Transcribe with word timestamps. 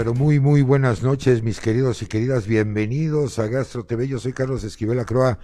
pero 0.00 0.14
muy, 0.14 0.40
muy 0.40 0.62
buenas 0.62 1.02
noches, 1.02 1.42
mis 1.42 1.60
queridos 1.60 2.00
y 2.00 2.06
queridas. 2.06 2.46
Bienvenidos 2.46 3.38
a 3.38 3.48
Gastro 3.48 3.84
TV. 3.84 4.08
Yo 4.08 4.18
soy 4.18 4.32
Carlos 4.32 4.64
Esquivel 4.64 4.98
Acroa, 4.98 5.38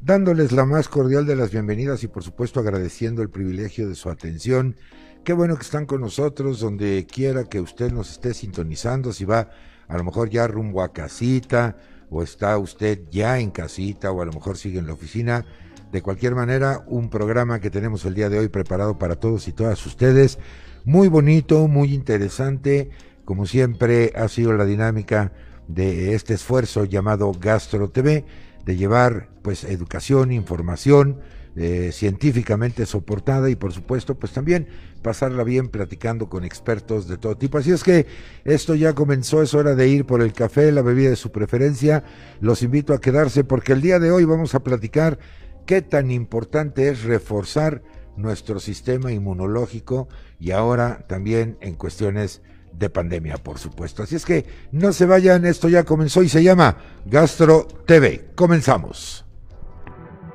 dándoles 0.00 0.52
la 0.52 0.64
más 0.64 0.88
cordial 0.88 1.26
de 1.26 1.34
las 1.34 1.50
bienvenidas 1.50 2.04
y, 2.04 2.06
por 2.06 2.22
supuesto, 2.22 2.60
agradeciendo 2.60 3.22
el 3.22 3.28
privilegio 3.28 3.88
de 3.88 3.96
su 3.96 4.08
atención. 4.08 4.76
Qué 5.24 5.32
bueno 5.32 5.56
que 5.56 5.64
están 5.64 5.84
con 5.84 6.00
nosotros, 6.00 6.60
donde 6.60 7.08
quiera 7.12 7.46
que 7.46 7.60
usted 7.60 7.90
nos 7.90 8.12
esté 8.12 8.34
sintonizando, 8.34 9.12
si 9.12 9.24
va 9.24 9.50
a 9.88 9.96
lo 9.96 10.04
mejor 10.04 10.30
ya 10.30 10.46
rumbo 10.46 10.80
a 10.82 10.92
casita, 10.92 11.76
o 12.08 12.22
está 12.22 12.56
usted 12.56 13.00
ya 13.10 13.40
en 13.40 13.50
casita, 13.50 14.12
o 14.12 14.22
a 14.22 14.26
lo 14.26 14.32
mejor 14.32 14.58
sigue 14.58 14.78
en 14.78 14.86
la 14.86 14.92
oficina. 14.92 15.44
De 15.90 16.02
cualquier 16.02 16.36
manera, 16.36 16.84
un 16.86 17.10
programa 17.10 17.58
que 17.58 17.68
tenemos 17.68 18.04
el 18.04 18.14
día 18.14 18.28
de 18.28 18.38
hoy 18.38 18.48
preparado 18.48 18.96
para 18.96 19.16
todos 19.16 19.48
y 19.48 19.52
todas 19.52 19.84
ustedes. 19.84 20.38
Muy 20.84 21.08
bonito, 21.08 21.66
muy 21.66 21.92
interesante 21.92 22.90
como 23.28 23.44
siempre 23.44 24.10
ha 24.16 24.26
sido 24.28 24.54
la 24.54 24.64
dinámica 24.64 25.34
de 25.66 26.14
este 26.14 26.32
esfuerzo 26.32 26.86
llamado 26.86 27.30
Gastro 27.38 27.90
TV, 27.90 28.24
de 28.64 28.76
llevar 28.76 29.28
pues 29.42 29.64
educación, 29.64 30.32
información 30.32 31.20
eh, 31.54 31.90
científicamente 31.92 32.86
soportada 32.86 33.50
y 33.50 33.54
por 33.54 33.74
supuesto 33.74 34.18
pues 34.18 34.32
también 34.32 34.68
pasarla 35.02 35.44
bien 35.44 35.68
platicando 35.68 36.30
con 36.30 36.42
expertos 36.42 37.06
de 37.06 37.18
todo 37.18 37.36
tipo. 37.36 37.58
Así 37.58 37.70
es 37.70 37.84
que 37.84 38.06
esto 38.46 38.74
ya 38.74 38.94
comenzó, 38.94 39.42
es 39.42 39.52
hora 39.52 39.74
de 39.74 39.88
ir 39.88 40.06
por 40.06 40.22
el 40.22 40.32
café, 40.32 40.72
la 40.72 40.80
bebida 40.80 41.10
de 41.10 41.16
su 41.16 41.30
preferencia. 41.30 42.04
Los 42.40 42.62
invito 42.62 42.94
a 42.94 43.00
quedarse 43.02 43.44
porque 43.44 43.74
el 43.74 43.82
día 43.82 43.98
de 43.98 44.10
hoy 44.10 44.24
vamos 44.24 44.54
a 44.54 44.60
platicar 44.60 45.18
qué 45.66 45.82
tan 45.82 46.10
importante 46.10 46.88
es 46.88 47.02
reforzar 47.02 47.82
nuestro 48.16 48.58
sistema 48.58 49.12
inmunológico 49.12 50.08
y 50.40 50.52
ahora 50.52 51.04
también 51.06 51.58
en 51.60 51.74
cuestiones 51.74 52.40
de 52.72 52.90
pandemia, 52.90 53.36
por 53.36 53.58
supuesto. 53.58 54.02
Así 54.02 54.16
es 54.16 54.24
que 54.24 54.46
no 54.72 54.92
se 54.92 55.06
vayan, 55.06 55.44
esto 55.44 55.68
ya 55.68 55.84
comenzó 55.84 56.22
y 56.22 56.28
se 56.28 56.42
llama 56.42 56.76
Gastro 57.04 57.66
TV. 57.86 58.30
Comenzamos. 58.34 59.24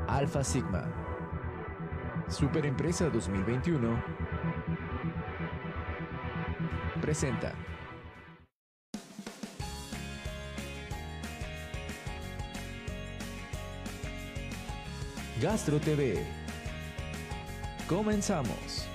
Alfa 0.07 0.43
Sigma. 0.43 0.91
Superempresa 2.29 3.09
2021 3.09 4.23
presenta. 7.03 7.53
Gastro 15.41 15.79
TV. 15.81 16.25
Comenzamos. 17.89 18.92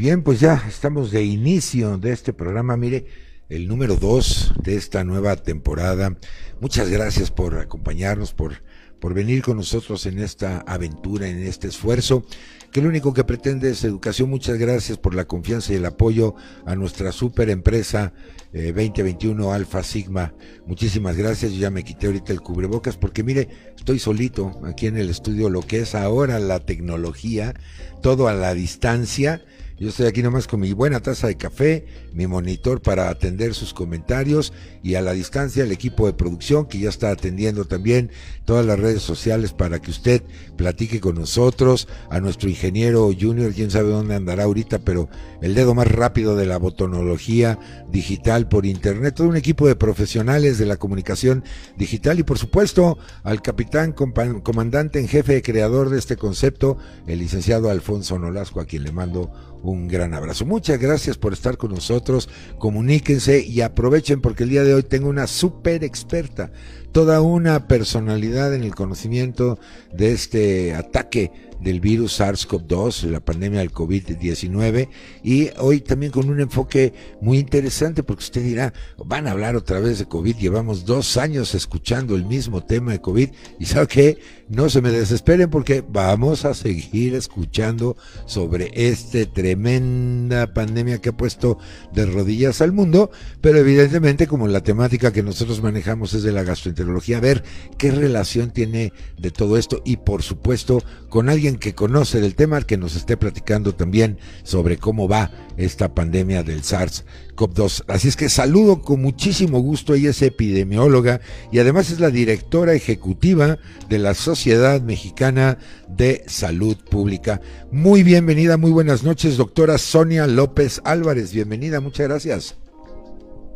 Bien, 0.00 0.22
pues 0.22 0.40
ya 0.40 0.64
estamos 0.66 1.10
de 1.10 1.24
inicio 1.24 1.98
de 1.98 2.12
este 2.12 2.32
programa. 2.32 2.74
Mire, 2.78 3.04
el 3.50 3.68
número 3.68 3.96
dos 3.96 4.54
de 4.62 4.76
esta 4.76 5.04
nueva 5.04 5.36
temporada. 5.36 6.16
Muchas 6.58 6.88
gracias 6.88 7.30
por 7.30 7.58
acompañarnos, 7.58 8.32
por, 8.32 8.62
por 8.98 9.12
venir 9.12 9.42
con 9.42 9.58
nosotros 9.58 10.06
en 10.06 10.18
esta 10.18 10.60
aventura, 10.60 11.28
en 11.28 11.42
este 11.42 11.68
esfuerzo, 11.68 12.24
que 12.72 12.80
lo 12.80 12.88
único 12.88 13.12
que 13.12 13.24
pretende 13.24 13.68
es 13.68 13.84
educación. 13.84 14.30
Muchas 14.30 14.56
gracias 14.56 14.96
por 14.96 15.14
la 15.14 15.26
confianza 15.26 15.74
y 15.74 15.76
el 15.76 15.84
apoyo 15.84 16.34
a 16.64 16.74
nuestra 16.76 17.12
super 17.12 17.50
empresa 17.50 18.14
2021 18.54 19.52
Alfa 19.52 19.82
Sigma. 19.82 20.32
Muchísimas 20.64 21.18
gracias. 21.18 21.52
Yo 21.52 21.58
ya 21.58 21.70
me 21.70 21.84
quité 21.84 22.06
ahorita 22.06 22.32
el 22.32 22.40
cubrebocas 22.40 22.96
porque 22.96 23.22
mire, 23.22 23.50
estoy 23.76 23.98
solito 23.98 24.62
aquí 24.64 24.86
en 24.86 24.96
el 24.96 25.10
estudio, 25.10 25.50
lo 25.50 25.60
que 25.60 25.80
es 25.80 25.94
ahora 25.94 26.38
la 26.38 26.60
tecnología, 26.60 27.52
todo 28.00 28.28
a 28.28 28.32
la 28.32 28.54
distancia 28.54 29.42
yo 29.80 29.88
estoy 29.88 30.06
aquí 30.06 30.22
nomás 30.22 30.46
con 30.46 30.60
mi 30.60 30.74
buena 30.74 31.00
taza 31.00 31.26
de 31.26 31.38
café, 31.38 31.86
mi 32.12 32.26
monitor 32.26 32.82
para 32.82 33.08
atender 33.08 33.54
sus 33.54 33.72
comentarios 33.72 34.52
y 34.82 34.96
a 34.96 35.00
la 35.00 35.12
distancia 35.14 35.64
el 35.64 35.72
equipo 35.72 36.04
de 36.04 36.12
producción 36.12 36.66
que 36.66 36.78
ya 36.78 36.90
está 36.90 37.10
atendiendo 37.10 37.64
también 37.64 38.10
todas 38.44 38.66
las 38.66 38.78
redes 38.78 39.00
sociales 39.00 39.54
para 39.54 39.80
que 39.80 39.90
usted 39.90 40.22
platique 40.56 41.00
con 41.00 41.14
nosotros, 41.14 41.88
a 42.10 42.20
nuestro 42.20 42.50
ingeniero 42.50 43.10
junior, 43.18 43.54
quién 43.54 43.70
sabe 43.70 43.88
dónde 43.88 44.16
andará 44.16 44.44
ahorita, 44.44 44.80
pero 44.80 45.08
el 45.40 45.54
dedo 45.54 45.74
más 45.74 45.88
rápido 45.88 46.36
de 46.36 46.44
la 46.44 46.58
botonología 46.58 47.58
digital 47.90 48.48
por 48.48 48.66
internet, 48.66 49.14
todo 49.14 49.28
un 49.28 49.36
equipo 49.36 49.66
de 49.66 49.76
profesionales 49.76 50.58
de 50.58 50.66
la 50.66 50.76
comunicación 50.76 51.42
digital 51.78 52.18
y 52.18 52.22
por 52.22 52.36
supuesto 52.36 52.98
al 53.22 53.40
capitán 53.40 53.92
comandante 53.92 55.00
en 55.00 55.08
jefe 55.08 55.40
creador 55.40 55.88
de 55.88 55.98
este 55.98 56.16
concepto, 56.16 56.76
el 57.06 57.18
licenciado 57.20 57.70
Alfonso 57.70 58.18
Nolasco, 58.18 58.60
a 58.60 58.66
quien 58.66 58.84
le 58.84 58.92
mando 58.92 59.32
un 59.62 59.88
gran 59.88 60.14
abrazo. 60.14 60.46
Muchas 60.46 60.78
gracias 60.78 61.18
por 61.18 61.32
estar 61.32 61.56
con 61.56 61.72
nosotros. 61.72 62.28
Comuníquense 62.58 63.44
y 63.44 63.60
aprovechen 63.60 64.20
porque 64.20 64.44
el 64.44 64.50
día 64.50 64.64
de 64.64 64.74
hoy 64.74 64.82
tengo 64.82 65.08
una 65.08 65.26
súper 65.26 65.84
experta, 65.84 66.52
toda 66.92 67.20
una 67.20 67.68
personalidad 67.68 68.54
en 68.54 68.62
el 68.62 68.74
conocimiento 68.74 69.58
de 69.92 70.12
este 70.12 70.74
ataque 70.74 71.49
del 71.60 71.80
virus 71.80 72.20
SARS-CoV-2, 72.20 73.10
la 73.10 73.20
pandemia 73.20 73.60
del 73.60 73.72
COVID-19, 73.72 74.88
y 75.22 75.50
hoy 75.58 75.80
también 75.80 76.12
con 76.12 76.28
un 76.28 76.40
enfoque 76.40 76.92
muy 77.20 77.38
interesante, 77.38 78.02
porque 78.02 78.24
usted 78.24 78.42
dirá, 78.42 78.72
van 78.98 79.26
a 79.26 79.32
hablar 79.32 79.56
otra 79.56 79.80
vez 79.80 79.98
de 79.98 80.06
COVID, 80.06 80.36
llevamos 80.36 80.84
dos 80.84 81.16
años 81.16 81.54
escuchando 81.54 82.16
el 82.16 82.24
mismo 82.24 82.64
tema 82.64 82.92
de 82.92 83.00
COVID, 83.00 83.30
y 83.58 83.64
sabe 83.66 83.86
que 83.86 84.18
no 84.48 84.68
se 84.68 84.82
me 84.82 84.90
desesperen 84.90 85.50
porque 85.50 85.84
vamos 85.86 86.44
a 86.44 86.54
seguir 86.54 87.14
escuchando 87.14 87.96
sobre 88.26 88.70
esta 88.74 89.24
tremenda 89.26 90.52
pandemia 90.52 91.00
que 91.00 91.10
ha 91.10 91.16
puesto 91.16 91.58
de 91.92 92.06
rodillas 92.06 92.60
al 92.60 92.72
mundo, 92.72 93.10
pero 93.40 93.58
evidentemente 93.58 94.26
como 94.26 94.48
la 94.48 94.62
temática 94.62 95.12
que 95.12 95.22
nosotros 95.22 95.62
manejamos 95.62 96.14
es 96.14 96.22
de 96.22 96.32
la 96.32 96.42
gastroenterología, 96.42 97.20
ver 97.20 97.44
qué 97.78 97.90
relación 97.90 98.50
tiene 98.50 98.92
de 99.18 99.30
todo 99.30 99.56
esto 99.56 99.82
y 99.84 99.98
por 99.98 100.22
supuesto 100.22 100.82
con 101.08 101.28
alguien 101.28 101.49
que 101.58 101.74
conoce 101.74 102.20
del 102.20 102.34
tema, 102.34 102.60
que 102.62 102.76
nos 102.76 102.96
esté 102.96 103.16
platicando 103.16 103.74
también 103.74 104.18
sobre 104.42 104.78
cómo 104.78 105.08
va 105.08 105.30
esta 105.56 105.94
pandemia 105.94 106.42
del 106.42 106.62
SARS-CoV-2. 106.62 107.84
Así 107.88 108.08
es 108.08 108.16
que 108.16 108.28
saludo 108.28 108.82
con 108.82 109.02
muchísimo 109.02 109.60
gusto, 109.60 109.94
ella 109.94 110.10
es 110.10 110.22
epidemióloga 110.22 111.20
y 111.50 111.58
además 111.58 111.90
es 111.90 112.00
la 112.00 112.10
directora 112.10 112.74
ejecutiva 112.74 113.58
de 113.88 113.98
la 113.98 114.14
Sociedad 114.14 114.80
Mexicana 114.80 115.58
de 115.88 116.24
Salud 116.26 116.76
Pública. 116.90 117.40
Muy 117.70 118.02
bienvenida, 118.02 118.56
muy 118.56 118.70
buenas 118.70 119.02
noches, 119.02 119.36
doctora 119.36 119.78
Sonia 119.78 120.26
López 120.26 120.80
Álvarez. 120.84 121.32
Bienvenida, 121.32 121.80
muchas 121.80 122.08
gracias. 122.08 122.56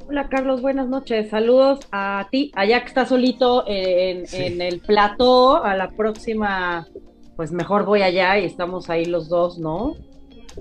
Hola 0.07 0.29
Carlos, 0.29 0.61
buenas 0.61 0.87
noches. 0.87 1.31
Saludos 1.31 1.81
a 1.91 2.29
ti, 2.31 2.53
allá 2.55 2.83
que 2.83 2.89
está 2.89 3.07
solito 3.07 3.65
en, 3.67 4.25
en 4.33 4.61
el 4.61 4.81
plató, 4.81 5.65
a 5.65 5.75
la 5.75 5.91
próxima 5.91 6.87
pues 7.37 7.53
mejor 7.53 7.85
voy 7.85 8.03
allá 8.03 8.39
y 8.39 8.45
estamos 8.45 8.91
ahí 8.91 9.05
los 9.05 9.29
dos, 9.29 9.59
¿no? 9.59 9.97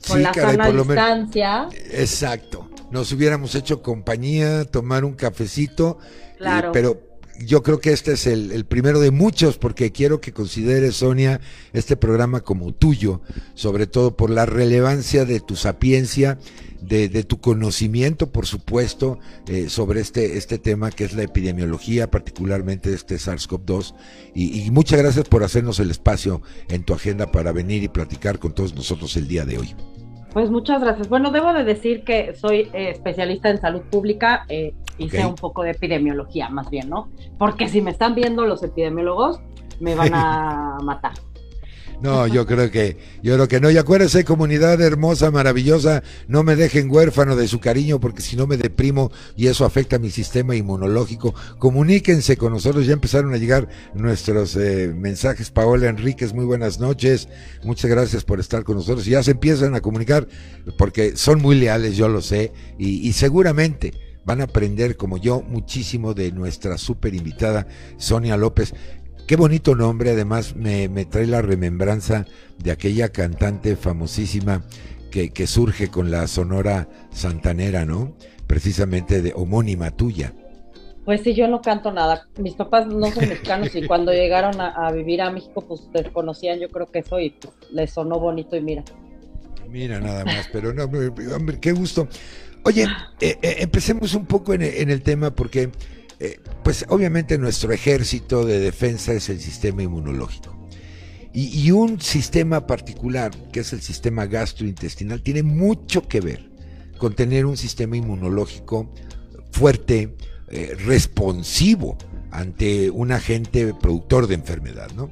Con 0.07 0.23
la 0.23 0.33
sana 0.33 0.71
distancia. 0.71 1.69
Exacto. 1.91 2.67
Nos 2.91 3.11
hubiéramos 3.11 3.55
hecho 3.55 3.81
compañía, 3.81 4.65
tomar 4.65 5.05
un 5.05 5.13
cafecito. 5.13 5.97
Claro. 6.37 6.71
pero 6.73 6.99
yo 7.39 7.63
creo 7.63 7.79
que 7.79 7.91
este 7.91 8.13
es 8.13 8.27
el, 8.27 8.65
primero 8.65 8.99
de 8.99 9.11
muchos, 9.11 9.57
porque 9.57 9.91
quiero 9.91 10.21
que 10.21 10.33
consideres, 10.33 10.97
Sonia, 10.97 11.41
este 11.73 11.95
programa 11.95 12.41
como 12.41 12.73
tuyo, 12.73 13.21
sobre 13.53 13.87
todo 13.87 14.15
por 14.15 14.29
la 14.29 14.45
relevancia 14.45 15.25
de 15.25 15.39
tu 15.39 15.55
sapiencia, 15.55 16.37
de, 16.83 17.23
tu 17.23 17.39
conocimiento, 17.39 18.31
por 18.31 18.45
supuesto, 18.45 19.19
eh, 19.47 19.69
sobre 19.69 20.01
este, 20.01 20.37
este 20.37 20.57
tema 20.57 20.91
que 20.91 21.03
es 21.03 21.13
la 21.13 21.23
epidemiología, 21.23 22.09
particularmente 22.09 22.93
este 22.93 23.15
SARS-CoV-2. 23.15 23.95
Y, 24.35 24.71
muchas 24.71 24.99
gracias 24.99 25.27
por 25.27 25.43
hacernos 25.43 25.79
el 25.79 25.91
espacio 25.91 26.41
en 26.69 26.83
tu 26.83 26.93
agenda 26.93 27.31
para 27.31 27.51
venir 27.51 27.83
y 27.83 27.87
platicar 27.87 28.39
con 28.39 28.53
todos 28.53 28.75
nosotros 28.75 29.15
el 29.17 29.27
día 29.27 29.45
de 29.45 29.57
hoy. 29.57 29.75
Pues 30.33 30.49
muchas 30.49 30.81
gracias. 30.81 31.09
Bueno, 31.09 31.31
debo 31.31 31.53
de 31.53 31.63
decir 31.63 32.03
que 32.03 32.33
soy 32.35 32.69
eh, 32.73 32.89
especialista 32.89 33.49
en 33.49 33.61
salud 33.61 33.81
pública. 33.81 34.45
Eh, 34.49 34.73
hice 34.97 35.25
un 35.25 35.35
poco 35.35 35.63
de 35.63 35.71
epidemiología, 35.71 36.49
más 36.49 36.69
bien, 36.69 36.89
¿no? 36.89 37.09
Porque 37.37 37.67
si 37.69 37.81
me 37.81 37.91
están 37.91 38.15
viendo 38.15 38.45
los 38.45 38.63
epidemiólogos, 38.63 39.39
me 39.79 39.93
van 39.93 40.13
a 40.13 40.77
matar. 40.83 41.13
No, 42.03 42.27
yo 42.27 42.45
creo 42.45 42.69
que, 42.69 42.97
yo 43.23 43.35
creo 43.35 43.47
que 43.47 43.61
no. 43.61 43.71
Y 43.71 43.77
acuérdense, 43.77 44.25
comunidad 44.25 44.81
hermosa, 44.81 45.31
maravillosa, 45.31 46.03
no 46.27 46.43
me 46.43 46.57
dejen 46.57 46.91
huérfano 46.91 47.37
de 47.37 47.47
su 47.47 47.61
cariño 47.61 48.01
porque 48.01 48.21
si 48.21 48.35
no 48.35 48.45
me 48.45 48.57
deprimo 48.57 49.09
y 49.37 49.47
eso 49.47 49.63
afecta 49.63 49.95
a 49.95 49.99
mi 49.99 50.09
sistema 50.09 50.53
inmunológico. 50.53 51.33
Comuníquense 51.59 52.35
con 52.35 52.51
nosotros, 52.51 52.85
ya 52.85 52.91
empezaron 52.91 53.33
a 53.33 53.37
llegar 53.37 53.69
nuestros 53.93 54.57
eh, 54.57 54.93
mensajes. 54.93 55.49
Paola 55.49 55.87
Enríquez, 55.87 56.33
muy 56.33 56.43
buenas 56.43 56.77
noches. 56.77 57.29
Muchas 57.63 57.89
gracias 57.89 58.25
por 58.25 58.41
estar 58.41 58.65
con 58.65 58.75
nosotros. 58.75 59.07
Y 59.07 59.11
ya 59.11 59.23
se 59.23 59.31
empiezan 59.31 59.73
a 59.73 59.79
comunicar 59.79 60.27
porque 60.77 61.15
son 61.15 61.41
muy 61.41 61.55
leales, 61.55 61.95
yo 61.95 62.09
lo 62.09 62.21
sé, 62.21 62.51
y, 62.77 63.07
y 63.07 63.13
seguramente 63.13 63.93
van 64.25 64.41
a 64.41 64.45
aprender 64.45 64.97
como 64.97 65.17
yo 65.17 65.41
muchísimo 65.41 66.13
de 66.13 66.33
nuestra 66.33 66.77
super 66.77 67.15
invitada 67.15 67.65
Sonia 67.97 68.35
López. 68.35 68.73
Qué 69.27 69.35
bonito 69.35 69.75
nombre, 69.75 70.11
además 70.11 70.55
me, 70.55 70.87
trae 71.05 71.27
la 71.27 71.41
remembranza 71.41 72.25
de 72.57 72.71
aquella 72.71 73.09
cantante 73.09 73.75
famosísima 73.75 74.63
que, 75.11 75.29
que 75.29 75.47
surge 75.47 75.89
con 75.89 76.11
la 76.11 76.27
Sonora 76.27 76.89
Santanera, 77.11 77.85
¿no? 77.85 78.15
Precisamente 78.47 79.21
de 79.21 79.33
homónima 79.35 79.91
tuya. 79.91 80.33
Pues 81.05 81.21
sí, 81.21 81.33
yo 81.33 81.47
no 81.47 81.61
canto 81.61 81.91
nada. 81.91 82.27
Mis 82.37 82.53
papás 82.53 82.87
no 82.87 83.11
son 83.11 83.27
mexicanos 83.27 83.75
y 83.75 83.83
cuando 83.87 84.11
llegaron 84.13 84.59
a, 84.59 84.91
vivir 84.91 85.21
a 85.21 85.31
México, 85.31 85.61
pues 85.67 85.81
desconocían 85.91 86.59
yo 86.59 86.69
creo 86.69 86.87
que 86.87 86.99
eso 86.99 87.19
y 87.19 87.31
pues, 87.31 87.53
les 87.71 87.91
sonó 87.91 88.19
bonito 88.19 88.55
y 88.55 88.61
mira. 88.61 88.83
Mira, 89.69 89.99
nada 89.99 90.23
más, 90.23 90.49
pero 90.51 90.73
no, 90.73 90.83
hombre, 90.83 91.59
qué 91.59 91.71
gusto. 91.71 92.07
Oye, 92.63 92.83
eh, 93.19 93.37
eh, 93.41 93.55
empecemos 93.59 94.13
un 94.13 94.25
poco 94.25 94.53
en, 94.53 94.61
el 94.61 95.01
tema 95.01 95.31
porque, 95.31 95.71
eh, 96.19 96.39
pues 96.63 96.85
obviamente 96.89 97.37
nuestro 97.37 97.71
ejército 97.71 98.45
de 98.45 98.59
defensa 98.59 99.13
es 99.13 99.29
el 99.29 99.39
sistema 99.39 99.83
inmunológico. 99.83 100.53
Y, 101.35 101.71
un 101.71 101.99
sistema 101.99 102.67
particular, 102.67 103.31
que 103.51 103.61
es 103.61 103.73
el 103.73 103.81
sistema 103.81 104.27
gastrointestinal, 104.27 105.23
tiene 105.23 105.41
mucho 105.41 106.07
que 106.07 106.21
ver 106.21 106.51
con 106.99 107.15
tener 107.15 107.47
un 107.47 107.57
sistema 107.57 107.97
inmunológico 107.97 108.93
fuerte, 109.51 110.15
eh, 110.49 110.75
responsivo 110.85 111.97
ante 112.29 112.91
un 112.91 113.11
agente 113.11 113.73
productor 113.73 114.27
de 114.27 114.35
enfermedad, 114.35 114.91
¿no? 114.95 115.09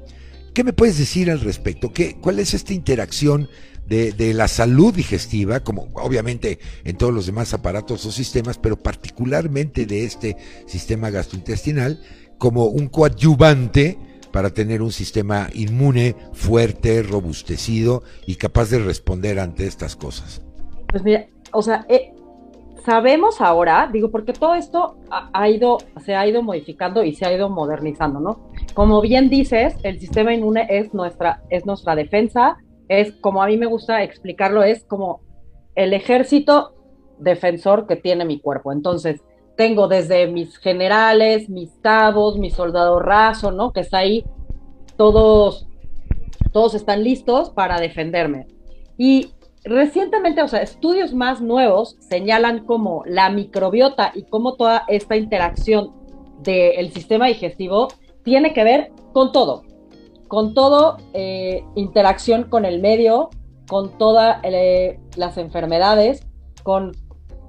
¿Qué 0.54 0.64
me 0.64 0.74
puedes 0.74 1.00
decir 1.00 1.32
al 1.32 1.40
respecto? 1.40 1.92
¿Qué, 1.92 2.18
¿Cuál 2.22 2.38
es 2.38 2.54
esta 2.54 2.74
interacción 2.74 3.50
de, 3.88 4.34
la 4.34 4.48
salud 4.48 4.94
digestiva, 4.94 5.60
como 5.60 5.90
obviamente 5.96 6.60
en 6.84 6.98
todos 6.98 7.14
los 7.14 7.26
demás 7.26 7.54
aparatos 7.54 8.06
o 8.06 8.12
sistemas, 8.12 8.58
pero 8.58 8.78
particularmente 8.78 9.86
de 9.86 10.06
este 10.06 10.38
sistema 10.66 11.10
gastrointestinal, 11.10 12.02
como 12.38 12.66
un 12.66 12.88
coadyuvante 12.88 13.98
para 14.32 14.50
tener 14.50 14.82
un 14.82 14.92
sistema 14.92 15.50
inmune 15.54 16.16
fuerte, 16.34 17.04
robustecido 17.04 18.04
y 18.26 18.36
capaz 18.36 18.70
de 18.70 18.80
responder 18.80 19.40
ante 19.40 19.68
estas 19.68 19.96
cosas? 19.96 20.42
Pues 20.88 21.04
mira, 21.04 21.28
o 21.52 21.62
sea, 21.62 21.86
eh, 21.90 22.14
sabemos 22.86 23.42
ahora, 23.42 23.90
digo, 23.92 24.10
porque 24.10 24.34
todo 24.34 24.56
esto 24.56 24.98
ha, 25.10 25.50
ido, 25.50 25.78
se 26.06 26.16
ha 26.16 26.26
ido 26.28 26.42
modificando 26.42 27.04
y 27.04 27.14
se 27.14 27.26
ha 27.26 27.34
ido 27.34 27.50
modernizando, 27.50 28.20
¿no? 28.20 28.40
Como 28.74 29.02
bien 29.02 29.30
dices, 29.30 29.76
el 29.84 30.00
sistema 30.00 30.34
inmune 30.34 30.66
es 30.70 30.94
nuestra, 30.94 31.44
es 31.50 31.66
nuestra 31.66 31.96
defensa, 31.96 32.58
es 32.92 33.14
como 33.14 33.42
a 33.42 33.48
mí 33.48 33.56
me 33.56 33.68
gusta 33.68 34.04
explicarlo, 34.04 34.64
es 34.64 34.84
como 34.84 35.22
el 35.76 35.94
ejército 35.94 36.74
defensor 37.20 37.88
que 37.88 37.96
tiene 37.96 38.26
mi 38.26 38.40
cuerpo. 38.40 38.74
Entonces, 38.74 39.22
tengo 39.56 39.88
desde 39.88 40.28
mis 40.28 40.58
generales, 40.58 41.50
mis 41.50 41.72
cabos, 41.82 42.38
mi 42.38 42.50
soldado 42.50 43.00
raso, 43.00 43.52
¿no? 43.52 43.72
Que 43.72 43.80
está 43.80 44.00
ahí, 44.00 44.26
todos, 44.98 45.68
todos 46.52 46.74
están 46.76 47.04
listos 47.04 47.50
para 47.50 47.80
defenderme. 47.80 48.48
Y 48.98 49.32
Recientemente, 49.64 50.42
o 50.42 50.48
sea, 50.48 50.64
estudios 50.64 51.14
más 51.14 51.40
nuevos 51.40 51.96
señalan 52.00 52.66
cómo 52.66 53.04
la 53.06 53.30
microbiota 53.30 54.12
y 54.16 54.24
cómo 54.24 54.56
toda 54.56 54.86
esta 54.88 55.16
interacción 55.16 55.92
del 56.40 56.92
sistema 56.92 57.28
digestivo 57.28 57.90
tiene 58.24 58.54
que 58.54 58.64
ver 58.64 58.92
con 59.14 59.32
todo, 59.32 59.62
con 60.32 60.54
todo 60.54 60.96
eh, 61.12 61.66
interacción 61.76 62.46
con 62.46 62.64
el 62.64 62.80
medio, 62.80 63.32
con 63.68 63.98
todas 63.98 64.38
eh, 64.44 64.98
las 65.18 65.38
enfermedades, 65.38 66.26
con, 66.64 66.94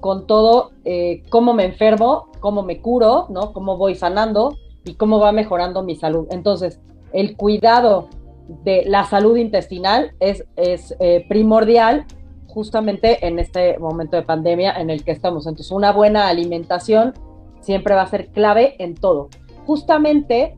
con 0.00 0.26
todo 0.26 0.72
eh, 0.84 1.22
cómo 1.28 1.54
me 1.54 1.64
enfermo, 1.64 2.32
cómo 2.40 2.64
me 2.64 2.80
curo, 2.80 3.26
¿no? 3.30 3.52
Cómo 3.52 3.76
voy 3.76 3.94
sanando 3.94 4.56
y 4.84 4.94
cómo 4.94 5.20
va 5.20 5.30
mejorando 5.30 5.84
mi 5.84 5.94
salud. 5.94 6.26
Entonces, 6.32 6.80
el 7.12 7.36
cuidado 7.36 8.08
de 8.64 8.82
la 8.84 9.04
salud 9.04 9.36
intestinal 9.36 10.16
es, 10.18 10.44
es 10.56 10.96
eh, 10.98 11.24
primordial 11.28 12.04
justamente 12.48 13.24
en 13.24 13.38
este 13.38 13.78
momento 13.78 14.16
de 14.16 14.24
pandemia 14.24 14.72
en 14.72 14.90
el 14.90 15.04
que 15.04 15.12
estamos. 15.12 15.46
Entonces, 15.46 15.70
una 15.70 15.92
buena 15.92 16.26
alimentación 16.26 17.14
siempre 17.60 17.94
va 17.94 18.02
a 18.02 18.08
ser 18.08 18.32
clave 18.32 18.74
en 18.82 18.96
todo. 18.96 19.28
Justamente, 19.66 20.56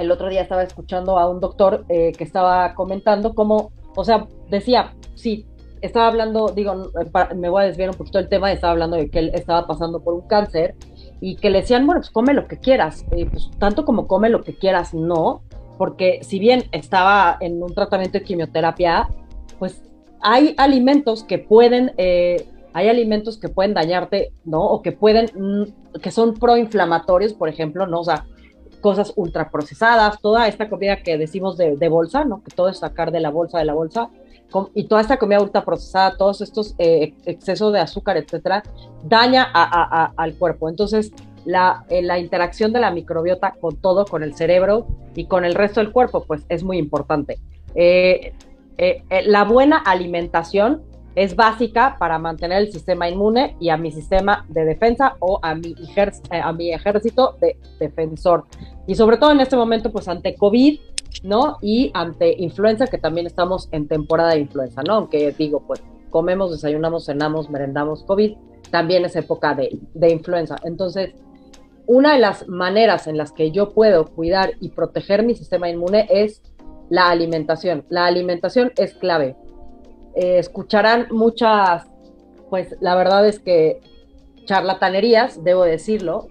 el 0.00 0.10
otro 0.10 0.28
día 0.28 0.42
estaba 0.42 0.62
escuchando 0.62 1.18
a 1.18 1.28
un 1.28 1.40
doctor 1.40 1.84
eh, 1.88 2.12
que 2.16 2.24
estaba 2.24 2.74
comentando 2.74 3.34
cómo, 3.34 3.72
o 3.94 4.04
sea, 4.04 4.26
decía, 4.48 4.94
sí, 5.14 5.46
estaba 5.80 6.08
hablando, 6.08 6.48
digo, 6.48 6.90
me 7.36 7.48
voy 7.48 7.62
a 7.62 7.66
desviar 7.66 7.90
un 7.90 7.96
poquito 7.96 8.18
del 8.18 8.28
tema, 8.28 8.52
estaba 8.52 8.72
hablando 8.72 8.96
de 8.96 9.10
que 9.10 9.18
él 9.18 9.30
estaba 9.34 9.66
pasando 9.66 10.02
por 10.02 10.14
un 10.14 10.26
cáncer 10.26 10.74
y 11.20 11.36
que 11.36 11.50
le 11.50 11.60
decían, 11.60 11.86
bueno, 11.86 12.00
pues 12.00 12.10
come 12.10 12.34
lo 12.34 12.48
que 12.48 12.58
quieras, 12.58 13.04
eh, 13.12 13.28
tanto 13.58 13.84
como 13.84 14.06
come 14.06 14.28
lo 14.28 14.42
que 14.42 14.54
quieras, 14.54 14.94
no, 14.94 15.42
porque 15.78 16.20
si 16.22 16.38
bien 16.38 16.64
estaba 16.72 17.36
en 17.40 17.62
un 17.62 17.74
tratamiento 17.74 18.18
de 18.18 18.24
quimioterapia, 18.24 19.08
pues 19.58 19.82
hay 20.20 20.54
alimentos 20.58 21.24
que 21.24 21.38
pueden, 21.38 21.92
eh, 21.96 22.46
hay 22.72 22.88
alimentos 22.88 23.38
que 23.38 23.48
pueden 23.48 23.74
dañarte, 23.74 24.32
¿no? 24.44 24.62
O 24.62 24.82
que 24.82 24.92
pueden, 24.92 25.30
mm, 25.34 25.98
que 26.00 26.10
son 26.10 26.34
proinflamatorios, 26.34 27.32
por 27.32 27.48
ejemplo, 27.48 27.86
¿no? 27.86 28.00
O 28.00 28.04
sea, 28.04 28.26
cosas 28.80 29.12
ultraprocesadas, 29.16 30.20
toda 30.20 30.48
esta 30.48 30.68
comida 30.68 31.02
que 31.02 31.18
decimos 31.18 31.56
de, 31.56 31.88
bolsa, 31.88 32.24
¿no? 32.24 32.42
Que 32.42 32.54
todo 32.54 32.68
es 32.68 32.78
sacar 32.78 33.12
de 33.12 33.20
la 33.20 33.30
bolsa, 33.30 33.58
de 33.58 33.64
la 33.64 33.74
bolsa, 33.74 34.10
y 34.74 34.84
toda 34.84 35.00
esta 35.00 35.16
comida 35.16 35.40
ultraprocesada, 35.40 36.16
todos 36.16 36.40
estos 36.40 36.74
eh, 36.78 37.14
excesos 37.24 37.72
de 37.72 37.80
azúcar, 37.80 38.16
etcétera, 38.16 38.62
daña 39.04 39.44
al 39.44 40.34
cuerpo. 40.34 40.68
Entonces, 40.68 41.12
la, 41.44 41.84
eh, 41.88 42.02
la, 42.02 42.18
interacción 42.18 42.72
de 42.72 42.80
la 42.80 42.90
microbiota 42.90 43.52
con 43.60 43.76
todo, 43.76 44.04
con 44.04 44.22
el 44.22 44.34
cerebro 44.34 44.86
y 45.14 45.26
con 45.26 45.44
el 45.44 45.54
resto 45.54 45.80
del 45.80 45.92
cuerpo, 45.92 46.24
pues 46.24 46.44
es 46.48 46.62
muy 46.62 46.78
importante. 46.78 47.38
Eh, 47.74 48.34
eh, 48.78 49.02
la 49.26 49.44
buena 49.44 49.76
alimentación 49.76 50.82
es 51.20 51.36
básica 51.36 51.96
para 51.98 52.18
mantener 52.18 52.62
el 52.62 52.72
sistema 52.72 53.06
inmune 53.06 53.54
y 53.60 53.68
a 53.68 53.76
mi 53.76 53.92
sistema 53.92 54.46
de 54.48 54.64
defensa 54.64 55.16
o 55.18 55.38
a 55.42 55.54
mi, 55.54 55.74
a 56.30 56.52
mi 56.54 56.72
ejército 56.72 57.36
de 57.42 57.58
defensor. 57.78 58.46
Y 58.86 58.94
sobre 58.94 59.18
todo 59.18 59.30
en 59.32 59.40
este 59.40 59.54
momento, 59.54 59.92
pues 59.92 60.08
ante 60.08 60.34
COVID, 60.34 60.80
¿no? 61.22 61.58
Y 61.60 61.90
ante 61.92 62.34
influenza, 62.38 62.86
que 62.86 62.96
también 62.96 63.26
estamos 63.26 63.68
en 63.70 63.86
temporada 63.86 64.30
de 64.30 64.40
influenza, 64.40 64.82
¿no? 64.82 64.94
Aunque 64.94 65.32
digo, 65.32 65.62
pues 65.66 65.82
comemos, 66.08 66.52
desayunamos, 66.52 67.04
cenamos, 67.04 67.50
merendamos 67.50 68.02
COVID, 68.04 68.38
también 68.70 69.04
es 69.04 69.14
época 69.14 69.54
de, 69.54 69.78
de 69.92 70.10
influenza. 70.10 70.56
Entonces, 70.64 71.12
una 71.86 72.14
de 72.14 72.20
las 72.20 72.48
maneras 72.48 73.06
en 73.06 73.18
las 73.18 73.32
que 73.32 73.50
yo 73.50 73.74
puedo 73.74 74.06
cuidar 74.06 74.52
y 74.58 74.70
proteger 74.70 75.22
mi 75.22 75.34
sistema 75.34 75.68
inmune 75.68 76.06
es 76.08 76.40
la 76.88 77.10
alimentación. 77.10 77.84
La 77.90 78.06
alimentación 78.06 78.72
es 78.78 78.94
clave. 78.94 79.36
Eh, 80.14 80.38
escucharán 80.38 81.08
muchas, 81.10 81.86
pues 82.48 82.76
la 82.80 82.94
verdad 82.94 83.26
es 83.26 83.38
que 83.38 83.80
charlatanerías, 84.44 85.44
debo 85.44 85.64
decirlo, 85.64 86.28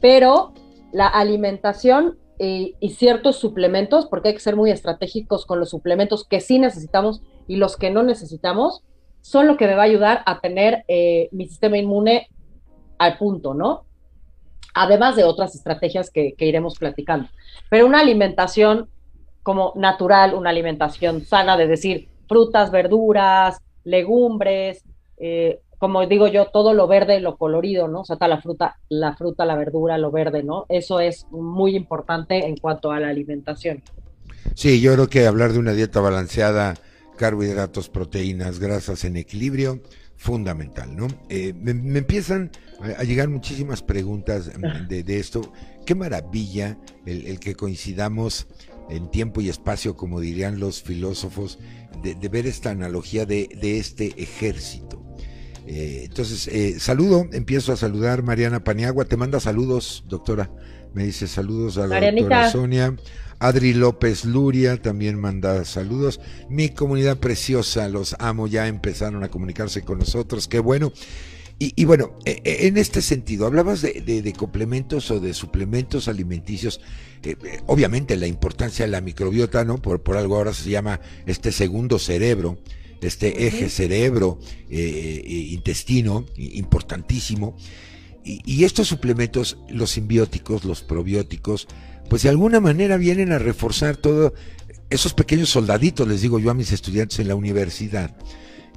pero 0.00 0.52
la 0.92 1.06
alimentación 1.06 2.18
y, 2.38 2.74
ciertos 2.90 3.36
suplementos, 3.36 4.06
porque 4.06 4.28
hay 4.28 4.34
que 4.34 4.40
ser 4.40 4.56
muy 4.56 4.70
estratégicos 4.70 5.46
con 5.46 5.60
los 5.60 5.70
suplementos 5.70 6.26
que 6.26 6.40
sí 6.40 6.58
necesitamos 6.58 7.22
y 7.46 7.56
los 7.56 7.76
que 7.76 7.90
no 7.90 8.02
necesitamos, 8.02 8.82
son 9.20 9.46
lo 9.46 9.56
que 9.56 9.66
me 9.66 9.76
va 9.76 9.82
a 9.82 9.86
ayudar 9.86 10.22
a 10.26 10.40
tener 10.40 10.84
eh, 10.88 11.28
mi 11.30 11.46
sistema 11.46 11.78
inmune 11.78 12.28
al 12.98 13.16
punto, 13.18 13.54
¿no? 13.54 13.84
además 14.74 15.16
de 15.16 15.24
otras 15.24 15.54
estrategias 15.54 16.10
que, 16.10 16.34
iremos 16.38 16.78
platicando. 16.78 17.28
Pero 17.68 17.86
una 17.86 18.00
alimentación 18.00 18.88
como 19.42 19.72
natural, 19.76 20.34
una 20.34 20.50
alimentación 20.50 21.24
sana, 21.24 21.56
de 21.56 21.66
decir 21.66 22.08
frutas, 22.32 22.70
verduras, 22.70 23.58
legumbres, 23.84 24.82
eh, 25.18 25.60
como 25.76 26.06
digo 26.06 26.28
yo, 26.28 26.46
todo 26.46 26.72
lo 26.72 26.86
verde, 26.86 27.20
lo 27.20 27.36
colorido, 27.36 27.88
¿no? 27.88 28.00
O 28.00 28.04
sea, 28.06 28.16
la 28.26 28.40
fruta, 28.40 28.78
la 28.88 29.14
fruta, 29.16 29.44
la 29.44 29.54
verdura, 29.54 29.98
lo 29.98 30.10
verde, 30.10 30.42
¿no? 30.42 30.64
Eso 30.70 30.98
es 31.00 31.26
muy 31.30 31.76
importante 31.76 32.46
en 32.46 32.56
cuanto 32.56 32.90
a 32.90 33.00
la 33.00 33.08
alimentación. 33.08 33.82
Sí, 34.54 34.80
yo 34.80 34.94
creo 34.94 35.08
que 35.08 35.26
hablar 35.26 35.52
de 35.52 35.58
una 35.58 35.72
dieta 35.72 36.00
balanceada, 36.00 36.74
carbohidratos, 37.18 37.90
proteínas, 37.90 38.58
grasas 38.58 39.04
en 39.04 39.18
equilibrio, 39.18 39.80
fundamental, 40.16 40.96
¿no? 40.96 41.08
Eh, 41.28 41.52
me, 41.52 41.98
empiezan 41.98 42.50
a, 42.96 43.02
llegar 43.02 43.28
muchísimas 43.28 43.82
preguntas 43.82 44.50
de, 44.88 45.18
esto. 45.18 45.52
Qué 45.84 45.94
maravilla 45.94 46.78
el, 47.04 47.38
que 47.40 47.54
coincidamos 47.54 48.46
en 48.92 49.10
tiempo 49.10 49.40
y 49.40 49.48
espacio, 49.48 49.96
como 49.96 50.20
dirían 50.20 50.60
los 50.60 50.82
filósofos, 50.82 51.58
de, 52.02 52.28
ver 52.28 52.46
esta 52.46 52.70
analogía 52.70 53.26
de, 53.26 53.48
este 53.62 54.14
ejército. 54.22 55.02
Eh, 55.66 56.02
entonces, 56.06 56.48
eh, 56.48 56.78
saludo, 56.78 57.26
empiezo 57.32 57.72
a 57.72 57.76
saludar 57.76 58.22
Mariana 58.22 58.64
Paniagua, 58.64 59.04
te 59.04 59.16
manda 59.16 59.40
saludos, 59.40 60.04
doctora. 60.08 60.50
Me 60.92 61.04
dice 61.04 61.26
saludos 61.26 61.78
a 61.78 61.86
la 61.86 62.00
doctora 62.00 62.50
Sonia. 62.50 62.94
Adri 63.38 63.72
López 63.72 64.24
Luria 64.24 64.80
también 64.80 65.18
manda 65.18 65.64
saludos. 65.64 66.20
Mi 66.48 66.68
comunidad 66.68 67.18
preciosa, 67.18 67.88
los 67.88 68.14
amo, 68.18 68.46
ya 68.46 68.68
empezaron 68.68 69.24
a 69.24 69.30
comunicarse 69.30 69.82
con 69.82 69.98
nosotros, 69.98 70.46
qué 70.48 70.58
bueno. 70.58 70.92
Y, 71.58 71.84
bueno, 71.84 72.18
e, 72.24 72.40
e, 72.42 72.66
en 72.66 72.76
este 72.76 73.02
sentido, 73.02 73.46
hablabas 73.46 73.82
de, 73.82 74.34
complementos 74.36 75.12
o 75.12 75.20
de 75.20 75.32
suplementos 75.32 76.08
alimenticios. 76.08 76.80
Eh, 77.22 77.36
eh, 77.44 77.60
obviamente 77.66 78.16
la 78.16 78.26
importancia 78.26 78.84
de 78.84 78.90
la 78.90 79.00
microbiota, 79.00 79.64
¿no? 79.64 79.78
Por, 79.78 80.02
por 80.02 80.16
algo 80.16 80.36
ahora 80.36 80.52
se 80.52 80.70
llama 80.70 81.00
este 81.24 81.52
segundo 81.52 82.00
cerebro 82.00 82.58
este 83.06 83.46
eje 83.46 83.68
cerebro, 83.68 84.38
eh, 84.70 85.22
eh, 85.24 85.30
intestino, 85.50 86.26
importantísimo. 86.36 87.56
Y, 88.24 88.62
estos 88.62 88.86
suplementos, 88.86 89.58
los 89.68 89.90
simbióticos, 89.90 90.64
los 90.64 90.82
probióticos, 90.82 91.66
pues 92.08 92.22
de 92.22 92.28
alguna 92.28 92.60
manera 92.60 92.96
vienen 92.96 93.32
a 93.32 93.38
reforzar 93.38 93.96
todo 93.96 94.32
esos 94.90 95.12
pequeños 95.12 95.48
soldaditos, 95.48 96.06
les 96.06 96.20
digo 96.20 96.38
yo 96.38 96.50
a 96.50 96.54
mis 96.54 96.70
estudiantes 96.70 97.18
en 97.18 97.26
la 97.26 97.34
universidad, 97.34 98.16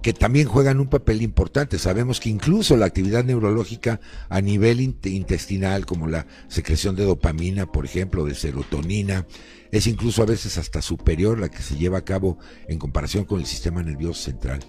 que 0.05 0.13
también 0.13 0.47
juegan 0.47 0.79
un 0.79 0.85
papel 0.85 1.23
importante. 1.23 1.79
Sabemos 1.79 2.19
que 2.19 2.29
incluso 2.29 2.77
la 2.77 2.85
actividad 2.85 3.23
neurológica 3.23 3.99
a 4.29 4.39
nivel 4.39 4.79
intestinal, 4.79 5.87
como 5.87 6.05
la 6.05 6.27
secreción 6.47 6.95
de 6.95 7.05
dopamina, 7.05 7.65
por 7.65 7.85
ejemplo, 7.85 8.23
de 8.23 8.35
serotonina, 8.35 9.25
es 9.71 9.87
incluso 9.87 10.21
a 10.21 10.27
veces 10.27 10.59
hasta 10.59 10.83
superior 10.83 11.39
la 11.39 11.49
que 11.49 11.63
se 11.63 11.75
lleva 11.75 11.97
a 11.97 12.05
cabo 12.05 12.37
en 12.67 12.77
comparación 12.77 13.25
con 13.25 13.39
el 13.39 13.47
sistema 13.47 13.81
nervioso 13.81 14.21
central. 14.21 14.59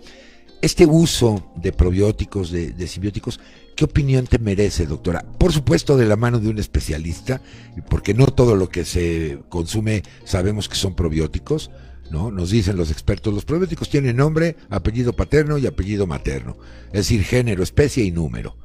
Este 0.63 0.87
uso 0.87 1.53
de 1.55 1.71
probióticos, 1.71 2.51
de, 2.51 2.73
de 2.73 2.89
simbióticos, 2.89 3.39
¿Qué 3.77 3.85
opinión 3.85 4.27
te 4.27 4.39
merece, 4.39 4.87
doctora? 4.87 5.23
Por 5.39 5.53
supuesto, 5.53 5.99
de 5.99 6.07
la 6.07 6.17
mano 6.17 6.41
de 6.41 6.49
un 6.49 6.59
especialista, 6.59 7.43
porque 7.91 8.15
no 8.15 8.25
todo 8.25 8.57
lo 8.57 8.71
que 8.71 8.87
se 8.87 9.41
consume 9.51 10.03
sabemos 10.25 10.71
que 10.71 10.77
son 10.77 10.97
probióticos, 10.97 11.71
¿no? 12.11 12.31
Nos 12.31 12.51
dicen 12.51 12.77
los 12.77 12.91
expertos, 12.91 13.33
los 13.33 13.45
probióticos 13.45 13.89
tienen 13.89 14.17
nombre, 14.17 14.57
apellido 14.71 15.15
paterno 15.15 15.59
y 15.59 15.67
apellido 15.67 16.07
materno, 16.07 16.57
es 16.89 17.09
decir, 17.09 17.23
género, 17.25 17.63
especie 17.63 18.05
y 18.05 18.11
número. 18.11 18.57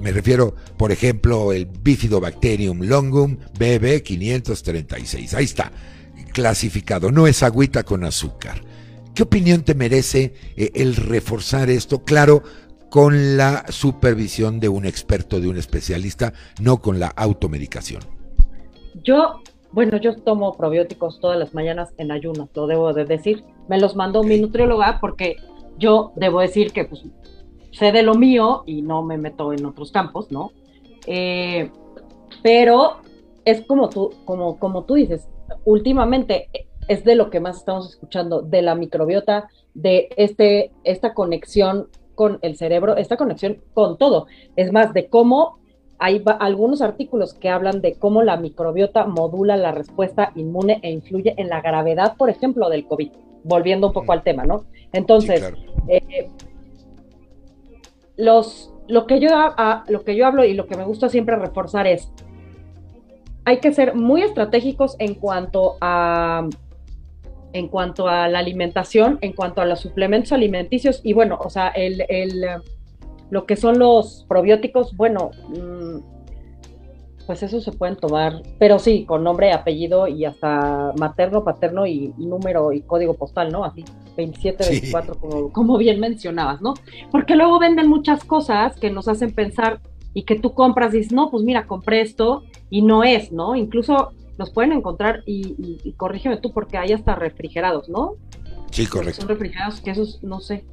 me 0.00 0.12
refiero, 0.12 0.54
por 0.76 0.92
ejemplo, 0.92 1.52
el 1.52 1.66
Bifidobacterium 1.66 2.82
longum 2.82 3.38
BB536. 3.58 5.34
Ahí 5.34 5.44
está, 5.44 5.72
clasificado, 6.32 7.10
no 7.10 7.26
es 7.26 7.42
agüita 7.42 7.82
con 7.82 8.04
azúcar. 8.04 8.62
¿Qué 9.14 9.22
opinión 9.22 9.62
te 9.62 9.74
merece 9.74 10.34
eh, 10.56 10.72
el 10.74 10.94
reforzar 10.94 11.70
esto? 11.70 12.04
Claro, 12.04 12.42
con 12.90 13.36
la 13.36 13.64
supervisión 13.68 14.60
de 14.60 14.68
un 14.68 14.86
experto, 14.86 15.40
de 15.40 15.48
un 15.48 15.56
especialista, 15.56 16.32
no 16.60 16.78
con 16.78 17.00
la 17.00 17.08
automedicación. 17.08 18.02
Yo, 19.04 19.42
bueno, 19.76 19.98
yo 19.98 20.16
tomo 20.16 20.54
probióticos 20.54 21.20
todas 21.20 21.38
las 21.38 21.52
mañanas 21.52 21.92
en 21.98 22.10
ayunas, 22.10 22.48
lo 22.54 22.66
debo 22.66 22.94
de 22.94 23.04
decir. 23.04 23.44
Me 23.68 23.78
los 23.78 23.94
mandó 23.94 24.22
mi 24.22 24.40
nutrióloga 24.40 24.96
porque 25.02 25.36
yo 25.76 26.12
debo 26.16 26.40
decir 26.40 26.72
que 26.72 26.86
pues, 26.86 27.04
sé 27.72 27.92
de 27.92 28.02
lo 28.02 28.14
mío 28.14 28.62
y 28.64 28.80
no 28.80 29.02
me 29.02 29.18
meto 29.18 29.52
en 29.52 29.66
otros 29.66 29.92
campos, 29.92 30.32
¿no? 30.32 30.50
Eh, 31.06 31.70
pero 32.42 33.00
es 33.44 33.66
como 33.66 33.90
tú, 33.90 34.14
como, 34.24 34.58
como 34.58 34.84
tú 34.84 34.94
dices, 34.94 35.28
últimamente 35.66 36.48
es 36.88 37.04
de 37.04 37.14
lo 37.14 37.28
que 37.28 37.40
más 37.40 37.58
estamos 37.58 37.90
escuchando, 37.90 38.40
de 38.40 38.62
la 38.62 38.76
microbiota, 38.76 39.50
de 39.74 40.08
este, 40.16 40.72
esta 40.84 41.12
conexión 41.12 41.88
con 42.14 42.38
el 42.40 42.56
cerebro, 42.56 42.96
esta 42.96 43.18
conexión 43.18 43.60
con 43.74 43.98
todo. 43.98 44.26
Es 44.56 44.72
más, 44.72 44.94
de 44.94 45.10
cómo 45.10 45.58
hay 45.98 46.22
algunos 46.40 46.82
artículos 46.82 47.34
que 47.34 47.48
hablan 47.48 47.80
de 47.80 47.94
cómo 47.94 48.22
la 48.22 48.36
microbiota 48.36 49.06
modula 49.06 49.56
la 49.56 49.72
respuesta 49.72 50.32
inmune 50.34 50.78
e 50.82 50.90
influye 50.90 51.34
en 51.36 51.48
la 51.48 51.60
gravedad, 51.60 52.16
por 52.16 52.28
ejemplo, 52.28 52.68
del 52.68 52.86
COVID, 52.86 53.12
volviendo 53.44 53.88
un 53.88 53.92
poco 53.92 54.12
al 54.12 54.22
tema, 54.22 54.44
¿no? 54.44 54.64
Entonces, 54.92 55.52
eh, 55.88 56.30
los, 58.16 58.72
lo, 58.88 59.06
que 59.06 59.20
yo, 59.20 59.28
lo 59.88 60.04
que 60.04 60.16
yo 60.16 60.26
hablo 60.26 60.44
y 60.44 60.54
lo 60.54 60.66
que 60.66 60.76
me 60.76 60.84
gusta 60.84 61.08
siempre 61.08 61.36
reforzar 61.36 61.86
es, 61.86 62.12
hay 63.44 63.58
que 63.58 63.72
ser 63.72 63.94
muy 63.94 64.22
estratégicos 64.22 64.96
en 64.98 65.14
cuanto 65.14 65.76
a 65.80 66.48
en 67.52 67.68
cuanto 67.68 68.06
a 68.06 68.28
la 68.28 68.40
alimentación, 68.40 69.18
en 69.22 69.32
cuanto 69.32 69.62
a 69.62 69.64
los 69.64 69.80
suplementos 69.80 70.32
alimenticios 70.32 71.00
y 71.02 71.14
bueno, 71.14 71.38
o 71.40 71.48
sea, 71.48 71.68
el, 71.68 72.04
el 72.10 72.44
lo 73.30 73.46
que 73.46 73.56
son 73.56 73.78
los 73.78 74.24
probióticos, 74.28 74.96
bueno, 74.96 75.30
mm, 75.48 76.16
pues 77.26 77.42
eso 77.42 77.60
se 77.60 77.72
pueden 77.72 77.96
tomar, 77.96 78.42
pero 78.58 78.78
sí, 78.78 79.04
con 79.04 79.24
nombre, 79.24 79.52
apellido 79.52 80.06
y 80.06 80.24
hasta 80.24 80.92
materno, 80.96 81.42
paterno 81.42 81.86
y, 81.86 82.14
número 82.16 82.72
y 82.72 82.82
código 82.82 83.14
postal, 83.14 83.50
¿no? 83.50 83.64
Así, 83.64 83.84
27, 84.16 84.64
24, 84.68 85.18
como, 85.18 85.52
como 85.52 85.76
bien 85.76 85.98
mencionabas, 85.98 86.62
¿no? 86.62 86.74
Porque 87.10 87.34
luego 87.34 87.58
venden 87.58 87.88
muchas 87.88 88.24
cosas 88.24 88.76
que 88.76 88.90
nos 88.90 89.08
hacen 89.08 89.34
pensar 89.34 89.80
y 90.14 90.22
que 90.22 90.38
tú 90.38 90.54
compras 90.54 90.94
y 90.94 90.98
dices, 90.98 91.12
no, 91.12 91.30
pues 91.30 91.42
mira, 91.42 91.66
compré 91.66 92.00
esto 92.00 92.44
y 92.70 92.82
no 92.82 93.02
es, 93.02 93.32
¿no? 93.32 93.56
Incluso 93.56 94.12
los 94.38 94.50
pueden 94.50 94.72
encontrar 94.72 95.22
y, 95.26 95.92
corrígeme 95.96 96.36
tú 96.36 96.52
porque 96.52 96.78
hay 96.78 96.92
hasta 96.92 97.14
refrigerados, 97.14 97.88
¿no? 97.88 98.14
Sí, 98.70 98.86
correcto. 98.86 99.22
Son 99.22 99.28
refrigerados 99.28 99.80
que 99.80 99.90
esos, 99.90 100.22
no 100.22 100.40
sé, 100.40 100.64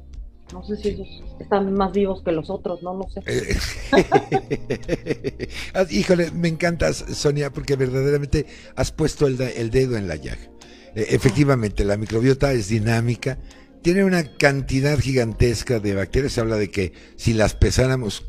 no 0.52 0.64
sé 0.64 0.76
si 0.76 0.88
esos 0.90 1.08
están 1.40 1.72
más 1.72 1.92
vivos 1.92 2.22
que 2.22 2.32
los 2.32 2.50
otros, 2.50 2.82
no, 2.82 2.94
no 2.94 3.08
sé. 3.08 3.22
Eh, 3.26 3.56
ah, 5.74 5.84
híjole, 5.90 6.30
me 6.30 6.48
encantas, 6.48 7.04
Sonia, 7.14 7.50
porque 7.52 7.76
verdaderamente 7.76 8.46
has 8.76 8.92
puesto 8.92 9.26
el, 9.26 9.36
dedo 9.36 9.96
en 9.96 10.06
la 10.06 10.16
llaga. 10.16 10.50
E, 10.94 11.06
efectivamente, 11.10 11.84
la 11.84 11.96
microbiota 11.96 12.52
es 12.52 12.68
dinámica, 12.68 13.38
tiene 13.82 14.04
una 14.04 14.36
cantidad 14.36 14.98
gigantesca 14.98 15.80
de 15.80 15.94
bacterias. 15.94 16.32
Se 16.32 16.40
habla 16.40 16.56
de 16.56 16.70
que 16.70 16.92
si 17.16 17.32
las 17.32 17.54
pesáramos 17.54 18.24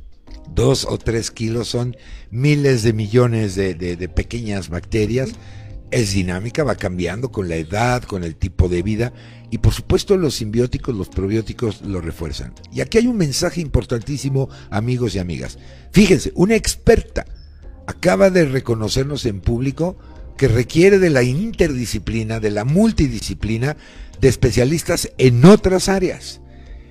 dos 0.53 0.85
o 0.85 0.97
tres 0.97 1.31
kilos 1.31 1.69
son 1.69 1.95
miles 2.29 2.83
de 2.83 2.93
millones 2.93 3.55
de, 3.55 4.09
pequeñas 4.13 4.69
bacterias. 4.69 5.31
Es 5.91 6.13
dinámica, 6.13 6.63
va 6.63 6.75
cambiando 6.75 7.31
con 7.31 7.47
la 7.47 7.55
edad, 7.55 8.03
con 8.03 8.23
el 8.23 8.35
tipo 8.35 8.67
de 8.67 8.81
vida 8.81 9.13
y 9.51 9.59
por 9.59 9.73
supuesto 9.73 10.17
los 10.17 10.35
simbióticos, 10.35 10.95
los 10.95 11.09
probióticos 11.09 11.81
lo 11.81 12.01
refuerzan. 12.01 12.53
Y 12.73 12.81
aquí 12.81 12.97
hay 12.97 13.07
un 13.07 13.17
mensaje 13.17 13.61
importantísimo, 13.61 14.49
amigos 14.69 15.15
y 15.15 15.19
amigas. 15.19 15.57
Fíjense, 15.91 16.31
una 16.35 16.55
experta 16.55 17.25
acaba 17.87 18.29
de 18.29 18.45
reconocernos 18.45 19.25
en 19.25 19.41
público 19.41 19.97
que 20.37 20.47
requiere 20.47 20.99
de 20.99 21.09
la 21.09 21.23
interdisciplina, 21.23 22.39
de 22.39 22.51
la 22.51 22.65
multidisciplina 22.65 23.77
de 24.19 24.27
especialistas 24.27 25.11
en 25.17 25.45
otras 25.45 25.87
áreas. 25.87 26.41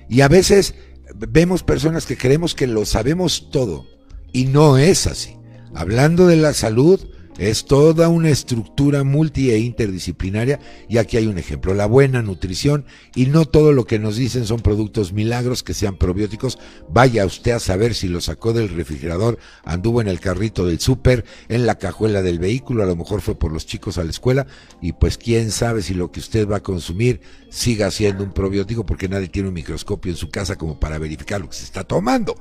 Y 0.09 0.21
a 0.21 0.27
veces 0.27 0.75
vemos 1.15 1.63
personas 1.63 2.05
que 2.05 2.17
creemos 2.17 2.55
que 2.55 2.67
lo 2.67 2.85
sabemos 2.85 3.49
todo 3.51 3.85
y 4.31 4.45
no 4.45 4.77
es 4.77 5.07
así. 5.07 5.35
Hablando 5.73 6.27
de 6.27 6.37
la 6.37 6.53
salud, 6.53 6.99
es 7.37 7.65
toda 7.65 8.09
una 8.09 8.29
estructura 8.29 9.03
multi 9.03 9.51
e 9.51 9.59
interdisciplinaria 9.59 10.59
y 10.87 10.97
aquí 10.97 11.17
hay 11.17 11.27
un 11.27 11.37
ejemplo, 11.37 11.73
la 11.73 11.85
buena 11.85 12.21
nutrición 12.21 12.85
y 13.13 13.25
no 13.25 13.45
todo 13.45 13.73
lo 13.73 13.85
que 13.85 13.99
nos 13.99 14.15
dicen 14.15 14.45
son 14.45 14.61
productos 14.61 15.13
milagros 15.13 15.63
que 15.63 15.73
sean 15.73 15.97
probióticos. 15.97 16.57
Vaya 16.89 17.25
usted 17.25 17.51
a 17.51 17.59
saber 17.59 17.93
si 17.93 18.07
lo 18.07 18.21
sacó 18.21 18.53
del 18.53 18.69
refrigerador, 18.69 19.37
anduvo 19.63 20.01
en 20.01 20.07
el 20.07 20.19
carrito 20.19 20.65
del 20.65 20.79
súper, 20.79 21.25
en 21.49 21.65
la 21.65 21.75
cajuela 21.75 22.21
del 22.21 22.39
vehículo, 22.39 22.83
a 22.83 22.87
lo 22.87 22.95
mejor 22.95 23.21
fue 23.21 23.35
por 23.35 23.51
los 23.51 23.65
chicos 23.65 23.97
a 23.97 24.03
la 24.03 24.09
escuela 24.09 24.47
y 24.81 24.93
pues 24.93 25.17
quién 25.17 25.51
sabe 25.51 25.81
si 25.81 25.93
lo 25.93 26.11
que 26.11 26.19
usted 26.19 26.47
va 26.47 26.57
a 26.57 26.63
consumir 26.63 27.21
siga 27.49 27.91
siendo 27.91 28.23
un 28.23 28.33
probiótico 28.33 28.85
porque 28.85 29.09
nadie 29.09 29.29
tiene 29.29 29.49
un 29.49 29.53
microscopio 29.53 30.11
en 30.11 30.17
su 30.17 30.29
casa 30.29 30.57
como 30.57 30.79
para 30.79 30.97
verificar 30.97 31.41
lo 31.41 31.49
que 31.49 31.55
se 31.55 31.65
está 31.65 31.83
tomando. 31.83 32.35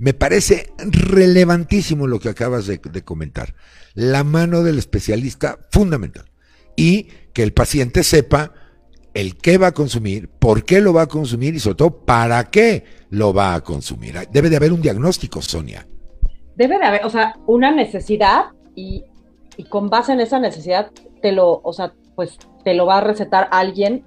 Me 0.00 0.14
parece 0.14 0.72
relevantísimo 0.78 2.06
lo 2.06 2.20
que 2.20 2.30
acabas 2.30 2.66
de, 2.66 2.80
comentar. 3.04 3.54
La 3.92 4.24
mano 4.24 4.62
del 4.62 4.78
especialista 4.78 5.58
fundamental. 5.70 6.24
Y 6.74 7.08
que 7.34 7.42
el 7.42 7.52
paciente 7.52 8.02
sepa 8.02 8.54
el 9.12 9.36
qué 9.36 9.58
va 9.58 9.66
a 9.66 9.72
consumir, 9.72 10.30
por 10.30 10.64
qué 10.64 10.80
lo 10.80 10.94
va 10.94 11.02
a 11.02 11.06
consumir 11.06 11.54
y 11.54 11.58
sobre 11.58 11.76
todo 11.76 12.04
para 12.06 12.44
qué 12.44 12.84
lo 13.10 13.34
va 13.34 13.54
a 13.54 13.60
consumir. 13.60 14.14
Debe 14.32 14.48
de 14.48 14.56
haber 14.56 14.72
un 14.72 14.80
diagnóstico, 14.80 15.42
Sonia. 15.42 15.86
Debe 16.56 16.78
de 16.78 16.84
haber, 16.86 17.04
o 17.04 17.10
sea, 17.10 17.34
una 17.46 17.70
necesidad 17.70 18.52
y, 18.74 19.04
con 19.68 19.90
base 19.90 20.14
en 20.14 20.20
esa 20.20 20.38
necesidad 20.38 20.90
te 21.20 21.32
lo, 21.32 21.60
o 21.62 21.74
sea, 21.74 21.92
pues 22.14 22.38
te 22.64 22.72
lo 22.72 22.86
va 22.86 22.98
a 22.98 23.00
recetar 23.02 23.48
alguien 23.52 24.06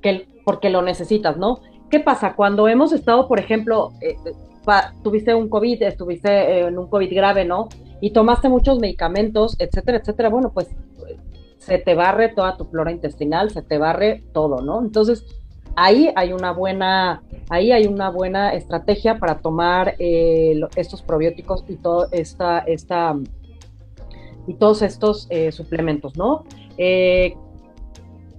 que, 0.00 0.28
porque 0.44 0.70
lo 0.70 0.80
necesitas, 0.82 1.36
¿no? 1.36 1.60
¿Qué 1.90 1.98
pasa? 1.98 2.34
Cuando 2.36 2.68
hemos 2.68 2.92
estado, 2.92 3.26
por 3.26 3.40
ejemplo, 3.40 3.94
eh, 4.00 4.14
tuviste 5.02 5.34
un 5.34 5.48
COVID, 5.48 5.82
estuviste 5.82 6.28
eh, 6.28 6.66
en 6.66 6.78
un 6.78 6.88
COVID 6.88 7.14
grave, 7.14 7.44
¿no? 7.44 7.68
Y 8.00 8.10
tomaste 8.10 8.48
muchos 8.48 8.78
medicamentos, 8.78 9.56
etcétera, 9.58 9.98
etcétera. 9.98 10.28
Bueno, 10.28 10.52
pues 10.52 10.68
se 11.58 11.78
te 11.78 11.94
barre 11.94 12.28
toda 12.30 12.56
tu 12.56 12.64
flora 12.64 12.92
intestinal, 12.92 13.50
se 13.50 13.62
te 13.62 13.78
barre 13.78 14.24
todo, 14.32 14.62
¿no? 14.62 14.80
Entonces, 14.80 15.24
ahí 15.76 16.10
hay 16.14 16.32
una 16.32 16.52
buena, 16.52 17.22
ahí 17.50 17.72
hay 17.72 17.86
una 17.86 18.10
buena 18.10 18.54
estrategia 18.54 19.18
para 19.18 19.38
tomar 19.38 19.94
eh, 19.98 20.60
estos 20.76 21.02
probióticos 21.02 21.64
y 21.68 21.76
todo 21.76 22.06
esta, 22.12 22.60
esta 22.60 23.16
y 24.46 24.54
todos 24.54 24.82
estos 24.82 25.26
eh, 25.30 25.52
suplementos, 25.52 26.16
¿no? 26.16 26.44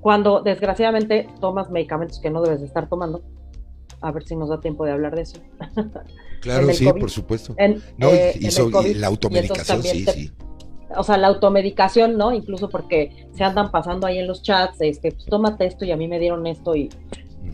cuando 0.02 0.42
desgraciadamente 0.42 1.28
tomas 1.42 1.70
medicamentos 1.70 2.20
que 2.20 2.30
no 2.30 2.42
debes 2.42 2.62
de 2.62 2.68
estar 2.68 2.88
tomando, 2.88 3.22
a 4.02 4.12
ver 4.12 4.24
si 4.24 4.36
nos 4.36 4.50
da 4.50 4.60
tiempo 4.60 4.86
de 4.86 4.92
hablar 4.92 5.16
de 5.16 5.24
eso. 5.24 5.40
Claro, 6.42 6.72
sí, 6.74 6.86
por 6.86 7.10
supuesto. 7.10 7.54
no, 7.98 8.10
eh, 8.12 8.34
y, 8.40 8.94
la 8.94 9.08
automedicación, 9.08 9.84
sí, 9.84 10.06
sí. 10.06 10.32
O 10.96 11.04
sea, 11.04 11.18
la 11.18 11.28
automedicación, 11.28 12.18
¿no? 12.18 12.34
Incluso 12.34 12.70
porque 12.70 13.28
se 13.34 13.44
andan 13.44 13.72
pasando 13.72 14.08
ahí 14.08 14.20
en 14.20 14.28
los 14.28 14.42
chats, 14.42 14.78
este, 14.80 15.12
pues 15.12 15.26
tómate 15.26 15.66
esto 15.66 15.84
y 15.84 15.92
a 15.92 15.98
mí 15.98 16.08
me 16.08 16.18
dieron 16.18 16.48
esto 16.48 16.78
y 16.78 16.88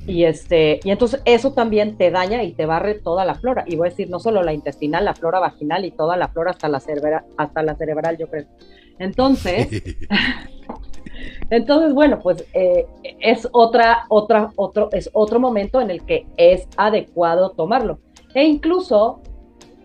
Y, 0.05 0.25
este, 0.25 0.79
y 0.83 0.91
entonces 0.91 1.19
eso 1.25 1.53
también 1.53 1.97
te 1.97 2.11
daña 2.11 2.43
y 2.43 2.53
te 2.53 2.67
barre 2.67 2.93
toda 2.93 3.25
la 3.25 3.33
flora. 3.33 3.63
Y 3.65 3.75
voy 3.75 3.87
a 3.87 3.89
decir, 3.89 4.07
no 4.09 4.19
solo 4.19 4.43
la 4.43 4.53
intestinal, 4.53 5.03
la 5.03 5.15
flora 5.15 5.39
vaginal 5.39 5.83
y 5.83 5.89
toda 5.89 6.15
la 6.15 6.27
flora 6.27 6.51
hasta 6.51 6.69
la, 6.69 6.79
cerebral, 6.79 7.23
hasta 7.37 7.63
la 7.63 7.75
cerebral, 7.75 8.17
yo 8.19 8.29
creo. 8.29 8.45
Entonces, 8.99 9.67
entonces 11.49 11.93
bueno, 11.93 12.19
pues 12.19 12.45
eh, 12.53 12.85
es 13.19 13.47
otra, 13.51 14.05
otra, 14.09 14.51
otro, 14.55 14.89
es 14.91 15.09
otro 15.13 15.39
momento 15.39 15.81
en 15.81 15.91
el 15.91 16.05
que 16.05 16.25
es 16.37 16.67
adecuado 16.77 17.51
tomarlo. 17.51 17.99
E 18.33 18.43
incluso, 18.43 19.21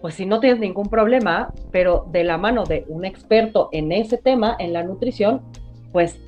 pues 0.01 0.15
si 0.15 0.27
no 0.27 0.41
tienes 0.41 0.59
ningún 0.59 0.89
problema, 0.89 1.53
pero 1.71 2.07
de 2.11 2.25
la 2.25 2.37
mano 2.37 2.65
de 2.65 2.85
un 2.89 3.05
experto 3.05 3.69
en 3.73 3.93
ese 3.93 4.19
tema, 4.19 4.57
en 4.59 4.73
la 4.73 4.83
nutrición, 4.83 5.43
pues 5.93 6.19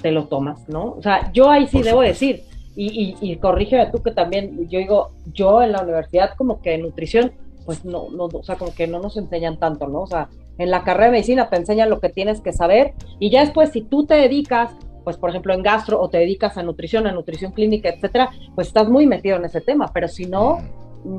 te 0.00 0.10
lo 0.12 0.26
tomas, 0.26 0.68
¿no? 0.68 0.92
O 0.92 1.02
sea, 1.02 1.30
yo 1.32 1.50
ahí 1.50 1.66
sí 1.66 1.82
debo 1.82 2.02
decir, 2.02 2.42
y, 2.76 3.16
y, 3.20 3.36
corrígeme 3.36 3.90
tú 3.90 4.02
que 4.02 4.12
también, 4.12 4.68
yo 4.68 4.78
digo, 4.78 5.10
yo 5.34 5.62
en 5.62 5.72
la 5.72 5.82
universidad 5.82 6.34
como 6.36 6.62
que 6.62 6.78
nutrición, 6.78 7.32
pues 7.66 7.84
no, 7.84 8.08
no, 8.10 8.26
o 8.26 8.42
sea, 8.42 8.56
como 8.56 8.72
que 8.72 8.86
no 8.86 9.00
nos 9.00 9.16
enseñan 9.16 9.58
tanto, 9.58 9.86
¿no? 9.86 10.02
O 10.02 10.06
sea, 10.06 10.28
en 10.60 10.70
la 10.70 10.84
carrera 10.84 11.06
de 11.06 11.12
medicina 11.12 11.48
te 11.48 11.56
enseñan 11.56 11.88
lo 11.88 12.00
que 12.00 12.10
tienes 12.10 12.42
que 12.42 12.52
saber 12.52 12.92
y 13.18 13.30
ya 13.30 13.40
después 13.40 13.70
si 13.70 13.80
tú 13.80 14.04
te 14.04 14.14
dedicas, 14.14 14.72
pues 15.04 15.16
por 15.16 15.30
ejemplo 15.30 15.54
en 15.54 15.62
gastro 15.62 15.98
o 15.98 16.10
te 16.10 16.18
dedicas 16.18 16.58
a 16.58 16.62
nutrición, 16.62 17.06
a 17.06 17.12
nutrición 17.12 17.52
clínica, 17.52 17.88
etcétera, 17.88 18.30
pues 18.54 18.68
estás 18.68 18.88
muy 18.88 19.06
metido 19.06 19.36
en 19.36 19.46
ese 19.46 19.62
tema, 19.62 19.90
pero 19.92 20.06
si 20.06 20.26
no, 20.26 20.58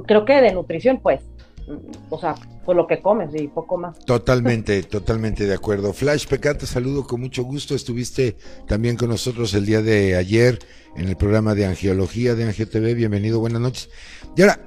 creo 0.06 0.25
que 0.25 0.41
de 0.41 0.54
nutrición, 0.54 0.99
pues 1.01 1.21
o 2.10 2.19
sea, 2.19 2.36
por 2.65 2.75
lo 2.75 2.86
que 2.86 3.01
comes 3.01 3.30
y 3.34 3.47
poco 3.47 3.77
más. 3.77 3.97
Totalmente, 3.99 4.84
totalmente 4.97 5.45
de 5.45 5.54
acuerdo. 5.54 5.93
Flash 5.93 6.27
Pecat, 6.27 6.60
te 6.60 6.65
saludo 6.65 7.06
con 7.06 7.21
mucho 7.21 7.43
gusto. 7.43 7.75
Estuviste 7.75 8.36
también 8.67 8.97
con 8.97 9.10
nosotros 9.10 9.54
el 9.54 9.65
día 9.65 9.82
de 9.82 10.15
ayer 10.15 10.60
en 10.95 11.08
el 11.08 11.15
programa 11.15 11.56
de 11.56 11.65
Angiología 11.65 12.36
de 12.36 12.45
Angio 12.45 12.67
TV. 12.67 12.93
Bienvenido, 12.93 13.39
buenas 13.39 13.62
noches. 13.62 13.89
Y 14.36 14.41
ahora, 14.41 14.60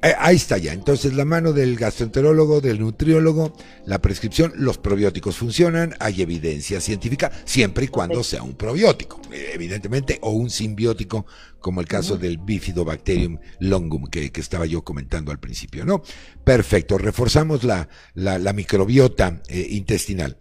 ahí 0.00 0.36
está 0.36 0.58
ya. 0.58 0.72
Entonces, 0.72 1.14
la 1.14 1.24
mano 1.24 1.52
del 1.52 1.76
gastroenterólogo, 1.76 2.60
del 2.60 2.80
nutriólogo, 2.80 3.52
la 3.86 4.00
prescripción, 4.00 4.52
los 4.56 4.78
probióticos 4.78 5.36
funcionan, 5.36 5.94
hay 5.98 6.22
evidencia 6.22 6.80
científica, 6.80 7.30
siempre 7.44 7.86
y 7.86 7.88
cuando 7.88 8.22
sea 8.22 8.42
un 8.42 8.54
probiótico, 8.54 9.20
eh, 9.32 9.50
evidentemente, 9.54 10.18
o 10.22 10.30
un 10.30 10.50
simbiótico, 10.50 11.26
como 11.60 11.80
el 11.80 11.88
caso 11.88 12.16
del 12.16 12.38
Bifidobacterium 12.38 13.38
longum 13.60 14.06
que, 14.06 14.30
estaba 14.34 14.66
yo 14.66 14.82
comentando 14.84 15.32
al 15.32 15.40
principio, 15.40 15.84
¿no? 15.84 16.02
Perfecto, 16.44 16.96
reforzamos 16.96 17.64
la, 17.64 17.88
la, 18.14 18.52
microbiota 18.52 19.42
eh, 19.48 19.66
intestinal. 19.70 20.38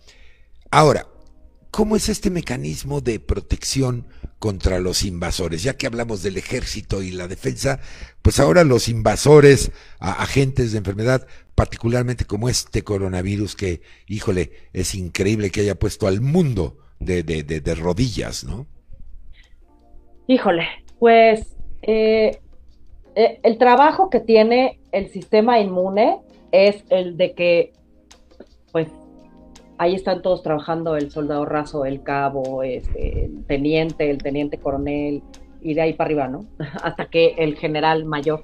Ahora, 0.70 1.08
¿cómo 1.72 1.96
es 1.96 2.10
este 2.10 2.30
mecanismo 2.30 3.02
de 3.02 3.20
protección? 3.20 4.08
Contra 4.40 4.80
los 4.80 5.04
invasores. 5.04 5.64
Ya 5.64 5.78
que 5.78 5.88
hablamos 5.88 6.24
del 6.24 6.38
ejército 6.38 7.02
y 7.02 7.12
la 7.12 7.28
defensa, 7.28 7.80
pues 8.22 8.40
ahora 8.40 8.64
los 8.64 8.88
invasores, 8.90 9.72
agentes 10.00 10.72
de 10.72 10.80
enfermedad, 10.80 11.28
particularmente 11.56 12.26
como 12.26 12.50
este 12.50 12.84
coronavirus 12.84 13.56
que, 13.56 13.82
híjole, 14.08 14.52
es 14.74 14.96
increíble 14.96 15.50
que 15.50 15.62
haya 15.62 15.76
puesto 15.76 16.08
al 16.08 16.22
mundo 16.22 16.78
de, 17.00 17.24
de, 17.24 17.44
de, 17.44 17.76
rodillas, 17.76 18.44
¿no? 18.44 18.68
Híjole, 20.28 20.68
pues 21.00 21.56
eh, 21.82 22.40
eh, 23.16 23.40
el 23.44 23.58
trabajo 23.58 24.10
que 24.10 24.20
tiene 24.20 24.80
el 24.92 25.10
sistema 25.10 25.60
inmune 25.60 26.20
es 26.52 26.84
el 26.90 27.18
de 27.18 27.34
que, 27.34 27.74
pues, 28.72 28.88
ahí 29.78 29.96
están 29.96 30.22
todos 30.22 30.44
trabajando, 30.44 30.96
el 30.96 31.12
soldado 31.12 31.46
raso, 31.46 31.86
el 31.86 32.04
cabo, 32.04 32.64
este, 32.64 33.26
el 33.26 33.46
teniente, 33.46 34.10
el 34.10 34.18
teniente 34.18 34.58
coronel, 34.58 35.22
y 35.62 35.74
de 35.74 35.82
ahí 35.82 35.94
para 35.94 36.08
arriba, 36.08 36.28
¿no? 36.28 36.46
Hasta 36.84 37.06
que 37.06 37.36
el 37.38 37.58
general 37.58 38.06
mayor. 38.06 38.42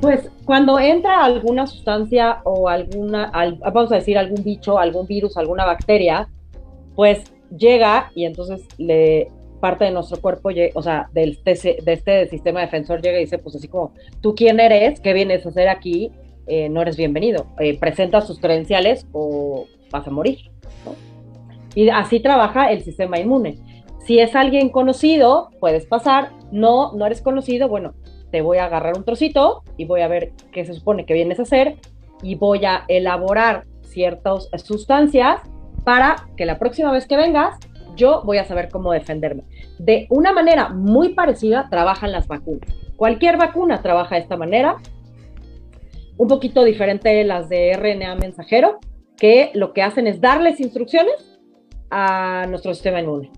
Pues 0.00 0.30
cuando 0.44 0.78
entra 0.78 1.24
alguna 1.24 1.66
sustancia 1.66 2.40
o 2.44 2.68
alguna, 2.68 3.32
vamos 3.72 3.92
a 3.92 3.96
decir, 3.96 4.18
algún 4.18 4.42
bicho, 4.42 4.78
algún 4.78 5.06
virus, 5.06 5.36
alguna 5.36 5.64
bacteria, 5.64 6.28
pues 6.94 7.22
llega 7.56 8.10
y 8.14 8.24
entonces 8.24 8.66
le 8.78 9.28
parte 9.60 9.84
de 9.84 9.92
nuestro 9.92 10.20
cuerpo, 10.20 10.50
o 10.74 10.82
sea, 10.82 11.08
del, 11.12 11.38
de 11.44 11.80
este 11.86 12.26
sistema 12.26 12.60
defensor 12.62 13.00
llega 13.00 13.18
y 13.18 13.22
dice, 13.22 13.38
pues 13.38 13.54
así 13.54 13.68
como, 13.68 13.92
¿tú 14.20 14.34
quién 14.34 14.58
eres? 14.58 14.98
¿Qué 14.98 15.12
vienes 15.12 15.46
a 15.46 15.50
hacer 15.50 15.68
aquí? 15.68 16.10
Eh, 16.48 16.68
no 16.68 16.82
eres 16.82 16.96
bienvenido. 16.96 17.46
Eh, 17.60 17.78
presenta 17.78 18.22
sus 18.22 18.40
credenciales 18.40 19.06
o 19.12 19.66
vas 19.92 20.08
a 20.08 20.10
morir. 20.10 20.50
Y 21.76 21.88
así 21.88 22.18
trabaja 22.18 22.72
el 22.72 22.82
sistema 22.82 23.18
inmune. 23.18 23.58
Si 24.04 24.18
es 24.18 24.34
alguien 24.34 24.68
conocido, 24.70 25.50
puedes 25.60 25.86
pasar. 25.86 26.32
No, 26.50 26.92
no 26.92 27.06
eres 27.06 27.22
conocido, 27.22 27.68
bueno, 27.68 27.94
te 28.32 28.42
voy 28.42 28.58
a 28.58 28.64
agarrar 28.64 28.96
un 28.96 29.04
trocito 29.04 29.62
y 29.76 29.84
voy 29.84 30.00
a 30.00 30.08
ver 30.08 30.32
qué 30.50 30.64
se 30.64 30.74
supone 30.74 31.06
que 31.06 31.14
vienes 31.14 31.38
a 31.38 31.42
hacer 31.42 31.76
y 32.22 32.34
voy 32.34 32.64
a 32.64 32.84
elaborar 32.88 33.64
ciertas 33.82 34.48
sustancias 34.64 35.40
para 35.84 36.16
que 36.36 36.46
la 36.46 36.58
próxima 36.58 36.90
vez 36.90 37.06
que 37.06 37.16
vengas 37.16 37.58
yo 37.96 38.22
voy 38.24 38.38
a 38.38 38.44
saber 38.44 38.68
cómo 38.70 38.92
defenderme. 38.92 39.44
De 39.78 40.06
una 40.10 40.32
manera 40.32 40.70
muy 40.70 41.10
parecida 41.10 41.68
trabajan 41.70 42.12
las 42.12 42.26
vacunas. 42.26 42.68
Cualquier 42.96 43.36
vacuna 43.36 43.82
trabaja 43.82 44.14
de 44.14 44.22
esta 44.22 44.36
manera, 44.36 44.76
un 46.16 46.28
poquito 46.28 46.64
diferente 46.64 47.22
las 47.24 47.48
de 47.48 47.72
RNA 47.74 48.14
mensajero, 48.16 48.78
que 49.16 49.50
lo 49.54 49.72
que 49.72 49.82
hacen 49.82 50.06
es 50.06 50.20
darles 50.20 50.60
instrucciones 50.60 51.38
a 51.90 52.46
nuestro 52.48 52.74
sistema 52.74 53.00
inmune, 53.00 53.30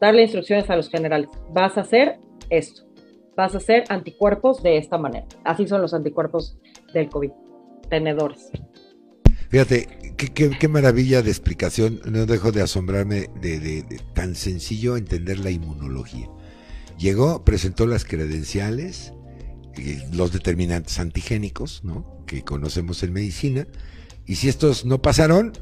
darle 0.00 0.22
instrucciones 0.22 0.68
a 0.70 0.76
los 0.76 0.88
generales. 0.88 1.28
Vas 1.50 1.76
a 1.78 1.82
hacer 1.82 2.18
esto, 2.50 2.82
vas 3.36 3.54
a 3.54 3.58
hacer 3.58 3.84
anticuerpos 3.88 4.62
de 4.62 4.78
esta 4.78 4.98
manera. 4.98 5.26
Así 5.44 5.66
son 5.66 5.82
los 5.82 5.94
anticuerpos 5.94 6.58
del 6.92 7.08
COVID, 7.08 7.30
tenedores. 7.88 8.50
Fíjate, 9.52 9.86
qué, 10.16 10.68
maravilla 10.68 11.20
de 11.20 11.30
explicación. 11.30 12.00
No 12.06 12.24
dejo 12.24 12.52
de 12.52 12.62
asombrarme 12.62 13.28
de, 13.42 13.84
tan 14.14 14.34
sencillo 14.34 14.96
entender 14.96 15.38
la 15.40 15.50
inmunología. 15.50 16.26
Llegó, 16.98 17.44
presentó 17.44 17.86
las 17.86 18.06
credenciales, 18.06 19.12
eh, 19.76 20.02
los 20.10 20.32
determinantes 20.32 20.98
antigénicos, 20.98 21.84
¿no? 21.84 22.24
Que 22.26 22.42
conocemos 22.42 23.02
en 23.02 23.12
medicina, 23.12 23.66
y 24.26 24.36
si 24.36 24.48
estos 24.48 24.84
no 24.84 25.02
pasaron, 25.02 25.52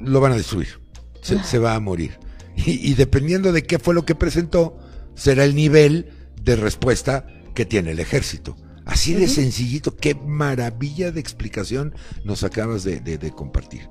lo 0.00 0.20
van 0.20 0.32
a 0.32 0.36
destruir. 0.36 0.80
Se, 1.22 1.58
va 1.58 1.74
a 1.74 1.80
morir. 1.80 2.18
Y, 2.56 2.94
dependiendo 2.94 3.52
de 3.52 3.64
qué 3.64 3.78
fue 3.78 3.94
lo 3.94 4.04
que 4.04 4.14
presentó, 4.14 4.78
será 5.14 5.44
el 5.44 5.54
nivel 5.54 6.10
de 6.42 6.56
respuesta 6.56 7.26
que 7.54 7.64
tiene 7.64 7.92
el 7.92 8.00
ejército. 8.00 8.56
Así 8.84 9.14
de 9.14 9.28
sencillito, 9.28 9.96
qué 9.96 10.14
maravilla 10.14 11.12
de 11.12 11.20
explicación 11.20 11.94
nos 12.24 12.42
acabas 12.42 12.84
de, 12.84 13.32
compartir. 13.36 13.88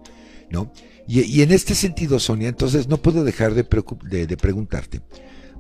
¿no? 0.50 0.74
Y, 1.08 1.42
en 1.42 1.52
este 1.52 1.76
sentido, 1.76 2.20
Sonia, 2.20 2.50
entonces 2.50 2.88
no 2.88 2.98
puedo 2.98 3.24
dejar 3.24 3.54
de, 3.54 3.64
de, 4.26 4.38
preguntarte, 4.38 5.02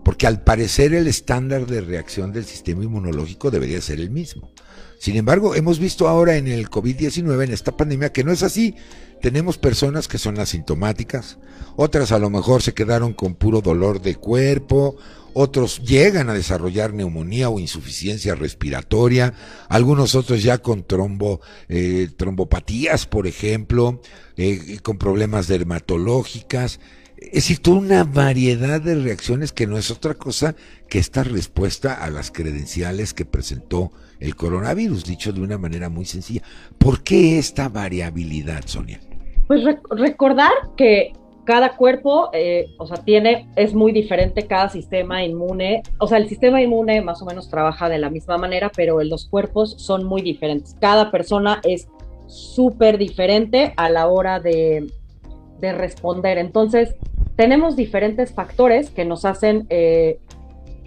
porque 0.03 0.25
al 0.25 0.43
parecer 0.43 0.93
el 0.93 1.07
estándar 1.07 1.67
de 1.67 1.81
reacción 1.81 2.31
del 2.31 2.45
sistema 2.45 2.83
inmunológico 2.83 3.51
debería 3.51 3.79
ser 3.81 3.99
el 3.99 4.09
mismo. 4.09 4.51
Sin 4.99 5.15
embargo, 5.15 5.55
hemos 5.55 5.79
visto 5.79 6.07
ahora 6.07 6.37
en 6.37 6.47
el 6.47 6.69
COVID-19, 6.69 7.43
en 7.43 7.53
esta 7.53 7.77
pandemia, 7.77 8.11
que 8.11 8.23
no 8.23 8.31
es 8.31 8.43
así. 8.43 8.75
Tenemos 9.21 9.57
personas 9.57 10.07
que 10.07 10.17
son 10.17 10.39
asintomáticas, 10.39 11.37
otras 11.75 12.11
a 12.11 12.19
lo 12.19 12.29
mejor 12.29 12.61
se 12.61 12.73
quedaron 12.73 13.13
con 13.13 13.35
puro 13.35 13.61
dolor 13.61 14.01
de 14.01 14.15
cuerpo, 14.15 14.95
otros 15.33 15.81
llegan 15.83 16.29
a 16.29 16.33
desarrollar 16.33 16.93
neumonía 16.93 17.49
o 17.49 17.59
insuficiencia 17.59 18.35
respiratoria, 18.35 19.33
algunos 19.69 20.15
otros 20.15 20.41
ya 20.41 20.59
con 20.59 20.83
trombo, 20.83 21.41
eh, 21.69 22.09
trombopatías, 22.15 23.05
por 23.05 23.27
ejemplo, 23.27 24.01
eh, 24.35 24.79
con 24.81 24.97
problemas 24.97 25.47
dermatológicas. 25.47 26.79
Es 27.17 27.33
decir, 27.33 27.59
toda 27.59 27.77
una 27.77 28.03
variedad 28.03 28.81
de 28.81 28.95
reacciones 28.95 29.51
que 29.51 29.67
no 29.67 29.77
es 29.77 29.91
otra 29.91 30.15
cosa 30.15 30.55
que 30.89 30.99
esta 30.99 31.23
respuesta 31.23 31.93
a 31.93 32.09
las 32.09 32.31
credenciales 32.31 33.13
que 33.13 33.25
presentó 33.25 33.91
el 34.19 34.35
coronavirus, 34.35 35.05
dicho 35.05 35.31
de 35.31 35.41
una 35.41 35.57
manera 35.57 35.89
muy 35.89 36.05
sencilla. 36.05 36.41
¿Por 36.77 37.03
qué 37.03 37.37
esta 37.37 37.69
variabilidad, 37.69 38.63
Sonia? 38.65 38.99
Pues 39.47 39.63
recordar 39.89 40.51
que 40.75 41.13
cada 41.47 41.77
cuerpo, 41.77 42.29
eh, 42.33 42.67
o 42.77 42.85
sea, 42.85 42.97
tiene, 42.97 43.47
es 43.55 43.73
muy 43.73 43.93
diferente 43.93 44.47
cada 44.47 44.67
sistema 44.67 45.23
inmune. 45.23 45.81
O 45.97 46.05
sea, 46.05 46.17
el 46.17 46.27
sistema 46.27 46.61
inmune 46.61 47.01
más 47.01 47.21
o 47.21 47.25
menos 47.25 47.49
trabaja 47.49 47.87
de 47.87 47.97
la 47.97 48.09
misma 48.09 48.37
manera, 48.37 48.69
pero 48.75 49.01
los 49.01 49.25
cuerpos 49.27 49.75
son 49.77 50.03
muy 50.03 50.21
diferentes. 50.21 50.75
Cada 50.81 51.09
persona 51.09 51.61
es 51.63 51.87
súper 52.27 52.97
diferente 52.97 53.73
a 53.77 53.89
la 53.89 54.07
hora 54.07 54.41
de, 54.41 54.91
responder. 55.61 56.37
Entonces, 56.37 56.95
tenemos 57.37 57.77
diferentes 57.77 58.33
factores 58.33 58.89
que 58.89 59.05
nos 59.05 59.23
hacen 59.23 59.65
eh, 59.69 60.19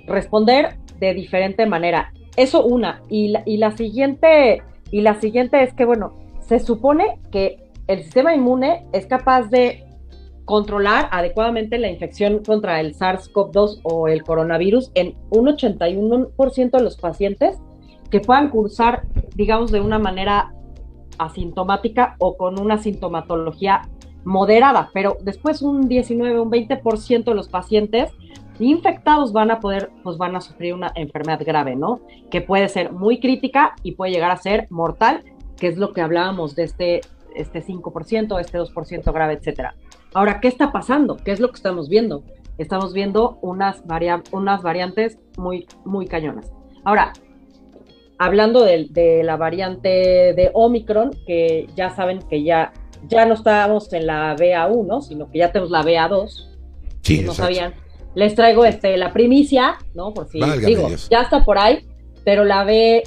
responder 0.06 0.76
de 0.98 1.14
diferente 1.14 1.64
manera. 1.64 2.12
Eso 2.36 2.64
una. 2.64 3.02
Y 3.08 3.28
la, 3.28 3.42
y 3.46 3.56
la 3.56 3.76
siguiente, 3.76 4.62
y 4.90 5.00
la 5.00 5.20
siguiente 5.20 5.62
es 5.62 5.72
que, 5.74 5.84
bueno, 5.84 6.14
se 6.40 6.58
supone 6.58 7.20
que 7.30 7.70
el 7.86 8.02
sistema 8.02 8.34
inmune 8.34 8.86
es 8.92 9.06
capaz 9.06 9.48
de 9.50 9.84
controlar 10.44 11.08
adecuadamente 11.12 11.78
la 11.78 11.88
infección 11.88 12.42
contra 12.44 12.80
el 12.80 12.96
SARS-CoV-2 12.96 13.80
o 13.84 14.08
el 14.08 14.24
coronavirus 14.24 14.90
en 14.94 15.14
un 15.30 15.46
81% 15.46 16.70
de 16.70 16.82
los 16.82 16.96
pacientes 16.96 17.58
que 18.10 18.20
puedan 18.20 18.50
cursar, 18.50 19.06
digamos, 19.36 19.70
de 19.70 19.80
una 19.80 19.98
manera 19.98 20.52
asintomática 21.18 22.16
o 22.18 22.36
con 22.36 22.58
una 22.60 22.78
sintomatología 22.78 23.82
moderada, 24.24 24.90
pero 24.92 25.16
después 25.22 25.62
un 25.62 25.88
19, 25.88 26.40
un 26.40 26.50
20% 26.50 27.24
de 27.24 27.34
los 27.34 27.48
pacientes 27.48 28.10
infectados 28.60 29.32
van 29.32 29.50
a 29.50 29.60
poder, 29.60 29.90
pues 30.02 30.18
van 30.18 30.36
a 30.36 30.40
sufrir 30.40 30.74
una 30.74 30.92
enfermedad 30.94 31.40
grave, 31.44 31.76
¿no? 31.76 32.00
Que 32.30 32.40
puede 32.40 32.68
ser 32.68 32.92
muy 32.92 33.20
crítica 33.20 33.74
y 33.82 33.92
puede 33.92 34.12
llegar 34.12 34.30
a 34.30 34.36
ser 34.36 34.66
mortal, 34.70 35.22
que 35.56 35.68
es 35.68 35.76
lo 35.76 35.92
que 35.92 36.00
hablábamos 36.00 36.54
de 36.54 36.64
este, 36.64 37.00
este 37.34 37.62
5%, 37.62 38.40
este 38.40 38.58
2% 38.58 39.12
grave, 39.12 39.34
etcétera. 39.34 39.74
Ahora, 40.12 40.40
¿qué 40.40 40.48
está 40.48 40.72
pasando? 40.72 41.16
¿Qué 41.16 41.32
es 41.32 41.40
lo 41.40 41.48
que 41.48 41.56
estamos 41.56 41.88
viendo? 41.88 42.24
Estamos 42.58 42.92
viendo 42.92 43.38
unas, 43.42 43.82
unas 44.32 44.62
variantes 44.62 45.18
muy, 45.36 45.66
muy 45.84 46.06
cañonas. 46.06 46.52
Ahora, 46.84 47.12
hablando 48.18 48.64
de, 48.64 49.22
la 49.24 49.36
variante 49.36 49.88
de 49.88 50.50
Omicron, 50.52 51.10
que 51.26 51.68
ya 51.74 51.90
saben 51.90 52.18
que 52.28 52.42
ya, 52.42 52.72
ya 53.08 53.24
no 53.24 53.34
estábamos 53.34 53.92
en 53.92 54.06
la 54.06 54.36
BA1, 54.36 55.02
sino 55.02 55.30
que 55.30 55.38
ya 55.38 55.52
tenemos 55.52 55.70
la 55.70 55.82
BA2. 55.82 56.48
Sí, 57.02 57.22
no 57.22 57.32
sabían. 57.32 57.72
Les 58.14 58.34
traigo 58.34 58.64
este, 58.64 58.96
la 58.96 59.12
primicia, 59.12 59.78
¿no? 59.94 60.12
Por 60.12 60.28
si 60.28 60.40
digo, 60.64 60.88
ya 61.10 61.22
está 61.22 61.44
por 61.44 61.58
ahí, 61.58 61.86
pero 62.24 62.44
la 62.44 62.64
B, 62.64 63.04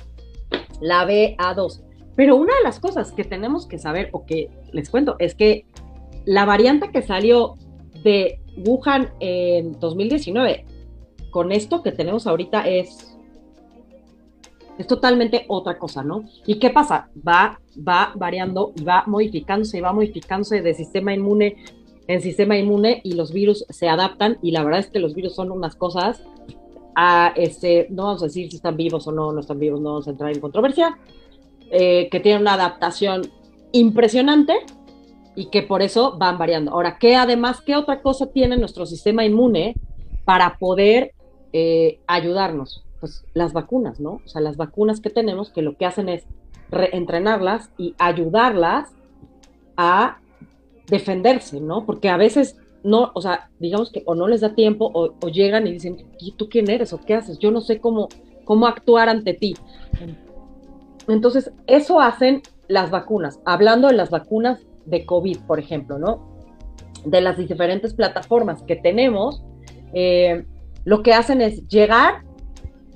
la 0.80 1.06
BA2. 1.06 1.82
Pero 2.16 2.36
una 2.36 2.56
de 2.56 2.64
las 2.64 2.80
cosas 2.80 3.12
que 3.12 3.24
tenemos 3.24 3.66
que 3.66 3.80
saber, 3.80 4.10
o 4.12 4.26
que 4.26 4.50
les 4.72 4.90
cuento, 4.90 5.16
es 5.20 5.36
que 5.36 5.66
la 6.26 6.46
variante 6.46 6.92
que 6.92 7.02
salió 7.02 7.56
de 8.04 8.40
Wuhan 8.66 9.12
en 9.20 9.80
2019, 9.80 10.66
con 11.32 11.52
esto 11.52 11.82
que 11.82 11.92
tenemos 11.92 12.28
ahorita 12.28 12.68
es, 12.68 13.18
es 14.78 14.88
totalmente 14.88 15.46
otra 15.48 15.78
cosa, 15.80 16.04
¿no? 16.04 16.24
¿Y 16.46 16.60
qué 16.60 16.70
pasa? 16.70 17.10
Va, 17.28 17.60
va 17.76 18.14
variando 18.16 18.72
y 18.76 18.84
va 18.84 19.04
modificándose 19.08 19.80
y 19.80 19.82
va 19.82 19.92
modificándose 19.92 20.62
de 20.62 20.74
sistema 20.76 21.14
inmune 21.14 21.58
en 22.08 22.22
sistema 22.22 22.58
inmune 22.58 23.02
y 23.04 23.14
los 23.14 23.32
virus 23.32 23.66
se 23.70 23.88
adaptan 23.88 24.38
y 24.42 24.52
la 24.52 24.64
verdad 24.64 24.82
es 24.82 24.88
que 24.88 25.00
los 25.00 25.14
virus 25.14 25.36
son 25.36 25.52
unas 25.52 25.76
cosas 25.76 26.22
a 26.96 27.34
este, 27.36 27.88
no 27.90 28.04
vamos 28.04 28.22
a 28.22 28.26
decir 28.26 28.50
si 28.50 28.58
están 28.58 28.78
vivos 28.78 29.08
o 29.08 29.12
no, 29.12 29.32
no 29.32 29.40
están 29.40 29.60
vivos, 29.60 29.80
no 29.82 29.92
vamos 29.92 30.08
a 30.08 30.12
entrar 30.12 30.32
en 30.32 30.40
controversia, 30.40 30.98
eh, 31.72 32.10
que 32.12 32.20
tienen 32.20 32.42
una 32.42 32.54
adaptación 32.54 33.24
impresionante 33.72 34.54
y 35.36 35.46
que 35.46 35.64
por 35.64 35.82
eso 35.82 36.18
van 36.18 36.38
variando. 36.38 36.72
Ahora, 36.72 36.98
¿qué 37.00 37.16
además, 37.16 37.62
qué 37.62 37.76
otra 37.76 38.02
cosa 38.02 38.28
tiene 38.28 38.58
nuestro 38.58 38.86
sistema 38.86 39.26
inmune 39.26 39.76
para 40.26 40.58
poder 40.58 41.14
eh, 41.52 42.00
ayudarnos? 42.06 42.86
Pues 43.00 43.26
las 43.34 43.54
vacunas, 43.54 44.00
¿no? 44.00 44.22
O 44.24 44.28
sea, 44.28 44.42
las 44.42 44.58
vacunas 44.58 45.02
que 45.02 45.10
tenemos 45.10 45.50
que 45.50 45.62
lo 45.62 45.76
que 45.76 45.86
hacen 45.86 46.10
es 46.10 46.26
entrenarlas 46.92 47.70
y 47.78 47.96
ayudarlas 47.98 48.90
a 49.76 50.20
defenderse, 50.88 51.60
¿no? 51.60 51.86
Porque 51.86 52.10
a 52.10 52.18
veces 52.18 52.58
no, 52.84 53.12
o 53.14 53.22
sea, 53.22 53.50
digamos 53.60 53.92
que 53.92 54.04
o 54.06 54.14
no 54.14 54.28
les 54.28 54.42
da 54.42 54.56
tiempo 54.56 54.92
o, 54.94 55.28
llegan 55.30 55.66
y 55.68 55.72
dicen, 55.72 56.06
¿y 56.20 56.34
tú 56.34 56.50
quién 56.50 56.70
eres 56.70 56.94
o 56.94 57.00
qué 57.00 57.16
haces? 57.16 57.40
Yo 57.40 57.50
no 57.50 57.62
sé 57.62 57.80
cómo, 57.80 58.10
cómo 58.44 58.68
actuar 58.68 59.10
ante 59.10 59.34
ti. 59.34 59.56
Entonces, 61.08 61.52
eso 61.68 62.02
hacen 62.02 62.42
las 62.68 62.92
vacunas. 62.92 63.40
Hablando 63.46 63.88
de 63.88 63.94
las 63.94 64.10
vacunas 64.10 64.66
de 64.86 65.06
COVID, 65.06 65.40
por 65.48 65.60
ejemplo, 65.60 65.98
¿no? 65.98 66.38
De 67.06 67.22
las 67.22 67.38
diferentes 67.38 67.94
plataformas 67.94 68.62
que 68.64 68.76
tenemos, 68.76 69.44
eh, 69.94 70.46
lo 70.84 71.04
que 71.04 71.14
hacen 71.14 71.42
es 71.42 71.66
llegar 71.68 72.24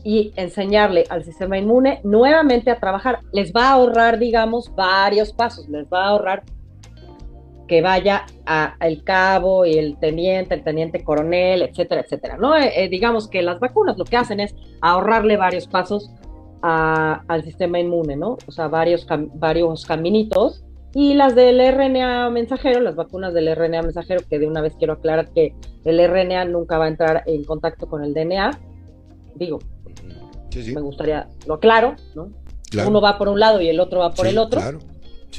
y 0.04 0.32
enseñarle 0.36 1.06
al 1.10 1.24
sistema 1.24 1.58
inmune 1.58 2.02
nuevamente 2.04 2.72
a 2.72 2.80
trabajar. 2.80 3.20
Les 3.32 3.54
va 3.54 3.70
a 3.70 3.74
ahorrar, 3.74 4.20
digamos, 4.20 4.74
varios 4.76 5.34
pasos, 5.34 5.68
les 5.70 5.86
va 5.88 6.06
a 6.06 6.10
ahorrar 6.10 6.44
que 7.68 7.82
vaya 7.82 8.26
al 8.46 9.04
cabo 9.04 9.66
y 9.66 9.78
el 9.78 9.98
teniente, 9.98 10.56
el 10.56 10.64
teniente 10.64 11.04
coronel, 11.04 11.62
etcétera, 11.62 12.02
etcétera, 12.02 12.38
¿no? 12.38 12.56
Eh, 12.56 12.72
eh, 12.76 12.90
digamos 12.90 13.28
que 13.28 13.42
las 13.42 13.60
vacunas 13.60 13.98
lo 13.98 14.06
que 14.06 14.18
hacen 14.18 14.40
es 14.40 14.56
ahorrarle 14.82 15.38
varios 15.38 15.68
pasos 15.68 16.12
al 16.62 17.44
sistema 17.44 17.80
inmune, 17.80 18.16
¿no? 18.18 18.38
O 18.48 18.52
sea, 18.52 18.68
varios, 18.68 19.06
varios 19.36 19.86
caminitos 19.86 20.64
y 20.94 21.14
las 21.14 21.36
del 21.36 21.60
RNA 21.60 22.30
mensajero, 22.30 22.80
las 22.80 22.96
vacunas 22.96 23.34
del 23.34 23.56
RNA 23.56 23.84
mensajero, 23.84 24.22
que 24.28 24.40
de 24.40 24.48
una 24.48 24.62
vez 24.62 24.74
quiero 24.78 24.94
aclarar 24.94 25.32
que 25.32 25.54
el 25.86 26.06
RNA 26.08 26.46
nunca 26.46 26.78
va 26.78 26.86
a 26.86 26.88
entrar 26.88 27.24
en 27.28 27.44
contacto 27.44 27.88
con 27.88 28.04
el 28.04 28.14
DNA. 28.14 28.60
Digo, 29.36 29.60
me 30.56 30.82
gustaría, 30.82 31.28
lo 31.46 31.56
aclaro, 31.56 31.96
¿no? 32.16 32.32
Uno 32.86 33.02
va 33.02 33.18
por 33.18 33.30
un 33.30 33.40
lado 33.40 33.62
y 33.62 33.70
el 33.70 33.80
otro 33.80 34.00
va 34.00 34.14
por 34.14 34.28
el 34.28 34.38
otro. 34.38 34.60
Claro. 34.60 34.80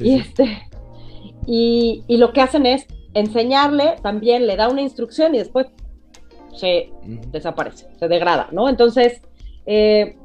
y, 0.00 0.14
este, 0.14 0.67
y, 1.50 2.04
lo 2.18 2.34
que 2.34 2.42
hacen 2.42 2.66
es 2.66 2.86
enseñarle, 3.14 3.96
también 4.02 4.46
le 4.46 4.56
da 4.56 4.68
una 4.68 4.82
instrucción 4.82 5.34
y 5.34 5.38
después 5.38 5.66
se 6.54 6.90
desaparece, 7.32 7.86
se 7.98 8.06
degrada, 8.06 8.48
¿no? 8.52 8.68
Entonces, 8.68 9.22
eh, 9.64 10.16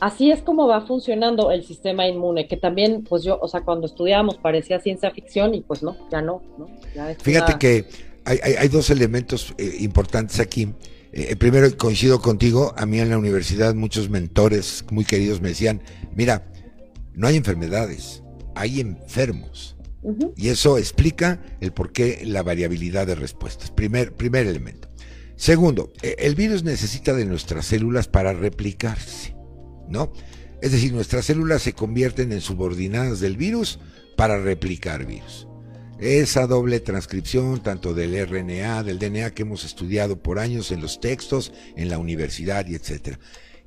así 0.00 0.30
es 0.30 0.40
como 0.40 0.66
va 0.66 0.86
funcionando 0.86 1.50
el 1.50 1.64
sistema 1.64 2.08
inmune, 2.08 2.48
que 2.48 2.56
también, 2.56 3.04
pues 3.04 3.24
yo, 3.24 3.38
o 3.42 3.46
sea, 3.46 3.60
cuando 3.60 3.86
estudiábamos 3.86 4.38
parecía 4.38 4.80
ciencia 4.80 5.10
ficción 5.10 5.54
y 5.54 5.60
pues 5.60 5.82
no, 5.82 5.98
ya 6.10 6.22
no, 6.22 6.40
¿no? 6.56 6.68
Fíjate 7.18 7.58
que 7.58 7.84
hay, 8.24 8.68
dos 8.68 8.88
elementos 8.88 9.54
eh, 9.58 9.70
importantes 9.80 10.40
aquí. 10.40 10.72
Eh, 11.12 11.36
primero, 11.36 11.68
coincido 11.76 12.22
contigo, 12.22 12.72
a 12.74 12.86
mí 12.86 13.00
en 13.00 13.10
la 13.10 13.18
universidad 13.18 13.74
muchos 13.74 14.08
mentores 14.08 14.82
muy 14.90 15.04
queridos 15.04 15.42
me 15.42 15.50
decían, 15.50 15.82
mira, 16.14 16.50
no 17.12 17.26
hay 17.26 17.36
enfermedades, 17.36 18.21
hay 18.54 18.80
enfermos. 18.80 19.76
Y 20.36 20.48
eso 20.48 20.78
explica 20.78 21.40
el 21.60 21.72
por 21.72 21.92
qué 21.92 22.22
la 22.24 22.42
variabilidad 22.42 23.06
de 23.06 23.14
respuestas. 23.14 23.70
Primer, 23.70 24.12
primer 24.12 24.48
elemento. 24.48 24.88
Segundo, 25.36 25.92
eh, 26.02 26.16
el 26.18 26.34
virus 26.34 26.64
necesita 26.64 27.14
de 27.14 27.24
nuestras 27.24 27.66
células 27.66 28.08
para 28.08 28.32
replicarse. 28.32 29.34
¿no? 29.88 30.12
Es 30.60 30.72
decir, 30.72 30.92
nuestras 30.92 31.26
células 31.26 31.62
se 31.62 31.72
convierten 31.72 32.32
en 32.32 32.40
subordinadas 32.40 33.20
del 33.20 33.36
virus 33.36 33.78
para 34.16 34.40
replicar 34.40 35.06
virus. 35.06 35.46
Esa 35.98 36.46
doble 36.46 36.80
transcripción, 36.80 37.62
tanto 37.62 37.94
del 37.94 38.26
RNA, 38.26 38.82
del 38.82 38.98
DNA 38.98 39.30
que 39.30 39.42
hemos 39.42 39.64
estudiado 39.64 40.20
por 40.20 40.40
años 40.40 40.72
en 40.72 40.80
los 40.80 41.00
textos, 41.00 41.52
en 41.76 41.88
la 41.88 41.98
universidad 41.98 42.66
y 42.66 42.74
etcétera. 42.74 43.20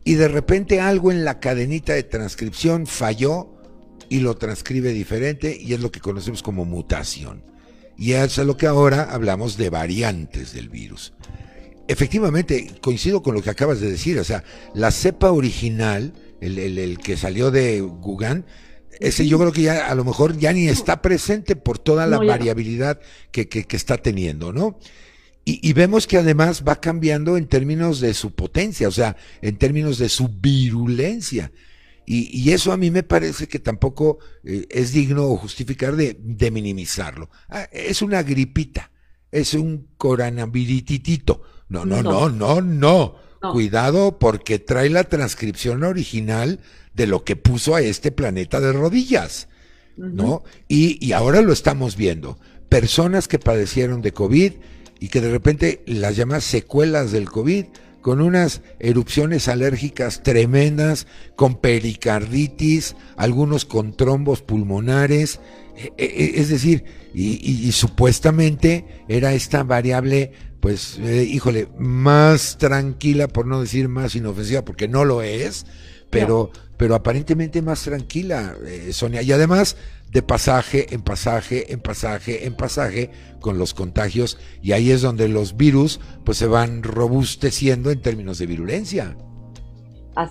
Y 0.04 0.16
de 0.16 0.28
repente 0.28 0.82
algo 0.82 1.12
en 1.12 1.24
la 1.24 1.40
cadenita 1.40 1.94
de 1.94 2.04
transcripción 2.04 2.88
falló 2.88 3.55
y 4.10 4.20
lo 4.20 4.36
transcribe 4.38 4.94
diferente 4.94 5.58
y 5.60 5.74
es 5.74 5.80
lo 5.80 5.92
que 5.92 6.00
conocemos 6.00 6.42
como 6.44 6.66
mutación. 6.66 7.44
Y 7.98 8.14
es 8.14 8.40
a 8.40 8.44
lo 8.44 8.58
que 8.58 8.68
ahora 8.68 9.04
hablamos 9.04 9.58
de 9.58 9.70
variantes 9.70 10.54
del 10.54 10.70
virus 10.70 11.14
efectivamente, 11.88 12.72
coincido 12.82 13.22
con 13.22 13.36
lo 13.36 13.42
que 13.42 13.50
acabas 13.50 13.80
de 13.80 13.92
decir, 13.92 14.20
o 14.20 14.24
sea, 14.24 14.44
la 14.74 14.92
cepa 14.92 15.32
original, 15.32 16.14
el, 16.42 16.98
que 17.00 17.18
salió 17.18 17.52
de 17.52 17.82
Wuhan, 17.82 18.46
ese 19.00 19.28
yo 19.28 19.38
creo 19.38 19.52
que 19.52 19.64
ya 19.64 19.88
a 19.88 19.96
lo 19.96 20.06
mejor 20.06 20.38
ya 20.38 20.54
ni 20.54 20.68
está 20.68 21.02
presente 21.02 21.56
por 21.56 21.78
toda 21.80 22.08
la 22.08 22.18
variabilidad 22.18 23.00
que, 23.32 23.48
que, 23.50 23.66
está 23.76 23.98
teniendo, 23.98 24.54
¿no? 24.54 24.80
Y, 25.48 25.74
vemos 25.74 26.08
que 26.08 26.18
además 26.18 26.64
va 26.68 26.82
cambiando 26.82 27.38
en 27.38 27.46
términos 27.46 28.00
de 28.00 28.16
su 28.16 28.34
potencia, 28.34 28.88
o 28.88 28.92
sea, 28.92 29.16
en 29.44 29.58
términos 29.58 30.00
de 30.00 30.10
su 30.10 30.28
virulencia. 30.28 31.52
Y, 32.06 32.52
eso 32.52 32.72
a 32.72 32.78
mí 32.78 32.92
me 32.92 33.04
parece 33.04 33.48
que 33.48 33.60
tampoco 33.60 34.20
eh, 34.44 34.68
es 34.70 34.94
digno 34.94 35.26
o 35.26 35.38
justificar 35.38 35.96
de, 35.96 36.18
de 36.20 36.52
minimizarlo. 36.52 37.30
Ah, 37.50 37.68
es 37.72 38.02
una 38.02 38.22
gripita, 38.22 38.92
es 39.32 39.54
un 39.54 39.88
coronavirus 39.98 40.84
no, 41.68 41.86
no, 41.86 42.04
no, 42.04 42.30
no, 42.30 42.62
no, 42.62 43.16
Cuidado 43.52 44.18
porque 44.18 44.60
trae 44.60 44.90
la 44.90 45.04
transcripción 45.04 45.84
original 45.84 46.60
de 46.94 47.08
lo 47.08 47.24
que 47.24 47.36
puso 47.36 47.76
a 47.76 47.82
este 47.82 48.12
planeta 48.12 48.60
de 48.60 48.72
rodillas, 48.72 49.50
¿no? 49.98 50.44
Y, 50.68 51.04
y 51.06 51.12
ahora 51.12 51.42
lo 51.42 51.54
estamos 51.54 51.96
viendo. 51.96 52.40
Personas 52.70 53.28
que 53.28 53.38
padecieron 53.38 54.02
de 54.02 54.14
COVID 54.14 54.54
y 55.00 55.10
que 55.10 55.22
de 55.22 55.30
repente 55.30 55.84
las 55.86 56.16
llamas 56.16 56.44
secuelas 56.44 57.12
del 57.12 57.30
COVID, 57.30 57.66
con 58.06 58.22
unas 58.22 58.62
erupciones 58.78 59.48
alérgicas 59.48 60.22
tremendas, 60.22 61.08
con 61.36 61.56
pericarditis, 61.56 62.96
algunos 63.18 63.66
con 63.66 63.98
trombos 63.98 64.44
pulmonares, 64.44 65.40
e, 65.76 65.92
e, 65.98 66.06
e, 66.06 66.40
es 66.40 66.50
decir, 66.50 66.84
y, 67.16 67.72
supuestamente 67.72 68.86
era 69.08 69.34
esta 69.34 69.64
variable 69.64 70.34
pues, 70.60 71.00
eh, 71.00 71.24
híjole, 71.24 71.68
más 71.80 72.60
tranquila, 72.60 73.28
por 73.28 73.48
no 73.48 73.62
decir 73.62 73.90
más 73.90 74.16
inofensiva, 74.16 74.64
porque 74.64 74.88
no 74.88 75.04
lo 75.04 75.24
es, 75.24 75.66
pero, 76.10 76.52
pero 76.78 76.96
aparentemente 76.96 77.62
más 77.62 77.84
tranquila, 77.84 78.56
eh, 78.66 78.92
Sonia. 78.94 79.22
Y 79.22 79.32
además 79.32 79.78
de 80.12 80.22
pasaje 80.22 80.94
en 80.94 81.02
pasaje, 81.02 81.74
en 81.74 81.82
pasaje, 81.82 82.46
en 82.46 82.56
pasaje 82.56 83.12
con 83.40 83.58
los 83.58 83.74
contagios. 83.74 84.38
Y 84.62 84.72
ahí 84.72 84.92
es 84.92 85.02
donde 85.02 85.28
los 85.28 85.58
virus 85.58 86.00
pues 86.24 86.38
se 86.38 86.48
van 86.48 86.84
robusteciendo 86.84 87.92
en 87.92 88.02
términos 88.02 88.38
de 88.38 88.46
virulencia 88.46 89.16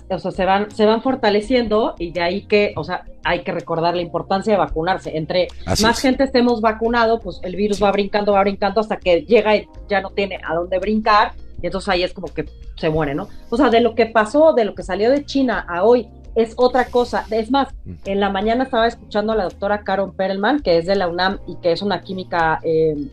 o 0.09 0.19
sea, 0.19 0.31
se 0.31 0.45
van, 0.45 0.71
se 0.71 0.85
van 0.85 1.01
fortaleciendo 1.01 1.95
y 1.99 2.11
de 2.11 2.21
ahí 2.21 2.45
que, 2.47 2.73
o 2.75 2.83
sea, 2.83 3.05
hay 3.23 3.43
que 3.43 3.51
recordar 3.51 3.95
la 3.95 4.01
importancia 4.01 4.53
de 4.53 4.59
vacunarse. 4.59 5.15
Entre 5.15 5.47
más 5.81 5.99
gente 5.99 6.23
estemos 6.23 6.61
vacunado, 6.61 7.19
pues 7.19 7.39
el 7.43 7.55
virus 7.55 7.81
va 7.81 7.91
brincando, 7.91 8.33
va 8.33 8.41
brincando 8.41 8.81
hasta 8.81 8.97
que 8.97 9.21
llega 9.21 9.55
y 9.55 9.67
ya 9.87 10.01
no 10.01 10.09
tiene 10.11 10.39
a 10.43 10.55
dónde 10.55 10.79
brincar 10.79 11.33
y 11.65 11.67
entonces 11.67 11.89
ahí 11.89 12.03
es 12.03 12.13
como 12.13 12.27
que 12.27 12.45
se 12.77 12.91
muere, 12.91 13.15
¿no? 13.15 13.27
O 13.49 13.57
sea, 13.57 13.71
de 13.71 13.81
lo 13.81 13.95
que 13.95 14.05
pasó, 14.05 14.53
de 14.53 14.65
lo 14.65 14.75
que 14.75 14.83
salió 14.83 15.09
de 15.09 15.25
China 15.25 15.65
a 15.67 15.83
hoy, 15.83 16.07
es 16.35 16.53
otra 16.57 16.85
cosa. 16.85 17.25
Es 17.31 17.49
más, 17.49 17.73
mm. 17.85 17.93
en 18.05 18.19
la 18.19 18.29
mañana 18.29 18.65
estaba 18.65 18.85
escuchando 18.85 19.33
a 19.33 19.35
la 19.35 19.45
doctora 19.45 19.83
Karen 19.83 20.11
Perelman, 20.11 20.59
que 20.59 20.77
es 20.77 20.85
de 20.85 20.95
la 20.95 21.07
UNAM 21.07 21.39
y 21.47 21.55
que 21.55 21.71
es 21.71 21.81
una 21.81 22.01
química 22.01 22.59
eh, 22.61 23.09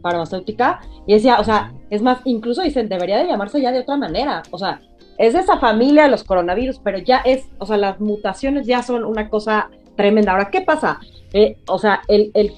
farmacéutica, 0.00 0.80
y 1.06 1.12
decía, 1.12 1.38
o 1.38 1.44
sea, 1.44 1.74
es 1.90 2.00
más, 2.00 2.20
incluso 2.24 2.62
dicen, 2.62 2.88
debería 2.88 3.18
de 3.18 3.26
llamarse 3.26 3.60
ya 3.60 3.72
de 3.72 3.80
otra 3.80 3.98
manera. 3.98 4.42
O 4.50 4.56
sea, 4.56 4.80
es 5.18 5.34
de 5.34 5.40
esa 5.40 5.58
familia 5.58 6.04
de 6.04 6.08
los 6.08 6.24
coronavirus, 6.24 6.78
pero 6.78 6.96
ya 6.96 7.18
es, 7.18 7.46
o 7.58 7.66
sea, 7.66 7.76
las 7.76 8.00
mutaciones 8.00 8.66
ya 8.66 8.82
son 8.82 9.04
una 9.04 9.28
cosa 9.28 9.68
tremenda. 9.98 10.32
Ahora, 10.32 10.48
¿qué 10.50 10.62
pasa? 10.62 10.98
Eh, 11.34 11.58
o 11.68 11.78
sea, 11.78 12.00
el, 12.08 12.30
el, 12.32 12.54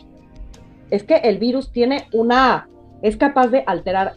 es 0.93 1.03
que 1.03 1.17
el 1.17 1.39
virus 1.39 1.73
tiene 1.73 2.07
una, 2.13 2.69
es 3.03 3.17
capaz 3.17 3.49
de 3.49 3.65
alterar 3.67 4.15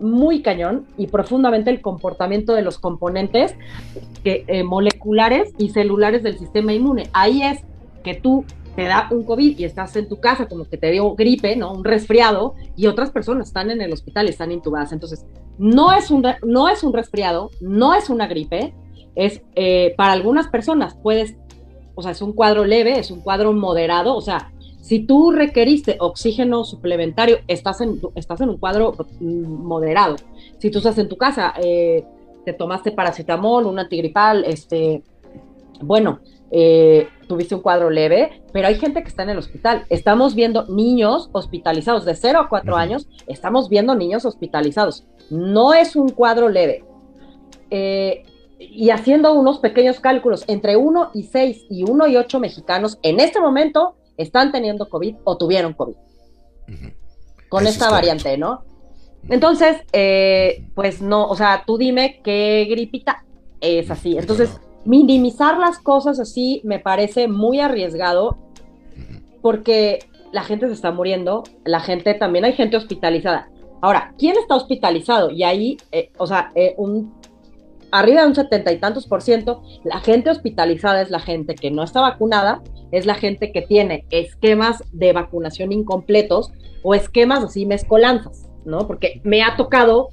muy 0.00 0.42
cañón 0.42 0.86
y 0.96 1.06
profundamente 1.06 1.70
el 1.70 1.80
comportamiento 1.80 2.54
de 2.54 2.62
los 2.62 2.78
componentes 2.78 3.54
que, 4.22 4.44
eh, 4.46 4.62
moleculares 4.62 5.52
y 5.58 5.70
celulares 5.70 6.22
del 6.22 6.38
sistema 6.38 6.72
inmune. 6.72 7.08
Ahí 7.12 7.42
es 7.42 7.60
que 8.02 8.14
tú 8.14 8.44
te 8.76 8.84
da 8.84 9.08
un 9.10 9.24
COVID 9.24 9.58
y 9.58 9.64
estás 9.64 9.96
en 9.96 10.08
tu 10.08 10.20
casa 10.20 10.46
como 10.46 10.64
que 10.64 10.76
te 10.76 10.92
dio 10.92 11.14
gripe, 11.16 11.56
¿no? 11.56 11.72
Un 11.72 11.84
resfriado 11.84 12.54
y 12.76 12.86
otras 12.86 13.10
personas 13.10 13.48
están 13.48 13.72
en 13.72 13.80
el 13.80 13.92
hospital 13.92 14.28
están 14.28 14.52
intubadas. 14.52 14.92
Entonces, 14.92 15.26
no 15.58 15.92
es 15.92 16.12
un, 16.12 16.24
no 16.44 16.68
es 16.68 16.84
un 16.84 16.92
resfriado, 16.92 17.50
no 17.60 17.94
es 17.94 18.08
una 18.08 18.28
gripe, 18.28 18.74
es 19.16 19.42
eh, 19.56 19.94
para 19.96 20.12
algunas 20.12 20.46
personas 20.46 20.96
puedes, 21.02 21.34
o 21.96 22.02
sea, 22.02 22.12
es 22.12 22.22
un 22.22 22.32
cuadro 22.32 22.64
leve, 22.64 23.00
es 23.00 23.10
un 23.10 23.20
cuadro 23.20 23.52
moderado, 23.52 24.14
o 24.14 24.20
sea, 24.20 24.52
si 24.88 25.00
tú 25.00 25.32
requeriste 25.32 25.96
oxígeno 26.00 26.64
suplementario, 26.64 27.40
estás 27.46 27.82
en, 27.82 28.00
estás 28.14 28.40
en 28.40 28.48
un 28.48 28.56
cuadro 28.56 28.94
mm, 29.20 29.44
moderado. 29.44 30.16
Si 30.56 30.70
tú 30.70 30.78
estás 30.78 30.96
en 30.96 31.10
tu 31.10 31.18
casa, 31.18 31.52
eh, 31.62 32.06
te 32.46 32.54
tomaste 32.54 32.92
paracetamol, 32.92 33.66
un 33.66 33.78
antigripal, 33.78 34.46
este, 34.46 35.02
bueno, 35.82 36.20
eh, 36.50 37.06
tuviste 37.26 37.54
un 37.54 37.60
cuadro 37.60 37.90
leve, 37.90 38.42
pero 38.50 38.68
hay 38.68 38.76
gente 38.76 39.02
que 39.02 39.10
está 39.10 39.24
en 39.24 39.28
el 39.28 39.36
hospital. 39.36 39.84
Estamos 39.90 40.34
viendo 40.34 40.64
niños 40.68 41.28
hospitalizados 41.32 42.06
de 42.06 42.14
0 42.14 42.40
a 42.40 42.48
4 42.48 42.74
años, 42.74 43.08
estamos 43.26 43.68
viendo 43.68 43.94
niños 43.94 44.24
hospitalizados. 44.24 45.04
No 45.28 45.74
es 45.74 45.96
un 45.96 46.08
cuadro 46.08 46.48
leve. 46.48 46.86
Eh, 47.70 48.22
y 48.58 48.88
haciendo 48.88 49.34
unos 49.34 49.58
pequeños 49.58 50.00
cálculos, 50.00 50.44
entre 50.46 50.78
1 50.78 51.10
y 51.12 51.24
6 51.24 51.66
y 51.68 51.84
1 51.84 52.06
y 52.06 52.16
8 52.16 52.40
mexicanos 52.40 52.98
en 53.02 53.20
este 53.20 53.38
momento 53.38 53.97
están 54.18 54.52
teniendo 54.52 54.88
COVID 54.88 55.16
o 55.24 55.38
tuvieron 55.38 55.72
COVID. 55.72 55.94
Con 57.48 57.66
esta 57.66 57.90
variante, 57.90 58.36
¿no? 58.36 58.64
Entonces, 59.30 59.78
eh, 59.92 60.68
pues 60.74 61.00
no, 61.00 61.26
o 61.28 61.36
sea, 61.36 61.64
tú 61.66 61.78
dime 61.78 62.20
qué 62.22 62.66
gripita 62.68 63.24
es 63.60 63.90
así. 63.90 64.18
Entonces, 64.18 64.60
minimizar 64.84 65.58
las 65.58 65.78
cosas 65.78 66.20
así 66.20 66.60
me 66.64 66.78
parece 66.78 67.28
muy 67.28 67.60
arriesgado 67.60 68.38
porque 69.40 70.00
la 70.32 70.42
gente 70.42 70.66
se 70.66 70.74
está 70.74 70.90
muriendo, 70.92 71.44
la 71.64 71.80
gente 71.80 72.14
también 72.14 72.44
hay 72.44 72.52
gente 72.52 72.76
hospitalizada. 72.76 73.50
Ahora, 73.80 74.14
¿quién 74.18 74.36
está 74.36 74.56
hospitalizado? 74.56 75.30
Y 75.30 75.44
ahí, 75.44 75.76
eh, 75.92 76.10
o 76.18 76.26
sea, 76.26 76.50
eh, 76.54 76.74
un, 76.76 77.14
arriba 77.90 78.22
de 78.22 78.28
un 78.28 78.34
setenta 78.34 78.72
y 78.72 78.78
tantos 78.78 79.06
por 79.06 79.22
ciento, 79.22 79.62
la 79.84 80.00
gente 80.00 80.30
hospitalizada 80.30 81.02
es 81.02 81.10
la 81.10 81.20
gente 81.20 81.54
que 81.54 81.70
no 81.70 81.82
está 81.82 82.00
vacunada, 82.00 82.62
es 82.92 83.06
la 83.06 83.14
gente 83.14 83.52
que 83.52 83.62
tiene 83.62 84.06
esquemas 84.10 84.82
de 84.92 85.12
vacunación 85.12 85.72
incompletos 85.72 86.52
o 86.82 86.94
esquemas 86.94 87.44
así 87.44 87.66
mezcolanzas, 87.66 88.48
¿no? 88.64 88.86
Porque 88.86 89.20
me 89.24 89.42
ha 89.42 89.56
tocado 89.56 90.10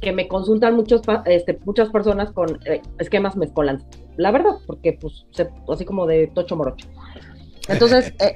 que 0.00 0.12
me 0.12 0.28
consultan 0.28 0.74
muchos, 0.74 1.02
este, 1.26 1.58
muchas 1.64 1.88
personas 1.90 2.32
con 2.32 2.58
eh, 2.66 2.82
esquemas 2.98 3.36
mezcolantes. 3.36 3.86
La 4.16 4.30
verdad, 4.30 4.56
porque 4.66 4.98
pues 5.00 5.24
así 5.68 5.84
como 5.84 6.06
de 6.06 6.26
tocho 6.26 6.56
morocho. 6.56 6.88
Entonces, 7.68 8.12
eh, 8.20 8.34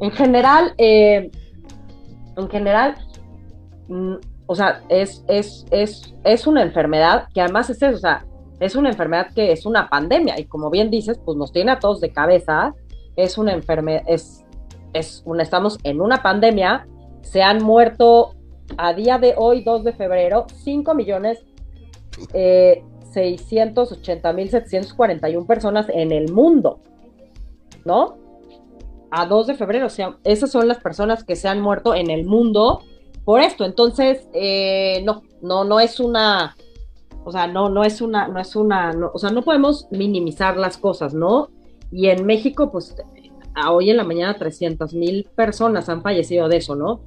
en 0.00 0.10
general, 0.12 0.74
eh, 0.78 1.30
en 2.36 2.48
general, 2.48 2.96
mm, 3.88 4.14
o 4.46 4.54
sea, 4.54 4.82
es, 4.88 5.24
es, 5.28 5.66
es, 5.70 6.14
es 6.24 6.46
una 6.46 6.62
enfermedad 6.62 7.28
que 7.34 7.40
además 7.40 7.68
es 7.70 7.82
eso, 7.82 7.96
o 7.96 8.00
sea, 8.00 8.24
es 8.60 8.76
una 8.76 8.88
enfermedad 8.88 9.28
que 9.34 9.52
es 9.52 9.66
una 9.66 9.88
pandemia 9.88 10.38
y 10.38 10.44
como 10.44 10.70
bien 10.70 10.90
dices, 10.90 11.18
pues 11.24 11.36
nos 11.36 11.52
tiene 11.52 11.72
a 11.72 11.78
todos 11.78 12.00
de 12.00 12.10
cabeza, 12.10 12.74
es 13.16 13.38
una 13.38 13.52
enfermedad, 13.52 14.02
es, 14.06 14.44
es 14.92 15.22
una, 15.26 15.42
estamos 15.42 15.78
en 15.82 16.00
una 16.00 16.22
pandemia, 16.22 16.86
se 17.22 17.42
han 17.42 17.62
muerto 17.62 18.34
a 18.78 18.94
día 18.94 19.18
de 19.18 19.34
hoy, 19.36 19.62
2 19.62 19.84
de 19.84 19.92
febrero, 19.92 20.46
5 20.48 20.94
millones 20.94 21.44
eh, 22.32 22.82
680 23.12 24.32
mil 24.32 24.50
741 24.50 25.46
personas 25.46 25.86
en 25.88 26.12
el 26.12 26.32
mundo, 26.32 26.80
¿no? 27.84 28.16
A 29.10 29.26
2 29.26 29.46
de 29.46 29.54
febrero, 29.54 29.86
o 29.86 29.90
sea, 29.90 30.18
esas 30.24 30.50
son 30.50 30.68
las 30.68 30.78
personas 30.78 31.24
que 31.24 31.36
se 31.36 31.48
han 31.48 31.60
muerto 31.60 31.94
en 31.94 32.10
el 32.10 32.26
mundo 32.26 32.82
por 33.26 33.40
esto. 33.40 33.66
Entonces, 33.66 34.26
eh, 34.32 35.02
no, 35.04 35.22
no, 35.42 35.64
no 35.64 35.80
es 35.80 36.00
una, 36.00 36.56
o 37.24 37.32
sea, 37.32 37.46
no, 37.48 37.68
no 37.68 37.84
es 37.84 38.00
una, 38.00 38.28
no 38.28 38.40
es 38.40 38.56
una, 38.56 38.94
o 39.12 39.18
sea, 39.18 39.28
no 39.30 39.42
podemos 39.42 39.86
minimizar 39.90 40.56
las 40.56 40.78
cosas, 40.78 41.12
¿no? 41.12 41.50
Y 41.90 42.06
en 42.06 42.24
México, 42.24 42.70
pues, 42.70 42.94
hoy 43.68 43.90
en 43.90 43.96
la 43.96 44.04
mañana 44.04 44.38
300 44.38 44.94
mil 44.94 45.28
personas 45.34 45.88
han 45.88 46.02
fallecido 46.02 46.48
de 46.48 46.58
eso, 46.58 46.76
¿no? 46.76 47.00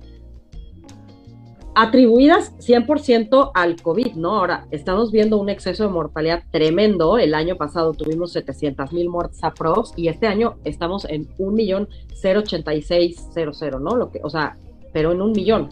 atribuidas 1.75 2.57
100% 2.57 3.51
al 3.53 3.79
COVID, 3.81 4.15
¿no? 4.15 4.35
ahora 4.35 4.65
estamos 4.69 5.13
viendo 5.13 5.37
un 5.37 5.47
exceso 5.47 5.83
de 5.83 5.89
mortalidad 5.89 6.43
tremendo. 6.51 7.17
El 7.17 7.33
año 7.33 7.55
pasado 7.55 7.93
tuvimos 7.93 8.33
700 8.33 8.91
mil 8.91 9.07
muertes 9.07 9.41
aprox 9.41 9.93
y 9.95 10.09
este 10.09 10.27
año 10.27 10.57
estamos 10.65 11.05
en 11.05 11.29
1.086.00, 11.37 13.79
¿no? 13.79 13.95
Lo 13.95 14.11
que, 14.11 14.19
o 14.21 14.29
sea, 14.29 14.57
pero 14.91 15.13
en 15.13 15.21
un 15.21 15.31
millón. 15.31 15.69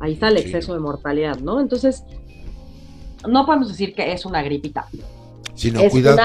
Ahí 0.00 0.14
está 0.14 0.28
el 0.28 0.38
exceso 0.38 0.74
de 0.74 0.80
mortalidad, 0.80 1.38
¿no? 1.38 1.60
Entonces, 1.60 2.04
no 3.28 3.46
podemos 3.46 3.68
decir 3.68 3.94
que 3.94 4.12
es 4.12 4.24
una 4.24 4.42
gripita. 4.42 4.86
Sí, 5.54 5.70
no, 5.70 5.86
cuidado. 5.88 6.18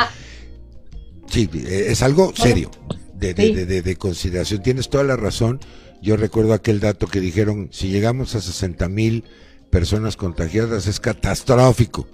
Sí, 1.27 1.49
es 1.53 2.01
algo 2.01 2.33
serio, 2.35 2.71
de, 3.13 3.33
de, 3.33 3.81
de 3.81 3.95
consideración. 3.97 4.63
Tienes 4.63 4.89
toda 4.89 5.03
la 5.03 5.17
razón 5.17 5.59
yo 6.05 6.17
recuerdo 6.17 6.53
aquel 6.53 6.79
dato 6.79 7.07
que 7.07 7.19
dijeron, 7.19 7.69
si 7.71 7.89
llegamos 7.89 8.35
a 8.35 8.41
60 8.41 8.87
mil 8.89 9.23
personas 9.71 10.15
contagiadas 10.17 10.85
es 10.85 10.99
catastrófico. 10.99 12.07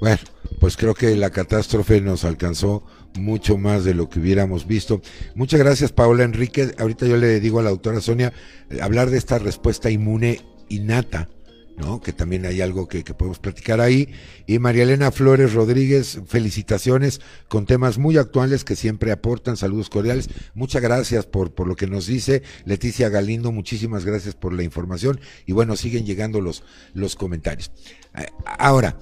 Bueno, 0.00 0.18
pues 0.58 0.76
creo 0.76 0.94
que 0.94 1.14
la 1.14 1.30
catástrofe 1.30 2.00
nos 2.00 2.24
alcanzó 2.24 2.84
mucho 3.14 3.56
más 3.56 3.84
de 3.84 3.94
lo 3.94 4.10
que 4.10 4.18
hubiéramos 4.18 4.66
visto. 4.66 5.00
Muchas 5.36 5.60
gracias, 5.60 5.92
Paola 5.92 6.24
Enrique. 6.24 6.74
Ahorita 6.76 7.06
yo 7.06 7.16
le 7.16 7.38
digo 7.38 7.60
a 7.60 7.62
la 7.62 7.70
doctora 7.70 8.00
Sonia, 8.00 8.32
eh, 8.68 8.80
hablar 8.82 9.10
de 9.10 9.18
esta 9.18 9.38
respuesta 9.38 9.90
inmune 9.90 10.40
innata 10.68 11.28
¿no? 11.76 12.00
Que 12.00 12.12
también 12.12 12.46
hay 12.46 12.60
algo 12.60 12.88
que, 12.88 13.02
podemos 13.04 13.38
platicar 13.38 13.80
ahí. 13.80 14.08
Y 14.46 14.58
María 14.58 14.84
Elena 14.84 15.10
Flores 15.10 15.52
Rodríguez, 15.52 16.20
felicitaciones 16.26 17.20
con 17.48 17.66
temas 17.66 17.98
muy 17.98 18.16
actuales 18.16 18.64
que 18.64 18.76
siempre 18.76 19.12
aportan. 19.12 19.56
Saludos 19.56 19.90
cordiales. 19.90 20.28
Muchas 20.54 20.82
gracias 20.82 21.26
por, 21.26 21.54
por 21.54 21.66
lo 21.66 21.76
que 21.76 21.86
nos 21.86 22.06
dice. 22.06 22.42
Leticia 22.64 23.08
Galindo, 23.08 23.52
muchísimas 23.52 24.04
gracias 24.04 24.34
por 24.34 24.52
la 24.52 24.62
información. 24.62 25.20
Y 25.44 25.52
bueno, 25.52 25.76
siguen 25.76 26.06
llegando 26.06 26.40
los, 26.40 26.64
los 26.94 27.14
comentarios. 27.14 27.70
Eh, 28.16 28.26
ahora, 28.58 28.98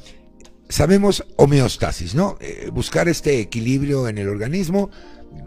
sabemos 0.68 1.24
homeostasis, 1.36 2.14
¿no? 2.14 2.36
Eh, 2.40 2.70
buscar 2.72 3.08
este 3.08 3.40
equilibrio 3.40 4.08
en 4.08 4.18
el 4.18 4.28
organismo 4.28 4.90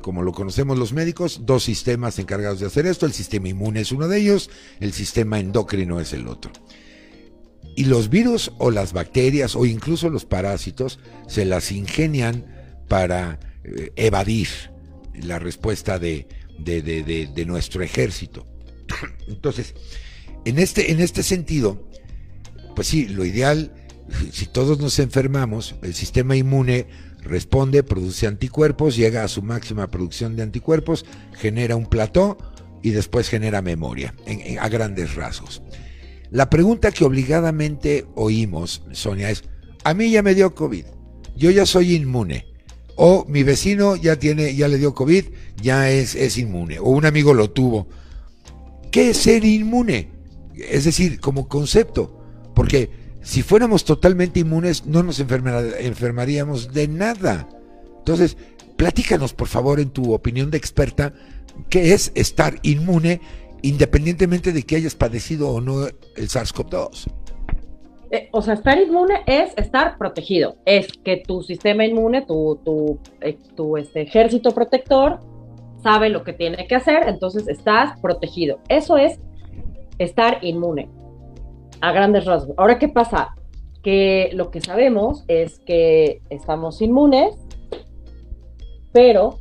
como 0.02 0.22
lo 0.22 0.32
conocemos 0.32 0.78
los 0.78 0.94
médicos, 0.94 1.42
dos 1.44 1.64
sistemas 1.64 2.20
encargados 2.20 2.60
de 2.60 2.68
hacer 2.68 2.86
esto. 2.86 3.06
El 3.06 3.14
sistema 3.14 3.50
inmune 3.50 3.82
es 3.82 3.92
uno 3.92 4.08
de 4.08 4.20
ellos, 4.20 4.50
el 4.80 4.94
sistema 4.94 5.40
endocrino 5.40 6.00
es 6.00 6.14
el 6.14 6.28
otro. 6.28 6.52
Y 7.76 7.86
los 7.86 8.10
virus 8.10 8.52
o 8.58 8.72
las 8.72 8.94
bacterias 8.94 9.56
o 9.56 9.66
incluso 9.66 10.10
los 10.10 10.26
parásitos 10.26 11.00
se 11.28 11.46
las 11.46 11.72
ingenian 11.72 12.46
para 12.88 13.40
eh, 13.64 13.92
evadir 13.96 14.48
la 15.22 15.40
respuesta 15.40 16.00
de, 16.00 16.28
de, 16.58 17.46
nuestro 17.46 17.84
ejército. 17.84 18.46
Entonces, 19.28 19.76
en 20.46 20.60
este, 20.60 20.92
en 20.92 21.02
este 21.02 21.22
sentido, 21.22 21.88
pues 22.76 22.88
sí, 22.88 23.08
lo 23.08 23.26
ideal 23.26 23.72
si 24.32 24.46
todos 24.46 24.80
nos 24.80 25.00
enfermamos, 25.00 25.76
el 25.82 25.94
sistema 25.94 26.36
inmune 26.36 26.88
responde, 27.22 27.84
produce 27.84 28.28
anticuerpos, 28.28 28.96
llega 28.96 29.24
a 29.24 29.28
su 29.28 29.42
máxima 29.42 29.88
producción 29.88 30.36
de 30.36 30.44
anticuerpos, 30.44 31.06
genera 31.34 31.76
un 31.76 31.86
plató 31.86 32.38
y 32.82 32.92
después 32.92 33.30
genera 33.30 33.62
memoria, 33.62 34.14
a 34.60 34.70
grandes 34.70 35.16
rasgos. 35.16 35.62
La 36.30 36.50
pregunta 36.50 36.92
que 36.92 37.06
obligadamente 37.06 38.06
oímos, 38.16 38.84
Sonia, 38.92 39.30
es, 39.30 39.44
a 39.84 39.94
mí 39.94 40.12
ya 40.12 40.22
me 40.22 40.36
dio 40.36 40.54
COVID, 40.54 40.86
yo 41.36 41.52
ya 41.52 41.66
soy 41.66 41.96
inmune, 41.96 42.46
o 42.96 43.26
mi 43.28 43.44
vecino 43.44 43.96
ya 43.96 44.18
tiene, 44.18 44.56
ya 44.56 44.68
le 44.68 44.78
dio 44.78 44.94
COVID, 44.94 45.26
ya 45.62 45.90
es, 45.90 46.16
es 46.16 46.38
inmune, 46.38 46.80
o 46.80 46.90
un 46.90 47.06
amigo 47.06 47.34
lo 47.34 47.52
tuvo. 47.52 47.88
¿Qué 48.92 49.12
es 49.12 49.18
ser 49.18 49.46
inmune? 49.46 50.10
Es 50.56 50.86
decir, 50.86 51.20
como 51.20 51.48
concepto, 51.48 52.20
porque 52.56 52.90
si 53.28 53.44
fuéramos 53.44 53.84
totalmente 53.84 54.40
inmunes, 54.40 54.86
no 54.86 55.04
nos 55.04 55.20
enfermaríamos 55.20 56.74
de 56.74 56.88
nada. 56.88 57.46
Entonces, 57.98 58.38
platícanos, 58.78 59.34
por 59.34 59.50
favor, 59.50 59.82
en 59.82 59.90
tu 59.90 60.14
opinión 60.14 60.50
de 60.50 60.58
experta, 60.58 61.12
qué 61.70 61.94
es 61.94 62.14
estar 62.16 62.56
inmune 62.62 63.20
independientemente 63.64 64.54
de 64.54 64.64
que 64.64 64.78
hayas 64.78 64.96
padecido 64.96 65.50
o 65.50 65.60
no 65.60 65.88
el 65.88 66.30
SARS-CoV-2. 66.30 67.12
Eh, 68.12 68.30
o 68.32 68.42
sea, 68.42 68.54
estar 68.54 68.80
inmune 68.80 69.16
es 69.26 69.52
estar 69.58 69.98
protegido. 69.98 70.56
Es 70.64 70.88
que 70.88 71.18
tu 71.18 71.44
sistema 71.44 71.84
inmune, 71.84 72.26
tu, 72.26 72.98
eh, 73.20 73.38
tu 73.58 73.76
este, 73.76 74.04
ejército 74.04 74.52
protector, 74.52 75.20
sabe 75.84 76.08
lo 76.08 76.24
que 76.24 76.32
tiene 76.32 76.66
que 76.66 76.76
hacer, 76.76 77.10
entonces 77.10 77.50
estás 77.50 78.00
protegido. 78.00 78.62
Eso 78.70 78.96
es 78.96 79.20
estar 80.00 80.40
inmune 80.46 80.88
a 81.82 81.92
grandes 81.92 82.26
rasgos. 82.26 82.56
Ahora, 82.58 82.80
¿qué 82.80 82.88
pasa? 82.88 83.36
Que 83.84 84.30
lo 84.34 84.52
que 84.52 84.62
sabemos 84.62 85.24
es 85.28 85.60
que 85.60 86.22
estamos 86.30 86.82
inmunes, 86.82 87.36
pero 88.92 89.40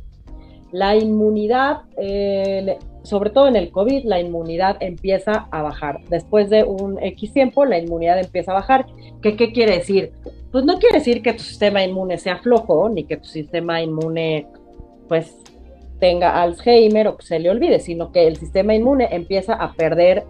la 0.71 0.95
inmunidad, 0.95 1.81
eh, 1.97 2.77
sobre 3.03 3.29
todo 3.29 3.47
en 3.47 3.55
el 3.55 3.71
COVID, 3.71 4.03
la 4.05 4.19
inmunidad 4.19 4.77
empieza 4.79 5.47
a 5.51 5.61
bajar. 5.61 6.01
Después 6.09 6.49
de 6.49 6.63
un 6.63 7.01
X 7.01 7.33
tiempo, 7.33 7.65
la 7.65 7.79
inmunidad 7.79 8.19
empieza 8.19 8.51
a 8.51 8.55
bajar. 8.55 8.85
¿Qué, 9.21 9.35
¿Qué 9.35 9.51
quiere 9.51 9.77
decir? 9.77 10.11
Pues 10.51 10.65
no 10.65 10.77
quiere 10.77 10.99
decir 10.99 11.21
que 11.21 11.33
tu 11.33 11.43
sistema 11.43 11.83
inmune 11.83 12.17
sea 12.17 12.37
flojo, 12.37 12.89
ni 12.89 13.05
que 13.05 13.17
tu 13.17 13.27
sistema 13.27 13.81
inmune, 13.81 14.47
pues, 15.07 15.35
tenga 15.99 16.41
Alzheimer 16.41 17.07
o 17.07 17.17
que 17.17 17.25
se 17.25 17.39
le 17.39 17.49
olvide, 17.49 17.79
sino 17.79 18.11
que 18.11 18.27
el 18.27 18.37
sistema 18.37 18.75
inmune 18.75 19.07
empieza 19.11 19.53
a 19.53 19.73
perder, 19.73 20.25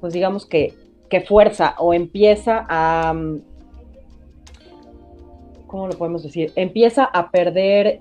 pues 0.00 0.12
digamos 0.12 0.46
que 0.46 0.74
que 1.08 1.20
fuerza 1.20 1.74
o 1.78 1.94
empieza 1.94 2.66
a, 2.68 3.12
mm, 3.12 3.40
¿cómo 5.66 5.88
lo 5.88 5.98
podemos 5.98 6.22
decir? 6.22 6.52
Empieza 6.56 7.04
a 7.04 7.30
perder, 7.30 8.00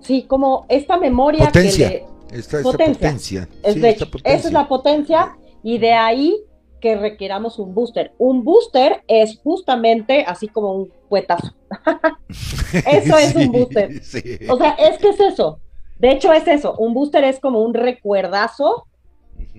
sí, 0.00 0.22
como 0.22 0.66
esta 0.68 0.96
memoria 0.96 1.46
potencia. 1.46 1.88
que 1.88 1.94
le... 1.94 2.38
Esta, 2.38 2.62
potencia. 2.62 3.48
Es 3.62 3.76
Esa 3.76 4.48
es 4.48 4.52
la 4.52 4.68
potencia 4.68 5.36
y 5.64 5.78
de 5.78 5.92
ahí 5.92 6.44
que 6.80 6.96
requiramos 6.96 7.58
un 7.58 7.74
booster. 7.74 8.12
Un 8.18 8.44
booster 8.44 9.02
es 9.08 9.38
justamente 9.42 10.24
así 10.26 10.48
como 10.48 10.72
un 10.72 10.92
puetazo. 11.08 11.54
eso 12.72 13.18
es 13.18 13.34
un 13.34 13.52
booster. 13.52 14.00
O 14.48 14.56
sea, 14.56 14.70
es 14.72 14.98
que 14.98 15.08
es 15.08 15.20
eso. 15.20 15.58
De 15.98 16.12
hecho, 16.12 16.32
es 16.32 16.48
eso. 16.48 16.74
Un 16.76 16.94
booster 16.94 17.24
es 17.24 17.40
como 17.40 17.62
un 17.62 17.74
recuerdazo 17.74 18.86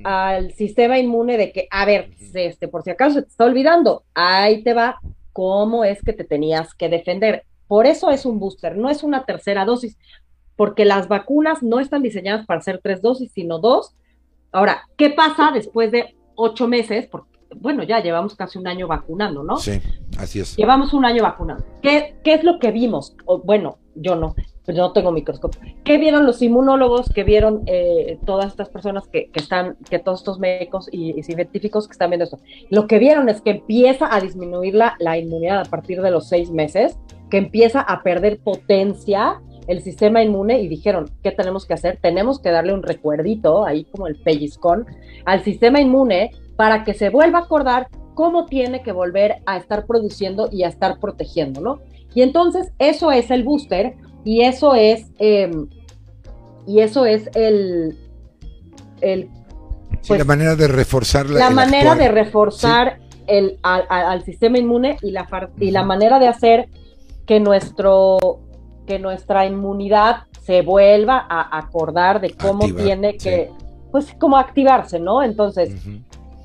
al 0.03 0.53
sistema 0.53 0.97
inmune 0.97 1.37
de 1.37 1.51
que, 1.51 1.67
a 1.69 1.85
ver, 1.85 2.11
este, 2.33 2.67
por 2.67 2.83
si 2.83 2.89
acaso 2.89 3.15
se 3.15 3.21
te 3.23 3.29
está 3.29 3.45
olvidando, 3.45 4.03
ahí 4.13 4.63
te 4.63 4.73
va 4.73 4.99
cómo 5.33 5.83
es 5.83 6.01
que 6.01 6.13
te 6.13 6.23
tenías 6.23 6.73
que 6.73 6.89
defender. 6.89 7.45
Por 7.67 7.85
eso 7.85 8.09
es 8.09 8.25
un 8.25 8.39
booster, 8.39 8.77
no 8.77 8.89
es 8.89 9.03
una 9.03 9.25
tercera 9.25 9.65
dosis, 9.65 9.97
porque 10.55 10.85
las 10.85 11.07
vacunas 11.07 11.63
no 11.63 11.79
están 11.79 12.03
diseñadas 12.03 12.45
para 12.45 12.61
ser 12.61 12.79
tres 12.83 13.01
dosis, 13.01 13.31
sino 13.31 13.59
dos. 13.59 13.95
Ahora, 14.51 14.87
¿qué 14.97 15.09
pasa 15.09 15.51
después 15.53 15.91
de 15.91 16.15
ocho 16.35 16.67
meses? 16.67 17.07
Porque, 17.07 17.39
bueno, 17.55 17.83
ya 17.83 18.01
llevamos 18.01 18.35
casi 18.35 18.57
un 18.57 18.67
año 18.67 18.87
vacunando, 18.87 19.43
¿no? 19.43 19.57
Sí, 19.57 19.81
así 20.17 20.41
es. 20.41 20.57
Llevamos 20.57 20.93
un 20.93 21.05
año 21.05 21.23
vacunando. 21.23 21.63
¿Qué, 21.81 22.15
qué 22.23 22.33
es 22.33 22.43
lo 22.43 22.59
que 22.59 22.71
vimos? 22.71 23.15
bueno, 23.43 23.79
yo 23.95 24.15
no, 24.15 24.35
pues 24.65 24.77
no 24.77 24.91
tengo 24.91 25.11
microscopio. 25.11 25.59
¿Qué 25.83 25.97
vieron 25.97 26.25
los 26.25 26.41
inmunólogos? 26.41 27.09
¿Qué 27.13 27.23
vieron 27.23 27.63
eh, 27.65 28.19
todas 28.25 28.47
estas 28.47 28.69
personas 28.69 29.07
que, 29.07 29.29
están, 29.33 29.77
que 29.89 29.99
todos 29.99 30.19
estos 30.19 30.39
médicos 30.39 30.87
y, 30.91 31.21
científicos 31.23 31.87
que 31.87 31.93
están 31.93 32.11
viendo 32.11 32.25
esto? 32.25 32.39
Lo 32.69 32.87
que 32.87 32.99
vieron 32.99 33.29
es 33.29 33.41
que 33.41 33.51
empieza 33.51 34.13
a 34.13 34.19
disminuir 34.19 34.75
la, 34.75 34.95
la 34.99 35.17
inmunidad 35.17 35.61
a 35.61 35.65
partir 35.65 36.01
de 36.01 36.11
los 36.11 36.27
seis 36.27 36.51
meses, 36.51 36.97
que 37.29 37.37
empieza 37.37 37.81
a 37.81 38.03
perder 38.03 38.39
potencia 38.39 39.41
el 39.67 39.81
sistema 39.81 40.23
inmune 40.23 40.59
y 40.61 40.67
dijeron, 40.67 41.09
¿qué 41.23 41.31
tenemos 41.31 41.65
que 41.65 41.73
hacer? 41.73 41.97
Tenemos 42.01 42.39
que 42.39 42.51
darle 42.51 42.73
un 42.73 42.83
recuerdito, 42.83 43.65
ahí 43.65 43.85
como 43.85 44.07
el 44.07 44.17
pellizcón, 44.17 44.85
al 45.25 45.43
sistema 45.43 45.79
inmune 45.79 46.31
para 46.55 46.83
que 46.83 46.93
se 46.93 47.09
vuelva 47.09 47.39
a 47.39 47.43
acordar 47.43 47.87
cómo 48.13 48.45
tiene 48.45 48.83
que 48.83 48.91
volver 48.91 49.37
a 49.45 49.57
estar 49.57 49.85
produciendo 49.85 50.49
y 50.51 50.63
a 50.63 50.67
estar 50.67 50.99
protegiendo, 50.99 51.61
¿no? 51.61 51.79
Y 52.13 52.21
entonces 52.21 52.73
eso 52.77 53.11
es 53.11 53.31
el 53.31 53.43
booster 53.43 53.95
y 54.23 54.41
eso 54.41 54.75
es, 54.75 55.07
em, 55.19 55.67
y 56.67 56.79
eso 56.79 57.05
es 57.05 57.29
el, 57.35 57.97
el 59.01 59.29
pues, 60.07 60.19
la 60.19 60.25
manera 60.25 60.55
de 60.55 60.67
reforzar 60.67 61.29
la, 61.29 61.49
manera 61.49 61.95
de 61.95 62.07
reforzar 62.07 62.99
el, 63.27 63.59
al, 63.63 64.23
sistema 64.23 64.57
inmune 64.57 64.97
y 65.01 65.11
la, 65.11 65.27
y 65.59 65.71
la 65.71 65.83
manera 65.83 66.19
de 66.19 66.27
hacer 66.27 66.69
que 67.25 67.39
nuestro 67.39 68.39
que 68.85 68.99
nuestra 68.99 69.45
inmunidad 69.45 70.23
se 70.43 70.61
vuelva 70.63 71.25
a 71.29 71.57
acordar 71.57 72.19
de 72.19 72.31
cómo 72.31 72.65
tiene 72.65 73.15
que, 73.15 73.51
pues, 73.91 74.13
cómo 74.19 74.37
activarse, 74.37 74.99
¿no? 74.99 75.21
Entonces, 75.21 75.73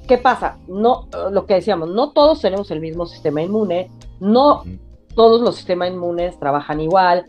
¿qué 0.06 0.18
pasa? 0.18 0.58
No, 0.68 1.08
lo 1.30 1.46
que 1.46 1.54
decíamos, 1.54 1.88
no 1.88 2.12
todos 2.12 2.40
tenemos 2.42 2.70
el 2.70 2.80
mismo 2.80 3.06
sistema 3.06 3.42
inmune, 3.42 3.90
no 4.20 4.64
todos 5.14 5.40
los 5.40 5.56
sistemas 5.56 5.90
inmunes 5.90 6.38
trabajan 6.38 6.80
igual. 6.80 7.26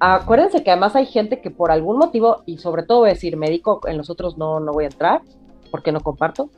Acuérdense 0.00 0.62
que 0.62 0.70
además 0.70 0.94
hay 0.94 1.06
gente 1.06 1.40
que 1.40 1.50
por 1.50 1.70
algún 1.70 1.98
motivo, 1.98 2.42
y 2.46 2.58
sobre 2.58 2.84
todo 2.84 3.00
voy 3.00 3.10
a 3.10 3.14
decir 3.14 3.36
médico, 3.36 3.80
en 3.86 3.96
los 3.96 4.10
otros 4.10 4.38
no, 4.38 4.60
no 4.60 4.72
voy 4.72 4.84
a 4.84 4.88
entrar, 4.88 5.22
porque 5.70 5.90
no 5.90 6.00
comparto, 6.00 6.50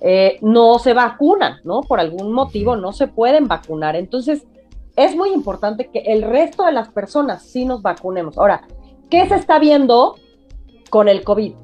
eh, 0.00 0.38
no 0.42 0.78
se 0.78 0.92
vacunan, 0.92 1.58
¿no? 1.64 1.80
Por 1.80 2.00
algún 2.00 2.32
motivo 2.32 2.76
no 2.76 2.92
se 2.92 3.06
pueden 3.06 3.48
vacunar. 3.48 3.96
Entonces, 3.96 4.46
es 4.96 5.16
muy 5.16 5.30
importante 5.30 5.88
que 5.90 6.00
el 6.00 6.22
resto 6.22 6.64
de 6.64 6.72
las 6.72 6.88
personas 6.88 7.42
sí 7.42 7.64
nos 7.64 7.82
vacunemos. 7.82 8.36
Ahora, 8.36 8.62
¿qué 9.08 9.26
se 9.26 9.36
está 9.36 9.58
viendo 9.58 10.16
con 10.90 11.08
el 11.08 11.24
COVID? 11.24 11.54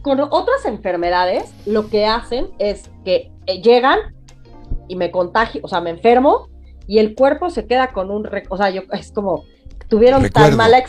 Con 0.00 0.20
otras 0.20 0.64
enfermedades, 0.64 1.52
lo 1.66 1.88
que 1.88 2.06
hacen 2.06 2.48
es 2.58 2.90
que 3.04 3.32
eh, 3.46 3.60
llegan 3.60 3.98
y 4.88 4.96
me 4.96 5.10
contagio, 5.10 5.60
o 5.64 5.68
sea, 5.68 5.80
me 5.80 5.90
enfermo, 5.90 6.48
y 6.86 6.98
el 6.98 7.14
cuerpo 7.14 7.50
se 7.50 7.66
queda 7.66 7.92
con 7.92 8.10
un, 8.10 8.28
o 8.48 8.56
sea, 8.56 8.70
yo, 8.70 8.82
es 8.92 9.10
como, 9.10 9.42
tuvieron 9.88 10.28
tan 10.30 10.56
mala, 10.56 10.82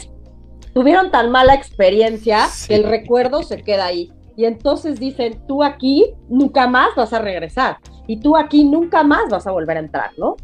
tuvieron 0.74 1.12
tan 1.12 1.32
mala 1.32 1.54
experiencia 1.54 2.48
que 2.68 2.76
el 2.76 2.84
recuerdo 2.84 3.44
se 3.44 3.62
queda 3.64 3.86
ahí. 3.86 4.12
Y 4.36 4.46
entonces 4.46 5.00
dicen, 5.00 5.42
tú 5.48 5.64
aquí 5.64 6.14
nunca 6.30 6.68
más 6.68 6.90
vas 6.96 7.12
a 7.12 7.20
regresar 7.20 7.78
y 8.06 8.20
tú 8.20 8.38
aquí 8.38 8.64
nunca 8.64 9.04
más 9.04 9.30
vas 9.30 9.48
a 9.48 9.52
volver 9.52 9.78
a 9.78 9.80
entrar, 9.80 10.12
¿no? 10.18 10.36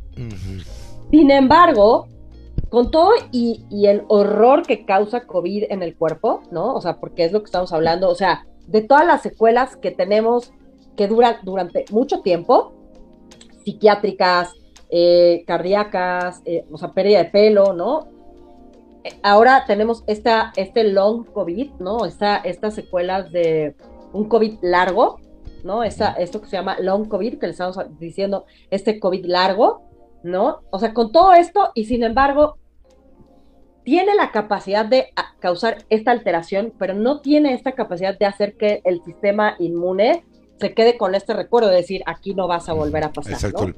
Sin 1.11 1.29
embargo, 1.29 2.07
con 2.69 2.89
todo 2.89 3.11
y, 3.31 3.63
y, 3.69 3.85
el 3.85 4.03
horror 4.07 4.63
que 4.63 4.83
causa 4.83 5.27
COVID 5.27 5.65
en 5.69 5.83
el 5.83 5.95
cuerpo, 5.95 6.41
¿no? 6.49 6.73
O 6.73 6.81
sea, 6.81 6.99
porque 6.99 7.23
es 7.23 7.31
lo 7.31 7.41
que 7.41 7.45
estamos 7.45 7.71
hablando, 7.71 8.09
o 8.09 8.15
sea, 8.15 8.47
de 8.65 8.81
todas 8.81 9.05
las 9.05 9.21
secuelas 9.21 9.75
que 9.75 9.91
tenemos 9.91 10.51
que 10.97 11.07
duran 11.07 11.37
durante 11.43 11.85
mucho 11.91 12.21
tiempo, 12.21 12.73
psiquiátricas, 13.63 14.53
eh, 14.89 15.43
cardíacas, 15.47 16.41
eh, 16.45 16.65
o 16.71 16.77
sea, 16.77 16.91
pérdida 16.91 17.19
de 17.19 17.25
pelo, 17.25 17.73
¿no? 17.73 18.07
Ahora 19.21 19.65
tenemos 19.65 20.03
esta, 20.07 20.53
este 20.55 20.83
long 20.83 21.25
COVID, 21.25 21.71
¿no? 21.79 22.05
Esta, 22.05 22.37
estas 22.37 22.75
secuelas 22.75 23.31
de 23.31 23.75
un 24.13 24.29
COVID 24.29 24.59
largo, 24.61 25.19
¿no? 25.63 25.83
Esta, 25.83 26.13
esto 26.13 26.41
que 26.41 26.47
se 26.47 26.57
llama 26.57 26.77
long 26.79 27.07
COVID, 27.07 27.39
que 27.39 27.47
le 27.47 27.51
estamos 27.51 27.79
diciendo, 27.99 28.45
este 28.69 28.99
COVID 28.99 29.25
largo, 29.25 29.83
¿no? 30.23 30.61
O 30.71 30.79
sea, 30.79 30.93
con 30.93 31.11
todo 31.11 31.33
esto, 31.33 31.71
y 31.75 31.85
sin 31.85 32.03
embargo, 32.03 32.57
tiene 33.83 34.15
la 34.15 34.31
capacidad 34.31 34.85
de 34.85 35.13
causar 35.39 35.79
esta 35.89 36.11
alteración, 36.11 36.73
pero 36.79 36.93
no 36.93 37.19
tiene 37.19 37.53
esta 37.53 37.73
capacidad 37.73 38.17
de 38.17 38.25
hacer 38.25 38.55
que 38.55 38.81
el 38.85 39.03
sistema 39.03 39.55
inmune 39.59 40.23
se 40.63 40.73
quede 40.73 40.97
con 40.97 41.13
este 41.15 41.33
recuerdo 41.33 41.69
de 41.69 41.75
decir, 41.75 42.01
aquí 42.05 42.33
no 42.33 42.47
vas 42.47 42.69
a 42.69 42.73
volver 42.73 43.03
a 43.03 43.11
pasar. 43.11 43.33
Exacto. 43.33 43.67
¿no? 43.67 43.73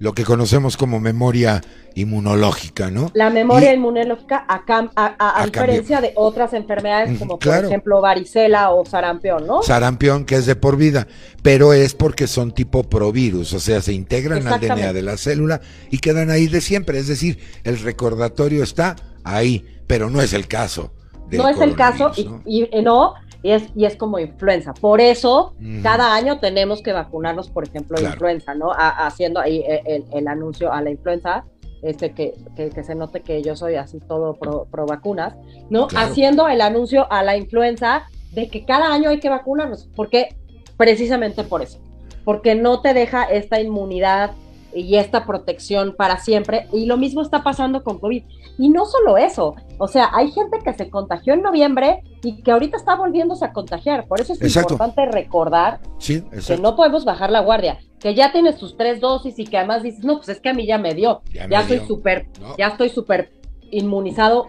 Lo 0.00 0.12
que 0.12 0.24
conocemos 0.24 0.76
como 0.76 0.98
memoria 0.98 1.60
inmunológica, 1.94 2.90
¿no? 2.90 3.10
La 3.14 3.30
memoria 3.30 3.72
Y- 3.72 3.76
inmunológica, 3.76 4.44
a, 4.48 4.64
cam- 4.66 4.90
a- 4.96 5.06
a- 5.06 5.06
a 5.06 5.28
A 5.28 5.32
cambio. 5.34 5.52
diferencia 5.52 6.00
de 6.00 6.12
otras 6.16 6.52
enfermedades, 6.52 7.16
como 7.18 7.38
claro. 7.38 7.62
por 7.62 7.70
ejemplo 7.70 8.00
varicela 8.00 8.70
o 8.70 8.84
sarampión, 8.84 9.46
¿no? 9.46 9.62
Sarampión, 9.62 10.24
que 10.24 10.34
es 10.34 10.46
de 10.46 10.56
por 10.56 10.76
vida, 10.76 11.06
pero 11.42 11.72
es 11.72 11.94
porque 11.94 12.26
son 12.26 12.52
tipo 12.52 12.82
provirus, 12.84 13.52
o 13.52 13.60
sea, 13.60 13.80
se 13.80 13.92
integran 13.92 14.46
al. 14.48 14.60
DNA 14.60 14.92
de 14.92 15.02
la 15.02 15.16
célula 15.16 15.60
y 15.90 15.98
quedan 15.98 16.30
ahí 16.30 16.48
de 16.48 16.60
siempre. 16.60 16.98
Es 16.98 17.08
decir, 17.08 17.38
el 17.64 17.78
recordatorio 17.78 18.62
está 18.64 18.96
ahí, 19.22 19.64
pero 19.86 20.10
no 20.10 20.20
es 20.20 20.32
el 20.32 20.46
caso. 20.48 20.92
no 21.30 21.48
es 21.48 21.58
el 21.60 21.74
caso 21.74 22.12
y 22.44 22.68
no, 22.82 23.14
y 23.44 23.50
es, 23.52 23.62
y 23.76 23.84
es 23.84 23.94
como 23.94 24.18
influenza. 24.18 24.74
Por 24.74 25.00
eso, 25.00 25.52
cada 25.82 26.14
año 26.14 26.40
tenemos 26.40 26.82
que 26.82 26.92
vacunarnos, 26.92 27.48
por 27.50 27.62
ejemplo, 27.64 27.96
Claro. 27.96 28.12
influenza, 28.14 28.54
¿no? 28.54 28.72
A- 28.72 29.06
haciendo 29.06 29.38
ahí 29.38 29.58
eh, 29.68 29.82
el, 29.86 30.04
el 30.12 30.26
anuncio 30.26 30.72
a 30.72 30.80
la 30.82 30.90
influenza, 30.90 31.44
este 31.82 32.12
que, 32.12 32.32
que, 32.56 32.70
que 32.70 32.82
se 32.82 32.94
note 32.94 33.20
que 33.20 33.42
yo 33.42 33.54
soy 33.54 33.74
así 33.74 34.00
todo 34.00 34.34
pro, 34.34 34.66
pro 34.70 34.86
vacunas, 34.86 35.34
¿no? 35.68 35.86
Claro. 35.88 36.06
Haciendo 36.08 36.48
el 36.48 36.60
anuncio 36.62 37.06
a 37.12 37.22
la 37.22 37.36
influenza 37.36 38.04
de 38.32 38.48
que 38.48 38.64
cada 38.64 38.92
año 38.92 39.10
hay 39.10 39.20
que 39.20 39.28
vacunarnos. 39.28 39.88
porque 39.94 40.34
Precisamente 40.76 41.44
por 41.44 41.62
eso. 41.62 41.78
Porque 42.24 42.54
no 42.56 42.80
te 42.80 42.94
deja 42.94 43.24
esta 43.24 43.60
inmunidad 43.60 44.32
y 44.74 44.96
esta 44.96 45.24
protección 45.26 45.94
para 45.96 46.18
siempre. 46.18 46.66
Y 46.72 46.86
lo 46.86 46.96
mismo 46.96 47.22
está 47.22 47.42
pasando 47.42 47.82
con 47.84 47.98
COVID. 47.98 48.22
Y 48.58 48.68
no 48.68 48.84
solo 48.86 49.16
eso, 49.16 49.54
o 49.78 49.88
sea, 49.88 50.10
hay 50.12 50.30
gente 50.30 50.58
que 50.64 50.72
se 50.74 50.88
contagió 50.90 51.34
en 51.34 51.42
noviembre 51.42 52.02
y 52.22 52.42
que 52.42 52.52
ahorita 52.52 52.76
está 52.76 52.94
volviéndose 52.96 53.44
a 53.44 53.52
contagiar. 53.52 54.06
Por 54.06 54.20
eso 54.20 54.32
es 54.32 54.42
Exacto. 54.42 54.74
importante 54.74 55.06
recordar 55.06 55.80
Sí, 55.98 56.22
que 56.46 56.56
no 56.58 56.76
podemos 56.76 57.04
bajar 57.04 57.30
la 57.30 57.40
guardia, 57.40 57.78
que 57.98 58.14
ya 58.14 58.30
tienes 58.32 58.56
tus 58.56 58.76
tres 58.76 59.00
dosis 59.00 59.38
y 59.38 59.44
que 59.44 59.58
además 59.58 59.82
dices, 59.82 60.04
no, 60.04 60.16
pues 60.16 60.28
es 60.28 60.40
que 60.40 60.50
a 60.50 60.54
mí 60.54 60.66
ya 60.66 60.78
me 60.78 60.94
dio, 60.94 61.22
Ya 61.32 61.48
ya, 61.48 61.62
me 61.62 61.86
súper, 61.86 62.28
No. 62.40 62.56
ya 62.56 62.68
estoy 62.68 62.88
súper 62.90 63.32
inmunizado. 63.70 64.46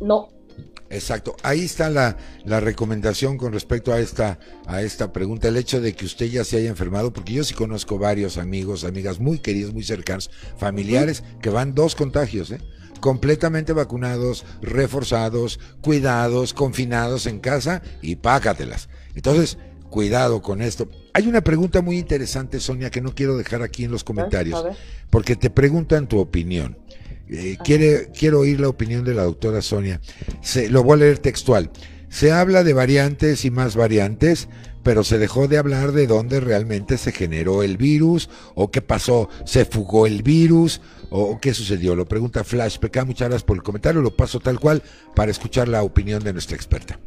No, 0.00 0.28
Exacto. 0.90 1.34
Ahí 1.42 1.64
está 1.64 1.90
la, 1.90 2.16
la 2.44 2.60
recomendación 2.60 3.36
con 3.36 3.52
respecto 3.52 3.92
a 3.92 4.00
esta, 4.00 4.38
a 4.66 4.82
esta 4.82 5.12
pregunta. 5.12 5.48
El 5.48 5.56
hecho 5.56 5.80
de 5.80 5.94
que 5.94 6.04
usted 6.04 6.26
ya 6.26 6.44
se 6.44 6.58
haya 6.58 6.68
enfermado, 6.68 7.12
porque 7.12 7.32
yo 7.32 7.44
sí 7.44 7.54
conozco 7.54 7.98
varios 7.98 8.38
amigos, 8.38 8.84
amigas 8.84 9.18
muy 9.18 9.38
queridos, 9.38 9.72
muy 9.72 9.82
cercanos, 9.82 10.30
familiares, 10.56 11.24
que 11.40 11.50
van 11.50 11.74
dos 11.74 11.94
contagios, 11.94 12.50
¿eh? 12.50 12.60
completamente 13.00 13.72
vacunados, 13.72 14.44
reforzados, 14.62 15.60
cuidados, 15.80 16.54
confinados 16.54 17.26
en 17.26 17.40
casa 17.40 17.82
y 18.00 18.16
pácatelas. 18.16 18.88
Entonces, 19.14 19.58
cuidado 19.90 20.42
con 20.42 20.62
esto. 20.62 20.88
Hay 21.12 21.28
una 21.28 21.42
pregunta 21.42 21.82
muy 21.82 21.98
interesante, 21.98 22.60
Sonia, 22.60 22.90
que 22.90 23.00
no 23.00 23.14
quiero 23.14 23.36
dejar 23.36 23.62
aquí 23.62 23.84
en 23.84 23.90
los 23.90 24.04
comentarios, 24.04 24.64
porque 25.10 25.36
te 25.36 25.50
preguntan 25.50 26.08
tu 26.08 26.18
opinión. 26.18 26.78
Eh, 27.34 27.58
quiere, 27.62 28.10
quiero 28.16 28.40
oír 28.40 28.60
la 28.60 28.68
opinión 28.68 29.04
de 29.04 29.14
la 29.14 29.24
doctora 29.24 29.60
Sonia. 29.60 30.00
Se, 30.40 30.68
lo 30.68 30.82
voy 30.82 30.94
a 30.94 30.96
leer 30.98 31.18
textual. 31.18 31.70
Se 32.08 32.30
habla 32.30 32.62
de 32.62 32.72
variantes 32.72 33.44
y 33.44 33.50
más 33.50 33.74
variantes, 33.74 34.48
pero 34.84 35.02
se 35.02 35.18
dejó 35.18 35.48
de 35.48 35.58
hablar 35.58 35.92
de 35.92 36.06
dónde 36.06 36.38
realmente 36.38 36.96
se 36.96 37.10
generó 37.10 37.64
el 37.64 37.76
virus, 37.76 38.28
o 38.54 38.70
qué 38.70 38.82
pasó, 38.82 39.28
se 39.44 39.64
fugó 39.64 40.06
el 40.06 40.22
virus, 40.22 40.80
o, 41.10 41.38
qué 41.40 41.54
sucedió. 41.54 41.96
Lo 41.96 42.06
pregunta 42.06 42.44
Flash 42.44 42.78
PK. 42.78 43.04
Muchas 43.04 43.28
gracias 43.28 43.44
por 43.44 43.56
el 43.56 43.62
comentario. 43.62 44.00
Lo 44.00 44.14
paso 44.14 44.38
tal 44.38 44.60
cual 44.60 44.82
para 45.16 45.30
escuchar 45.30 45.66
la 45.66 45.82
opinión 45.82 46.22
de 46.22 46.32
nuestra 46.32 46.54
experta. 46.56 47.00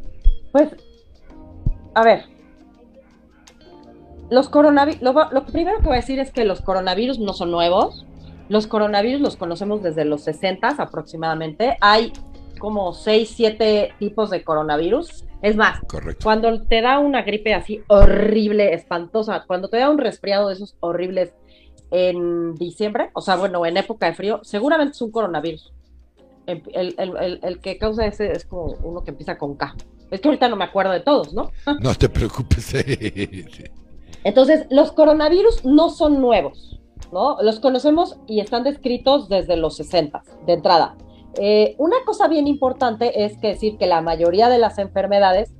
Pues, 0.51 0.69
a 1.93 2.03
ver, 2.03 2.25
los 4.29 4.49
coronavirus, 4.49 5.01
lo, 5.01 5.13
lo 5.31 5.45
primero 5.45 5.77
que 5.79 5.85
voy 5.85 5.97
a 5.97 6.01
decir 6.01 6.19
es 6.19 6.31
que 6.31 6.43
los 6.43 6.61
coronavirus 6.61 7.19
no 7.19 7.33
son 7.33 7.51
nuevos. 7.51 8.05
Los 8.49 8.67
coronavirus 8.67 9.21
los 9.21 9.35
conocemos 9.35 9.81
desde 9.83 10.05
los 10.05 10.23
60 10.23 10.69
aproximadamente. 10.77 11.77
Hay 11.81 12.13
como 12.59 12.93
6, 12.93 13.29
7 13.35 13.93
tipos 13.99 14.29
de 14.29 14.43
coronavirus. 14.43 15.25
Es 15.41 15.55
más, 15.55 15.79
Correcto. 15.87 16.23
cuando 16.23 16.63
te 16.63 16.81
da 16.81 16.97
una 16.99 17.21
gripe 17.21 17.53
así 17.53 17.81
horrible, 17.87 18.73
espantosa, 18.73 19.43
cuando 19.45 19.69
te 19.69 19.77
da 19.77 19.89
un 19.89 19.97
resfriado 19.99 20.47
de 20.47 20.55
esos 20.55 20.75
horribles 20.79 21.33
en 21.91 22.55
diciembre, 22.55 23.11
o 23.13 23.21
sea, 23.21 23.35
bueno, 23.35 23.65
en 23.65 23.77
época 23.77 24.07
de 24.07 24.13
frío, 24.13 24.39
seguramente 24.43 24.91
es 24.93 25.01
un 25.01 25.11
coronavirus. 25.11 25.71
El, 26.47 26.63
el- 26.73 26.95
el- 26.97 27.17
el- 27.17 27.39
el 27.43 27.59
que 27.59 27.77
causa 27.77 28.05
ese 28.07 28.31
es 28.31 28.45
como 28.45 28.65
uno 28.83 29.03
que 29.03 29.11
empieza 29.11 29.37
con 29.37 29.55
K. 29.55 29.75
Es 30.09 30.21
que 30.21 30.27
ahorita 30.29 30.47
no 30.49 30.55
me 30.55 30.63
acuerdo 30.63 30.91
de 30.93 31.01
todos, 31.01 31.33
¿no? 31.33 31.51
No 31.81 31.93
te 31.93 32.09
preocupes. 32.09 32.73
Entonces, 34.23 34.65
los 34.69 34.91
coronavirus 34.91 35.63
no 35.65 35.89
son 35.89 36.19
nuevos, 36.21 36.76
¿no? 37.11 37.37
Los 37.41 37.59
conocemos 37.59 38.17
y 38.27 38.39
están 38.39 38.63
descritos 38.63 39.29
desde 39.29 39.57
los 39.57 39.75
60 39.77 40.23
de 40.45 40.53
entrada. 40.53 40.95
Eh, 41.39 41.75
una 41.77 41.97
cosa 42.05 42.27
bien 42.27 42.47
importante 42.47 43.23
es 43.25 43.37
que 43.37 43.49
decir 43.49 43.77
que 43.77 43.85
la 43.85 44.01
mayoría 44.01 44.49
de 44.49 44.57
las 44.57 44.79
enfermedades, 44.79 45.53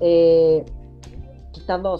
eh, 0.00 0.64
quitando, 1.52 1.98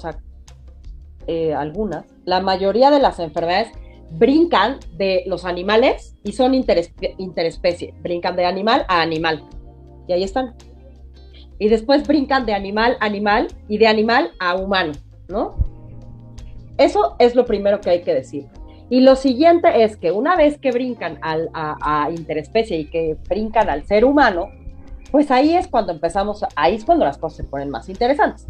eh, 1.26 1.54
algunas, 1.54 2.04
la 2.24 2.40
mayoría 2.40 2.90
de 2.90 3.00
las 3.00 3.18
enfermedades 3.18 3.68
brincan 4.10 4.78
de 4.96 5.24
los 5.26 5.44
animales 5.44 6.16
y 6.22 6.32
son 6.32 6.52
interespe- 6.52 7.14
interespecie, 7.18 7.94
brincan 8.00 8.36
de 8.36 8.44
animal 8.44 8.84
a 8.88 9.00
animal. 9.00 9.42
Y 10.06 10.12
ahí 10.12 10.22
están. 10.22 10.54
Y 11.58 11.68
después 11.68 12.06
brincan 12.06 12.46
de 12.46 12.54
animal 12.54 12.96
a 13.00 13.06
animal 13.06 13.48
y 13.66 13.78
de 13.78 13.88
animal 13.88 14.30
a 14.38 14.54
humano, 14.54 14.92
¿no? 15.28 15.56
Eso 16.78 17.16
es 17.18 17.34
lo 17.34 17.46
primero 17.46 17.80
que 17.80 17.90
hay 17.90 18.02
que 18.02 18.14
decir. 18.14 18.46
Y 18.88 19.00
lo 19.00 19.16
siguiente 19.16 19.82
es 19.82 19.96
que 19.96 20.12
una 20.12 20.36
vez 20.36 20.58
que 20.58 20.70
brincan 20.70 21.18
al, 21.22 21.50
a, 21.52 22.08
interespecie 22.10 22.78
y 22.78 22.84
que 22.86 23.16
brincan 23.28 23.68
al 23.68 23.84
ser 23.84 24.04
humano, 24.04 24.48
pues 25.10 25.30
ahí 25.30 25.54
es 25.54 25.66
cuando 25.66 25.92
empezamos, 25.92 26.44
ahí 26.54 26.76
es 26.76 26.84
cuando 26.84 27.04
las 27.04 27.18
cosas 27.18 27.38
se 27.38 27.44
ponen 27.44 27.70
más 27.70 27.88
interesantes. 27.88 28.46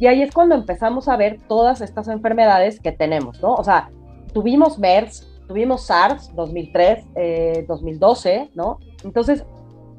Y 0.00 0.06
ahí 0.06 0.22
es 0.22 0.32
cuando 0.32 0.54
empezamos 0.54 1.08
a 1.08 1.16
ver 1.16 1.38
todas 1.48 1.80
estas 1.80 2.08
enfermedades 2.08 2.80
que 2.80 2.92
tenemos, 2.92 3.40
¿no? 3.40 3.54
O 3.54 3.64
sea, 3.64 3.90
tuvimos 4.32 4.78
MERS, 4.78 5.28
tuvimos 5.46 5.86
SARS 5.86 6.34
2003, 6.34 7.04
eh, 7.14 7.64
2012, 7.66 8.50
¿no? 8.54 8.78
Entonces, 9.04 9.44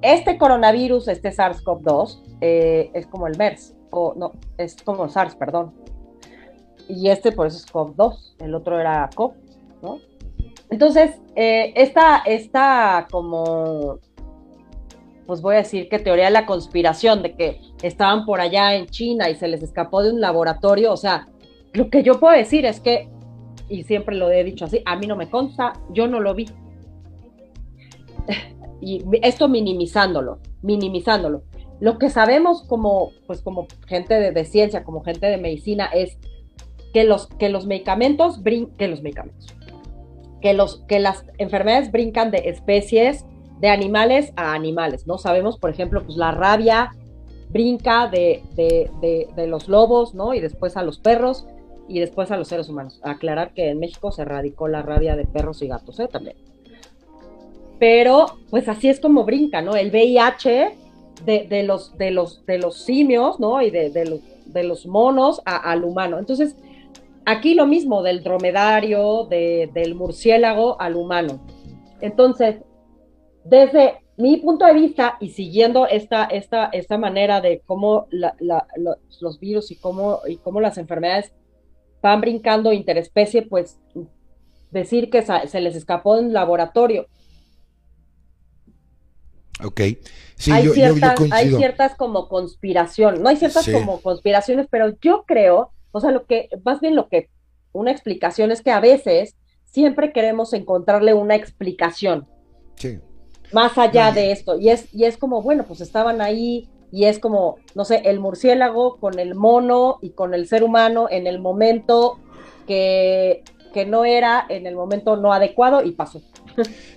este 0.01 0.37
coronavirus, 0.37 1.07
este 1.09 1.29
SARS-CoV-2, 1.29 2.21
eh, 2.41 2.91
es 2.93 3.07
como 3.07 3.27
el 3.27 3.37
MERS, 3.37 3.75
o 3.91 4.13
no, 4.15 4.31
es 4.57 4.81
como 4.83 5.05
el 5.05 5.09
SARS, 5.09 5.35
perdón. 5.35 5.73
Y 6.87 7.09
este 7.09 7.31
por 7.31 7.47
eso 7.47 7.57
es 7.57 7.71
CoV-2, 7.71 8.35
el 8.39 8.55
otro 8.55 8.79
era 8.79 9.09
CoV, 9.13 9.33
Entonces, 10.69 11.19
eh, 11.35 11.73
esta, 11.75 12.17
esta 12.25 13.07
como, 13.09 13.99
pues 15.25 15.41
voy 15.41 15.55
a 15.55 15.59
decir 15.59 15.89
que 15.89 15.99
teoría 15.99 16.25
de 16.25 16.31
la 16.31 16.45
conspiración, 16.45 17.23
de 17.23 17.35
que 17.35 17.61
estaban 17.81 18.25
por 18.25 18.39
allá 18.39 18.75
en 18.75 18.87
China 18.87 19.29
y 19.29 19.35
se 19.35 19.47
les 19.47 19.63
escapó 19.63 20.03
de 20.03 20.11
un 20.11 20.21
laboratorio, 20.21 20.91
o 20.91 20.97
sea, 20.97 21.27
lo 21.73 21.89
que 21.89 22.03
yo 22.03 22.19
puedo 22.19 22.35
decir 22.35 22.65
es 22.65 22.79
que, 22.79 23.09
y 23.67 23.83
siempre 23.83 24.15
lo 24.15 24.29
he 24.31 24.43
dicho 24.43 24.65
así, 24.65 24.81
a 24.85 24.95
mí 24.95 25.07
no 25.07 25.15
me 25.15 25.29
consta, 25.29 25.73
yo 25.91 26.07
no 26.07 26.19
lo 26.19 26.33
vi. 26.35 26.47
Y 28.81 29.03
esto 29.23 29.49
minimizándolo, 29.49 30.39
minimizándolo. 30.61 31.43
Lo 31.81 31.97
que 31.97 32.09
sabemos 32.09 32.63
como, 32.63 33.11
pues 33.27 33.41
como 33.41 33.67
gente 33.87 34.13
de, 34.13 34.31
de 34.31 34.45
ciencia, 34.45 34.85
como 34.85 35.03
gente 35.03 35.27
de 35.27 35.35
medicina, 35.37 35.87
es 35.87 36.17
que 36.93 37.03
los, 37.03 37.27
que 37.27 37.49
los 37.49 37.65
medicamentos 37.65 38.41
brin 38.41 38.67
que 38.77 38.87
los 38.87 39.01
medicamentos, 39.01 39.53
que, 40.41 40.53
los, 40.53 40.77
que 40.87 40.99
las 40.99 41.25
enfermedades 41.37 41.91
brincan 41.91 42.31
de 42.31 42.49
especies 42.49 43.25
de 43.59 43.69
animales 43.69 44.31
a 44.35 44.53
animales, 44.53 45.05
¿no? 45.05 45.17
Sabemos, 45.17 45.57
por 45.57 45.69
ejemplo, 45.69 46.03
pues 46.03 46.17
la 46.17 46.31
rabia 46.31 46.91
brinca 47.49 48.07
de, 48.07 48.43
de, 48.55 49.27
de, 49.35 49.47
los 49.47 49.67
lobos, 49.67 50.13
¿no? 50.13 50.33
Y 50.33 50.39
después 50.39 50.77
a 50.77 50.83
los 50.83 50.99
perros 50.99 51.45
y 51.87 51.99
después 51.99 52.31
a 52.31 52.37
los 52.37 52.47
seres 52.47 52.69
humanos. 52.69 52.99
Aclarar 53.03 53.53
que 53.53 53.69
en 53.69 53.79
México 53.79 54.11
se 54.11 54.21
erradicó 54.21 54.67
la 54.67 54.81
rabia 54.81 55.15
de 55.15 55.25
perros 55.25 55.61
y 55.61 55.67
gatos, 55.67 55.99
¿eh? 55.99 56.07
También. 56.07 56.37
Pero, 57.79 58.37
pues 58.49 58.67
así 58.69 58.89
es 58.89 58.99
como 58.99 59.23
brinca, 59.23 59.61
¿no? 59.61 59.75
El 59.75 59.89
VIH 59.89 60.75
de, 61.25 61.47
de 61.49 61.63
los, 61.63 61.97
de, 61.97 62.11
los, 62.11 62.45
de 62.45 62.59
los 62.59 62.77
simios, 62.77 63.39
¿no? 63.39 63.61
Y 63.61 63.71
de, 63.71 63.89
de 63.89 64.05
los, 64.05 64.19
de 64.45 64.63
los 64.63 64.85
monos 64.85 65.41
a, 65.45 65.57
al 65.57 65.83
humano. 65.83 66.19
Entonces, 66.19 66.55
aquí 67.29 67.53
lo 67.53 67.65
mismo, 67.65 68.01
del 68.01 68.23
dromedario, 68.23 69.25
de, 69.29 69.69
del 69.73 69.95
murciélago 69.95 70.79
al 70.81 70.95
humano. 70.95 71.45
Entonces, 72.01 72.57
desde 73.43 73.99
mi 74.17 74.37
punto 74.37 74.65
de 74.65 74.73
vista 74.73 75.17
y 75.19 75.29
siguiendo 75.29 75.87
esta, 75.87 76.25
esta, 76.25 76.69
esta 76.73 76.97
manera 76.97 77.39
de 77.39 77.61
cómo 77.65 78.07
la, 78.09 78.35
la, 78.39 78.67
los, 79.19 79.39
virus 79.39 79.71
y 79.71 79.75
cómo, 79.75 80.19
y 80.27 80.37
cómo 80.37 80.59
las 80.59 80.77
enfermedades 80.77 81.31
van 82.01 82.21
brincando 82.21 82.73
interespecie, 82.73 83.43
pues 83.43 83.79
decir 84.71 85.09
que 85.09 85.21
se 85.21 85.61
les 85.61 85.75
escapó 85.75 86.15
de 86.15 86.23
un 86.23 86.33
laboratorio. 86.33 87.07
Ok. 89.63 89.81
Sí, 90.35 90.51
hay, 90.51 90.65
yo, 90.65 90.73
ciertas, 90.73 91.19
yo, 91.19 91.25
yo 91.25 91.33
hay 91.33 91.49
ciertas 91.51 91.95
como 91.95 92.29
conspiración, 92.29 93.21
no 93.21 93.29
hay 93.29 93.35
ciertas 93.35 93.65
Sí. 93.65 93.73
como 93.73 94.01
conspiraciones, 94.01 94.67
pero 94.69 94.95
yo 95.01 95.25
creo 95.27 95.73
o 95.91 95.99
sea, 95.99 96.11
lo 96.11 96.25
que, 96.25 96.49
más 96.63 96.79
bien 96.79 96.95
lo 96.95 97.07
que, 97.09 97.29
una 97.71 97.91
explicación 97.91 98.51
es 98.51 98.61
que 98.61 98.71
a 98.71 98.79
veces 98.79 99.35
siempre 99.65 100.11
queremos 100.11 100.53
encontrarle 100.53 101.13
una 101.13 101.35
explicación. 101.35 102.27
Sí. 102.75 102.99
Más 103.53 103.77
allá 103.77 104.11
de 104.11 104.31
esto. 104.31 104.57
Y 104.59 104.69
es, 104.69 104.93
y 104.93 105.05
es 105.05 105.17
como, 105.17 105.41
bueno, 105.41 105.65
pues 105.67 105.81
estaban 105.81 106.21
ahí 106.21 106.69
y 106.91 107.05
es 107.05 107.19
como, 107.19 107.57
no 107.75 107.85
sé, 107.85 108.01
el 108.05 108.19
murciélago 108.19 108.97
con 108.97 109.19
el 109.19 109.35
mono 109.35 109.99
y 110.01 110.11
con 110.11 110.33
el 110.33 110.47
ser 110.47 110.63
humano 110.63 111.07
en 111.09 111.27
el 111.27 111.39
momento 111.39 112.19
que, 112.67 113.43
que 113.73 113.85
no 113.85 114.05
era, 114.05 114.45
en 114.49 114.65
el 114.65 114.75
momento 114.75 115.15
no 115.15 115.33
adecuado 115.33 115.83
y 115.83 115.91
pasó. 115.91 116.21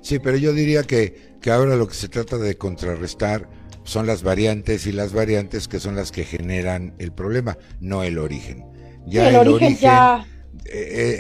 Sí, 0.01 0.19
pero 0.19 0.37
yo 0.37 0.53
diría 0.53 0.83
que, 0.83 1.37
que 1.41 1.51
ahora 1.51 1.77
lo 1.77 1.87
que 1.87 1.95
se 1.95 2.09
trata 2.09 2.37
de 2.39 2.57
contrarrestar 2.57 3.49
son 3.85 4.07
las 4.07 4.23
variantes 4.23 4.87
y 4.87 4.93
las 4.93 5.13
variantes 5.13 5.69
que 5.69 5.81
son 5.81 5.97
las 5.97 6.13
que 6.13 6.25
generan 6.25 6.95
el 6.99 7.13
problema, 7.13 7.59
no 7.81 8.03
el 8.03 8.19
origen. 8.19 8.72
Ya 9.07 9.29
el, 9.29 9.37
origen, 9.37 9.77
ya... 9.77 10.27
Eh, 10.65 10.71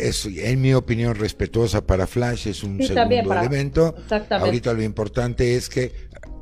eh, 0.04 0.08
es, 0.08 0.26
en 0.26 0.60
mi 0.60 0.72
opinión, 0.74 1.14
respetuosa 1.14 1.86
para 1.86 2.06
Flash, 2.06 2.48
es 2.48 2.62
un 2.62 2.80
segundo 2.82 3.32
elemento. 3.32 3.94
Ahorita 4.30 4.72
lo 4.72 4.82
importante 4.82 5.56
es 5.56 5.68
que 5.68 5.92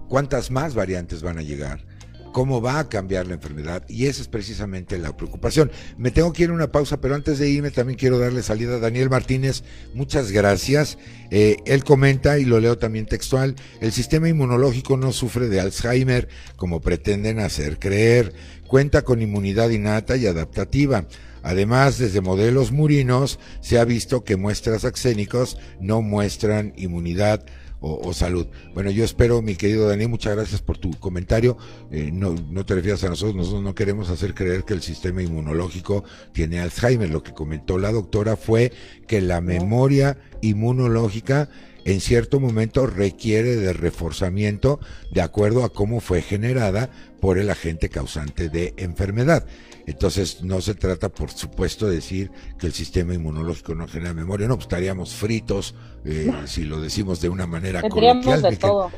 cuántas 0.09 0.51
más 0.51 0.74
variantes 0.74 1.22
van 1.22 1.38
a 1.38 1.43
llegar 1.43 1.91
cómo 2.32 2.61
va 2.61 2.78
a 2.78 2.88
cambiar 2.88 3.26
la 3.26 3.34
enfermedad 3.34 3.84
y 3.88 4.07
esa 4.07 4.22
es 4.22 4.28
precisamente 4.28 4.99
la 4.99 5.16
preocupación. 5.16 5.70
Me 5.99 6.11
tengo 6.11 6.32
que 6.32 6.45
ir 6.45 6.51
a 6.51 6.53
una 6.53 6.70
pausa, 6.70 7.01
pero 7.01 7.14
antes 7.14 7.38
de 7.38 7.49
irme 7.49 7.70
también 7.70 7.99
quiero 7.99 8.18
darle 8.18 8.43
salida 8.43 8.76
a 8.76 8.78
Daniel 8.78 9.11
Martínez. 9.11 9.62
Muchas 9.95 10.30
gracias. 10.32 10.99
Eh, 11.30 11.57
él 11.66 11.84
comenta, 11.84 12.38
y 12.38 12.45
lo 12.45 12.61
leo 12.61 12.78
también 12.78 13.07
textual, 13.07 13.55
el 13.80 13.93
sistema 13.93 14.28
inmunológico 14.28 14.97
no 14.97 15.12
sufre 15.12 15.49
de 15.49 15.61
Alzheimer 15.61 16.28
como 16.57 16.80
pretenden 16.80 17.41
hacer 17.41 17.78
creer. 17.78 18.32
Cuenta 18.66 19.03
con 19.03 19.20
inmunidad 19.20 19.70
innata 19.70 20.16
y 20.16 20.26
adaptativa. 20.26 21.07
Además, 21.43 21.99
desde 21.99 22.20
modelos 22.20 22.72
murinos 22.72 23.38
se 23.61 23.78
ha 23.78 23.84
visto 23.84 24.24
que 24.24 24.36
muestras 24.36 24.84
axénicos 24.84 25.59
no 25.80 26.03
muestran 26.03 26.72
inmunidad 26.76 27.45
o, 27.82 28.12
salud. 28.12 28.47
Bueno, 28.74 28.91
yo 28.91 29.05
espero, 29.05 29.41
mi 29.41 29.57
querido 29.57 29.88
Daniel, 29.88 30.11
muchas 30.11 30.36
gracias 30.36 30.61
por 30.61 30.76
tu 30.76 30.91
comentario. 30.99 31.57
Eh, 31.91 32.11
no, 32.12 32.34
no 32.51 32.66
te 32.66 32.74
refieras 32.74 33.03
a 33.05 33.09
nosotros, 33.09 33.34
nosotros 33.34 33.62
no 33.62 33.74
queremos 33.74 34.11
hacer 34.11 34.34
creer 34.34 34.64
que 34.64 34.74
el 34.74 34.82
sistema 34.82 35.22
inmunológico 35.22 36.05
tiene 36.32 36.61
Alzheimer. 36.61 37.09
Lo 37.09 37.22
que 37.22 37.32
comentó 37.32 37.78
la 37.78 37.91
doctora 37.91 38.36
fue 38.36 38.72
que 39.07 39.22
la 39.22 39.41
memoria 39.41 40.18
inmunológica 40.43 41.49
en 41.85 42.01
cierto 42.01 42.41
momento 42.41 42.87
requiere 42.87 43.57
de 43.57 43.72
reforzamiento 43.72 44.81
de 45.11 45.22
acuerdo 45.22 45.64
a 45.64 45.70
cómo 45.70 46.01
fue 46.01 46.22
generada 46.22 46.91
por 47.20 47.39
el 47.39 47.51
agente 47.51 47.89
causante 47.89 48.49
de 48.49 48.74
enfermedad. 48.76 49.47
Entonces 49.87 50.43
no 50.43 50.61
se 50.61 50.74
trata, 50.74 51.09
por 51.09 51.31
supuesto, 51.31 51.87
de 51.87 51.97
decir 51.97 52.31
que 52.59 52.66
el 52.66 52.72
sistema 52.72 53.14
inmunológico 53.14 53.74
no 53.74 53.89
genera 53.89 54.14
memoria, 54.14 54.47
no, 54.47 54.55
pues 54.55 54.64
estaríamos 54.64 55.14
fritos 55.14 55.74
eh, 56.05 56.33
si 56.47 56.64
lo 56.64 56.81
decimos 56.81 57.20
de 57.20 57.28
una 57.28 57.47
manera 57.47 57.83
coloquial. 57.83 58.43
De 58.43 58.57
todo. 58.57 58.91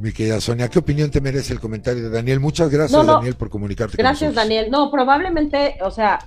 Mi 0.00 0.12
querida 0.12 0.40
Sonia, 0.40 0.68
¿qué 0.68 0.78
opinión 0.78 1.10
te 1.10 1.20
merece 1.20 1.52
el 1.52 1.60
comentario 1.60 2.04
de 2.04 2.10
Daniel? 2.10 2.40
Muchas 2.40 2.70
gracias, 2.70 3.06
Daniel, 3.06 3.34
por 3.34 3.48
comunicarte 3.48 3.96
gracias, 3.96 4.34
Daniel. 4.34 4.70
No, 4.70 4.90
probablemente, 4.90 5.76
o 5.82 5.90
sea, 5.90 6.18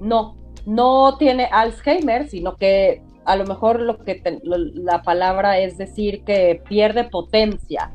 no, 0.00 0.36
no 0.66 1.16
tiene 1.18 1.44
Alzheimer, 1.44 2.28
sino 2.28 2.56
que 2.56 3.02
a 3.24 3.36
lo 3.36 3.44
mejor 3.44 3.80
lo 3.80 3.98
que 3.98 4.22
la 4.42 5.02
palabra 5.02 5.58
es 5.58 5.78
decir 5.78 6.24
que 6.24 6.62
pierde 6.68 7.04
potencia. 7.04 7.92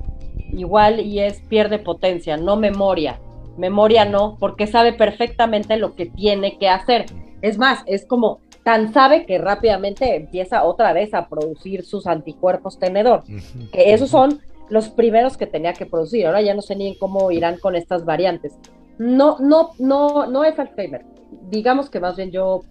Igual 0.51 0.99
y 0.99 1.19
es 1.19 1.41
pierde 1.41 1.79
potencia, 1.79 2.37
no 2.37 2.55
memoria 2.55 3.19
memoria 3.57 4.05
no, 4.05 4.37
porque 4.39 4.67
sabe 4.67 4.93
perfectamente 4.93 5.77
lo 5.77 5.95
que 5.95 6.05
tiene 6.05 6.57
que 6.57 6.69
hacer. 6.69 7.05
Es 7.41 7.57
más, 7.57 7.83
es 7.85 8.05
como 8.05 8.39
tan 8.63 8.93
sabe 8.93 9.25
que 9.25 9.37
rápidamente 9.37 10.15
empieza 10.15 10.63
otra 10.63 10.91
vez 10.93 11.13
a 11.13 11.27
producir 11.27 11.85
sus 11.85 12.07
anticuerpos 12.07 12.79
tenedor, 12.79 13.23
que 13.71 13.93
esos 13.93 14.09
son 14.09 14.41
los 14.69 14.89
primeros 14.89 15.37
que 15.37 15.45
tenía 15.45 15.73
que 15.73 15.85
producir. 15.85 16.25
Ahora 16.25 16.41
ya 16.41 16.55
no 16.55 16.61
sé 16.61 16.75
ni 16.75 16.87
en 16.87 16.95
cómo 16.95 17.31
irán 17.31 17.57
con 17.59 17.75
estas 17.75 18.05
variantes. 18.05 18.57
No, 18.97 19.37
no, 19.39 19.71
no, 19.77 20.25
no 20.25 20.43
es 20.43 20.57
Alzheimer. 20.57 21.05
Digamos 21.49 21.89
que 21.89 21.99
más 21.99 22.15
bien 22.15 22.31
yo 22.31 22.61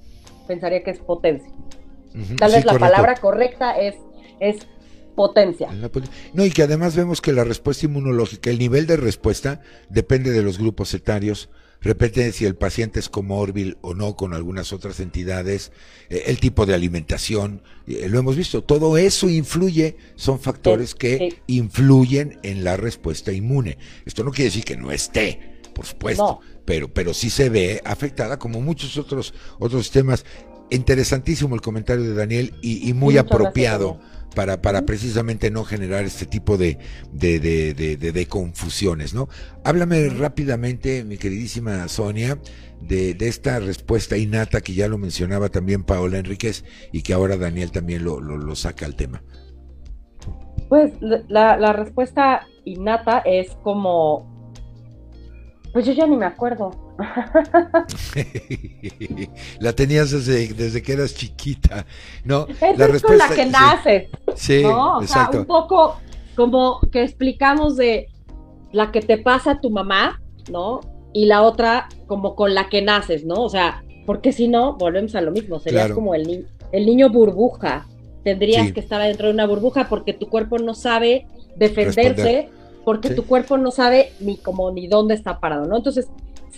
pensaría 0.48 0.82
que 0.82 0.90
es 0.90 0.98
potencia. 0.98 1.52
Tal 2.38 2.52
vez 2.52 2.64
la 2.64 2.78
palabra 2.78 3.16
correcta 3.16 3.72
es, 3.72 3.96
es 4.40 4.66
potencia. 5.14 5.68
No, 6.32 6.44
y 6.44 6.50
que 6.50 6.62
además 6.62 6.96
vemos 6.96 7.20
que 7.20 7.32
la 7.32 7.44
respuesta 7.44 7.86
inmunológica, 7.86 8.50
el 8.50 8.58
nivel 8.58 8.86
de 8.86 8.96
respuesta 8.96 9.60
depende 9.88 10.30
de 10.30 10.42
los 10.42 10.58
grupos 10.58 10.92
etarios, 10.94 11.48
repite 11.80 12.32
si 12.32 12.46
el 12.46 12.56
paciente 12.56 12.98
es 12.98 13.08
comórbil 13.08 13.76
o 13.82 13.94
no 13.94 14.16
con 14.16 14.32
algunas 14.32 14.72
otras 14.72 15.00
entidades, 15.00 15.72
eh, 16.08 16.24
el 16.26 16.40
tipo 16.40 16.66
de 16.66 16.74
alimentación, 16.74 17.62
eh, 17.86 18.08
lo 18.08 18.18
hemos 18.18 18.36
visto, 18.36 18.62
todo 18.62 18.96
eso 18.96 19.28
influye, 19.28 19.96
son 20.16 20.40
factores 20.40 20.94
que 20.94 21.40
influyen 21.46 22.38
en 22.42 22.64
la 22.64 22.76
respuesta 22.76 23.32
inmune. 23.32 23.78
Esto 24.06 24.24
no 24.24 24.30
quiere 24.30 24.50
decir 24.50 24.64
que 24.64 24.76
no 24.76 24.90
esté, 24.90 25.60
por 25.74 25.86
supuesto, 25.86 26.40
pero, 26.64 26.88
pero 26.92 27.12
sí 27.12 27.28
se 27.28 27.50
ve 27.50 27.82
afectada 27.84 28.38
como 28.38 28.60
muchos 28.60 28.96
otros, 28.96 29.34
otros 29.58 29.82
sistemas. 29.82 30.24
Interesantísimo 30.74 31.54
el 31.54 31.60
comentario 31.60 32.04
de 32.04 32.14
Daniel 32.14 32.54
y, 32.60 32.92
muy 32.94 33.16
apropiado 33.18 33.98
para, 34.34 34.60
para 34.60 34.84
precisamente 34.84 35.50
no 35.50 35.64
generar 35.64 36.04
este 36.04 36.26
tipo 36.26 36.56
de, 36.56 36.78
de, 37.12 37.38
de, 37.38 37.96
de, 37.96 38.26
confusiones, 38.26 39.14
¿no? 39.14 39.28
Háblame 39.64 40.08
rápidamente, 40.08 41.04
mi 41.04 41.16
queridísima 41.16 41.86
Sonia, 41.88 42.38
de, 42.80 43.14
de, 43.14 43.28
esta 43.28 43.60
respuesta 43.60 44.16
innata 44.16 44.60
que 44.60 44.74
ya 44.74 44.88
lo 44.88 44.98
mencionaba 44.98 45.48
también 45.48 45.84
Paola 45.84 46.18
Enríquez 46.18 46.64
y 46.92 47.02
que 47.02 47.14
ahora 47.14 47.36
Daniel 47.36 47.70
también 47.70 48.04
lo, 48.04 48.20
lo, 48.20 48.36
lo 48.36 48.56
saca 48.56 48.84
al 48.86 48.96
tema. 48.96 49.22
Pues 50.68 50.92
la, 51.00 51.56
la 51.56 51.72
respuesta 51.72 52.46
innata 52.64 53.18
es 53.18 53.50
como, 53.62 54.52
pues 55.72 55.86
yo 55.86 55.92
ya 55.92 56.06
ni 56.06 56.16
me 56.16 56.26
acuerdo. 56.26 56.83
la 59.58 59.72
tenías 59.72 60.10
desde, 60.10 60.82
que 60.82 60.92
eras 60.92 61.14
chiquita, 61.14 61.86
¿no? 62.24 62.46
la 62.76 62.86
es 62.86 63.02
con 63.02 63.18
la 63.18 63.28
que 63.28 63.46
naces. 63.46 64.08
Sí, 64.36 64.62
¿no? 64.62 64.98
O 64.98 65.06
Sea, 65.06 65.30
un 65.32 65.44
poco 65.44 65.96
como 66.36 66.80
que 66.92 67.02
explicamos 67.02 67.76
de 67.76 68.08
la 68.72 68.92
que 68.92 69.00
te 69.00 69.18
pasa 69.18 69.52
a 69.52 69.60
tu 69.60 69.70
mamá, 69.70 70.20
¿no? 70.50 70.80
Y 71.12 71.26
la 71.26 71.42
otra 71.42 71.88
como 72.06 72.34
con 72.34 72.54
la 72.54 72.68
que 72.68 72.82
naces, 72.82 73.24
¿no? 73.24 73.42
O 73.42 73.48
sea, 73.48 73.84
porque 74.06 74.32
si 74.32 74.48
no, 74.48 74.74
volvemos 74.74 75.14
a 75.14 75.20
lo 75.20 75.30
mismo, 75.30 75.60
serías 75.60 75.92
como 75.92 76.14
el, 76.14 76.46
el 76.72 76.86
niño 76.86 77.10
burbuja. 77.10 77.86
Tendrías 78.24 78.72
que 78.72 78.80
estar 78.80 79.00
adentro 79.00 79.28
de 79.28 79.34
una 79.34 79.46
burbuja 79.46 79.88
porque 79.88 80.12
tu 80.12 80.28
cuerpo 80.28 80.58
no 80.58 80.74
sabe 80.74 81.26
defenderse, 81.56 82.48
porque 82.84 83.10
tu 83.10 83.26
cuerpo 83.26 83.58
no 83.58 83.70
sabe 83.70 84.12
ni 84.20 84.38
cómo 84.38 84.70
ni 84.70 84.86
dónde 84.86 85.14
está 85.14 85.40
parado, 85.40 85.66
¿no? 85.66 85.76
Entonces, 85.76 86.08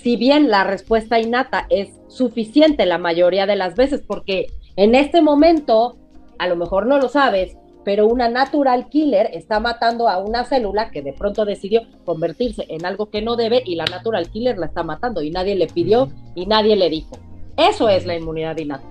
si 0.02 0.16
bien 0.16 0.50
la 0.50 0.64
respuesta 0.64 1.18
innata 1.18 1.66
es 1.70 1.88
suficiente 2.08 2.86
la 2.86 2.98
mayoría 2.98 3.46
de 3.46 3.56
las 3.56 3.74
veces, 3.74 4.02
porque 4.06 4.46
en 4.76 4.94
este 4.94 5.22
momento, 5.22 5.96
a 6.38 6.46
lo 6.46 6.56
mejor 6.56 6.86
no 6.86 6.98
lo 6.98 7.08
sabes, 7.08 7.56
pero 7.84 8.06
una 8.06 8.28
natural 8.28 8.88
killer 8.88 9.30
está 9.32 9.60
matando 9.60 10.08
a 10.08 10.18
una 10.18 10.44
célula 10.44 10.90
que 10.90 11.02
de 11.02 11.12
pronto 11.12 11.44
decidió 11.44 11.82
convertirse 12.04 12.66
en 12.68 12.84
algo 12.84 13.10
que 13.10 13.22
no 13.22 13.36
debe 13.36 13.62
y 13.64 13.76
la 13.76 13.84
natural 13.84 14.28
killer 14.28 14.58
la 14.58 14.66
está 14.66 14.82
matando 14.82 15.22
y 15.22 15.30
nadie 15.30 15.54
le 15.54 15.68
pidió 15.68 16.10
y 16.34 16.46
nadie 16.46 16.74
le 16.76 16.90
dijo. 16.90 17.16
Eso 17.56 17.88
es 17.88 18.04
la 18.04 18.16
inmunidad 18.16 18.58
innata. 18.58 18.86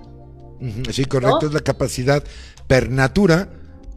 Sí, 0.90 1.04
correcto, 1.04 1.46
es 1.46 1.52
la 1.52 1.60
capacidad 1.60 2.24
per 2.66 2.90
natura 2.90 3.48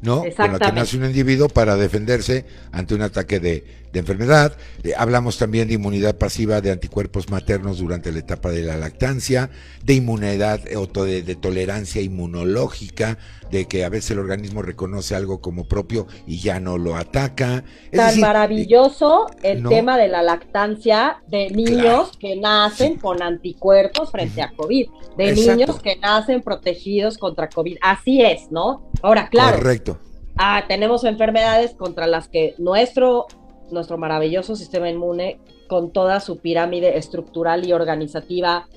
¿no? 0.01 0.23
Con 0.35 0.53
la 0.53 0.59
que 0.59 0.71
nace 0.71 0.97
un 0.97 1.05
individuo 1.05 1.49
para 1.49 1.75
defenderse 1.75 2.45
ante 2.71 2.95
un 2.95 3.01
ataque 3.01 3.39
de, 3.39 3.65
de 3.91 3.99
enfermedad. 3.99 4.55
Eh, 4.83 4.93
hablamos 4.97 5.37
también 5.37 5.67
de 5.67 5.75
inmunidad 5.75 6.17
pasiva 6.17 6.61
de 6.61 6.71
anticuerpos 6.71 7.29
maternos 7.29 7.79
durante 7.79 8.11
la 8.11 8.19
etapa 8.19 8.51
de 8.51 8.63
la 8.63 8.77
lactancia, 8.77 9.49
de 9.83 9.95
inmunidad 9.95 10.61
o 10.75 10.87
de, 11.03 11.35
tolerancia 11.35 12.01
inmunológica, 12.01 13.17
de 13.51 13.65
que 13.65 13.83
a 13.83 13.89
veces 13.89 14.11
el 14.11 14.19
organismo 14.19 14.61
reconoce 14.61 15.15
algo 15.15 15.41
como 15.41 15.67
propio 15.67 16.07
y 16.27 16.39
ya 16.39 16.59
no 16.59 16.77
lo 16.77 16.95
ataca. 16.95 17.63
Tan 17.91 18.19
maravilloso 18.19 19.27
el 19.41 19.63
tema 19.67 19.97
de 19.97 20.07
la 20.07 20.21
lactancia 20.21 21.21
de 21.27 21.49
niños 21.49 22.15
que 22.17 22.35
nacen 22.35 22.97
con 22.97 23.23
anticuerpos 23.23 24.11
frente 24.11 24.41
a 24.41 24.51
COVID, 24.51 24.87
de 25.17 25.33
niños 25.33 25.79
que 25.81 25.95
nacen 25.97 26.41
protegidos 26.41 27.17
contra 27.17 27.49
COVID. 27.49 27.77
Así 27.81 28.21
es, 28.21 28.51
¿no? 28.51 28.91
Ahora, 29.01 29.29
claro. 29.29 29.57
Correcto. 29.57 29.97
Ah, 30.41 30.63
tenemos 30.67 31.03
enfermedades 31.03 31.73
contra 31.73 32.07
las 32.07 32.29
que 32.29 32.55
nuestro 32.57 33.27
nuestro 33.71 33.97
maravilloso 33.97 34.55
sistema 34.55 34.89
inmune 34.89 35.39
con 35.67 35.91
toda 35.91 36.19
su 36.19 36.39
pirámide 36.39 36.97
estructural 36.97 37.65
y 37.65 37.73
organizativa, 37.73 38.67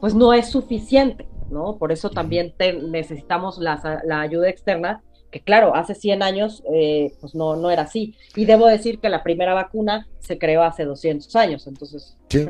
pues 0.00 0.14
no 0.14 0.32
es 0.32 0.48
suficiente, 0.48 1.28
¿no? 1.50 1.76
Por 1.76 1.92
eso 1.92 2.10
también 2.10 2.54
necesitamos 2.90 3.58
la, 3.58 3.80
ayuda 4.20 4.48
externa, 4.48 5.02
que 5.30 5.40
claro, 5.40 5.74
hace 5.76 5.94
100 5.94 6.22
años 6.22 6.62
eh, 6.72 7.12
pues 7.20 7.34
no, 7.34 7.56
no 7.56 7.70
era 7.70 7.82
así. 7.82 8.14
Y 8.34 8.46
debo 8.46 8.66
decir 8.66 8.98
que 8.98 9.08
la 9.08 9.22
primera 9.22 9.54
vacuna 9.54 10.08
se 10.20 10.38
creó 10.38 10.62
hace 10.62 10.84
200 10.84 11.34
años, 11.36 11.66
entonces... 11.66 12.16
Sí, 12.28 12.46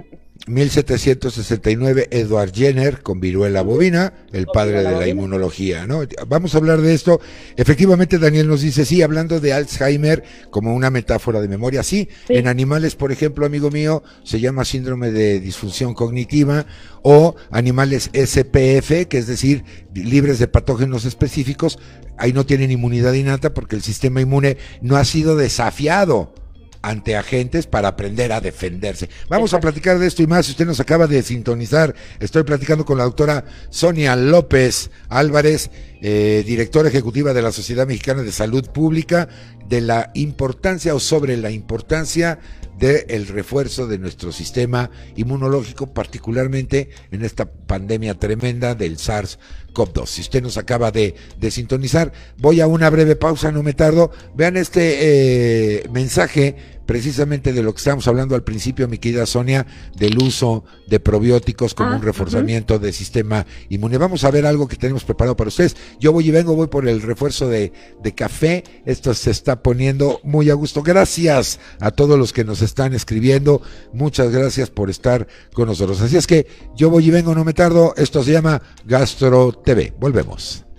1769, 0.46 2.08
Edward 2.10 2.52
Jenner 2.52 3.02
con 3.02 3.20
viruela 3.20 3.62
bovina, 3.62 4.14
el 4.32 4.46
padre 4.46 4.82
de 4.82 4.96
la 4.98 5.06
inmunología, 5.06 5.86
¿no? 5.86 6.02
Vamos 6.26 6.54
a 6.54 6.58
hablar 6.58 6.80
de 6.80 6.94
esto. 6.94 7.20
Efectivamente, 7.56 8.18
Daniel 8.18 8.48
nos 8.48 8.62
dice, 8.62 8.86
sí, 8.86 9.02
hablando 9.02 9.38
de 9.38 9.52
Alzheimer 9.52 10.24
como 10.50 10.74
una 10.74 10.90
metáfora 10.90 11.40
de 11.40 11.48
memoria, 11.48 11.82
sí, 11.82 12.08
en 12.28 12.48
animales, 12.48 12.96
por 12.96 13.12
ejemplo, 13.12 13.44
amigo 13.44 13.70
mío, 13.70 14.02
se 14.24 14.40
llama 14.40 14.64
síndrome 14.64 15.10
de 15.10 15.40
disfunción 15.40 15.92
cognitiva 15.92 16.66
o 17.02 17.36
animales 17.50 18.10
SPF, 18.14 19.06
que 19.08 19.18
es 19.18 19.26
decir, 19.26 19.64
libres 19.94 20.38
de 20.38 20.48
patógenos 20.48 21.04
específicos, 21.04 21.78
ahí 22.16 22.32
no 22.32 22.46
tienen 22.46 22.70
inmunidad 22.70 23.12
innata 23.12 23.52
porque 23.52 23.76
el 23.76 23.82
sistema 23.82 24.22
inmune 24.22 24.56
no 24.80 24.96
ha 24.96 25.04
sido 25.04 25.36
desafiado 25.36 26.34
ante 26.82 27.16
agentes 27.16 27.66
para 27.66 27.88
aprender 27.88 28.32
a 28.32 28.40
defenderse. 28.40 29.08
Vamos 29.28 29.54
a 29.54 29.60
platicar 29.60 29.98
de 29.98 30.06
esto 30.06 30.22
y 30.22 30.26
más. 30.26 30.46
Si 30.46 30.52
usted 30.52 30.66
nos 30.66 30.80
acaba 30.80 31.06
de 31.06 31.22
sintonizar, 31.22 31.94
estoy 32.20 32.42
platicando 32.44 32.84
con 32.84 32.98
la 32.98 33.04
doctora 33.04 33.44
Sonia 33.68 34.16
López 34.16 34.90
Álvarez, 35.08 35.70
eh, 36.00 36.42
directora 36.46 36.88
ejecutiva 36.88 37.32
de 37.34 37.42
la 37.42 37.52
Sociedad 37.52 37.86
Mexicana 37.86 38.22
de 38.22 38.32
Salud 38.32 38.68
Pública, 38.70 39.28
de 39.68 39.80
la 39.80 40.10
importancia 40.14 40.94
o 40.94 41.00
sobre 41.00 41.36
la 41.36 41.50
importancia 41.50 42.38
del 42.80 43.26
refuerzo 43.28 43.86
de 43.86 43.98
nuestro 43.98 44.32
sistema 44.32 44.90
inmunológico, 45.14 45.92
particularmente 45.92 46.88
en 47.10 47.24
esta 47.24 47.44
pandemia 47.44 48.18
tremenda 48.18 48.74
del 48.74 48.96
SARS-CoV-2. 48.96 50.06
Si 50.06 50.22
usted 50.22 50.42
nos 50.42 50.56
acaba 50.56 50.90
de, 50.90 51.14
sintonizar, 51.50 52.12
voy 52.38 52.62
a 52.62 52.66
una 52.66 52.88
breve 52.88 53.16
pausa, 53.16 53.52
no 53.52 53.62
me 53.62 53.74
tardo. 53.74 54.10
Vean 54.34 54.56
este 54.56 55.80
eh, 55.82 55.88
mensaje 55.92 56.80
precisamente 56.90 57.52
de 57.52 57.62
lo 57.62 57.72
que 57.72 57.78
estábamos 57.78 58.08
hablando 58.08 58.34
al 58.34 58.42
principio, 58.42 58.88
mi 58.88 58.98
querida 58.98 59.24
Sonia, 59.24 59.64
del 59.96 60.18
uso 60.18 60.64
de 60.88 60.98
probióticos 60.98 61.72
como 61.72 61.90
ah, 61.90 61.96
un 61.96 62.02
reforzamiento 62.02 62.80
del 62.80 62.92
sistema 62.92 63.46
inmune. 63.68 63.96
Vamos 63.96 64.24
a 64.24 64.30
ver 64.32 64.44
algo 64.44 64.66
que 64.66 64.74
tenemos 64.74 65.04
preparado 65.04 65.36
para 65.36 65.48
ustedes. 65.48 65.76
Yo 66.00 66.12
voy 66.12 66.26
y 66.26 66.30
vengo, 66.32 66.56
voy 66.56 66.66
por 66.66 66.88
el 66.88 67.00
refuerzo 67.00 67.48
de, 67.48 67.72
de 68.02 68.12
café. 68.12 68.64
Esto 68.86 69.14
se 69.14 69.30
está 69.30 69.62
poniendo 69.62 70.18
muy 70.24 70.50
a 70.50 70.54
gusto. 70.54 70.82
Gracias 70.82 71.60
a 71.78 71.92
todos 71.92 72.18
los 72.18 72.32
que 72.32 72.42
nos 72.42 72.60
están 72.60 72.69
escribiendo. 72.94 73.62
Muchas 73.92 74.30
gracias 74.30 74.70
por 74.70 74.90
estar 74.90 75.26
con 75.52 75.68
nosotros. 75.68 76.00
Así 76.00 76.16
es 76.16 76.26
que 76.26 76.46
yo 76.76 76.90
voy 76.90 77.08
y 77.08 77.10
vengo, 77.10 77.34
no 77.34 77.44
me 77.44 77.52
tardo. 77.52 77.94
Esto 77.96 78.22
se 78.22 78.32
llama 78.32 78.60
Gastro 78.84 79.52
TV. 79.52 79.92
Volvemos. 79.98 80.69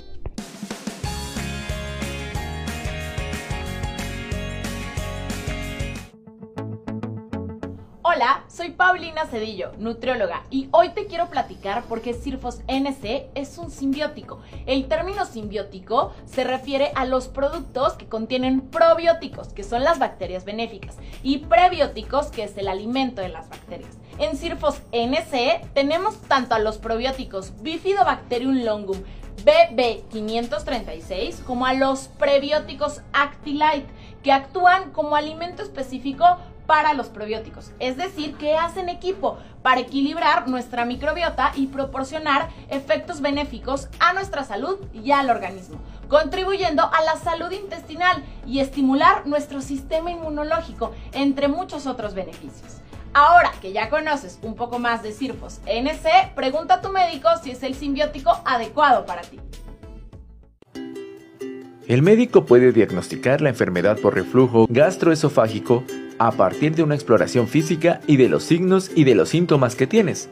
Hola, 8.13 8.43
soy 8.49 8.71
Paulina 8.71 9.25
Cedillo, 9.25 9.71
nutrióloga, 9.77 10.43
y 10.49 10.67
hoy 10.71 10.89
te 10.89 11.05
quiero 11.05 11.29
platicar 11.29 11.85
porque 11.87 12.13
Sirfos 12.13 12.59
NC 12.67 13.29
es 13.35 13.57
un 13.57 13.71
simbiótico. 13.71 14.41
El 14.65 14.89
término 14.89 15.23
simbiótico 15.25 16.13
se 16.25 16.43
refiere 16.43 16.91
a 16.95 17.05
los 17.05 17.29
productos 17.29 17.93
que 17.93 18.09
contienen 18.09 18.59
probióticos, 18.69 19.53
que 19.53 19.63
son 19.63 19.85
las 19.85 19.97
bacterias 19.97 20.43
benéficas, 20.43 20.97
y 21.23 21.37
prebióticos, 21.37 22.31
que 22.31 22.43
es 22.43 22.57
el 22.57 22.67
alimento 22.67 23.21
de 23.21 23.29
las 23.29 23.47
bacterias. 23.47 23.97
En 24.17 24.35
Sirfos 24.35 24.81
NC 24.91 25.71
tenemos 25.73 26.19
tanto 26.23 26.53
a 26.53 26.59
los 26.59 26.79
probióticos 26.79 27.53
Bifidobacterium 27.61 28.65
longum 28.65 28.97
BB536 29.45 31.43
como 31.45 31.65
a 31.65 31.73
los 31.73 32.09
prebióticos 32.09 33.01
Actilite, 33.13 33.87
que 34.21 34.31
actúan 34.31 34.91
como 34.91 35.15
alimento 35.15 35.63
específico 35.63 36.25
para 36.71 36.93
los 36.93 37.09
probióticos, 37.09 37.73
es 37.79 37.97
decir, 37.97 38.35
que 38.35 38.55
hacen 38.55 38.87
equipo 38.87 39.37
para 39.61 39.81
equilibrar 39.81 40.47
nuestra 40.47 40.85
microbiota 40.85 41.51
y 41.53 41.67
proporcionar 41.67 42.47
efectos 42.69 43.19
benéficos 43.19 43.89
a 43.99 44.13
nuestra 44.13 44.45
salud 44.45 44.77
y 44.93 45.11
al 45.11 45.29
organismo, 45.29 45.81
contribuyendo 46.07 46.83
a 46.83 47.03
la 47.03 47.17
salud 47.17 47.51
intestinal 47.51 48.23
y 48.47 48.61
estimular 48.61 49.27
nuestro 49.27 49.59
sistema 49.59 50.11
inmunológico, 50.11 50.93
entre 51.11 51.49
muchos 51.49 51.87
otros 51.87 52.13
beneficios. 52.13 52.77
Ahora 53.13 53.51
que 53.59 53.73
ya 53.73 53.89
conoces 53.89 54.39
un 54.41 54.55
poco 54.55 54.79
más 54.79 55.03
de 55.03 55.11
Sirfos 55.11 55.59
NC, 55.65 56.35
pregunta 56.35 56.75
a 56.75 56.81
tu 56.81 56.87
médico 56.87 57.27
si 57.43 57.51
es 57.51 57.63
el 57.63 57.75
simbiótico 57.75 58.31
adecuado 58.45 59.05
para 59.05 59.23
ti. 59.23 59.41
El 61.85 62.01
médico 62.01 62.45
puede 62.45 62.71
diagnosticar 62.71 63.41
la 63.41 63.49
enfermedad 63.49 63.99
por 63.99 64.15
reflujo 64.15 64.67
gastroesofágico 64.69 65.83
a 66.27 66.31
partir 66.33 66.75
de 66.75 66.83
una 66.83 66.93
exploración 66.93 67.47
física 67.47 67.99
y 68.05 68.17
de 68.17 68.29
los 68.29 68.43
signos 68.43 68.91
y 68.93 69.05
de 69.05 69.15
los 69.15 69.29
síntomas 69.29 69.75
que 69.75 69.87
tienes. 69.87 70.29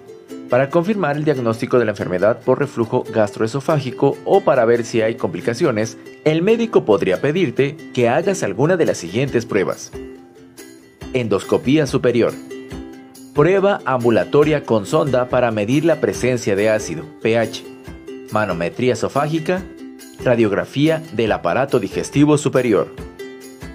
Para 0.48 0.70
confirmar 0.70 1.18
el 1.18 1.26
diagnóstico 1.26 1.80
de 1.80 1.86
la 1.86 1.92
enfermedad 1.92 2.42
por 2.42 2.60
reflujo 2.60 3.04
gastroesofágico 3.12 4.16
o 4.24 4.42
para 4.42 4.66
ver 4.66 4.86
si 4.86 5.02
hay 5.02 5.16
complicaciones, 5.16 5.98
el 6.26 6.44
médico 6.44 6.86
podría 6.86 7.22
pedirte 7.22 7.76
que 7.92 8.08
hagas 8.08 8.44
alguna 8.44 8.78
de 8.78 8.86
las 8.86 9.00
siguientes 9.00 9.48
pruebas. 9.48 9.92
Endoscopía 11.14 11.88
superior. 11.88 12.34
Prueba 13.34 13.80
ambulatoria 13.86 14.66
con 14.66 14.86
sonda 14.86 15.28
para 15.28 15.50
medir 15.50 15.86
la 15.86 16.00
presencia 16.00 16.56
de 16.56 16.70
ácido, 16.70 17.04
pH. 17.24 17.64
Manometría 18.32 18.94
esofágica. 18.94 19.64
Radiografía 20.24 21.02
del 21.14 21.32
aparato 21.32 21.80
digestivo 21.80 22.38
superior 22.38 23.09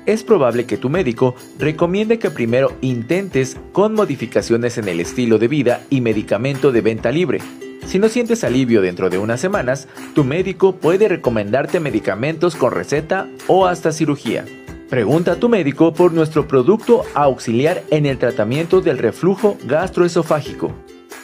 es 0.07 0.23
probable 0.23 0.67
que 0.67 0.77
tu 0.77 0.91
médico 0.91 1.35
recomiende 1.59 2.19
que 2.19 2.31
primero 2.31 2.73
intentes 2.81 3.57
con 3.73 3.95
modificaciones 3.95 4.79
en 4.79 4.89
el 4.89 5.01
estilo 5.01 5.39
de 5.39 5.49
vida 5.49 5.83
y 5.91 6.01
medicamento 6.01 6.73
de 6.73 6.81
venta 6.81 7.11
libre. 7.11 7.41
Si 7.87 7.99
no 7.99 8.09
sientes 8.09 8.45
alivio 8.45 8.81
dentro 8.81 9.11
de 9.11 9.19
unas 9.19 9.41
semanas, 9.41 9.89
tu 10.15 10.25
médico 10.25 10.77
puede 10.77 11.09
recomendarte 11.09 11.81
medicamentos 11.81 12.57
con 12.57 12.73
receta 12.73 13.29
o 13.47 13.67
hasta 13.67 13.93
cirugía. 13.93 14.45
Pregunta 14.89 15.33
a 15.33 15.37
tu 15.37 15.49
médico 15.49 15.93
por 15.93 16.13
nuestro 16.13 16.47
producto 16.47 17.05
auxiliar 17.15 17.83
en 17.91 18.07
el 18.07 18.19
tratamiento 18.19 18.81
del 18.81 18.99
reflujo 18.99 19.57
gastroesofágico, 19.67 20.73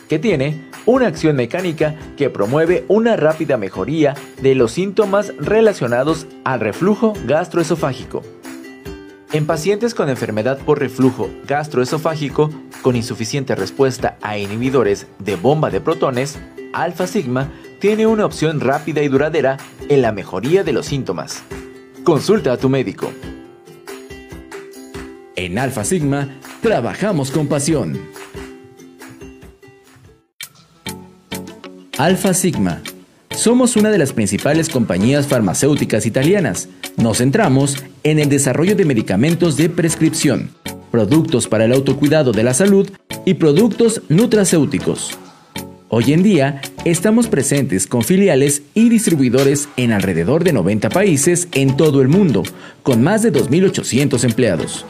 que 0.09 0.18
tiene 0.18 0.68
una 0.87 1.07
acción 1.07 1.37
mecánica 1.37 1.95
que 2.16 2.31
promueve 2.31 2.85
una 2.89 3.16
rápida 3.16 3.57
mejoría 3.57 4.14
de 4.43 4.55
los 4.55 4.72
síntomas 4.72 5.33
relacionados 5.39 6.26
al 6.45 6.61
reflujo 6.61 7.12
gastroesofágico. 7.26 8.22
En 9.33 9.47
pacientes 9.47 9.95
con 9.95 10.09
enfermedad 10.09 10.59
por 10.59 10.81
reflujo 10.81 11.31
gastroesofágico 11.47 12.51
con 12.83 12.97
insuficiente 12.97 13.55
respuesta 13.55 14.18
a 14.22 14.37
inhibidores 14.39 15.07
de 15.20 15.37
bomba 15.37 15.70
de 15.70 15.81
protones, 15.81 16.41
Alpha 16.72 17.07
Sigma 17.07 17.53
tiene 17.78 18.09
una 18.09 18.26
opción 18.26 18.59
rápida 18.59 19.03
y 19.03 19.09
duradera 19.09 19.57
en 19.89 20.03
la 20.03 20.11
mejoría 20.11 20.64
de 20.64 20.72
los 20.72 20.87
síntomas. 20.87 21.45
Consulta 22.03 22.53
a 22.53 22.57
tu 22.57 22.68
médico. 22.68 23.12
En 25.37 25.59
Alpha 25.59 25.85
Sigma 25.85 26.41
trabajamos 26.61 27.31
con 27.31 27.47
pasión. 27.47 28.01
Alpha 31.99 32.35
Sigma. 32.35 32.83
Somos 33.41 33.76
una 33.76 33.88
de 33.88 33.97
las 33.97 34.12
principales 34.12 34.68
compañías 34.68 35.26
farmacéuticas 35.26 36.05
italianas 36.05 36.68
nos 36.99 37.16
centramos 37.16 37.82
en 38.03 38.18
el 38.18 38.28
desarrollo 38.28 38.76
de 38.76 38.84
medicamentos 38.84 39.57
de 39.57 39.70
prescripción, 39.70 40.51
productos 40.91 41.49
para 41.49 41.64
el 41.64 41.72
autocuidado 41.72 42.32
de 42.32 42.43
la 42.43 42.53
salud 42.53 42.91
y 43.24 43.32
productos 43.32 44.03
nutracéuticos. 44.11 45.16
Hoy 45.88 46.12
en 46.12 46.22
día 46.22 46.61
estamos 46.84 47.28
presentes 47.28 47.86
con 47.86 48.03
filiales 48.03 48.61
y 48.74 48.91
distribuidores 48.91 49.70
en 49.78 49.93
alrededor 49.93 50.45
de 50.45 50.53
90 50.53 50.91
países 50.91 51.49
en 51.53 51.78
todo 51.78 52.03
el 52.03 52.09
mundo, 52.09 52.43
con 52.82 53.03
más 53.03 53.22
de 53.22 53.32
2.800 53.32 54.22
empleados. 54.22 54.84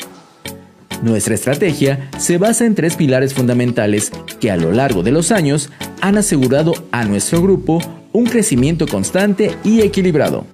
Nuestra 1.05 1.37
estrategia 1.37 2.11
se 2.19 2.37
basa 2.37 2.67
en 2.67 2.75
tres 2.75 2.97
pilares 2.97 3.33
fundamentales 3.33 4.11
que 4.41 4.51
a 4.51 4.57
lo 4.57 4.73
largo 4.73 5.05
de 5.05 5.13
los 5.13 5.31
años 5.31 5.71
han 6.01 6.19
asegurado 6.19 6.75
a 6.91 7.05
nuestro 7.05 7.41
grupo 7.41 7.81
un 8.13 8.27
crecimiento 8.27 8.87
constante 8.87 9.57
y 9.65 9.81
equilibrado 9.81 10.47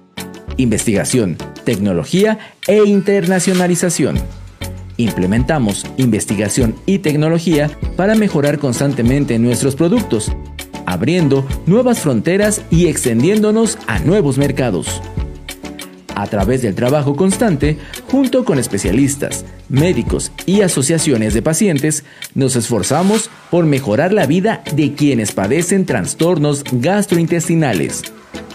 investigación, 0.57 1.37
tecnología 1.63 2.39
e 2.67 2.83
internacionalización. 2.83 4.17
Implementamos 4.97 5.85
investigación 5.97 6.75
y 6.85 6.99
tecnología 6.99 7.69
para 7.95 8.15
mejorar 8.15 8.57
constantemente 8.57 9.37
nuestros 9.37 9.75
productos, 9.75 10.31
abriendo 10.85 11.47
nuevas 11.67 11.99
fronteras 11.99 12.63
y 12.71 12.87
extendiéndonos 12.87 13.77
a 13.87 13.99
nuevos 13.99 14.37
mercados. 14.37 15.01
A 16.15 16.25
través 16.25 16.63
del 16.63 16.73
trabajo 16.73 17.15
constante, 17.15 17.77
junto 18.09 18.43
con 18.43 18.57
especialistas, 18.57 19.45
médicos 19.69 20.31
y 20.47 20.61
asociaciones 20.61 21.35
de 21.35 21.43
pacientes, 21.43 22.05
nos 22.33 22.55
esforzamos 22.55 23.29
por 23.49 23.65
mejorar 23.65 24.13
la 24.13 24.25
vida 24.25 24.63
de 24.75 24.93
quienes 24.93 25.31
padecen 25.31 25.85
trastornos 25.85 26.63
gastrointestinales. 26.71 28.03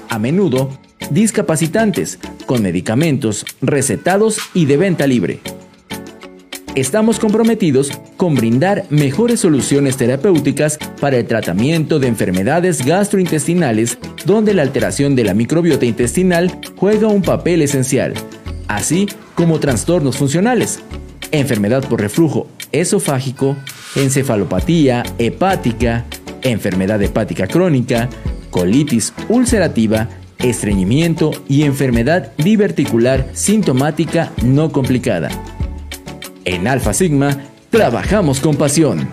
A 0.08 0.18
menudo, 0.18 0.70
discapacitantes, 1.10 2.18
con 2.46 2.62
medicamentos 2.62 3.46
recetados 3.60 4.38
y 4.54 4.66
de 4.66 4.76
venta 4.76 5.06
libre. 5.06 5.40
Estamos 6.74 7.18
comprometidos 7.18 7.90
con 8.16 8.34
brindar 8.34 8.86
mejores 8.88 9.40
soluciones 9.40 9.98
terapéuticas 9.98 10.78
para 11.00 11.18
el 11.18 11.26
tratamiento 11.26 11.98
de 11.98 12.08
enfermedades 12.08 12.84
gastrointestinales 12.84 13.98
donde 14.24 14.54
la 14.54 14.62
alteración 14.62 15.14
de 15.14 15.24
la 15.24 15.34
microbiota 15.34 15.84
intestinal 15.84 16.58
juega 16.76 17.08
un 17.08 17.20
papel 17.20 17.60
esencial, 17.60 18.14
así 18.68 19.06
como 19.34 19.60
trastornos 19.60 20.16
funcionales, 20.16 20.80
enfermedad 21.30 21.86
por 21.86 22.00
reflujo 22.00 22.46
esofágico, 22.72 23.54
encefalopatía 23.96 25.02
hepática, 25.18 26.04
enfermedad 26.42 27.02
hepática 27.02 27.46
crónica, 27.46 28.08
colitis 28.50 29.12
ulcerativa, 29.28 30.08
estreñimiento 30.38 31.30
y 31.48 31.62
enfermedad 31.62 32.32
diverticular 32.36 33.28
sintomática 33.32 34.32
no 34.42 34.72
complicada. 34.72 35.28
En 36.44 36.66
Alfa 36.66 36.92
Sigma, 36.92 37.36
trabajamos 37.70 38.40
con 38.40 38.56
pasión. 38.56 39.08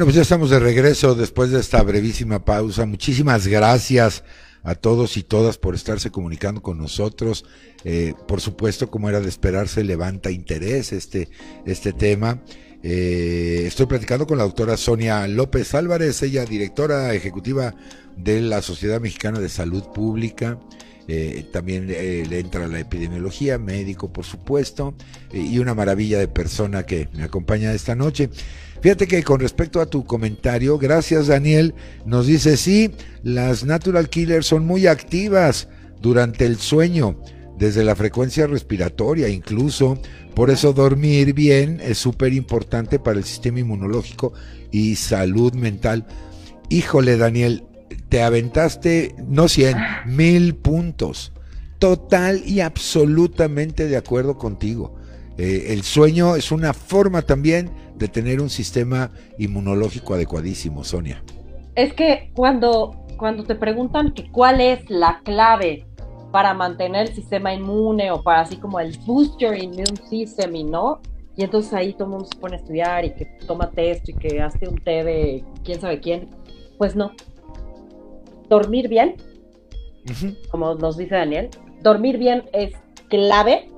Bueno, 0.00 0.14
pues 0.14 0.16
ya 0.16 0.22
estamos 0.22 0.48
de 0.48 0.58
regreso 0.58 1.14
después 1.14 1.50
de 1.50 1.60
esta 1.60 1.82
brevísima 1.82 2.42
pausa. 2.42 2.86
Muchísimas 2.86 3.46
gracias 3.46 4.24
a 4.62 4.74
todos 4.74 5.18
y 5.18 5.22
todas 5.22 5.58
por 5.58 5.74
estarse 5.74 6.10
comunicando 6.10 6.62
con 6.62 6.78
nosotros. 6.78 7.44
Eh, 7.84 8.14
por 8.26 8.40
supuesto, 8.40 8.90
como 8.90 9.10
era 9.10 9.20
de 9.20 9.28
esperarse, 9.28 9.84
levanta 9.84 10.30
interés 10.30 10.94
este, 10.94 11.28
este 11.66 11.92
tema. 11.92 12.40
Eh, 12.82 13.64
estoy 13.66 13.84
platicando 13.84 14.26
con 14.26 14.38
la 14.38 14.44
doctora 14.44 14.78
Sonia 14.78 15.28
López 15.28 15.74
Álvarez, 15.74 16.22
ella 16.22 16.46
directora 16.46 17.12
ejecutiva 17.12 17.74
de 18.16 18.40
la 18.40 18.62
Sociedad 18.62 19.02
Mexicana 19.02 19.38
de 19.38 19.50
Salud 19.50 19.82
Pública. 19.92 20.58
Eh, 21.08 21.44
también 21.52 21.88
le 21.88 22.38
entra 22.38 22.68
la 22.68 22.78
epidemiología, 22.78 23.58
médico 23.58 24.10
por 24.10 24.24
supuesto, 24.24 24.94
y 25.30 25.58
una 25.58 25.74
maravilla 25.74 26.18
de 26.18 26.28
persona 26.28 26.86
que 26.86 27.08
me 27.12 27.24
acompaña 27.24 27.74
esta 27.74 27.94
noche. 27.94 28.30
Fíjate 28.80 29.06
que 29.06 29.22
con 29.22 29.40
respecto 29.40 29.80
a 29.80 29.86
tu 29.86 30.04
comentario, 30.04 30.78
gracias 30.78 31.26
Daniel, 31.26 31.74
nos 32.06 32.26
dice, 32.26 32.56
sí, 32.56 32.90
las 33.22 33.64
natural 33.64 34.08
killers 34.08 34.46
son 34.46 34.64
muy 34.64 34.86
activas 34.86 35.68
durante 36.00 36.46
el 36.46 36.56
sueño, 36.56 37.20
desde 37.58 37.84
la 37.84 37.94
frecuencia 37.94 38.46
respiratoria 38.46 39.28
incluso, 39.28 40.00
por 40.34 40.48
eso 40.48 40.72
dormir 40.72 41.34
bien 41.34 41.80
es 41.82 41.98
súper 41.98 42.32
importante 42.32 42.98
para 42.98 43.18
el 43.18 43.24
sistema 43.24 43.60
inmunológico 43.60 44.32
y 44.70 44.96
salud 44.96 45.52
mental. 45.52 46.06
Híjole 46.70 47.18
Daniel, 47.18 47.64
te 48.08 48.22
aventaste, 48.22 49.14
no 49.28 49.48
100, 49.48 49.76
mil 50.06 50.54
puntos. 50.54 51.32
Total 51.78 52.42
y 52.46 52.60
absolutamente 52.60 53.88
de 53.88 53.96
acuerdo 53.96 54.38
contigo. 54.38 54.99
Eh, 55.38 55.72
el 55.72 55.82
sueño 55.82 56.36
es 56.36 56.52
una 56.52 56.72
forma 56.72 57.22
también 57.22 57.70
de 57.96 58.08
tener 58.08 58.40
un 58.40 58.50
sistema 58.50 59.10
inmunológico 59.38 60.14
adecuadísimo, 60.14 60.84
Sonia. 60.84 61.22
Es 61.74 61.92
que 61.92 62.30
cuando, 62.34 62.96
cuando 63.16 63.44
te 63.44 63.54
preguntan 63.54 64.12
que 64.12 64.30
cuál 64.30 64.60
es 64.60 64.88
la 64.90 65.20
clave 65.22 65.86
para 66.32 66.54
mantener 66.54 67.08
el 67.08 67.14
sistema 67.14 67.52
inmune 67.52 68.10
o 68.10 68.22
para 68.22 68.40
así 68.40 68.56
como 68.56 68.80
el 68.80 68.96
booster 69.06 69.62
immune 69.62 69.96
system 70.08 70.54
y 70.56 70.64
no, 70.64 71.00
y 71.36 71.44
entonces 71.44 71.72
ahí 71.72 71.92
todo 71.92 72.04
el 72.04 72.10
mundo 72.10 72.28
se 72.30 72.38
pone 72.38 72.56
a 72.56 72.58
estudiar 72.58 73.04
y 73.04 73.14
que 73.14 73.26
toma 73.46 73.70
test 73.70 74.08
y 74.08 74.14
que 74.14 74.40
hace 74.40 74.68
un 74.68 74.76
té 74.76 75.04
de 75.04 75.44
quién 75.64 75.80
sabe 75.80 76.00
quién, 76.00 76.28
pues 76.78 76.96
no. 76.96 77.12
Dormir 78.48 78.88
bien, 78.88 79.16
como 80.50 80.74
nos 80.74 80.96
dice 80.96 81.14
Daniel, 81.14 81.50
dormir 81.82 82.18
bien 82.18 82.44
es 82.52 82.74
clave 83.08 83.70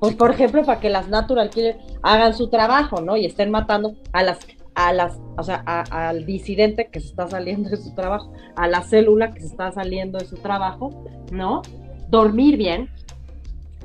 pues, 0.00 0.14
por 0.14 0.30
ejemplo, 0.30 0.64
para 0.64 0.80
que 0.80 0.90
las 0.90 1.08
natural 1.08 1.50
killers 1.50 1.78
hagan 2.02 2.34
su 2.34 2.48
trabajo, 2.48 3.00
¿no? 3.00 3.16
Y 3.16 3.24
estén 3.24 3.50
matando 3.50 3.94
a 4.12 4.22
las, 4.22 4.38
a 4.74 4.92
las, 4.92 5.18
o 5.38 5.42
sea, 5.42 5.62
al 5.64 6.26
disidente 6.26 6.88
que 6.90 7.00
se 7.00 7.08
está 7.08 7.28
saliendo 7.28 7.70
de 7.70 7.78
su 7.78 7.94
trabajo, 7.94 8.32
a 8.56 8.68
la 8.68 8.82
célula 8.82 9.32
que 9.32 9.40
se 9.40 9.46
está 9.46 9.72
saliendo 9.72 10.18
de 10.18 10.26
su 10.26 10.36
trabajo, 10.36 10.90
¿no? 11.32 11.62
Dormir 12.08 12.56
bien, 12.56 12.90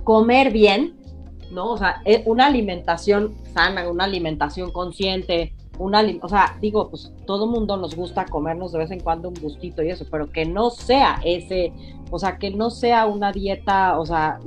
comer 0.04 0.52
bien, 0.52 0.96
¿no? 1.52 1.72
O 1.72 1.78
sea, 1.78 2.02
eh, 2.06 2.24
una 2.26 2.48
alimentación 2.48 3.36
sana, 3.54 3.90
una 3.90 4.04
alimentación 4.04 4.72
consciente, 4.72 5.54
una, 5.82 6.04
o 6.22 6.30
sea, 6.30 6.58
digo, 6.62 6.90
pues 6.90 7.12
todo 7.26 7.48
mundo 7.48 7.76
nos 7.76 7.96
gusta 7.96 8.26
comernos 8.26 8.72
de 8.72 8.80
vez 8.80 8.92
en 8.92 9.00
cuando 9.00 9.30
un 9.30 9.36
gustito 9.42 9.82
y 9.82 9.90
eso, 9.90 10.06
pero 10.10 10.30
que 10.30 10.46
no 10.46 10.70
sea 10.70 11.20
ese, 11.26 11.74
o 12.12 12.20
sea, 12.20 12.38
que 12.38 12.52
no 12.52 12.70
sea 12.70 13.08
una 13.08 13.32
dieta, 13.32 14.00
o 14.00 14.06
sea, 14.06 14.40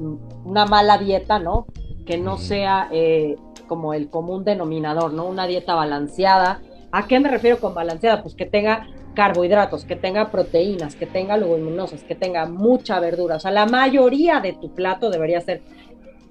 una 0.45 0.65
mala 0.65 0.97
dieta, 0.99 1.41
¿no? 1.41 1.67
Que 2.07 2.19
no 2.19 2.39
sea 2.39 2.89
eh, 2.93 3.37
como 3.67 3.95
el 3.95 4.11
común 4.11 4.45
denominador, 4.45 5.13
¿no? 5.13 5.27
Una 5.27 5.47
dieta 5.47 5.75
balanceada. 5.75 6.63
¿A 6.93 7.09
qué 7.09 7.19
me 7.19 7.29
refiero 7.29 7.59
con 7.59 7.75
balanceada? 7.75 8.23
Pues 8.23 8.37
que 8.37 8.47
tenga 8.47 8.87
carbohidratos, 9.15 9.85
que 9.85 9.97
tenga 9.97 10.31
proteínas, 10.31 10.95
que 10.95 11.07
tenga 11.07 11.37
leguminosas, 11.37 12.05
que 12.05 12.15
tenga 12.15 12.47
mucha 12.47 13.01
verdura. 13.01 13.37
O 13.37 13.41
sea, 13.41 13.51
la 13.51 13.67
mayoría 13.67 14.41
de 14.41 14.53
tu 14.53 14.73
plato 14.73 15.11
debería 15.11 15.41
ser 15.41 15.63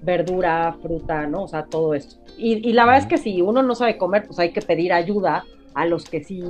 verdura, 0.04 0.76
fruta, 0.80 1.26
¿no? 1.26 1.44
O 1.44 1.48
sea, 1.48 1.64
todo 1.64 1.94
esto. 1.94 2.16
Y, 2.36 2.72
la 2.72 2.84
verdad 2.84 3.02
es 3.02 3.06
que 3.06 3.18
si 3.18 3.42
uno 3.42 3.62
no 3.62 3.74
sabe 3.74 3.96
comer, 3.96 4.24
pues 4.26 4.38
hay 4.38 4.52
que 4.52 4.60
pedir 4.60 4.92
ayuda 4.92 5.44
a 5.74 5.86
los 5.86 6.04
que 6.04 6.22
sí, 6.22 6.42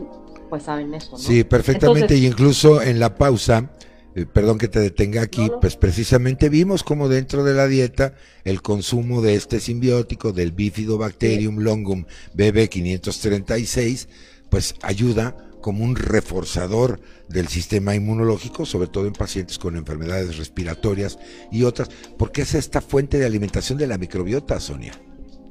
pues 0.50 0.64
saben 0.64 0.94
eso, 0.94 1.12
¿no? 1.12 1.18
Sí, 1.18 1.44
perfectamente. 1.44 2.16
y 2.16 2.26
incluso 2.26 2.82
en 2.82 2.98
la 3.00 3.14
pausa, 3.14 3.70
eh, 4.14 4.26
perdón 4.26 4.58
que 4.58 4.68
te 4.68 4.80
detenga 4.80 5.22
aquí, 5.22 5.50
pues 5.60 5.76
precisamente 5.76 6.48
vimos 6.48 6.82
como 6.82 7.08
dentro 7.08 7.44
de 7.44 7.54
la 7.54 7.66
dieta 7.66 8.14
el 8.44 8.62
consumo 8.62 9.22
de 9.22 9.34
este 9.34 9.60
simbiótico, 9.60 10.32
del 10.32 10.52
Bifidobacterium 10.52 11.58
longum 11.58 12.04
BB536, 12.36 14.08
pues 14.50 14.74
ayuda 14.82 15.36
como 15.64 15.82
un 15.82 15.96
reforzador 15.96 17.00
del 17.26 17.48
sistema 17.48 17.94
inmunológico, 17.94 18.66
sobre 18.66 18.86
todo 18.86 19.06
en 19.06 19.14
pacientes 19.14 19.58
con 19.58 19.76
enfermedades 19.76 20.36
respiratorias 20.36 21.18
y 21.50 21.62
otras, 21.62 21.88
porque 22.18 22.42
es 22.42 22.54
esta 22.54 22.82
fuente 22.82 23.16
de 23.16 23.24
alimentación 23.24 23.78
de 23.78 23.86
la 23.86 23.96
microbiota, 23.96 24.60
Sonia. 24.60 24.92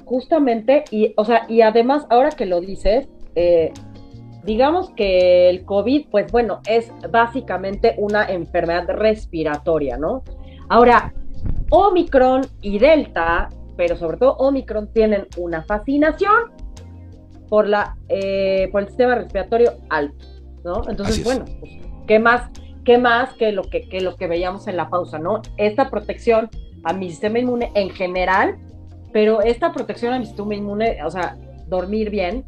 Justamente, 0.06 0.84
y, 0.92 1.16
o 1.18 1.26
sea, 1.26 1.48
y 1.50 1.62
además, 1.62 2.06
ahora 2.12 2.30
que 2.30 2.46
lo 2.46 2.62
dices, 2.62 3.08
eh, 3.34 3.74
digamos 4.44 4.92
que 4.92 5.50
el 5.50 5.66
COVID, 5.66 6.06
pues 6.12 6.32
bueno, 6.32 6.62
es 6.68 6.92
básicamente 7.10 7.96
una 7.98 8.24
enfermedad 8.26 8.88
respiratoria, 8.90 9.98
¿no? 9.98 10.24
Ahora, 10.70 11.12
Omicron 11.72 12.46
y 12.62 12.78
Delta, 12.78 13.50
pero 13.76 13.98
sobre 13.98 14.18
todo 14.18 14.34
Omicron, 14.34 14.94
tienen 14.94 15.26
una 15.38 15.64
fascinación 15.64 16.53
por, 17.50 17.68
la, 17.68 17.98
eh, 18.10 18.70
por 18.72 18.82
el 18.82 18.88
sistema 18.88 19.16
respiratorio 19.16 19.74
alto, 19.90 20.26
¿no? 20.64 20.82
Entonces, 20.90 21.24
bueno, 21.24 21.46
pues, 21.60 21.74
¿qué 22.08 22.20
más, 22.20 22.50
qué 22.84 22.98
más 22.98 23.34
que, 23.34 23.52
lo 23.52 23.64
que, 23.64 23.88
que 23.88 24.02
lo 24.02 24.16
que 24.16 24.28
veíamos 24.28 24.68
en 24.68 24.78
la 24.78 24.90
pausa, 24.90 25.20
¿no? 25.20 25.42
Esta 25.58 25.90
protección 25.90 26.50
a 26.84 26.94
mi 26.94 27.10
sistema 27.10 27.40
inmune 27.40 27.72
en 27.76 27.90
general, 27.90 28.58
pero 29.12 29.42
esta 29.42 29.72
protección 29.72 30.14
a 30.14 30.20
mi 30.20 30.26
sistema 30.26 30.56
inmune, 30.56 31.04
o 31.04 31.12
sea, 31.12 31.38
dormir 31.68 32.10
bien, 32.10 32.46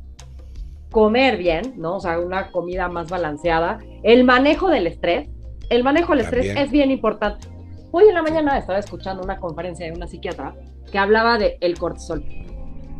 comer 0.91 1.37
bien, 1.37 1.73
¿no? 1.77 1.97
O 1.97 1.99
sea, 1.99 2.19
una 2.19 2.51
comida 2.51 2.87
más 2.87 3.09
balanceada, 3.09 3.79
el 4.03 4.23
manejo 4.23 4.69
del 4.69 4.87
estrés, 4.87 5.29
el 5.69 5.83
manejo 5.83 6.13
del 6.13 6.21
estrés 6.21 6.55
es 6.55 6.71
bien 6.71 6.91
importante. 6.91 7.47
Hoy 7.91 8.05
en 8.07 8.13
la 8.13 8.21
mañana 8.21 8.57
estaba 8.57 8.79
escuchando 8.79 9.23
una 9.23 9.39
conferencia 9.39 9.85
de 9.85 9.93
una 9.93 10.07
psiquiatra 10.07 10.55
que 10.91 10.97
hablaba 10.97 11.37
de 11.37 11.57
el 11.61 11.77
cortisol 11.77 12.23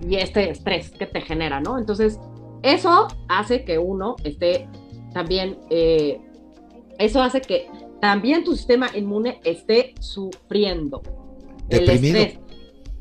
y 0.02 0.16
este 0.16 0.50
estrés 0.50 0.92
que 0.92 1.06
te 1.06 1.22
genera, 1.22 1.60
¿no? 1.60 1.78
Entonces, 1.78 2.20
eso 2.64 3.08
hace 3.28 3.64
que 3.64 3.78
uno 3.78 4.16
esté 4.24 4.68
también, 5.14 5.58
eh, 5.70 6.20
eso 6.98 7.22
hace 7.22 7.42
que 7.42 7.68
también 8.02 8.44
tu 8.44 8.56
sistema 8.56 8.90
inmune 8.96 9.40
esté 9.44 9.96
sufriendo 10.00 11.02
Deprimido. 11.68 12.18
el 12.18 12.26
estrés. 12.26 12.40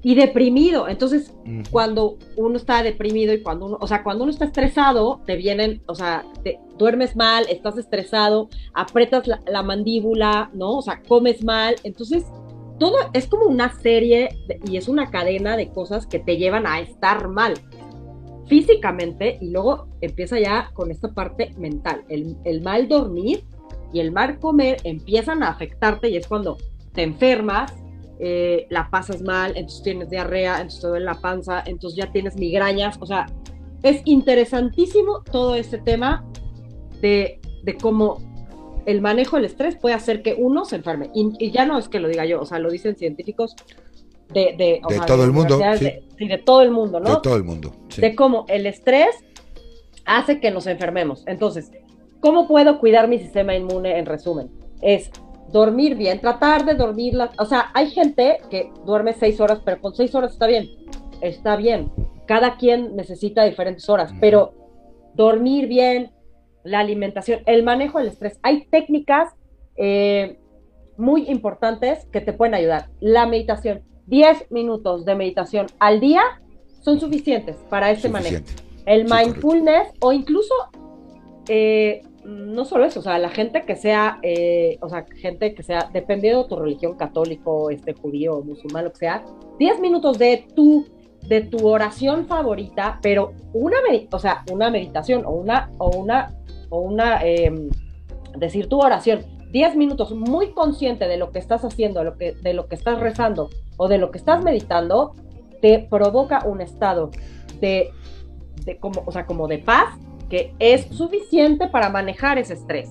y 0.02 0.14
deprimido. 0.14 0.88
Entonces, 0.88 1.34
cuando 1.70 2.18
uno 2.36 2.56
está 2.56 2.82
deprimido 2.82 3.32
y 3.32 3.42
cuando 3.42 3.66
uno, 3.66 3.78
o 3.80 3.86
sea, 3.86 4.02
cuando 4.02 4.24
uno 4.24 4.30
está 4.30 4.44
estresado, 4.44 5.20
te 5.26 5.36
vienen, 5.36 5.82
o 5.86 5.94
sea, 5.94 6.24
te, 6.42 6.58
duermes 6.78 7.16
mal, 7.16 7.46
estás 7.48 7.78
estresado, 7.78 8.48
aprietas 8.74 9.26
la, 9.26 9.62
mandíbula, 9.62 10.50
¿no? 10.52 10.78
O 10.78 10.82
sea, 10.82 11.02
comes 11.02 11.42
mal. 11.42 11.76
Entonces, 11.84 12.24
todo 12.78 12.96
es 13.12 13.26
como 13.26 13.46
una 13.46 13.72
serie 13.80 14.30
y 14.68 14.76
es 14.76 14.88
una 14.88 15.10
cadena 15.10 15.56
de 15.56 15.70
cosas 15.70 16.06
que 16.06 16.18
te 16.18 16.36
llevan 16.36 16.66
a 16.66 16.80
estar 16.80 17.28
mal 17.28 17.54
físicamente 18.46 19.38
y 19.40 19.50
luego 19.50 19.88
empieza 20.00 20.38
ya 20.38 20.70
con 20.74 20.90
esta 20.90 21.12
parte 21.12 21.54
mental. 21.56 22.04
El, 22.08 22.60
mal 22.62 22.88
dormir 22.88 23.44
y 23.92 24.00
el 24.00 24.12
mal 24.12 24.38
comer 24.38 24.78
empiezan 24.84 25.42
a 25.42 25.48
afectarte 25.48 26.08
y 26.10 26.16
es 26.16 26.26
cuando 26.26 26.58
te 26.92 27.02
enfermas 27.02 27.72
eh, 28.20 28.66
la 28.70 28.90
pasas 28.90 29.22
mal, 29.22 29.52
entonces 29.56 29.82
tienes 29.82 30.08
diarrea, 30.08 30.56
entonces 30.56 30.80
te 30.80 30.86
duele 30.86 31.04
la 31.04 31.20
panza, 31.20 31.62
entonces 31.66 31.96
ya 31.96 32.12
tienes 32.12 32.36
migrañas, 32.36 32.96
o 33.00 33.06
sea, 33.06 33.26
es 33.82 34.02
interesantísimo 34.04 35.22
todo 35.22 35.56
este 35.56 35.78
tema 35.78 36.24
de, 37.00 37.40
cómo 37.82 38.18
el 38.86 39.00
manejo 39.00 39.36
del 39.36 39.46
estrés 39.46 39.76
puede 39.76 39.94
hacer 39.94 40.22
que 40.22 40.34
uno 40.34 40.64
se 40.64 40.76
enferme. 40.76 41.10
Y, 41.14 41.50
ya 41.50 41.66
no 41.66 41.78
es 41.78 41.88
que 41.88 42.00
lo 42.00 42.08
diga 42.08 42.24
yo, 42.24 42.40
o 42.40 42.46
sea, 42.46 42.58
lo 42.58 42.70
dicen 42.70 42.96
científicos 42.96 43.54
de, 44.32 44.54
de, 44.56 44.80
todo 45.06 45.24
el 45.24 45.32
mundo. 45.32 45.60
Sí. 45.78 46.26
De, 46.26 46.38
todo 46.38 46.62
el 46.62 46.70
mundo, 46.70 47.00
¿no? 47.00 47.16
De 47.16 47.20
todo 47.22 47.36
el 47.36 47.44
mundo. 47.44 47.72
De 47.96 48.14
cómo 48.14 48.44
el 48.48 48.66
estrés 48.66 49.16
hace 50.04 50.40
que 50.40 50.50
nos 50.50 50.66
enfermemos. 50.66 51.24
Entonces, 51.26 51.70
¿cómo 52.20 52.48
puedo 52.48 52.78
cuidar 52.78 53.08
mi 53.08 53.18
sistema 53.18 53.54
inmune 53.54 53.98
en 53.98 54.06
resumen? 54.06 54.50
Es 54.80 55.10
dormir 55.50 55.94
bien, 55.94 56.20
tratar 56.20 56.64
de 56.64 56.74
dormir, 56.74 57.16
o 57.38 57.44
sea, 57.44 57.70
hay 57.74 57.88
gente 57.90 58.38
que 58.50 58.72
duerme 58.84 59.12
seis 59.12 59.40
horas, 59.40 59.60
pero 59.64 59.80
con 59.80 59.94
seis 59.94 60.14
horas 60.14 60.32
está 60.32 60.46
bien, 60.46 60.68
está 61.20 61.56
bien. 61.56 61.92
Cada 62.26 62.56
quien 62.56 62.96
necesita 62.96 63.44
diferentes 63.44 63.88
horas, 63.88 64.12
pero 64.20 64.52
dormir 65.14 65.68
bien, 65.68 66.10
la 66.64 66.80
alimentación, 66.80 67.40
el 67.46 67.62
manejo 67.62 67.98
del 67.98 68.08
estrés, 68.08 68.38
hay 68.42 68.66
técnicas 68.66 69.32
eh, 69.76 70.38
muy 70.96 71.28
importantes 71.28 72.06
que 72.06 72.20
te 72.20 72.32
pueden 72.32 72.54
ayudar. 72.54 72.88
La 73.00 73.26
meditación, 73.26 73.82
10 74.06 74.50
minutos 74.50 75.04
de 75.04 75.14
meditación 75.14 75.66
al 75.78 76.00
día 76.00 76.22
son 76.80 77.00
suficientes 77.00 77.56
para 77.70 77.90
ese 77.90 78.08
manejo. 78.08 78.44
El 78.86 79.04
mindfulness 79.04 79.88
o 80.00 80.12
incluso 80.12 80.54
eh, 81.48 82.02
no 82.24 82.64
solo 82.64 82.84
eso, 82.84 83.00
o 83.00 83.02
sea, 83.02 83.18
la 83.18 83.28
gente 83.28 83.62
que 83.62 83.76
sea, 83.76 84.18
eh, 84.22 84.78
o 84.80 84.88
sea, 84.88 85.04
gente 85.20 85.54
que 85.54 85.62
sea, 85.62 85.90
dependiendo 85.92 86.42
de 86.42 86.48
tu 86.48 86.56
religión, 86.56 86.96
católico, 86.96 87.70
este, 87.70 87.92
judío, 87.92 88.42
musulmán, 88.42 88.84
lo 88.84 88.92
que 88.92 88.98
sea, 88.98 89.24
10 89.58 89.80
minutos 89.80 90.18
de 90.18 90.46
tu, 90.54 90.86
de 91.22 91.42
tu 91.42 91.66
oración 91.66 92.26
favorita, 92.26 92.98
pero 93.02 93.32
una, 93.52 93.76
o 94.10 94.18
sea, 94.18 94.42
una 94.50 94.70
meditación 94.70 95.24
o 95.26 95.32
una, 95.32 95.70
o 95.78 95.90
una, 95.90 96.34
o 96.70 96.80
una, 96.80 97.24
em, 97.24 97.70
decir 98.36 98.68
tu 98.68 98.80
oración, 98.80 99.20
10 99.50 99.76
minutos 99.76 100.12
muy 100.12 100.50
consciente 100.50 101.06
de 101.06 101.16
lo 101.16 101.30
que 101.30 101.38
estás 101.38 101.64
haciendo, 101.64 102.00
de 102.00 102.04
lo 102.06 102.16
que, 102.16 102.32
de 102.32 102.54
lo 102.54 102.66
que 102.66 102.74
estás 102.74 102.98
rezando 102.98 103.50
o 103.76 103.86
de 103.88 103.98
lo 103.98 104.10
que 104.10 104.18
estás 104.18 104.42
meditando, 104.42 105.14
te 105.60 105.78
provoca 105.78 106.44
un 106.44 106.60
estado 106.60 107.10
de, 107.60 107.90
de 108.64 108.78
como, 108.78 109.02
o 109.06 109.12
sea, 109.12 109.26
como 109.26 109.46
de 109.46 109.58
paz 109.58 109.96
que 110.28 110.54
es 110.58 110.86
suficiente 110.86 111.68
para 111.68 111.88
manejar 111.88 112.38
ese 112.38 112.54
estrés. 112.54 112.90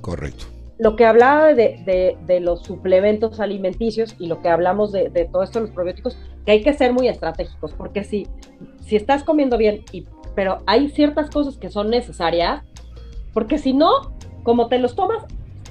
Correcto. 0.00 0.46
Lo 0.78 0.96
que 0.96 1.04
hablaba 1.04 1.54
de, 1.54 2.16
de, 2.26 2.40
los 2.40 2.62
suplementos 2.64 3.38
alimenticios 3.38 4.16
y 4.18 4.26
lo 4.26 4.42
que 4.42 4.48
hablamos 4.48 4.90
de, 4.90 5.10
de, 5.10 5.26
todo 5.26 5.44
esto 5.44 5.60
de 5.60 5.66
los 5.66 5.74
probióticos, 5.74 6.18
que 6.44 6.52
hay 6.52 6.62
que 6.62 6.72
ser 6.72 6.92
muy 6.92 7.06
estratégicos, 7.06 7.72
porque 7.74 8.02
si, 8.02 8.26
si 8.80 8.96
estás 8.96 9.22
comiendo 9.22 9.56
bien, 9.56 9.84
y, 9.92 10.04
pero 10.34 10.58
hay 10.66 10.88
ciertas 10.88 11.30
cosas 11.30 11.56
que 11.56 11.70
son 11.70 11.88
necesarias, 11.90 12.64
porque 13.32 13.58
si 13.58 13.72
no, 13.72 14.14
como 14.42 14.68
te 14.68 14.78
los 14.78 14.94
tomas, 14.94 15.24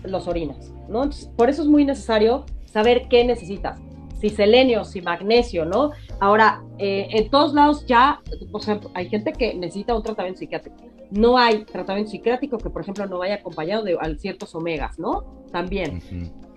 los 0.03 0.27
orinas, 0.27 0.73
¿no? 0.89 1.09
por 1.35 1.49
eso 1.49 1.61
es 1.61 1.67
muy 1.67 1.85
necesario 1.85 2.45
saber 2.65 3.07
qué 3.09 3.23
necesitas 3.23 3.79
si 4.21 4.29
selenio, 4.29 4.85
si 4.85 5.01
magnesio, 5.01 5.65
¿no? 5.65 5.89
Ahora, 6.19 6.61
eh, 6.77 7.07
en 7.09 7.29
todos 7.31 7.55
lados 7.55 7.85
ya, 7.87 8.21
por 8.51 8.61
ejemplo, 8.61 8.91
hay 8.93 9.09
gente 9.09 9.33
que 9.33 9.55
necesita 9.55 9.95
un 9.95 10.03
tratamiento 10.03 10.39
psiquiátrico. 10.39 10.77
No 11.09 11.39
hay 11.39 11.65
tratamiento 11.65 12.11
psiquiátrico 12.11 12.59
que, 12.59 12.69
por 12.69 12.83
ejemplo, 12.83 13.07
no 13.07 13.17
vaya 13.17 13.35
acompañado 13.35 13.83
de 13.83 13.97
ciertos 14.19 14.53
omegas, 14.53 14.99
¿no? 14.99 15.23
También. 15.51 16.01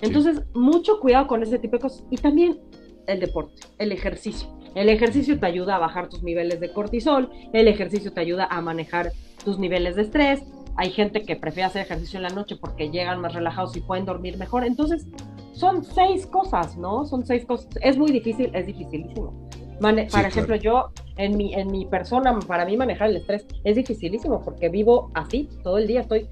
Entonces, 0.02 0.42
mucho 0.52 1.00
cuidado 1.00 1.26
con 1.26 1.42
ese 1.42 1.58
tipo 1.58 1.76
de 1.76 1.82
cosas. 1.82 2.04
Y 2.10 2.18
también 2.18 2.60
el 3.06 3.18
deporte, 3.18 3.54
el 3.78 3.92
ejercicio. 3.92 4.48
El 4.74 4.90
ejercicio 4.90 5.40
te 5.40 5.46
ayuda 5.46 5.76
a 5.76 5.78
bajar 5.78 6.08
tus 6.08 6.22
niveles 6.22 6.60
de 6.60 6.70
cortisol, 6.70 7.30
el 7.52 7.68
ejercicio 7.68 8.12
te 8.12 8.20
ayuda 8.20 8.46
a 8.50 8.60
manejar 8.60 9.12
tus 9.42 9.58
niveles 9.58 9.96
de 9.96 10.02
estrés. 10.02 10.42
Hay 10.76 10.90
gente 10.90 11.22
que 11.22 11.36
prefiere 11.36 11.66
hacer 11.66 11.82
ejercicio 11.82 12.16
en 12.16 12.24
la 12.24 12.30
noche 12.30 12.56
porque 12.56 12.90
llegan 12.90 13.20
más 13.20 13.34
relajados 13.34 13.76
y 13.76 13.80
pueden 13.80 14.04
dormir 14.04 14.36
mejor. 14.38 14.64
Entonces, 14.64 15.06
son 15.52 15.84
seis 15.84 16.26
cosas, 16.26 16.76
¿no? 16.76 17.04
Son 17.04 17.24
seis 17.24 17.44
cosas. 17.44 17.68
Es 17.80 17.96
muy 17.96 18.10
difícil, 18.10 18.50
es 18.54 18.66
dificilísimo. 18.66 19.32
por 19.80 19.98
ejemplo, 19.98 20.56
yo, 20.56 20.90
en 21.16 21.36
mi, 21.36 21.54
en 21.54 21.70
mi 21.70 21.86
persona, 21.86 22.36
para 22.40 22.64
mí 22.64 22.76
manejar 22.76 23.10
el 23.10 23.16
estrés 23.16 23.46
es 23.62 23.76
dificilísimo 23.76 24.40
porque 24.42 24.68
vivo 24.68 25.10
así 25.14 25.48
todo 25.62 25.78
el 25.78 25.86
día, 25.86 26.00
estoy 26.00 26.28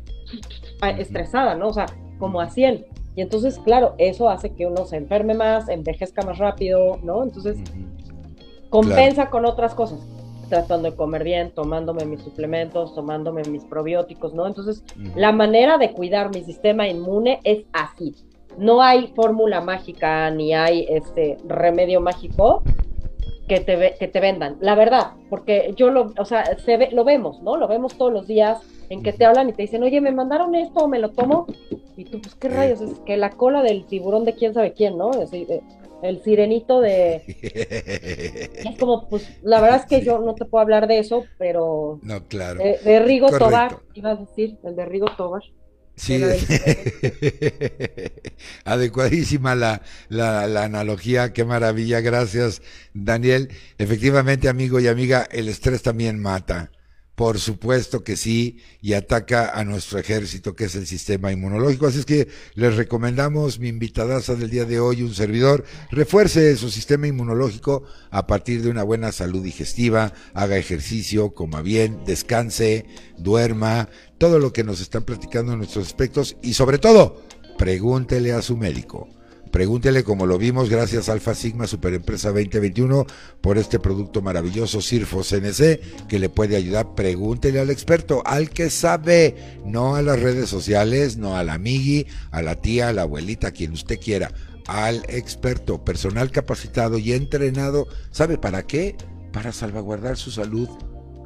estresada, 0.99 1.55
¿no? 1.55 1.68
O 1.68 1.72
sea, 1.72 1.86
como 2.18 2.40
a 2.40 2.51
100. 2.51 2.84
Y 3.14 3.20
entonces, 3.20 3.59
claro, 3.61 3.95
eso 3.99 4.28
hace 4.28 4.55
que 4.55 4.66
uno 4.66 4.86
se 4.86 4.97
enferme 4.97 5.34
más, 5.34 5.68
envejezca 5.68 6.22
más 6.22 6.38
rápido, 6.38 6.99
¿no? 7.05 7.22
Entonces, 7.22 7.59
compensa 8.70 9.30
con 9.30 9.45
otras 9.45 9.74
cosas 9.74 10.01
tratando 10.53 10.90
de 10.90 10.96
comer 10.96 11.24
bien, 11.24 11.50
tomándome 11.50 12.05
mis 12.05 12.20
suplementos, 12.20 12.94
tomándome 12.94 13.42
mis 13.48 13.64
probióticos, 13.64 14.34
¿no? 14.34 14.46
Entonces, 14.46 14.84
la 15.16 15.32
manera 15.32 15.78
de 15.78 15.92
cuidar 15.92 16.30
mi 16.30 16.42
sistema 16.42 16.86
inmune 16.88 17.40
es 17.44 17.64
así 17.72 18.14
no 18.59 18.82
hay 18.82 19.09
fórmula 19.09 19.61
mágica 19.61 20.30
ni 20.30 20.55
hay 20.55 20.86
este 20.88 21.38
remedio 21.46 22.00
mágico 22.00 22.62
que 23.48 23.61
te, 23.61 23.94
que 23.98 24.09
te 24.09 24.20
vendan, 24.20 24.57
la 24.61 24.74
verdad, 24.74 25.12
porque 25.28 25.74
yo 25.76 25.90
lo, 25.90 26.12
o 26.16 26.24
sea, 26.24 26.57
se 26.59 26.76
ve, 26.76 26.88
lo 26.92 27.05
vemos, 27.05 27.42
¿no? 27.42 27.57
Lo 27.57 27.68
vemos 27.68 27.98
todos 27.98 28.12
los 28.12 28.26
días 28.26 28.61
en 28.88 29.03
que 29.03 29.12
te 29.12 29.24
hablan 29.24 29.48
y 29.48 29.53
te 29.53 29.62
dicen, 29.62 29.82
oye, 29.82 30.00
me 30.00 30.12
mandaron 30.12 30.55
esto, 30.55 30.86
me 30.88 30.98
lo 30.98 31.11
tomo, 31.11 31.46
y 31.96 32.05
tú, 32.05 32.20
pues, 32.20 32.34
¿qué 32.34 32.48
rayos? 32.48 32.80
Es 32.80 32.98
que 33.00 33.16
la 33.16 33.30
cola 33.30 33.62
del 33.62 33.84
tiburón 33.84 34.24
de 34.24 34.34
quién 34.34 34.55
sabe 34.55 34.72
quién, 34.72 34.96
¿no? 34.96 35.11
El 36.03 36.22
sirenito 36.22 36.80
de... 36.80 37.22
es 38.64 38.78
como, 38.78 39.09
pues, 39.09 39.28
la 39.42 39.61
verdad 39.61 39.80
es 39.80 39.86
que 39.86 40.05
yo 40.05 40.18
no 40.18 40.34
te 40.34 40.44
puedo 40.44 40.62
hablar 40.62 40.86
de 40.88 40.98
eso, 40.98 41.24
pero... 41.38 42.00
No, 42.03 42.26
claro. 42.26 42.61
De, 42.61 43.00
Rigo 43.00 43.30
Tobar, 43.30 43.78
ibas 43.94 44.18
a 44.18 44.20
decir, 44.22 44.59
el 44.64 44.76
de 44.76 44.84
Rigo 44.84 45.07
Tobar. 45.16 45.42
Sí, 45.94 46.22
adecuadísima 48.64 49.55
la, 49.55 49.82
la, 50.09 50.46
la, 50.46 50.64
analogía, 50.64 51.34
qué 51.34 51.44
maravilla, 51.44 52.00
gracias 52.00 52.62
Daniel. 52.94 53.50
Efectivamente, 53.76 54.48
amigo 54.48 54.80
y 54.80 54.88
amiga, 54.88 55.28
el 55.30 55.48
estrés 55.48 55.82
también 55.82 56.18
mata. 56.18 56.70
Por 57.22 57.38
supuesto 57.38 58.02
que 58.02 58.16
sí, 58.16 58.58
y 58.80 58.94
ataca 58.94 59.52
a 59.56 59.64
nuestro 59.64 60.00
ejército, 60.00 60.56
que 60.56 60.64
es 60.64 60.74
el 60.74 60.88
sistema 60.88 61.30
inmunológico. 61.30 61.86
Así 61.86 62.00
es 62.00 62.04
que 62.04 62.26
les 62.56 62.74
recomendamos, 62.74 63.60
mi 63.60 63.68
invitadaza 63.68 64.34
del 64.34 64.50
día 64.50 64.64
de 64.64 64.80
hoy, 64.80 65.04
un 65.04 65.14
servidor, 65.14 65.64
refuerce 65.92 66.56
su 66.56 66.68
sistema 66.68 67.06
inmunológico 67.06 67.84
a 68.10 68.26
partir 68.26 68.60
de 68.60 68.70
una 68.70 68.82
buena 68.82 69.12
salud 69.12 69.40
digestiva, 69.40 70.12
haga 70.34 70.56
ejercicio, 70.56 71.32
coma 71.32 71.62
bien, 71.62 72.00
descanse, 72.04 72.86
duerma, 73.18 73.88
todo 74.18 74.40
lo 74.40 74.52
que 74.52 74.64
nos 74.64 74.80
están 74.80 75.04
platicando 75.04 75.52
en 75.52 75.58
nuestros 75.58 75.86
aspectos 75.86 76.36
y 76.42 76.54
sobre 76.54 76.78
todo, 76.78 77.22
pregúntele 77.56 78.32
a 78.32 78.42
su 78.42 78.56
médico. 78.56 79.21
Pregúntele 79.53 80.03
como 80.03 80.24
lo 80.24 80.38
vimos 80.38 80.70
gracias 80.70 81.11
Alfa 81.11 81.34
Sigma 81.34 81.66
Superempresa 81.66 82.30
2021 82.30 83.07
por 83.42 83.59
este 83.59 83.78
producto 83.78 84.22
maravilloso 84.22 84.80
Sirfo 84.80 85.22
CNC 85.22 86.07
que 86.09 86.18
le 86.18 86.30
puede 86.30 86.57
ayudar. 86.57 86.94
Pregúntele 86.94 87.61
al 87.61 87.68
experto, 87.68 88.22
al 88.24 88.48
que 88.48 88.70
sabe, 88.70 89.59
no 89.66 89.94
a 89.94 90.00
las 90.00 90.18
redes 90.18 90.48
sociales, 90.48 91.18
no 91.18 91.36
a 91.36 91.44
la 91.44 91.55
amigui, 91.55 92.07
a 92.30 92.40
la 92.40 92.57
tía, 92.57 92.88
a 92.88 92.92
la 92.94 93.03
abuelita, 93.03 93.48
a 93.48 93.50
quien 93.50 93.72
usted 93.72 94.00
quiera, 94.00 94.32
al 94.66 95.05
experto, 95.09 95.84
personal 95.84 96.30
capacitado 96.30 96.96
y 96.96 97.12
entrenado. 97.12 97.88
¿Sabe 98.11 98.38
para 98.38 98.66
qué? 98.66 98.96
Para 99.34 99.53
salvaguardar 99.53 100.16
su 100.16 100.30
salud. 100.30 100.70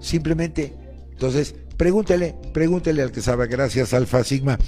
Simplemente. 0.00 0.74
Entonces, 1.12 1.54
pregúntele, 1.76 2.34
pregúntele 2.52 3.02
al 3.02 3.12
que 3.12 3.22
sabe. 3.22 3.46
Gracias, 3.46 3.94
Alfa 3.94 4.24
Sigma 4.24 4.58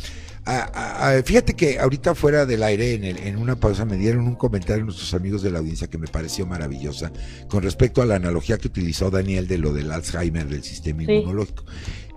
fíjate 1.25 1.55
que 1.55 1.79
ahorita 1.79 2.15
fuera 2.15 2.47
del 2.47 2.63
aire, 2.63 2.95
en, 2.95 3.05
en, 3.05 3.37
una 3.37 3.57
pausa, 3.57 3.85
me 3.85 3.97
dieron 3.97 4.27
un 4.27 4.35
comentario 4.35 4.85
nuestros 4.85 5.13
amigos 5.15 5.43
de 5.43 5.51
la 5.51 5.59
audiencia 5.59 5.89
que 5.89 5.99
me 5.99 6.07
pareció 6.07 6.47
maravillosa 6.47 7.13
con 7.49 7.63
respecto 7.63 8.03
a 8.03 8.07
la 8.07 8.17
analogía 8.17 8.59
que 8.59 8.69
utilizó 8.69 9.11
Daniel 9.11 9.47
de 9.47 9.59
lo 9.59 9.73
del 9.73 9.91
Alzheimer 9.91 10.47
del 10.49 10.63
sistema 10.63 11.03
inmunológico. 11.03 11.65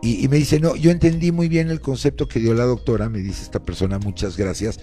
y, 0.02 0.28
me 0.28 0.38
dice, 0.38 0.60
no, 0.60 0.76
yo 0.76 0.92
entendí 0.92 1.32
muy 1.32 1.48
bien 1.48 1.70
el 1.70 1.80
concepto 1.80 2.28
que 2.28 2.40
dio 2.40 2.54
la 2.54 2.64
doctora, 2.66 3.10
me 3.10 3.20
dice 3.20 3.44
esta 3.44 3.64
persona, 3.64 4.00
muchas 4.00 4.38
gracias. 4.38 4.80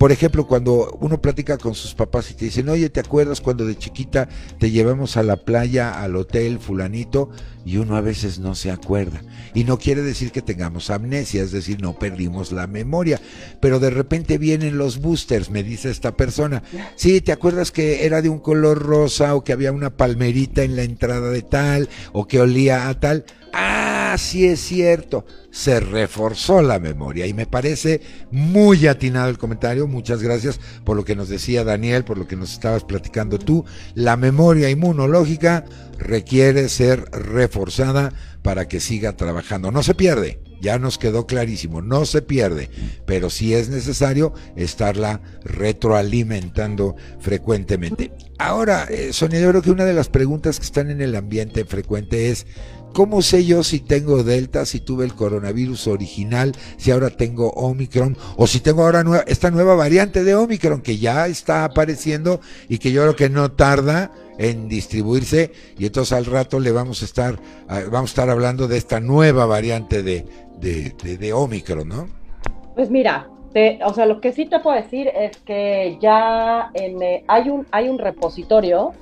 Por 0.00 0.12
ejemplo, 0.12 0.46
cuando 0.46 0.96
uno 1.02 1.20
platica 1.20 1.58
con 1.58 1.74
sus 1.74 1.92
papás 1.92 2.30
y 2.30 2.34
te 2.34 2.46
dicen, 2.46 2.70
oye, 2.70 2.88
¿te 2.88 3.00
acuerdas 3.00 3.42
cuando 3.42 3.66
de 3.66 3.76
chiquita 3.76 4.30
te 4.58 4.70
llevamos 4.70 5.18
a 5.18 5.22
la 5.22 5.36
playa, 5.36 6.00
al 6.02 6.16
hotel, 6.16 6.58
fulanito? 6.58 7.28
Y 7.66 7.76
uno 7.76 7.96
a 7.96 8.00
veces 8.00 8.38
no 8.38 8.54
se 8.54 8.70
acuerda. 8.70 9.20
Y 9.52 9.64
no 9.64 9.78
quiere 9.78 10.00
decir 10.00 10.32
que 10.32 10.40
tengamos 10.40 10.88
amnesia, 10.88 11.42
es 11.42 11.52
decir, 11.52 11.82
no 11.82 11.98
perdimos 11.98 12.50
la 12.50 12.66
memoria. 12.66 13.20
Pero 13.60 13.78
de 13.78 13.90
repente 13.90 14.38
vienen 14.38 14.78
los 14.78 15.02
boosters, 15.02 15.50
me 15.50 15.62
dice 15.62 15.90
esta 15.90 16.16
persona. 16.16 16.62
Sí, 16.96 17.20
¿te 17.20 17.32
acuerdas 17.32 17.70
que 17.70 18.06
era 18.06 18.22
de 18.22 18.30
un 18.30 18.38
color 18.38 18.78
rosa 18.82 19.34
o 19.34 19.44
que 19.44 19.52
había 19.52 19.70
una 19.70 19.90
palmerita 19.90 20.62
en 20.62 20.76
la 20.76 20.82
entrada 20.82 21.28
de 21.28 21.42
tal 21.42 21.90
o 22.14 22.26
que 22.26 22.40
olía 22.40 22.88
a 22.88 22.98
tal? 22.98 23.26
Ah, 23.52 24.14
sí 24.18 24.46
es 24.46 24.60
cierto, 24.60 25.24
se 25.50 25.80
reforzó 25.80 26.62
la 26.62 26.78
memoria 26.78 27.26
y 27.26 27.34
me 27.34 27.46
parece 27.46 28.00
muy 28.30 28.86
atinado 28.86 29.28
el 29.28 29.38
comentario. 29.38 29.86
Muchas 29.86 30.22
gracias 30.22 30.60
por 30.84 30.96
lo 30.96 31.04
que 31.04 31.16
nos 31.16 31.28
decía 31.28 31.64
Daniel, 31.64 32.04
por 32.04 32.18
lo 32.18 32.28
que 32.28 32.36
nos 32.36 32.52
estabas 32.52 32.84
platicando 32.84 33.38
tú. 33.38 33.64
La 33.94 34.16
memoria 34.16 34.70
inmunológica 34.70 35.64
requiere 35.98 36.68
ser 36.68 37.04
reforzada 37.10 38.12
para 38.42 38.68
que 38.68 38.80
siga 38.80 39.16
trabajando. 39.16 39.70
No 39.70 39.82
se 39.82 39.94
pierde, 39.94 40.40
ya 40.60 40.78
nos 40.78 40.98
quedó 40.98 41.26
clarísimo, 41.26 41.82
no 41.82 42.04
se 42.04 42.22
pierde, 42.22 42.70
pero 43.06 43.30
sí 43.30 43.54
es 43.54 43.68
necesario 43.68 44.32
estarla 44.56 45.20
retroalimentando 45.44 46.96
frecuentemente. 47.18 48.12
Ahora, 48.38 48.86
eh, 48.88 49.12
Sonia, 49.12 49.40
yo 49.40 49.50
creo 49.50 49.62
que 49.62 49.70
una 49.70 49.84
de 49.84 49.94
las 49.94 50.08
preguntas 50.08 50.58
que 50.58 50.66
están 50.66 50.90
en 50.90 51.00
el 51.00 51.14
ambiente 51.16 51.64
frecuente 51.64 52.30
es, 52.30 52.46
¿Cómo 52.92 53.22
sé 53.22 53.44
yo 53.44 53.62
si 53.62 53.80
tengo 53.80 54.24
Delta, 54.24 54.66
si 54.66 54.80
tuve 54.80 55.04
el 55.04 55.14
coronavirus 55.14 55.86
original, 55.86 56.52
si 56.76 56.90
ahora 56.90 57.10
tengo 57.10 57.50
Omicron 57.50 58.16
o 58.36 58.46
si 58.46 58.60
tengo 58.60 58.82
ahora 58.82 59.04
esta 59.26 59.50
nueva 59.50 59.74
variante 59.74 60.24
de 60.24 60.34
Omicron 60.34 60.82
que 60.82 60.98
ya 60.98 61.26
está 61.26 61.64
apareciendo 61.64 62.40
y 62.68 62.78
que 62.78 62.90
yo 62.92 63.02
creo 63.02 63.16
que 63.16 63.30
no 63.30 63.52
tarda 63.52 64.10
en 64.38 64.68
distribuirse 64.68 65.52
y 65.78 65.86
entonces 65.86 66.12
al 66.12 66.24
rato 66.24 66.58
le 66.58 66.72
vamos 66.72 67.02
a 67.02 67.04
estar 67.04 67.38
vamos 67.90 68.10
a 68.10 68.12
estar 68.12 68.30
hablando 68.30 68.66
de 68.68 68.78
esta 68.78 68.98
nueva 68.98 69.46
variante 69.46 70.02
de, 70.02 70.24
de, 70.58 71.32
Omicron, 71.32 71.88
¿no? 71.88 72.08
Pues 72.74 72.90
mira, 72.90 73.28
o 73.84 73.94
sea, 73.94 74.06
lo 74.06 74.20
que 74.20 74.32
sí 74.32 74.46
te 74.46 74.58
puedo 74.60 74.76
decir 74.76 75.08
es 75.08 75.36
que 75.38 75.98
ya 76.00 76.70
en, 76.74 77.02
eh, 77.02 77.24
hay 77.28 77.50
un 77.50 77.66
hay 77.70 77.88
un 77.88 77.98
repositorio 77.98 78.92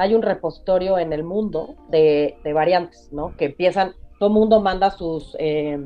hay 0.00 0.14
un 0.14 0.22
repositorio 0.22 0.98
en 0.98 1.12
el 1.12 1.24
mundo 1.24 1.74
de, 1.90 2.38
variantes, 2.54 3.12
¿no? 3.12 3.36
Que 3.36 3.46
empiezan, 3.46 3.92
todo 4.18 4.30
mundo 4.30 4.62
manda 4.62 4.90
sus, 4.90 5.36
eh, 5.38 5.78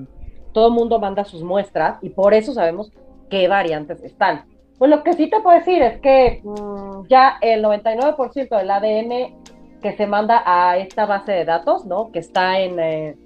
todo 0.53 0.71
mundo 0.71 1.01
manda 1.01 1.25
sus 1.25 1.43
muestras 1.43 1.99
y 2.01 2.11
por 2.11 2.33
eso 2.33 2.55
sabemos 2.55 2.93
qué 3.29 3.49
variantes 3.49 4.05
están. 4.05 4.45
Pues 4.79 4.89
lo 4.89 5.03
que 5.03 5.15
sí 5.15 5.29
te 5.29 5.41
puedo 5.41 5.59
decir 5.59 5.83
es 5.83 5.99
que 5.99 6.41
mm, 6.45 7.09
ya 7.09 7.39
el 7.41 7.65
99% 7.65 8.57
del 8.57 8.71
ADN 8.71 9.35
que 9.83 9.97
se 9.97 10.07
manda 10.07 10.45
a 10.47 10.79
esta 10.79 11.07
base 11.07 11.33
de 11.33 11.45
datos, 11.45 11.85
¿no? 11.85 12.13
Que 12.13 12.21
está 12.21 12.61
en, 12.61 12.79
eh, 12.79 13.17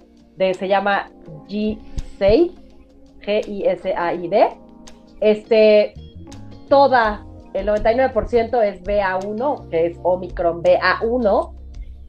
se 0.55 0.69
llama 0.69 1.11
G6, 1.49 2.51
G-I-S-A-I-D, 3.21 4.49
este, 5.21 5.93
toda 6.71 7.27
el 7.55 7.67
99% 7.67 8.63
es 8.63 8.83
BA1, 8.83 9.69
que 9.69 9.87
es 9.87 9.99
Omicron 10.03 10.63
BA1, 10.63 11.53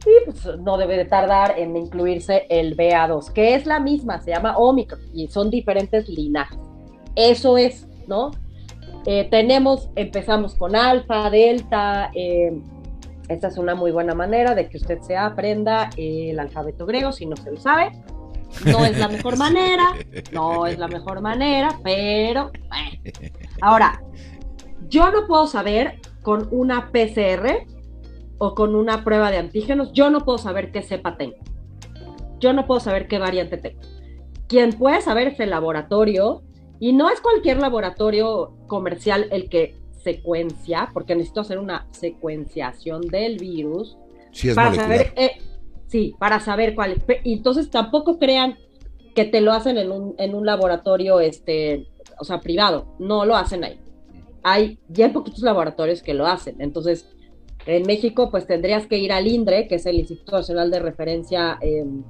y 0.05 0.25
pues 0.25 0.45
no 0.59 0.77
debe 0.77 0.97
de 0.97 1.05
tardar 1.05 1.57
en 1.57 1.75
incluirse 1.75 2.45
el 2.49 2.75
BA2, 2.77 3.31
que 3.33 3.55
es 3.55 3.65
la 3.65 3.79
misma, 3.79 4.21
se 4.21 4.31
llama 4.31 4.57
Omicron, 4.57 5.01
y 5.13 5.27
son 5.27 5.49
diferentes 5.49 6.07
linajes. 6.07 6.59
Eso 7.15 7.57
es, 7.57 7.87
¿no? 8.07 8.31
Eh, 9.05 9.27
tenemos, 9.29 9.89
empezamos 9.95 10.55
con 10.55 10.75
alfa, 10.75 11.29
delta, 11.29 12.11
eh, 12.13 12.61
esta 13.29 13.47
es 13.47 13.57
una 13.57 13.75
muy 13.75 13.91
buena 13.91 14.15
manera 14.15 14.55
de 14.55 14.67
que 14.67 14.77
usted 14.77 15.01
se 15.01 15.15
aprenda 15.15 15.91
el 15.97 16.39
alfabeto 16.39 16.85
griego 16.85 17.11
si 17.11 17.25
no 17.25 17.35
se 17.35 17.51
lo 17.51 17.57
sabe. 17.57 17.91
No 18.65 18.83
es 18.83 18.97
la 18.97 19.07
mejor 19.07 19.37
manera, 19.37 19.93
no 20.33 20.65
es 20.65 20.79
la 20.79 20.87
mejor 20.87 21.21
manera, 21.21 21.69
pero 21.83 22.51
bueno. 22.67 23.19
Ahora, 23.61 24.01
yo 24.89 25.11
no 25.11 25.27
puedo 25.27 25.47
saber 25.47 25.99
con 26.21 26.47
una 26.51 26.91
PCR 26.91 27.65
o 28.37 28.55
con 28.55 28.75
una 28.75 29.03
prueba 29.03 29.31
de 29.31 29.37
antígenos, 29.37 29.91
yo 29.93 30.09
no 30.09 30.25
puedo 30.25 30.37
saber 30.37 30.71
qué 30.71 30.81
cepa 30.81 31.17
tengo. 31.17 31.37
Yo 32.39 32.53
no 32.53 32.65
puedo 32.65 32.79
saber 32.79 33.07
qué 33.07 33.19
variante 33.19 33.57
tengo. 33.57 33.81
Quien 34.47 34.73
puede 34.73 35.01
saber 35.01 35.27
es 35.29 35.39
el 35.39 35.51
laboratorio, 35.51 36.41
y 36.79 36.93
no 36.93 37.09
es 37.09 37.19
cualquier 37.19 37.57
laboratorio 37.57 38.53
comercial 38.67 39.27
el 39.31 39.49
que 39.49 39.75
secuencia, 40.01 40.89
porque 40.93 41.15
necesito 41.15 41.41
hacer 41.41 41.59
una 41.59 41.87
secuenciación 41.91 43.01
del 43.01 43.37
virus. 43.37 43.97
Sí, 44.31 44.49
es 44.49 44.55
para 44.55 44.73
saber, 44.73 45.13
eh, 45.17 45.41
sí, 45.87 46.15
para 46.17 46.39
saber 46.39 46.73
cuál 46.73 46.93
es. 46.93 47.03
Y 47.25 47.33
entonces 47.33 47.69
tampoco 47.69 48.17
crean 48.17 48.57
que 49.13 49.25
te 49.25 49.41
lo 49.41 49.51
hacen 49.51 49.77
en 49.77 49.91
un, 49.91 50.15
en 50.17 50.33
un 50.33 50.45
laboratorio, 50.45 51.19
este, 51.19 51.89
o 52.17 52.23
sea, 52.23 52.39
privado. 52.39 52.95
No 52.97 53.25
lo 53.25 53.35
hacen 53.35 53.65
ahí 53.65 53.77
hay 54.43 54.79
ya 54.87 55.11
poquitos 55.11 55.41
laboratorios 55.41 56.01
que 56.01 56.13
lo 56.13 56.25
hacen. 56.27 56.55
Entonces, 56.59 57.05
en 57.65 57.83
México, 57.83 58.31
pues 58.31 58.47
tendrías 58.47 58.87
que 58.87 58.97
ir 58.97 59.11
al 59.11 59.27
INDRE, 59.27 59.67
que 59.67 59.75
es 59.75 59.85
el 59.85 59.99
Instituto 59.99 60.37
Nacional 60.37 60.71
de 60.71 60.79
Referencia, 60.79 61.57
em, 61.61 62.03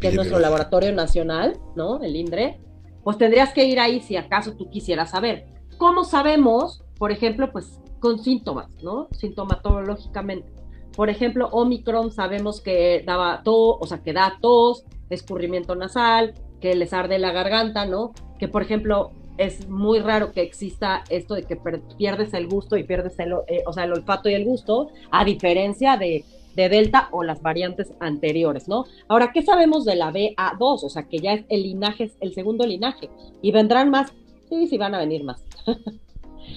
que 0.00 0.08
es 0.08 0.14
nuestro 0.14 0.38
laboratorio 0.38 0.92
nacional, 0.92 1.58
¿no? 1.76 2.02
El 2.02 2.16
INDRE. 2.16 2.60
Pues 3.02 3.18
tendrías 3.18 3.52
que 3.52 3.64
ir 3.64 3.80
ahí 3.80 4.00
si 4.00 4.16
acaso 4.16 4.52
tú 4.52 4.68
quisieras 4.70 5.10
saber. 5.10 5.46
¿Cómo 5.78 6.04
sabemos? 6.04 6.84
Por 6.98 7.12
ejemplo, 7.12 7.50
pues 7.52 7.80
con 8.00 8.18
síntomas, 8.18 8.68
¿no? 8.82 9.08
Sintomatológicamente. 9.12 10.52
Por 10.94 11.10
ejemplo, 11.10 11.48
Omicron 11.52 12.12
sabemos 12.12 12.60
que 12.60 13.02
daba 13.06 13.42
tos, 13.42 13.76
o 13.80 13.86
sea, 13.86 14.02
que 14.02 14.12
da 14.12 14.38
tos, 14.40 14.84
escurrimiento 15.10 15.74
nasal, 15.74 16.34
que 16.60 16.74
les 16.74 16.92
arde 16.92 17.18
la 17.18 17.32
garganta, 17.32 17.86
¿no? 17.86 18.12
Que 18.38 18.48
por 18.48 18.62
ejemplo, 18.62 19.12
es 19.38 19.68
muy 19.68 20.00
raro 20.00 20.32
que 20.32 20.42
exista 20.42 21.04
esto 21.08 21.34
de 21.34 21.44
que 21.44 21.56
pierdes 21.96 22.34
el 22.34 22.48
gusto 22.48 22.76
y 22.76 22.82
pierdes 22.82 23.18
el, 23.18 23.32
eh, 23.46 23.62
o 23.66 23.72
sea, 23.72 23.84
el 23.84 23.92
olfato 23.92 24.28
y 24.28 24.34
el 24.34 24.44
gusto, 24.44 24.90
a 25.10 25.24
diferencia 25.24 25.96
de, 25.96 26.24
Delta 26.56 27.08
o 27.12 27.22
las 27.22 27.40
variantes 27.40 27.92
anteriores, 28.00 28.66
¿no? 28.66 28.84
Ahora, 29.06 29.30
¿qué 29.32 29.42
sabemos 29.42 29.84
de 29.84 29.94
la 29.94 30.10
BA2? 30.10 30.82
O 30.82 30.88
sea, 30.88 31.04
que 31.04 31.20
ya 31.20 31.34
es 31.34 31.44
el 31.50 31.62
linaje, 31.62 32.10
el 32.18 32.34
segundo 32.34 32.66
linaje. 32.66 33.08
¿Y 33.40 33.52
vendrán 33.52 33.90
más? 33.90 34.10
Sí, 34.48 34.66
sí, 34.66 34.76
van 34.76 34.92
a 34.96 34.98
venir 34.98 35.22
más. 35.22 35.40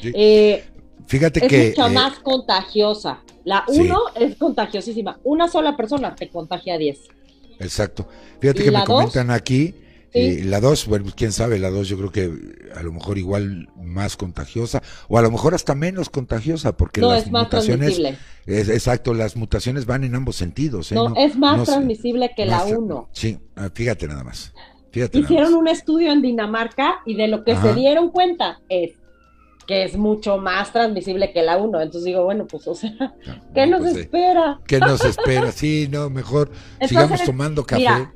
Eh, 0.03 0.63
Fíjate 1.05 1.45
es 1.45 1.49
que... 1.49 1.67
mucho 1.67 1.85
eh, 1.85 1.93
más 1.93 2.17
contagiosa. 2.19 3.21
La 3.43 3.65
1 3.67 3.99
es 4.15 4.37
contagiosísima. 4.37 5.19
Una 5.23 5.47
sola 5.49 5.75
persona 5.75 6.15
te 6.15 6.29
contagia 6.29 6.75
a 6.75 6.77
10. 6.77 6.99
Exacto. 7.59 8.07
Fíjate 8.39 8.63
que 8.63 8.71
me 8.71 8.83
comentan 8.85 9.29
aquí 9.29 9.75
eh, 10.13 10.41
la 10.43 10.59
2, 10.59 10.87
bueno, 10.87 11.03
pues, 11.05 11.15
quién 11.15 11.31
sabe, 11.31 11.57
la 11.57 11.69
2 11.69 11.87
yo 11.87 11.97
creo 11.97 12.11
que 12.11 12.31
a 12.75 12.83
lo 12.83 12.91
mejor 12.91 13.17
igual 13.17 13.69
más 13.77 14.17
contagiosa 14.17 14.83
o 15.07 15.17
a 15.17 15.21
lo 15.21 15.31
mejor 15.31 15.53
hasta 15.53 15.73
menos 15.73 16.09
contagiosa 16.09 16.75
porque 16.75 16.99
las 16.99 17.25
es 17.25 17.31
más 17.31 17.43
mutaciones 17.43 17.99
es, 18.45 18.69
exacto, 18.69 19.13
las 19.13 19.37
mutaciones 19.37 19.85
van 19.85 20.03
en 20.03 20.15
ambos 20.15 20.35
sentidos. 20.35 20.91
¿eh? 20.91 20.95
No, 20.95 21.13
es 21.15 21.37
más 21.37 21.63
transmisible 21.63 22.31
que 22.35 22.45
la 22.45 22.65
1. 22.65 23.09
Sí, 23.13 23.39
ah, 23.55 23.69
fíjate 23.73 24.07
nada 24.07 24.23
más. 24.23 24.53
Hicieron 24.93 25.53
un 25.53 25.69
estudio 25.69 26.11
en 26.11 26.21
Dinamarca 26.21 26.99
y 27.05 27.15
de 27.15 27.29
lo 27.29 27.45
que 27.45 27.55
se 27.55 27.73
dieron 27.73 28.09
cuenta 28.09 28.59
es 28.67 28.91
que 29.65 29.85
es 29.85 29.95
mucho 29.95 30.37
más 30.37 30.73
transmisible 30.73 31.31
que 31.31 31.41
la 31.43 31.57
1. 31.57 31.79
Entonces 31.79 32.03
digo, 32.03 32.25
bueno, 32.25 32.45
pues, 32.47 32.67
o 32.67 32.75
sea, 32.75 32.91
¿qué 33.53 33.67
nos 33.67 33.81
pues, 33.81 33.95
espera? 33.95 34.59
¿Qué 34.67 34.79
nos 34.79 35.05
espera? 35.05 35.53
Sí, 35.53 35.87
no, 35.89 36.09
mejor 36.09 36.51
sigamos 36.85 37.23
tomando 37.23 37.65
café. 37.65 38.09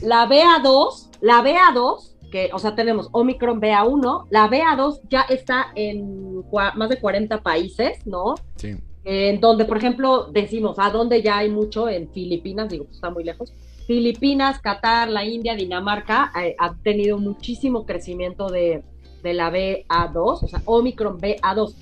la 0.00 0.26
BA2 0.26 1.11
la 1.22 1.42
BA2, 1.42 2.16
que, 2.30 2.50
o 2.52 2.58
sea, 2.58 2.74
tenemos 2.74 3.08
Omicron 3.12 3.60
BA1, 3.60 4.26
la 4.30 4.50
BA2 4.50 5.00
ya 5.08 5.22
está 5.22 5.68
en 5.74 6.42
más 6.74 6.88
de 6.88 6.98
40 6.98 7.42
países, 7.42 8.04
¿no? 8.06 8.34
Sí. 8.56 8.76
En 9.04 9.40
donde, 9.40 9.64
por 9.64 9.76
ejemplo, 9.76 10.28
decimos, 10.32 10.76
¿a 10.78 10.90
dónde 10.90 11.22
ya 11.22 11.38
hay 11.38 11.48
mucho? 11.48 11.88
En 11.88 12.10
Filipinas, 12.12 12.68
digo, 12.68 12.84
pues 12.84 12.96
está 12.96 13.10
muy 13.10 13.24
lejos. 13.24 13.52
Filipinas, 13.86 14.60
Qatar, 14.60 15.08
la 15.10 15.24
India, 15.24 15.54
Dinamarca, 15.54 16.32
eh, 16.42 16.54
ha 16.58 16.74
tenido 16.74 17.18
muchísimo 17.18 17.86
crecimiento 17.86 18.48
de, 18.48 18.82
de 19.22 19.34
la 19.34 19.50
BA2, 19.52 20.42
o 20.42 20.48
sea, 20.48 20.60
Omicron 20.64 21.20
BA2. 21.20 21.74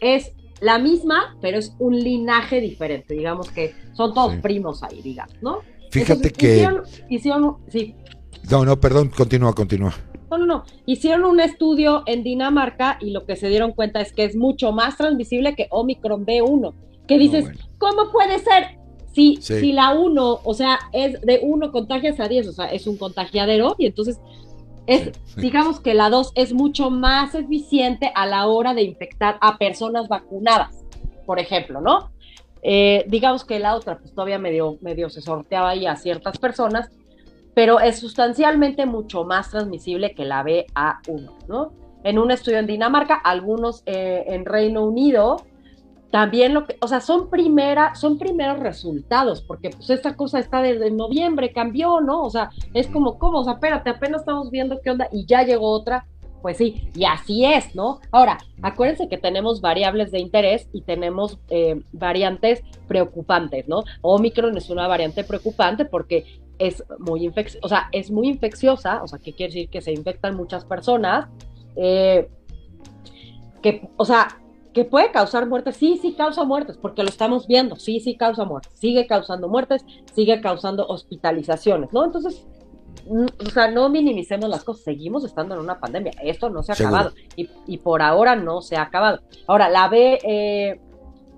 Es 0.00 0.32
la 0.60 0.78
misma, 0.78 1.36
pero 1.42 1.58
es 1.58 1.74
un 1.78 1.98
linaje 1.98 2.60
diferente, 2.60 3.14
digamos 3.14 3.50
que 3.50 3.74
son 3.92 4.14
todos 4.14 4.36
primos 4.36 4.82
ahí, 4.82 5.02
digamos, 5.02 5.34
¿no? 5.42 5.60
Fíjate 5.90 6.30
que... 6.30 6.66
hicieron, 7.08 7.58
sí. 7.68 7.94
No, 8.50 8.64
no, 8.64 8.78
perdón, 8.78 9.10
continúa, 9.16 9.54
continúa. 9.54 9.94
No, 10.30 10.38
no, 10.38 10.46
no. 10.46 10.64
Hicieron 10.86 11.24
un 11.24 11.40
estudio 11.40 12.02
en 12.06 12.22
Dinamarca 12.22 12.98
y 13.00 13.10
lo 13.10 13.24
que 13.26 13.36
se 13.36 13.48
dieron 13.48 13.72
cuenta 13.72 14.00
es 14.00 14.12
que 14.12 14.24
es 14.24 14.36
mucho 14.36 14.72
más 14.72 14.96
transmisible 14.96 15.54
que 15.54 15.68
Omicron 15.70 16.26
B1. 16.26 16.74
Que 17.06 17.18
dices, 17.18 17.46
¿cómo 17.78 18.10
puede 18.10 18.38
ser? 18.40 18.78
si, 19.16 19.38
si 19.40 19.72
la 19.72 19.94
1, 19.94 20.40
o 20.44 20.54
sea, 20.54 20.78
es 20.92 21.18
de 21.22 21.40
1 21.42 21.72
contagias 21.72 22.20
a 22.20 22.28
10, 22.28 22.48
o 22.48 22.52
sea, 22.52 22.66
es 22.66 22.86
un 22.86 22.98
contagiadero 22.98 23.74
y 23.78 23.86
entonces 23.86 24.20
es, 24.86 25.10
digamos 25.36 25.80
que 25.80 25.94
la 25.94 26.10
2 26.10 26.32
es 26.34 26.52
mucho 26.52 26.90
más 26.90 27.34
eficiente 27.34 28.12
a 28.14 28.26
la 28.26 28.46
hora 28.46 28.74
de 28.74 28.82
infectar 28.82 29.38
a 29.40 29.56
personas 29.56 30.08
vacunadas, 30.08 30.84
por 31.24 31.38
ejemplo, 31.38 31.80
¿no? 31.80 32.10
Eh, 32.62 33.06
digamos 33.08 33.46
que 33.46 33.58
la 33.58 33.74
otra, 33.74 33.98
pues 33.98 34.12
todavía 34.12 34.38
medio, 34.38 34.76
medio 34.82 35.08
se 35.08 35.22
sorteaba 35.22 35.70
ahí 35.70 35.86
a 35.86 35.96
ciertas 35.96 36.36
personas, 36.36 36.90
pero 37.56 37.80
es 37.80 37.98
sustancialmente 38.00 38.84
mucho 38.84 39.24
más 39.24 39.50
transmisible 39.50 40.14
que 40.14 40.26
la 40.26 40.44
BA1, 40.44 41.30
¿no? 41.48 41.72
En 42.04 42.18
un 42.18 42.30
estudio 42.30 42.58
en 42.58 42.66
Dinamarca, 42.66 43.14
algunos 43.14 43.82
eh, 43.86 44.24
en 44.26 44.44
Reino 44.44 44.84
Unido, 44.84 45.38
también 46.10 46.52
lo 46.52 46.66
que, 46.66 46.76
o 46.82 46.86
sea, 46.86 47.00
son 47.00 47.30
primera, 47.30 47.94
son 47.94 48.18
primeros 48.18 48.58
resultados, 48.58 49.40
porque 49.40 49.70
pues 49.70 49.88
esta 49.88 50.16
cosa 50.16 50.38
está 50.38 50.60
desde 50.60 50.90
noviembre, 50.90 51.50
cambió, 51.50 52.02
¿no? 52.02 52.24
O 52.24 52.28
sea, 52.28 52.50
es 52.74 52.88
como, 52.88 53.18
¿cómo? 53.18 53.38
O 53.38 53.44
sea, 53.44 53.54
espérate, 53.54 53.88
apenas 53.88 54.20
estamos 54.20 54.50
viendo 54.50 54.78
qué 54.82 54.90
onda 54.90 55.08
y 55.10 55.24
ya 55.24 55.42
llegó 55.42 55.70
otra, 55.70 56.06
pues 56.42 56.58
sí, 56.58 56.88
y 56.94 57.04
así 57.04 57.44
es, 57.44 57.74
¿no? 57.74 58.00
Ahora, 58.12 58.38
acuérdense 58.62 59.08
que 59.08 59.18
tenemos 59.18 59.60
variables 59.60 60.10
de 60.12 60.20
interés 60.20 60.68
y 60.72 60.82
tenemos 60.82 61.38
eh, 61.50 61.80
variantes 61.92 62.62
preocupantes, 62.86 63.66
¿no? 63.68 63.84
Omicron 64.02 64.56
es 64.56 64.70
una 64.70 64.86
variante 64.86 65.24
preocupante 65.24 65.84
porque 65.84 66.40
es 66.58 66.84
muy 66.98 67.24
infecciosa, 67.24 67.66
o 67.66 67.68
sea, 67.68 67.88
es 67.92 68.10
muy 68.10 68.28
infecciosa, 68.28 69.02
o 69.02 69.08
sea, 69.08 69.18
¿qué 69.18 69.32
quiere 69.32 69.52
decir? 69.52 69.68
Que 69.68 69.82
se 69.82 69.92
infectan 69.92 70.36
muchas 70.36 70.64
personas, 70.64 71.28
eh, 71.76 72.28
que, 73.62 73.88
o 73.96 74.04
sea, 74.04 74.28
que 74.72 74.84
puede 74.84 75.10
causar 75.10 75.46
muertes, 75.46 75.76
sí, 75.76 75.98
sí 76.00 76.12
causa 76.12 76.44
muertes, 76.44 76.76
porque 76.76 77.02
lo 77.02 77.08
estamos 77.08 77.46
viendo, 77.46 77.76
sí, 77.76 77.98
sí 78.00 78.16
causa 78.16 78.44
muertes, 78.44 78.72
sigue 78.74 79.06
causando 79.06 79.48
muertes, 79.48 79.84
sigue 80.14 80.40
causando 80.40 80.86
hospitalizaciones, 80.86 81.92
¿no? 81.92 82.04
Entonces, 82.04 82.46
o 83.08 83.50
sea, 83.50 83.70
no 83.70 83.88
minimicemos 83.88 84.48
las 84.48 84.64
cosas, 84.64 84.84
seguimos 84.84 85.24
estando 85.24 85.54
en 85.54 85.60
una 85.60 85.78
pandemia, 85.78 86.12
esto 86.22 86.50
no 86.50 86.62
se 86.62 86.72
ha 86.72 86.74
acabado 86.74 87.12
y, 87.36 87.78
por 87.78 88.02
ahora 88.02 88.36
no 88.36 88.62
se 88.62 88.76
ha 88.76 88.82
acabado. 88.82 89.20
Ahora, 89.46 89.68
la 89.68 89.88
B, 89.88 90.18
eh, 90.22 90.80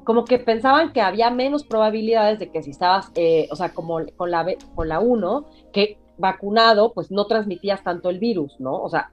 como 0.05 0.25
que 0.25 0.39
pensaban 0.39 0.93
que 0.93 1.01
había 1.01 1.31
menos 1.31 1.65
probabilidades 1.65 2.39
de 2.39 2.51
que 2.51 2.63
si 2.63 2.71
estabas, 2.71 3.11
eh, 3.15 3.49
o 3.51 3.57
sea, 3.57 3.75
como 3.75 4.01
con 4.17 4.31
la 4.31 4.43
B, 4.43 4.59
con 4.75 4.89
la 4.89 5.01
1, 5.01 5.47
que 5.73 5.99
vacunado, 6.17 6.93
pues 6.95 7.11
no 7.11 7.27
transmitías 7.27 7.83
tanto 7.85 8.11
el 8.11 8.19
virus, 8.19 8.59
¿no? 8.59 8.81
O 8.81 8.89
sea, 8.89 9.13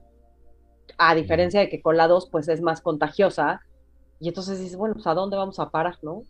a 0.97 1.13
diferencia 1.15 1.59
de 1.59 1.69
que 1.69 1.81
con 1.81 1.97
la 1.97 2.07
2, 2.07 2.29
pues 2.31 2.47
es 2.47 2.61
más 2.61 2.81
contagiosa 2.81 3.61
y 4.19 4.29
entonces 4.29 4.59
dices, 4.59 4.77
bueno, 4.77 4.95
pues 4.95 5.07
a 5.07 5.13
dónde 5.13 5.37
vamos 5.37 5.59
a 5.59 5.69
parar, 5.69 5.97
¿no? 6.01 6.23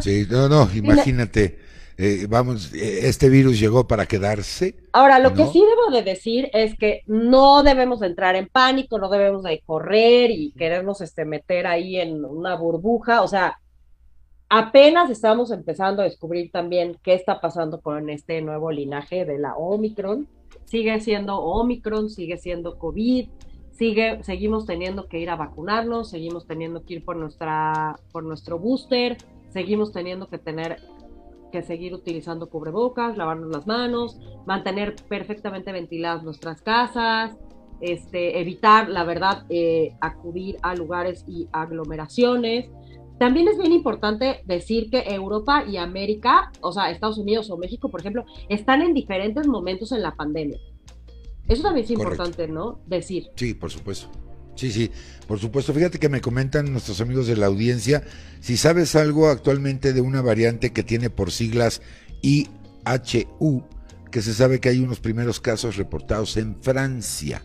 Sí, 0.00 0.26
no, 0.28 0.48
no, 0.48 0.68
imagínate, 0.74 1.58
eh, 1.96 2.26
vamos, 2.28 2.72
eh, 2.74 3.06
este 3.08 3.28
virus 3.28 3.60
llegó 3.60 3.86
para 3.86 4.06
quedarse. 4.06 4.74
Ahora, 4.92 5.18
lo 5.20 5.32
que 5.32 5.46
sí 5.46 5.60
debo 5.60 5.96
de 5.96 6.02
decir 6.02 6.50
es 6.52 6.76
que 6.76 7.02
no 7.06 7.62
debemos 7.62 8.02
entrar 8.02 8.34
en 8.34 8.48
pánico, 8.48 8.98
no 8.98 9.08
debemos 9.08 9.44
de 9.44 9.62
correr 9.64 10.30
y 10.30 10.52
querernos 10.52 11.00
este, 11.00 11.24
meter 11.24 11.66
ahí 11.66 11.98
en 11.98 12.24
una 12.24 12.56
burbuja, 12.56 13.22
o 13.22 13.28
sea, 13.28 13.58
apenas 14.48 15.10
estamos 15.10 15.50
empezando 15.50 16.02
a 16.02 16.04
descubrir 16.04 16.50
también 16.50 16.96
qué 17.02 17.14
está 17.14 17.40
pasando 17.40 17.80
con 17.80 18.10
este 18.10 18.40
nuevo 18.42 18.70
linaje 18.70 19.24
de 19.24 19.38
la 19.38 19.54
Omicron. 19.54 20.28
Sigue 20.64 21.00
siendo 21.00 21.38
Omicron, 21.38 22.10
sigue 22.10 22.38
siendo 22.38 22.78
COVID, 22.78 23.28
sigue, 23.74 24.22
seguimos 24.22 24.66
teniendo 24.66 25.08
que 25.08 25.18
ir 25.18 25.30
a 25.30 25.36
vacunarnos, 25.36 26.10
seguimos 26.10 26.46
teniendo 26.46 26.84
que 26.84 26.94
ir 26.94 27.04
por, 27.04 27.16
nuestra, 27.16 27.96
por 28.12 28.24
nuestro 28.24 28.58
booster, 28.58 29.18
seguimos 29.50 29.92
teniendo 29.92 30.28
que 30.28 30.38
tener 30.38 30.80
que 31.52 31.62
seguir 31.62 31.94
utilizando 31.94 32.48
cubrebocas, 32.48 33.16
lavarnos 33.16 33.50
las 33.50 33.66
manos, 33.66 34.18
mantener 34.46 34.96
perfectamente 35.08 35.70
ventiladas 35.70 36.24
nuestras 36.24 36.60
casas, 36.62 37.36
este, 37.80 38.40
evitar, 38.40 38.88
la 38.88 39.04
verdad, 39.04 39.44
eh, 39.48 39.94
acudir 40.00 40.56
a 40.62 40.74
lugares 40.74 41.24
y 41.28 41.48
aglomeraciones. 41.52 42.70
También 43.18 43.46
es 43.46 43.58
bien 43.58 43.72
importante 43.72 44.42
decir 44.46 44.90
que 44.90 45.14
Europa 45.14 45.64
y 45.64 45.76
América, 45.76 46.50
o 46.60 46.72
sea, 46.72 46.90
Estados 46.90 47.18
Unidos 47.18 47.50
o 47.50 47.56
México, 47.56 47.88
por 47.88 48.00
ejemplo, 48.00 48.24
están 48.48 48.82
en 48.82 48.94
diferentes 48.94 49.46
momentos 49.46 49.92
en 49.92 50.02
la 50.02 50.16
pandemia. 50.16 50.58
Eso 51.48 51.62
también 51.62 51.84
es 51.84 51.90
importante, 51.90 52.48
¿no? 52.48 52.80
Decir. 52.86 53.30
Sí, 53.36 53.54
por 53.54 53.70
supuesto. 53.70 54.10
Sí, 54.54 54.70
sí, 54.70 54.90
por 55.26 55.38
supuesto. 55.38 55.72
Fíjate 55.74 55.98
que 55.98 56.08
me 56.08 56.20
comentan 56.20 56.70
nuestros 56.70 57.00
amigos 57.00 57.26
de 57.26 57.36
la 57.36 57.46
audiencia 57.46 58.02
si 58.40 58.56
sabes 58.56 58.94
algo 58.94 59.28
actualmente 59.28 59.92
de 59.92 60.00
una 60.00 60.22
variante 60.22 60.72
que 60.72 60.82
tiene 60.82 61.10
por 61.10 61.32
siglas 61.32 61.82
IHU, 62.22 63.64
que 64.10 64.22
se 64.22 64.32
sabe 64.32 64.60
que 64.60 64.68
hay 64.68 64.80
unos 64.80 65.00
primeros 65.00 65.40
casos 65.40 65.76
reportados 65.76 66.36
en 66.36 66.56
Francia. 66.62 67.44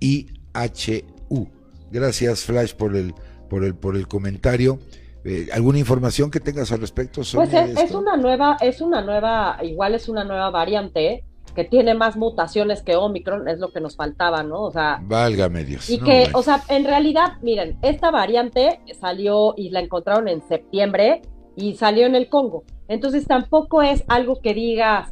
IHU. 0.00 1.48
Gracias, 1.90 2.44
Flash, 2.44 2.74
por 2.74 2.96
el, 2.96 3.14
por 3.50 3.64
el, 3.64 3.74
por 3.74 3.96
el 3.96 4.08
comentario. 4.08 4.78
Eh, 5.24 5.48
¿Alguna 5.52 5.78
información 5.78 6.30
que 6.30 6.40
tengas 6.40 6.72
al 6.72 6.80
respecto? 6.80 7.22
Sobre 7.24 7.48
pues 7.48 7.70
es, 7.70 7.78
es, 7.78 7.90
una 7.92 8.16
nueva, 8.16 8.56
es 8.60 8.80
una 8.80 9.02
nueva, 9.02 9.58
igual 9.62 9.94
es 9.94 10.08
una 10.08 10.24
nueva 10.24 10.50
variante 10.50 11.24
que 11.54 11.64
tiene 11.64 11.94
más 11.94 12.16
mutaciones 12.16 12.82
que 12.82 12.96
Omicron, 12.96 13.48
es 13.48 13.58
lo 13.58 13.72
que 13.72 13.80
nos 13.80 13.96
faltaba, 13.96 14.42
¿no? 14.42 14.62
O 14.62 14.70
sea, 14.70 15.00
válgame 15.02 15.64
Dios. 15.64 15.88
Y 15.90 15.98
que, 15.98 16.28
o 16.32 16.42
sea, 16.42 16.62
en 16.68 16.84
realidad, 16.84 17.34
miren, 17.42 17.78
esta 17.82 18.10
variante 18.10 18.80
salió 19.00 19.54
y 19.56 19.70
la 19.70 19.80
encontraron 19.80 20.28
en 20.28 20.42
septiembre 20.42 21.22
y 21.56 21.74
salió 21.74 22.06
en 22.06 22.14
el 22.14 22.28
Congo. 22.28 22.64
Entonces 22.88 23.26
tampoco 23.26 23.82
es 23.82 24.04
algo 24.08 24.40
que 24.40 24.54
digas, 24.54 25.10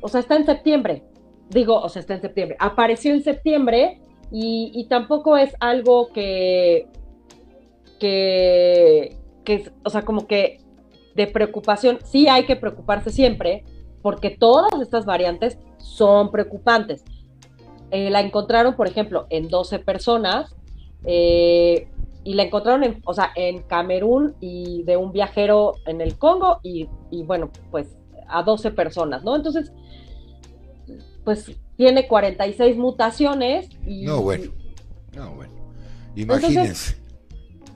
o 0.00 0.08
sea, 0.08 0.20
está 0.20 0.36
en 0.36 0.46
septiembre. 0.46 1.02
Digo, 1.50 1.80
o 1.80 1.88
sea, 1.88 2.00
está 2.00 2.14
en 2.14 2.20
septiembre. 2.20 2.56
Apareció 2.60 3.12
en 3.12 3.22
septiembre 3.22 4.00
y, 4.30 4.72
y 4.74 4.88
tampoco 4.88 5.36
es 5.36 5.54
algo 5.60 6.12
que, 6.12 6.88
que, 8.00 9.16
que, 9.44 9.70
o 9.84 9.90
sea, 9.90 10.02
como 10.02 10.26
que 10.26 10.58
de 11.14 11.26
preocupación. 11.26 11.98
Sí 12.04 12.28
hay 12.28 12.44
que 12.44 12.56
preocuparse 12.56 13.10
siempre, 13.10 13.64
porque 14.06 14.30
todas 14.30 14.70
estas 14.80 15.04
variantes 15.04 15.58
son 15.78 16.30
preocupantes. 16.30 17.02
Eh, 17.90 18.08
la 18.08 18.20
encontraron, 18.20 18.76
por 18.76 18.86
ejemplo, 18.86 19.26
en 19.30 19.48
12 19.48 19.80
personas 19.80 20.54
eh, 21.04 21.88
y 22.22 22.34
la 22.34 22.44
encontraron 22.44 22.84
en, 22.84 23.02
o 23.04 23.14
sea, 23.14 23.32
en 23.34 23.64
Camerún 23.64 24.36
y 24.38 24.84
de 24.84 24.96
un 24.96 25.10
viajero 25.10 25.72
en 25.86 26.00
el 26.00 26.16
Congo 26.18 26.60
y, 26.62 26.86
bueno, 27.24 27.50
pues 27.72 27.96
a 28.28 28.44
12 28.44 28.70
personas, 28.70 29.24
¿no? 29.24 29.34
Entonces, 29.34 29.72
pues 31.24 31.50
tiene 31.76 32.06
46 32.06 32.76
mutaciones 32.76 33.68
y... 33.84 34.04
No, 34.04 34.22
bueno, 34.22 34.52
no, 35.16 35.34
bueno. 35.34 35.52
Imagínense. 36.14 36.96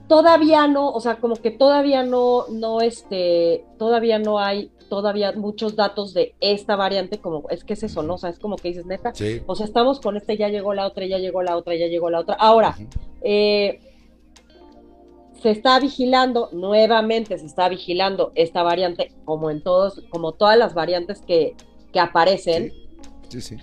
todavía 0.07 0.69
no, 0.69 0.90
o 0.90 1.01
sea, 1.01 1.16
como 1.16 1.35
que 1.35 1.51
todavía 1.51 2.05
no, 2.05 2.47
no, 2.51 2.82
este, 2.82 3.65
todavía 3.78 4.20
no 4.20 4.39
hay 4.39 4.70
todavía 4.90 5.32
muchos 5.32 5.74
datos 5.74 6.12
de 6.12 6.34
esta 6.40 6.76
variante, 6.76 7.18
como 7.18 7.48
es 7.48 7.64
que 7.64 7.72
es 7.72 7.82
eso, 7.82 8.02
¿no? 8.02 8.16
O 8.16 8.18
sea, 8.18 8.28
es 8.28 8.38
como 8.38 8.56
que 8.56 8.68
dices, 8.68 8.84
neta, 8.84 9.14
o 9.46 9.54
sea, 9.54 9.64
estamos 9.64 10.00
con 10.00 10.18
este, 10.18 10.36
ya 10.36 10.48
llegó 10.48 10.74
la 10.74 10.86
otra, 10.86 11.06
ya 11.06 11.16
llegó 11.16 11.42
la 11.42 11.56
otra, 11.56 11.74
ya 11.76 11.86
llegó 11.86 12.10
la 12.10 12.20
otra. 12.20 12.34
Ahora, 12.34 12.76
eh, 13.22 13.80
se 15.40 15.50
está 15.50 15.80
vigilando, 15.80 16.50
nuevamente 16.52 17.38
se 17.38 17.46
está 17.46 17.70
vigilando 17.70 18.32
esta 18.34 18.62
variante, 18.62 19.14
como 19.24 19.50
en 19.50 19.62
todos, 19.62 20.02
como 20.10 20.32
todas 20.32 20.58
las 20.58 20.74
variantes 20.74 21.22
que, 21.22 21.56
que 21.92 22.00
aparecen. 22.00 22.74
Sí, 23.28 23.40
sí. 23.40 23.56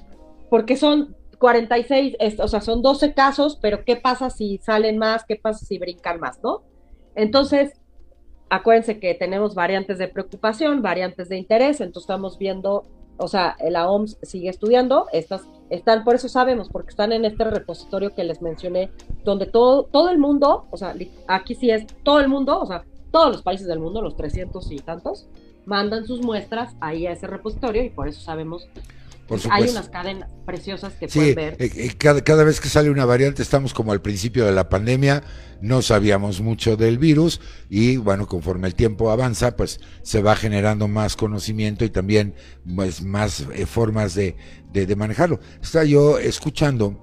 Porque 0.49 0.77
son 0.77 1.15
46, 1.37 2.15
o 2.39 2.47
sea, 2.47 2.61
son 2.61 2.81
12 2.81 3.13
casos, 3.13 3.59
pero 3.61 3.83
¿qué 3.85 3.95
pasa 3.95 4.31
si 4.31 4.57
salen 4.57 4.97
más? 4.97 5.23
¿Qué 5.25 5.35
pasa 5.35 5.65
si 5.65 5.77
brincan 5.77 6.19
más, 6.19 6.39
no? 6.41 6.63
Entonces, 7.13 7.73
acuérdense 8.49 8.99
que 8.99 9.13
tenemos 9.13 9.55
variantes 9.55 9.97
de 9.97 10.07
preocupación, 10.07 10.81
variantes 10.81 11.29
de 11.29 11.37
interés, 11.37 11.81
entonces 11.81 12.03
estamos 12.03 12.37
viendo, 12.37 12.83
o 13.17 13.27
sea, 13.27 13.55
la 13.69 13.89
OMS 13.89 14.17
sigue 14.21 14.49
estudiando, 14.49 15.07
estas 15.11 15.47
están, 15.69 16.03
por 16.03 16.15
eso 16.15 16.29
sabemos, 16.29 16.69
porque 16.69 16.91
están 16.91 17.11
en 17.11 17.25
este 17.25 17.43
repositorio 17.43 18.15
que 18.15 18.23
les 18.23 18.41
mencioné, 18.41 18.89
donde 19.23 19.45
todo, 19.45 19.83
todo 19.83 20.09
el 20.09 20.17
mundo, 20.17 20.65
o 20.71 20.77
sea, 20.77 20.95
aquí 21.27 21.55
sí 21.55 21.69
es 21.71 21.85
todo 22.03 22.19
el 22.19 22.29
mundo, 22.29 22.59
o 22.59 22.65
sea, 22.65 22.85
todos 23.11 23.31
los 23.31 23.41
países 23.41 23.67
del 23.67 23.79
mundo, 23.79 24.01
los 24.01 24.15
300 24.15 24.71
y 24.71 24.77
tantos, 24.77 25.27
mandan 25.65 26.05
sus 26.05 26.21
muestras 26.21 26.75
ahí 26.79 27.07
a 27.07 27.11
ese 27.11 27.27
repositorio 27.27 27.83
y 27.83 27.89
por 27.89 28.07
eso 28.07 28.21
sabemos 28.21 28.69
hay 29.49 29.69
unas 29.69 29.89
cadenas 29.89 30.29
preciosas 30.45 30.93
que 30.93 31.07
pueden 31.07 31.35
ver. 31.35 31.55
Eh, 31.59 31.71
eh, 31.75 31.91
cada, 31.97 32.23
cada, 32.23 32.43
vez 32.43 32.61
que 32.61 32.69
sale 32.69 32.89
una 32.89 33.05
variante 33.05 33.41
estamos 33.41 33.73
como 33.73 33.91
al 33.91 34.01
principio 34.01 34.45
de 34.45 34.51
la 34.51 34.69
pandemia, 34.69 35.23
no 35.61 35.81
sabíamos 35.81 36.41
mucho 36.41 36.77
del 36.77 36.97
virus 36.97 37.41
y 37.69 37.97
bueno, 37.97 38.27
conforme 38.27 38.67
el 38.67 38.75
tiempo 38.75 39.11
avanza, 39.11 39.55
pues 39.55 39.79
se 40.03 40.21
va 40.21 40.35
generando 40.35 40.87
más 40.87 41.15
conocimiento 41.15 41.83
y 41.83 41.89
también 41.89 42.35
pues, 42.75 43.01
más 43.01 43.45
eh, 43.53 43.65
formas 43.65 44.15
de, 44.15 44.35
de, 44.71 44.95
manejarlo. 44.95 45.39
Estaba 45.61 45.85
yo 45.85 46.19
escuchando 46.19 47.01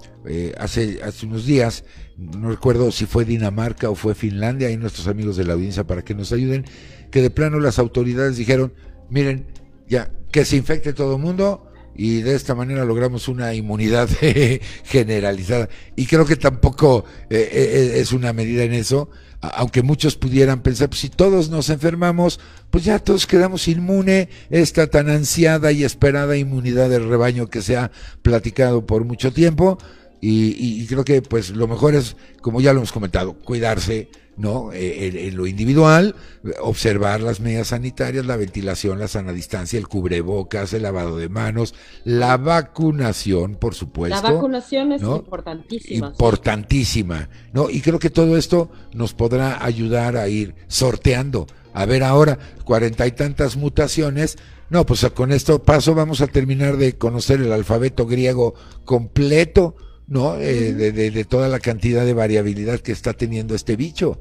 hace, 0.58 1.02
hace 1.02 1.26
unos 1.26 1.44
días, 1.44 1.84
no 2.16 2.48
recuerdo 2.48 2.90
si 2.92 3.04
fue 3.04 3.24
Dinamarca 3.24 3.90
o 3.90 3.94
fue 3.94 4.14
Finlandia, 4.14 4.68
hay 4.68 4.76
nuestros 4.76 5.08
amigos 5.08 5.36
de 5.36 5.44
la 5.44 5.54
audiencia 5.54 5.84
para 5.84 6.02
que 6.02 6.14
nos 6.14 6.32
ayuden, 6.32 6.64
que 7.10 7.20
de 7.20 7.30
plano 7.30 7.60
las 7.60 7.78
autoridades 7.78 8.36
dijeron, 8.36 8.72
miren, 9.10 9.46
ya, 9.88 10.10
que 10.32 10.44
se 10.44 10.56
infecte 10.56 10.92
todo 10.92 11.16
el 11.16 11.22
mundo 11.22 11.70
y 11.96 12.22
de 12.22 12.34
esta 12.34 12.54
manera 12.54 12.84
logramos 12.84 13.28
una 13.28 13.54
inmunidad 13.54 14.08
generalizada. 14.84 15.68
Y 15.96 16.06
creo 16.06 16.26
que 16.26 16.36
tampoco 16.36 17.04
eh, 17.30 17.48
eh, 17.52 18.00
es 18.00 18.12
una 18.12 18.32
medida 18.32 18.64
en 18.64 18.72
eso, 18.72 19.10
aunque 19.40 19.82
muchos 19.82 20.16
pudieran 20.16 20.62
pensar, 20.62 20.88
pues 20.88 21.00
si 21.00 21.08
todos 21.10 21.50
nos 21.50 21.70
enfermamos, 21.70 22.40
pues 22.70 22.84
ya 22.84 22.98
todos 22.98 23.26
quedamos 23.26 23.68
inmune, 23.68 24.28
esta 24.50 24.86
tan 24.86 25.10
ansiada 25.10 25.72
y 25.72 25.84
esperada 25.84 26.36
inmunidad 26.36 26.88
del 26.88 27.08
rebaño 27.08 27.48
que 27.48 27.62
se 27.62 27.76
ha 27.76 27.90
platicado 28.22 28.86
por 28.86 29.04
mucho 29.04 29.32
tiempo. 29.32 29.78
Y, 30.26 30.86
creo 30.86 31.04
que 31.04 31.20
pues 31.20 31.50
lo 31.50 31.68
mejor 31.68 31.94
es, 31.94 32.16
como 32.40 32.62
ya 32.62 32.72
lo 32.72 32.78
hemos 32.78 32.92
comentado, 32.92 33.34
cuidarse, 33.34 34.08
¿no? 34.36 34.72
Eh, 34.72 35.28
en, 35.28 35.36
lo 35.36 35.46
individual, 35.46 36.14
observar 36.60 37.20
las 37.20 37.40
medidas 37.40 37.68
sanitarias, 37.68 38.26
la 38.26 38.36
ventilación, 38.36 38.98
la 38.98 39.08
sana 39.08 39.32
distancia, 39.32 39.78
el 39.78 39.88
cubrebocas, 39.88 40.72
el 40.72 40.82
lavado 40.82 41.16
de 41.16 41.28
manos, 41.28 41.74
la 42.04 42.36
vacunación, 42.36 43.56
por 43.56 43.74
supuesto. 43.74 44.20
La 44.22 44.34
vacunación 44.34 44.92
es 44.92 45.02
importantísima. 45.02 46.08
Importantísima, 46.08 47.28
¿no? 47.52 47.70
Y 47.70 47.80
creo 47.80 47.98
que 47.98 48.10
todo 48.10 48.36
esto 48.36 48.70
nos 48.92 49.14
podrá 49.14 49.64
ayudar 49.64 50.16
a 50.16 50.28
ir 50.28 50.54
sorteando. 50.68 51.46
A 51.72 51.86
ver 51.86 52.04
ahora, 52.04 52.38
cuarenta 52.64 53.06
y 53.06 53.12
tantas 53.12 53.56
mutaciones, 53.56 54.38
no, 54.70 54.86
pues 54.86 55.04
con 55.14 55.32
esto 55.32 55.62
paso 55.62 55.94
vamos 55.94 56.20
a 56.20 56.26
terminar 56.26 56.76
de 56.76 56.96
conocer 56.96 57.40
el 57.40 57.52
alfabeto 57.52 58.06
griego 58.06 58.54
completo, 58.84 59.76
¿no? 60.06 60.36
Eh, 60.36 60.72
de, 60.72 60.92
de, 60.92 61.24
toda 61.24 61.48
la 61.48 61.58
cantidad 61.58 62.04
de 62.04 62.12
variabilidad 62.12 62.80
que 62.80 62.92
está 62.92 63.12
teniendo 63.12 63.54
este 63.54 63.76
bicho. 63.76 64.18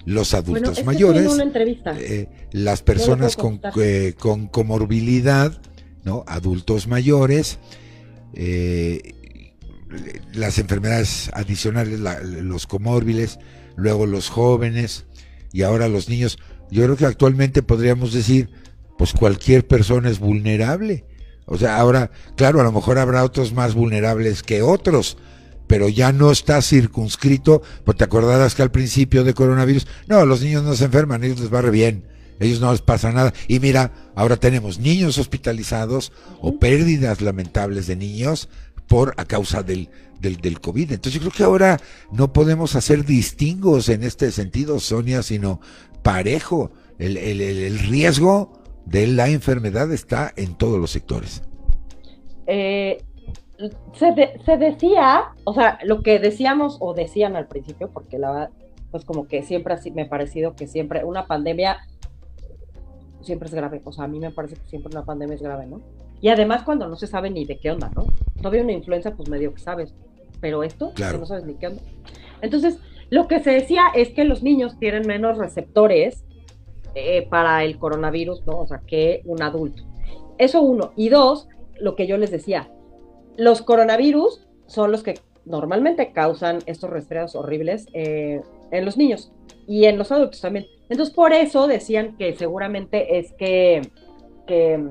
Los 0.06 0.34
adultos 0.34 0.86
mayores, 0.86 1.38
eh, 1.98 2.30
las 2.52 2.82
personas 2.82 3.36
con, 3.36 3.60
eh, 3.82 4.14
con 4.18 4.48
comorbilidad, 4.48 5.62
¿no? 6.06 6.24
Adultos 6.28 6.88
mayores, 6.88 7.60
eh, 8.34 9.16
las 10.34 10.58
enfermedades 10.60 11.30
adicionales, 11.34 12.00
los 12.24 12.68
comórbiles, 12.68 13.40
luego 13.76 14.06
los 14.06 14.30
jóvenes 14.30 15.06
y 15.54 15.64
ahora 15.64 15.88
los 15.88 16.10
niños. 16.10 16.38
Yo 16.70 16.84
creo 16.84 16.98
que 16.98 17.06
actualmente 17.06 17.64
podríamos 17.64 18.14
decir, 18.14 18.50
pues 18.98 19.14
cualquier 19.14 19.66
persona 19.68 20.10
es 20.10 20.20
vulnerable. 20.20 21.06
O 21.46 21.58
sea, 21.58 21.78
ahora, 21.78 22.12
claro, 22.36 22.60
a 22.60 22.64
lo 22.64 22.72
mejor 22.74 23.00
habrá 23.00 23.24
otros 23.24 23.54
más 23.54 23.74
vulnerables 23.74 24.44
que 24.44 24.62
otros, 24.62 25.18
pero 25.66 25.88
ya 25.88 26.12
no 26.12 26.32
está 26.32 26.62
circunscrito, 26.62 27.62
pues 27.86 27.98
te 27.98 28.04
acordarás 28.04 28.54
que 28.56 28.64
al 28.64 28.72
principio 28.72 29.24
de 29.24 29.34
coronavirus, 29.34 29.88
no, 30.08 30.26
los 30.26 30.42
niños 30.42 30.64
no 30.64 30.76
se 30.76 30.86
enferman, 30.86 31.24
ellos 31.24 31.40
les 31.40 31.54
va 31.54 31.62
re 31.62 31.72
bien, 31.72 32.04
ellos 32.40 32.60
no 32.60 32.72
les 32.72 32.82
pasa 32.82 33.14
nada. 33.14 33.34
Y 33.48 33.62
mira, 33.62 33.94
ahora 34.16 34.36
tenemos 34.36 34.80
niños 34.80 35.18
hospitalizados 35.18 36.12
o 36.42 36.60
pérdidas 36.60 37.22
lamentables 37.22 37.88
de 37.88 37.96
niños 37.96 38.50
por 38.88 39.14
a 39.18 39.26
causa 39.26 39.64
del, 39.64 39.90
del, 40.20 40.60
COVID. 40.60 40.94
Entonces 40.94 41.14
yo 41.14 41.20
creo 41.20 41.32
que 41.32 41.44
ahora 41.44 41.78
no 42.12 42.34
podemos 42.34 42.76
hacer 42.76 43.06
distingos 43.06 43.90
en 43.90 44.04
este 44.04 44.32
sentido, 44.32 44.80
Sonia, 44.80 45.24
sino 45.24 45.60
parejo. 46.04 46.72
El, 46.98 47.18
el, 47.18 47.42
el 47.42 47.80
riesgo 47.80 48.54
de 48.86 49.08
la 49.08 49.30
enfermedad 49.30 49.92
está 49.92 50.34
en 50.36 50.56
todos 50.56 50.80
los 50.80 50.92
sectores. 50.92 51.44
Eh, 52.48 53.04
se, 53.94 54.40
se, 54.46 54.58
decía, 54.58 55.26
o 55.44 55.54
sea, 55.54 55.78
lo 55.84 56.02
que 56.02 56.20
decíamos 56.20 56.78
o 56.80 56.94
decían 56.94 57.36
al 57.36 57.48
principio, 57.48 57.92
porque 57.92 58.18
la 58.18 58.50
pues 58.92 59.04
como 59.04 59.28
que 59.28 59.44
siempre 59.44 59.74
así 59.74 59.92
me 59.92 60.04
ha 60.04 60.10
parecido 60.10 60.56
que 60.56 60.66
siempre 60.66 61.04
una 61.04 61.28
pandemia 61.28 61.78
siempre 63.22 63.48
es 63.48 63.54
grave. 63.54 63.82
O 63.84 63.92
sea, 63.92 64.06
a 64.06 64.08
mí 64.08 64.20
me 64.20 64.32
parece 64.32 64.56
que 64.56 64.68
siempre 64.68 64.92
una 64.92 65.06
pandemia 65.06 65.36
es 65.36 65.42
grave, 65.42 65.66
¿no? 65.68 65.82
Y 66.22 66.30
además 66.30 66.64
cuando 66.64 66.88
no 66.88 66.96
se 66.96 67.08
sabe 67.08 67.30
ni 67.30 67.46
de 67.46 67.58
qué 67.60 67.72
onda, 67.72 67.92
¿no? 67.96 68.06
Todavía 68.38 68.64
una 68.64 68.74
influenza, 68.74 69.16
pues 69.16 69.30
medio 69.30 69.54
que 69.54 69.62
sabes, 69.62 69.94
pero 70.42 70.64
esto, 70.64 70.94
que 70.94 71.04
no 71.04 71.26
sabes 71.26 71.46
ni 71.46 71.56
qué 71.56 71.68
onda. 71.68 71.82
Entonces, 72.42 72.80
lo 73.10 73.28
que 73.28 73.40
se 73.40 73.52
decía 73.52 73.84
es 73.96 74.10
que 74.10 74.24
los 74.24 74.44
niños 74.44 74.78
tienen 74.80 75.08
menos 75.08 75.38
receptores 75.38 76.24
eh, 76.96 77.28
para 77.30 77.64
el 77.64 77.78
coronavirus, 77.78 78.46
¿no? 78.46 78.60
O 78.60 78.68
sea, 78.68 78.82
que 78.86 79.22
un 79.26 79.42
adulto. 79.42 79.84
Eso 80.38 80.62
uno. 80.62 80.92
Y 80.96 81.10
dos, 81.10 81.48
lo 81.80 81.96
que 81.96 82.08
yo 82.08 82.18
les 82.18 82.32
decía, 82.32 82.70
los 83.38 83.62
coronavirus 83.62 84.48
son 84.66 84.92
los 84.92 85.04
que 85.04 85.20
normalmente 85.46 86.12
causan 86.12 86.60
estos 86.66 86.90
resfriados 86.90 87.36
horribles 87.36 87.88
eh, 87.94 88.42
en 88.72 88.86
los 88.86 88.98
niños 88.98 89.32
y 89.68 89.86
en 89.86 89.98
los 89.98 90.12
adultos 90.12 90.42
también. 90.42 90.66
Entonces, 90.90 91.14
por 91.14 91.34
eso 91.34 91.68
decían 91.68 92.18
que 92.18 92.36
seguramente 92.36 93.20
es 93.20 93.32
que, 93.34 93.82
que 94.46 94.84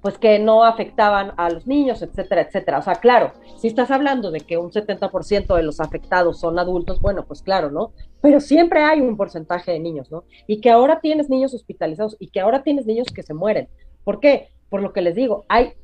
pues 0.00 0.18
que 0.18 0.38
no 0.38 0.64
afectaban 0.64 1.32
a 1.36 1.50
los 1.50 1.66
niños, 1.66 2.02
etcétera, 2.02 2.42
etcétera. 2.42 2.78
O 2.78 2.82
sea, 2.82 2.94
claro, 2.94 3.32
si 3.58 3.68
estás 3.68 3.90
hablando 3.90 4.30
de 4.30 4.40
que 4.40 4.56
un 4.56 4.70
70% 4.70 5.54
de 5.54 5.62
los 5.62 5.80
afectados 5.80 6.40
son 6.40 6.58
adultos, 6.58 7.00
bueno, 7.00 7.24
pues 7.26 7.42
claro, 7.42 7.70
¿no? 7.70 7.92
Pero 8.20 8.40
siempre 8.40 8.82
hay 8.82 9.00
un 9.00 9.16
porcentaje 9.16 9.72
de 9.72 9.80
niños, 9.80 10.10
¿no? 10.10 10.24
Y 10.46 10.60
que 10.60 10.70
ahora 10.70 11.00
tienes 11.00 11.28
niños 11.28 11.52
hospitalizados 11.54 12.16
y 12.18 12.28
que 12.28 12.40
ahora 12.40 12.62
tienes 12.62 12.86
niños 12.86 13.08
que 13.14 13.22
se 13.22 13.34
mueren. 13.34 13.68
¿Por 14.04 14.20
qué? 14.20 14.48
Por 14.70 14.82
lo 14.82 14.92
que 14.92 15.02
les 15.02 15.14
digo, 15.14 15.44
hay 15.48 15.74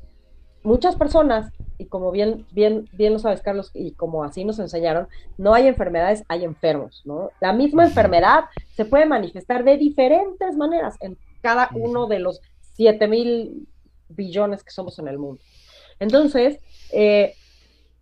muchas 0.62 0.96
personas, 0.96 1.52
y 1.78 1.86
como 1.86 2.10
bien, 2.10 2.46
bien, 2.52 2.88
bien 2.92 3.12
lo 3.12 3.18
sabes, 3.18 3.42
Carlos, 3.42 3.70
y 3.74 3.92
como 3.92 4.24
así 4.24 4.44
nos 4.44 4.58
enseñaron, 4.58 5.08
no 5.36 5.54
hay 5.54 5.68
enfermedades, 5.68 6.24
hay 6.28 6.44
enfermos, 6.44 7.02
¿no? 7.04 7.30
La 7.40 7.52
misma 7.52 7.84
enfermedad 7.84 8.44
se 8.74 8.84
puede 8.84 9.06
manifestar 9.06 9.62
de 9.62 9.76
diferentes 9.76 10.56
maneras 10.56 10.96
en 11.00 11.18
cada 11.42 11.70
uno 11.74 12.06
de 12.06 12.18
los 12.18 12.40
7 12.74 13.06
mil 13.08 13.68
billones 14.08 14.62
que 14.62 14.70
somos 14.70 14.98
en 14.98 15.08
el 15.08 15.18
mundo. 15.18 15.40
Entonces, 15.98 16.58
eh, 16.92 17.34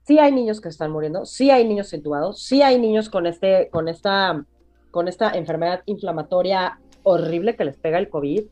sí 0.06 0.18
hay 0.18 0.32
niños 0.32 0.60
que 0.60 0.68
están 0.68 0.90
muriendo, 0.90 1.24
sí 1.24 1.50
hay 1.50 1.66
niños 1.66 1.92
intubados, 1.92 2.42
sí 2.42 2.62
hay 2.62 2.78
niños 2.78 3.08
con, 3.08 3.26
este, 3.26 3.68
con, 3.70 3.88
esta, 3.88 4.44
con 4.90 5.08
esta 5.08 5.30
enfermedad 5.30 5.82
inflamatoria 5.86 6.78
horrible 7.02 7.56
que 7.56 7.64
les 7.64 7.76
pega 7.76 7.98
el 7.98 8.08
COVID, 8.08 8.42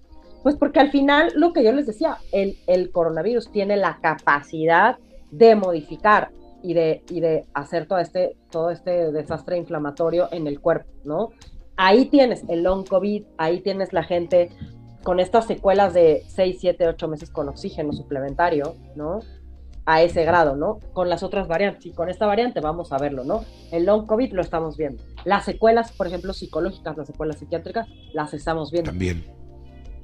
pues 0.43 0.57
porque 0.57 0.81
al 0.81 0.91
final, 0.91 1.33
lo 1.37 1.53
que 1.53 1.63
yo 1.63 1.73
les 1.73 1.87
decía, 1.87 2.19
el, 2.33 2.59
el 2.67 2.91
coronavirus 2.91 3.53
tiene 3.53 3.77
la 3.77 3.99
capacidad 4.03 4.99
de 5.31 5.55
modificar 5.55 6.31
y 6.63 6.75
de, 6.75 7.03
y 7.11 7.21
de 7.21 7.45
hacer 7.55 7.87
todo 7.87 7.99
este, 7.99 8.37
todo 8.51 8.71
este 8.71 9.13
desastre 9.13 9.57
inflamatorio 9.57 10.29
en 10.33 10.47
el 10.47 10.61
cuerpo, 10.61 10.91
¿no? 11.05 11.31
Ahí 11.77 12.07
tienes 12.07 12.45
el 12.49 12.63
long 12.63 12.87
COVID, 12.87 13.25
ahí 13.39 13.61
tienes 13.61 13.93
la 13.93 14.05
gente 14.05 14.51
con 15.03 15.21
estas 15.21 15.47
secuelas 15.47 15.95
de 15.95 16.25
6, 16.29 16.57
7, 16.61 16.89
8 16.89 17.09
meses 17.09 17.31
con 17.31 17.49
oxígeno 17.49 17.93
suplementario, 17.93 18.77
¿no? 18.95 19.21
A 19.85 20.03
ese 20.03 20.25
grado, 20.25 20.55
¿no? 20.57 20.79
Con 20.93 21.09
las 21.09 21.23
otras 21.23 21.49
variantes. 21.49 21.87
Y 21.87 21.91
con 21.93 22.09
esta 22.09 22.27
variante 22.27 22.61
vamos 22.61 22.93
a 22.93 22.99
verlo, 22.99 23.25
¿no? 23.25 23.45
El 23.73 23.85
long 23.85 24.07
COVID 24.07 24.33
lo 24.33 24.43
estamos 24.43 24.77
viendo. 24.77 25.03
Las 25.25 25.45
secuelas, 25.45 25.93
por 25.93 26.07
ejemplo, 26.07 26.33
psicológicas, 26.33 26.97
las 26.97 27.07
secuelas 27.07 27.39
psiquiátricas, 27.39 27.89
las 28.13 28.33
estamos 28.35 28.71
viendo. 28.71 28.91
También. 28.91 29.25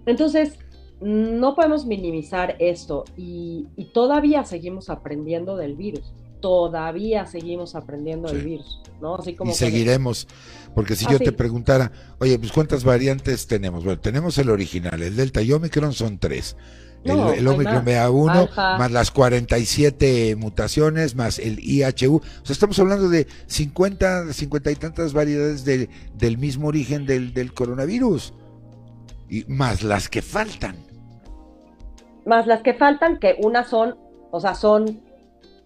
Entonces, 0.07 0.59
no 1.01 1.55
podemos 1.55 1.87
minimizar 1.87 2.57
esto 2.59 3.05
y, 3.17 3.69
todavía 3.93 4.45
seguimos 4.45 4.91
aprendiendo 4.91 5.57
del 5.57 5.77
virus. 5.77 6.13
Todavía 6.41 7.27
seguimos 7.27 7.75
aprendiendo 7.75 8.29
del 8.29 8.43
virus, 8.43 8.81
¿no? 9.01 9.17
Así 9.17 9.35
como 9.35 9.51
y 9.51 9.55
seguiremos, 9.55 10.29
porque 10.75 10.95
si 10.95 11.07
yo 11.07 11.19
te 11.19 11.33
preguntara, 11.33 11.91
oye, 12.19 12.39
pues 12.39 12.53
¿cuántas 12.53 12.85
variantes 12.85 13.47
tenemos? 13.47 13.85
Bueno, 13.85 14.01
tenemos 14.01 14.39
el 14.39 14.51
original, 14.51 15.03
el 15.03 15.17
Delta 15.17 15.43
y 15.43 15.53
Omicron 15.53 15.93
son 15.93 16.19
tres. 16.19 16.57
el, 17.05 17.47
Omicron 17.47 17.85
BA1, 17.85 18.79
más 18.79 18.91
las 18.91 19.11
47 19.11 20.37
mutaciones, 20.37 21.15
más 21.17 21.39
el 21.39 21.59
IHU. 21.61 22.17
O 22.17 22.23
sea, 22.45 22.53
estamos 22.53 22.79
hablando 22.79 23.09
de 23.09 23.27
50, 23.47 24.33
50 24.33 24.71
y 24.71 24.77
tantas 24.77 25.13
variedades 25.13 25.65
del 25.65 26.39
mismo 26.39 26.69
origen 26.69 27.07
del, 27.07 27.35
del 27.35 27.53
coronavirus. 27.53 28.35
Y 29.31 29.45
más 29.45 29.83
las 29.83 30.09
que 30.09 30.23
faltan 30.23 30.89
más 32.29 32.47
las 32.47 32.63
que 32.63 32.75
faltan, 32.75 33.19
que 33.19 33.37
unas 33.43 33.69
son, 33.69 33.97
o 34.31 34.39
sea, 34.39 34.55
son 34.55 35.01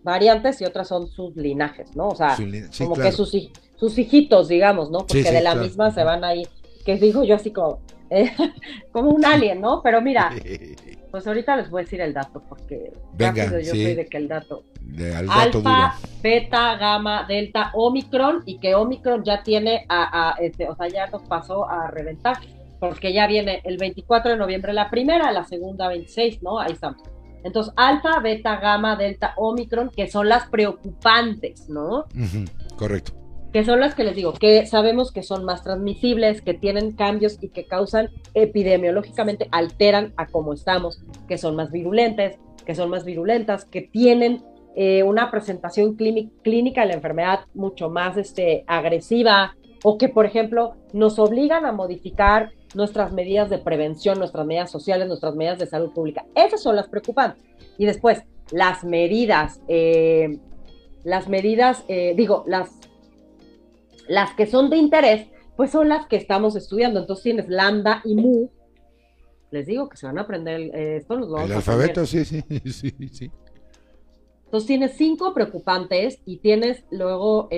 variantes 0.02 0.60
y 0.60 0.64
otras 0.64 0.88
son 0.88 1.08
sus 1.08 1.36
linajes, 1.36 1.94
¿no? 1.96 2.08
O 2.08 2.14
sea, 2.14 2.36
como 2.78 2.94
que 2.94 3.12
sus, 3.12 3.36
sus 3.76 3.98
hijitos, 3.98 4.48
digamos, 4.48 4.90
¿no? 4.90 4.98
Porque 4.98 5.30
de 5.30 5.42
la 5.42 5.54
misma 5.54 5.90
se 5.90 6.04
van 6.04 6.24
ahí, 6.24 6.46
que 6.84 6.96
digo 6.96 7.24
yo 7.24 7.36
así 7.36 7.50
como, 7.50 7.80
eh, 8.10 8.32
como 8.92 9.10
un 9.10 9.24
alien, 9.24 9.60
¿no? 9.60 9.82
Pero 9.82 10.00
mira, 10.00 10.30
pues 11.10 11.26
ahorita 11.26 11.56
les 11.56 11.70
voy 11.70 11.82
a 11.82 11.84
decir 11.84 12.00
el 12.00 12.12
dato, 12.12 12.42
porque 12.48 12.92
Venga, 13.14 13.60
yo 13.60 13.70
soy 13.70 13.94
de 13.94 14.06
que 14.06 14.16
el 14.16 14.28
dato. 14.28 14.64
De, 14.80 15.14
Alfa, 15.14 15.94
beta, 16.22 16.76
gamma, 16.76 17.24
delta, 17.26 17.70
omicron, 17.74 18.42
y 18.44 18.58
que 18.58 18.74
omicron 18.74 19.24
ya 19.24 19.42
tiene 19.42 19.86
a, 19.88 20.30
a 20.30 20.34
este, 20.40 20.68
o 20.68 20.76
sea, 20.76 20.88
ya 20.88 21.06
nos 21.06 21.22
pasó 21.22 21.68
a 21.68 21.90
reventar 21.90 22.38
porque 22.82 23.12
ya 23.12 23.28
viene 23.28 23.60
el 23.62 23.76
24 23.76 24.32
de 24.32 24.36
noviembre 24.36 24.72
la 24.72 24.90
primera, 24.90 25.30
la 25.30 25.44
segunda 25.44 25.86
26, 25.86 26.42
¿no? 26.42 26.58
Ahí 26.58 26.72
estamos. 26.72 27.00
Entonces, 27.44 27.72
alfa, 27.76 28.20
beta, 28.20 28.56
gamma, 28.56 28.96
delta, 28.96 29.34
omicron, 29.36 29.90
que 29.90 30.08
son 30.08 30.28
las 30.28 30.48
preocupantes, 30.48 31.68
¿no? 31.68 32.04
correcto. 32.76 33.12
Que 33.52 33.64
son 33.64 33.80
las 33.80 33.94
que 33.94 34.04
les 34.04 34.16
digo, 34.16 34.32
que 34.32 34.64
sabemos 34.66 35.12
que 35.12 35.22
son 35.22 35.44
más 35.44 35.62
transmisibles, 35.62 36.40
que 36.40 36.54
tienen 36.54 36.92
cambios 36.92 37.38
y 37.42 37.48
que 37.48 37.66
causan 37.66 38.08
epidemiológicamente, 38.32 39.48
alteran 39.50 40.14
a 40.16 40.26
cómo 40.26 40.54
estamos, 40.54 41.02
que 41.28 41.36
son 41.36 41.56
más 41.56 41.70
virulentes, 41.70 42.38
que 42.64 42.74
son 42.74 42.88
más 42.88 43.04
virulentas, 43.04 43.66
que 43.66 43.82
tienen 43.82 44.42
eh, 44.74 45.02
una 45.02 45.30
presentación 45.30 45.96
clínica 45.96 46.80
de 46.80 46.86
la 46.86 46.94
enfermedad 46.94 47.40
mucho 47.52 47.90
más 47.90 48.16
este, 48.16 48.64
agresiva, 48.66 49.54
o 49.84 49.98
que, 49.98 50.08
por 50.08 50.26
ejemplo, 50.26 50.76
nos 50.92 51.18
obligan 51.18 51.66
a 51.66 51.72
modificar 51.72 52.52
nuestras 52.74 53.12
medidas 53.12 53.50
de 53.50 53.58
prevención, 53.58 54.18
nuestras 54.18 54.46
medidas 54.46 54.70
sociales, 54.70 55.08
nuestras 55.08 55.34
medidas 55.34 55.58
de 55.58 55.66
salud 55.66 55.92
pública. 55.92 56.24
Esas 56.34 56.62
son 56.62 56.76
las 56.76 56.88
preocupantes. 56.88 57.42
Y 57.78 57.86
después, 57.86 58.22
las 58.50 58.84
medidas, 58.84 59.60
eh, 59.68 60.38
las 61.04 61.28
medidas, 61.28 61.84
eh, 61.88 62.14
digo, 62.16 62.44
las, 62.46 62.70
las 64.08 64.34
que 64.34 64.46
son 64.46 64.70
de 64.70 64.76
interés, 64.76 65.28
pues 65.56 65.70
son 65.70 65.88
las 65.88 66.06
que 66.06 66.16
estamos 66.16 66.56
estudiando. 66.56 67.00
Entonces 67.00 67.22
tienes 67.22 67.48
lambda 67.48 68.02
y 68.04 68.14
mu. 68.14 68.48
Les 69.50 69.66
digo 69.66 69.88
que 69.88 69.96
se 69.96 70.06
van 70.06 70.18
a 70.18 70.22
aprender 70.22 70.60
eh, 70.74 70.96
esto. 70.96 71.14
el 71.14 71.52
alfabeto, 71.52 72.06
sí, 72.06 72.24
sí, 72.24 72.42
sí, 72.64 72.94
sí. 73.12 73.30
Entonces 74.44 74.66
tienes 74.66 74.96
cinco 74.96 75.32
preocupantes 75.32 76.20
y 76.26 76.38
tienes 76.38 76.84
luego 76.90 77.48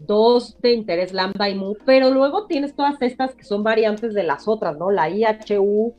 dos 0.00 0.60
de 0.60 0.72
interés 0.72 1.12
lambda 1.12 1.48
y 1.48 1.54
mu, 1.54 1.74
pero 1.84 2.10
luego 2.10 2.46
tienes 2.46 2.74
todas 2.74 3.00
estas 3.02 3.34
que 3.34 3.44
son 3.44 3.62
variantes 3.62 4.14
de 4.14 4.22
las 4.22 4.48
otras, 4.48 4.76
¿no? 4.76 4.90
La 4.90 5.08
IHU, 5.08 5.94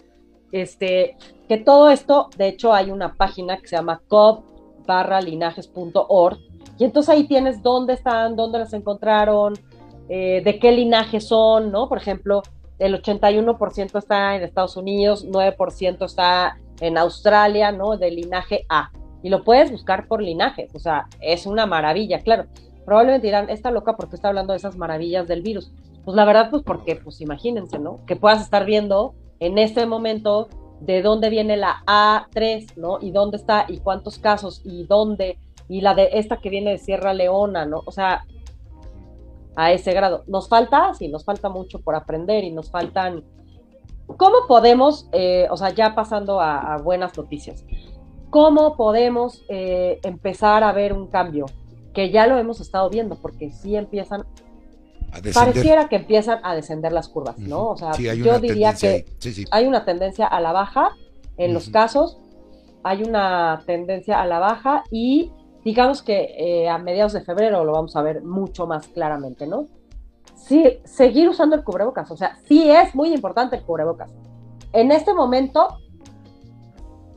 este, 0.51 1.17
que 1.47 1.57
todo 1.57 1.89
esto, 1.89 2.29
de 2.37 2.47
hecho 2.47 2.73
hay 2.73 2.91
una 2.91 3.13
página 3.13 3.57
que 3.57 3.67
se 3.67 3.75
llama 3.75 4.01
cop 4.07 4.43
barra 4.85 5.21
linajes.org, 5.21 6.37
y 6.77 6.85
entonces 6.85 7.09
ahí 7.09 7.27
tienes 7.27 7.61
dónde 7.61 7.93
están, 7.93 8.35
dónde 8.35 8.59
las 8.59 8.73
encontraron, 8.73 9.53
eh, 10.07 10.41
de 10.43 10.59
qué 10.59 10.71
linaje 10.71 11.19
son, 11.19 11.71
¿no? 11.71 11.89
Por 11.89 11.97
ejemplo, 11.97 12.41
el 12.79 12.99
81% 13.01 13.99
está 13.99 14.35
en 14.35 14.43
Estados 14.43 14.77
Unidos, 14.77 15.27
9% 15.27 16.05
está 16.05 16.57
en 16.79 16.97
Australia, 16.97 17.71
¿no? 17.71 17.97
Del 17.97 18.15
linaje 18.15 18.65
A. 18.69 18.91
Y 19.21 19.29
lo 19.29 19.43
puedes 19.43 19.69
buscar 19.69 20.07
por 20.07 20.23
linajes, 20.23 20.73
o 20.73 20.79
sea, 20.79 21.07
es 21.19 21.45
una 21.45 21.65
maravilla, 21.65 22.21
claro 22.21 22.45
probablemente 22.89 23.27
dirán, 23.27 23.51
está 23.51 23.69
loca 23.69 23.95
porque 23.95 24.15
está 24.15 24.29
hablando 24.29 24.51
de 24.53 24.57
esas 24.57 24.75
maravillas 24.75 25.27
del 25.27 25.43
virus. 25.43 25.71
Pues 26.03 26.15
la 26.15 26.25
verdad, 26.25 26.49
pues 26.49 26.63
porque, 26.63 26.95
pues 26.95 27.21
imagínense, 27.21 27.77
¿no? 27.77 28.03
Que 28.07 28.15
puedas 28.15 28.41
estar 28.41 28.65
viendo 28.65 29.13
en 29.39 29.59
este 29.59 29.85
momento 29.85 30.49
de 30.79 31.03
dónde 31.03 31.29
viene 31.29 31.55
la 31.55 31.83
A3, 31.85 32.77
¿no? 32.77 32.97
Y 32.99 33.11
dónde 33.11 33.37
está, 33.37 33.65
y 33.67 33.77
cuántos 33.77 34.17
casos, 34.17 34.63
y 34.65 34.87
dónde, 34.87 35.37
y 35.67 35.81
la 35.81 35.93
de 35.93 36.09
esta 36.13 36.37
que 36.37 36.49
viene 36.49 36.71
de 36.71 36.77
Sierra 36.79 37.13
Leona, 37.13 37.67
¿no? 37.67 37.83
O 37.85 37.91
sea, 37.91 38.25
a 39.55 39.71
ese 39.71 39.93
grado. 39.93 40.23
Nos 40.25 40.49
falta, 40.49 40.91
sí, 40.95 41.09
nos 41.09 41.23
falta 41.23 41.47
mucho 41.47 41.81
por 41.81 41.93
aprender 41.93 42.43
y 42.43 42.49
nos 42.49 42.71
faltan... 42.71 43.23
¿Cómo 44.17 44.47
podemos, 44.47 45.07
eh, 45.11 45.45
o 45.51 45.57
sea, 45.57 45.69
ya 45.69 45.93
pasando 45.93 46.41
a, 46.41 46.77
buenas 46.77 47.15
noticias, 47.15 47.63
cómo 48.31 48.75
podemos 48.75 49.45
eh, 49.47 49.99
empezar 50.01 50.63
a 50.63 50.71
ver 50.71 50.91
un 50.91 51.05
cambio? 51.05 51.45
Que 51.99 52.11
ya 52.11 52.27
lo 52.27 52.37
hemos 52.37 52.61
estado 52.61 52.89
viendo, 52.89 53.17
porque 53.17 53.51
sí 53.51 53.75
empiezan, 53.75 54.23
pareciera 55.33 55.89
que 55.89 55.97
empiezan 55.97 56.39
a 56.43 56.55
descender 56.55 56.93
las 56.93 57.09
curvas, 57.09 57.37
¿no? 57.37 57.67
O 57.71 57.75
sea, 57.75 57.91
yo 57.91 58.39
diría 58.39 58.73
que 58.73 59.03
hay 59.51 59.65
una 59.67 59.83
tendencia 59.83 60.25
a 60.25 60.39
la 60.39 60.53
baja 60.53 60.91
en 61.35 61.53
los 61.53 61.69
casos, 61.69 62.17
hay 62.83 63.03
una 63.03 63.63
tendencia 63.65 64.21
a 64.21 64.25
la 64.25 64.39
baja 64.39 64.85
y 64.89 65.33
digamos 65.65 66.01
que 66.01 66.35
eh, 66.37 66.69
a 66.69 66.77
mediados 66.77 67.11
de 67.11 67.19
febrero 67.19 67.65
lo 67.65 67.73
vamos 67.73 67.97
a 67.97 68.01
ver 68.01 68.23
mucho 68.23 68.65
más 68.65 68.87
claramente, 68.87 69.45
¿no? 69.45 69.65
Sí, 70.37 70.79
seguir 70.85 71.27
usando 71.27 71.57
el 71.57 71.65
cubrebocas, 71.65 72.09
o 72.11 72.15
sea, 72.15 72.39
sí 72.47 72.71
es 72.71 72.95
muy 72.95 73.13
importante 73.13 73.57
el 73.57 73.63
cubrebocas. 73.63 74.09
En 74.71 74.93
este 74.93 75.13
momento, 75.13 75.79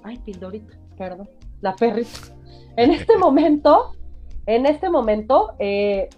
ay, 0.02 0.18
pildorita, 0.18 0.76
perdón, 0.98 1.30
la 1.60 1.76
perrita. 1.76 2.18
En 2.76 2.90
este 2.90 3.16
momento, 3.26 3.92
en 4.46 4.66
este 4.66 4.90
momento, 4.90 5.54
eh, 5.58 6.08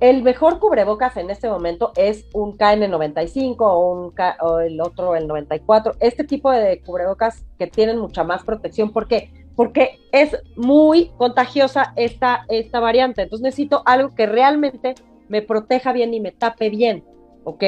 el 0.00 0.22
mejor 0.22 0.58
cubrebocas 0.58 1.16
en 1.16 1.30
este 1.30 1.48
momento 1.48 1.92
es 1.96 2.26
un 2.34 2.58
KN95 2.58 3.56
o, 3.60 3.92
un 3.92 4.14
o 4.40 4.58
el 4.58 4.80
otro, 4.80 5.14
el 5.14 5.28
94. 5.28 5.94
Este 6.00 6.24
tipo 6.24 6.50
de 6.50 6.80
cubrebocas 6.80 7.44
que 7.56 7.68
tienen 7.68 7.98
mucha 7.98 8.24
más 8.24 8.42
protección. 8.42 8.90
¿Por 8.90 9.06
qué? 9.06 9.30
Porque 9.54 10.00
es 10.10 10.36
muy 10.56 11.12
contagiosa 11.18 11.92
esta, 11.94 12.46
esta 12.48 12.80
variante. 12.80 13.22
Entonces 13.22 13.44
necesito 13.44 13.82
algo 13.86 14.14
que 14.14 14.26
realmente 14.26 14.94
me 15.28 15.40
proteja 15.40 15.92
bien 15.92 16.12
y 16.14 16.20
me 16.20 16.32
tape 16.32 16.68
bien, 16.68 17.04
¿ok? 17.44 17.62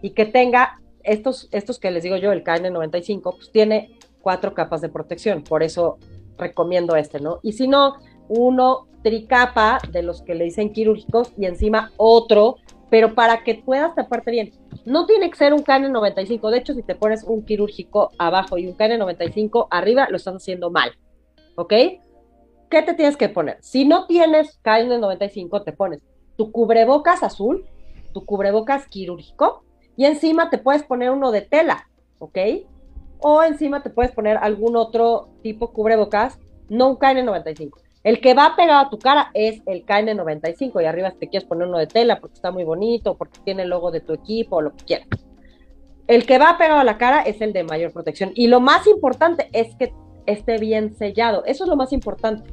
Y 0.00 0.10
que 0.10 0.24
tenga 0.24 0.80
estos, 1.02 1.48
estos 1.52 1.78
que 1.78 1.90
les 1.90 2.02
digo 2.02 2.16
yo, 2.16 2.32
el 2.32 2.44
KN95, 2.44 3.36
pues 3.36 3.50
tiene 3.52 3.98
cuatro 4.22 4.54
capas 4.54 4.80
de 4.80 4.88
protección. 4.88 5.44
Por 5.44 5.62
eso 5.62 5.98
recomiendo 6.38 6.96
este, 6.96 7.20
¿no? 7.20 7.40
Y 7.42 7.52
si 7.52 7.68
no, 7.68 7.96
uno 8.28 8.86
tricapa 9.02 9.78
de 9.90 10.02
los 10.02 10.22
que 10.22 10.34
le 10.34 10.44
dicen 10.44 10.72
quirúrgicos 10.72 11.32
y 11.36 11.46
encima 11.46 11.92
otro, 11.96 12.56
pero 12.90 13.14
para 13.14 13.44
que 13.44 13.56
puedas 13.56 13.94
taparte 13.94 14.30
bien. 14.30 14.52
No 14.84 15.06
tiene 15.06 15.30
que 15.30 15.36
ser 15.36 15.52
un 15.52 15.64
KN95, 15.64 16.50
de 16.50 16.58
hecho 16.58 16.74
si 16.74 16.82
te 16.82 16.94
pones 16.94 17.24
un 17.24 17.44
quirúrgico 17.44 18.10
abajo 18.18 18.58
y 18.58 18.66
un 18.66 18.76
KN95 18.76 19.68
arriba, 19.70 20.08
lo 20.10 20.16
estás 20.16 20.36
haciendo 20.36 20.70
mal, 20.70 20.92
¿ok? 21.56 21.72
¿Qué 22.70 22.82
te 22.82 22.94
tienes 22.94 23.16
que 23.16 23.28
poner? 23.28 23.58
Si 23.60 23.84
no 23.84 24.06
tienes 24.06 24.60
KN95, 24.62 25.64
te 25.64 25.72
pones 25.72 26.02
tu 26.36 26.50
cubrebocas 26.50 27.22
azul, 27.22 27.64
tu 28.12 28.24
cubrebocas 28.24 28.86
quirúrgico 28.88 29.64
y 29.96 30.06
encima 30.06 30.50
te 30.50 30.58
puedes 30.58 30.82
poner 30.82 31.10
uno 31.10 31.30
de 31.30 31.42
tela, 31.42 31.88
¿ok? 32.18 32.38
O 33.20 33.42
encima 33.42 33.82
te 33.82 33.90
puedes 33.90 34.12
poner 34.12 34.36
algún 34.36 34.76
otro 34.76 35.28
tipo 35.42 35.72
cubrebocas, 35.72 36.38
no 36.68 36.90
un 36.90 36.96
KN95. 36.96 37.84
El 38.02 38.20
que 38.20 38.34
va 38.34 38.54
pegado 38.54 38.80
a 38.80 38.90
tu 38.90 38.98
cara 38.98 39.30
es 39.32 39.62
el 39.64 39.86
KN95 39.86 40.82
y 40.82 40.84
arriba 40.84 41.10
si 41.10 41.18
te 41.18 41.28
quieres 41.28 41.48
poner 41.48 41.68
uno 41.68 41.78
de 41.78 41.86
tela 41.86 42.20
porque 42.20 42.34
está 42.34 42.50
muy 42.50 42.64
bonito, 42.64 43.16
porque 43.16 43.40
tiene 43.44 43.62
el 43.62 43.70
logo 43.70 43.90
de 43.90 44.00
tu 44.00 44.12
equipo 44.12 44.56
o 44.56 44.60
lo 44.60 44.72
que 44.72 44.84
quieras. 44.84 45.08
El 46.06 46.26
que 46.26 46.38
va 46.38 46.58
pegado 46.58 46.80
a 46.80 46.84
la 46.84 46.98
cara 46.98 47.22
es 47.22 47.40
el 47.40 47.54
de 47.54 47.64
mayor 47.64 47.92
protección 47.92 48.32
y 48.34 48.48
lo 48.48 48.60
más 48.60 48.86
importante 48.86 49.48
es 49.52 49.74
que 49.76 49.94
esté 50.26 50.58
bien 50.58 50.94
sellado. 50.94 51.44
Eso 51.46 51.64
es 51.64 51.70
lo 51.70 51.76
más 51.76 51.94
importante. 51.94 52.52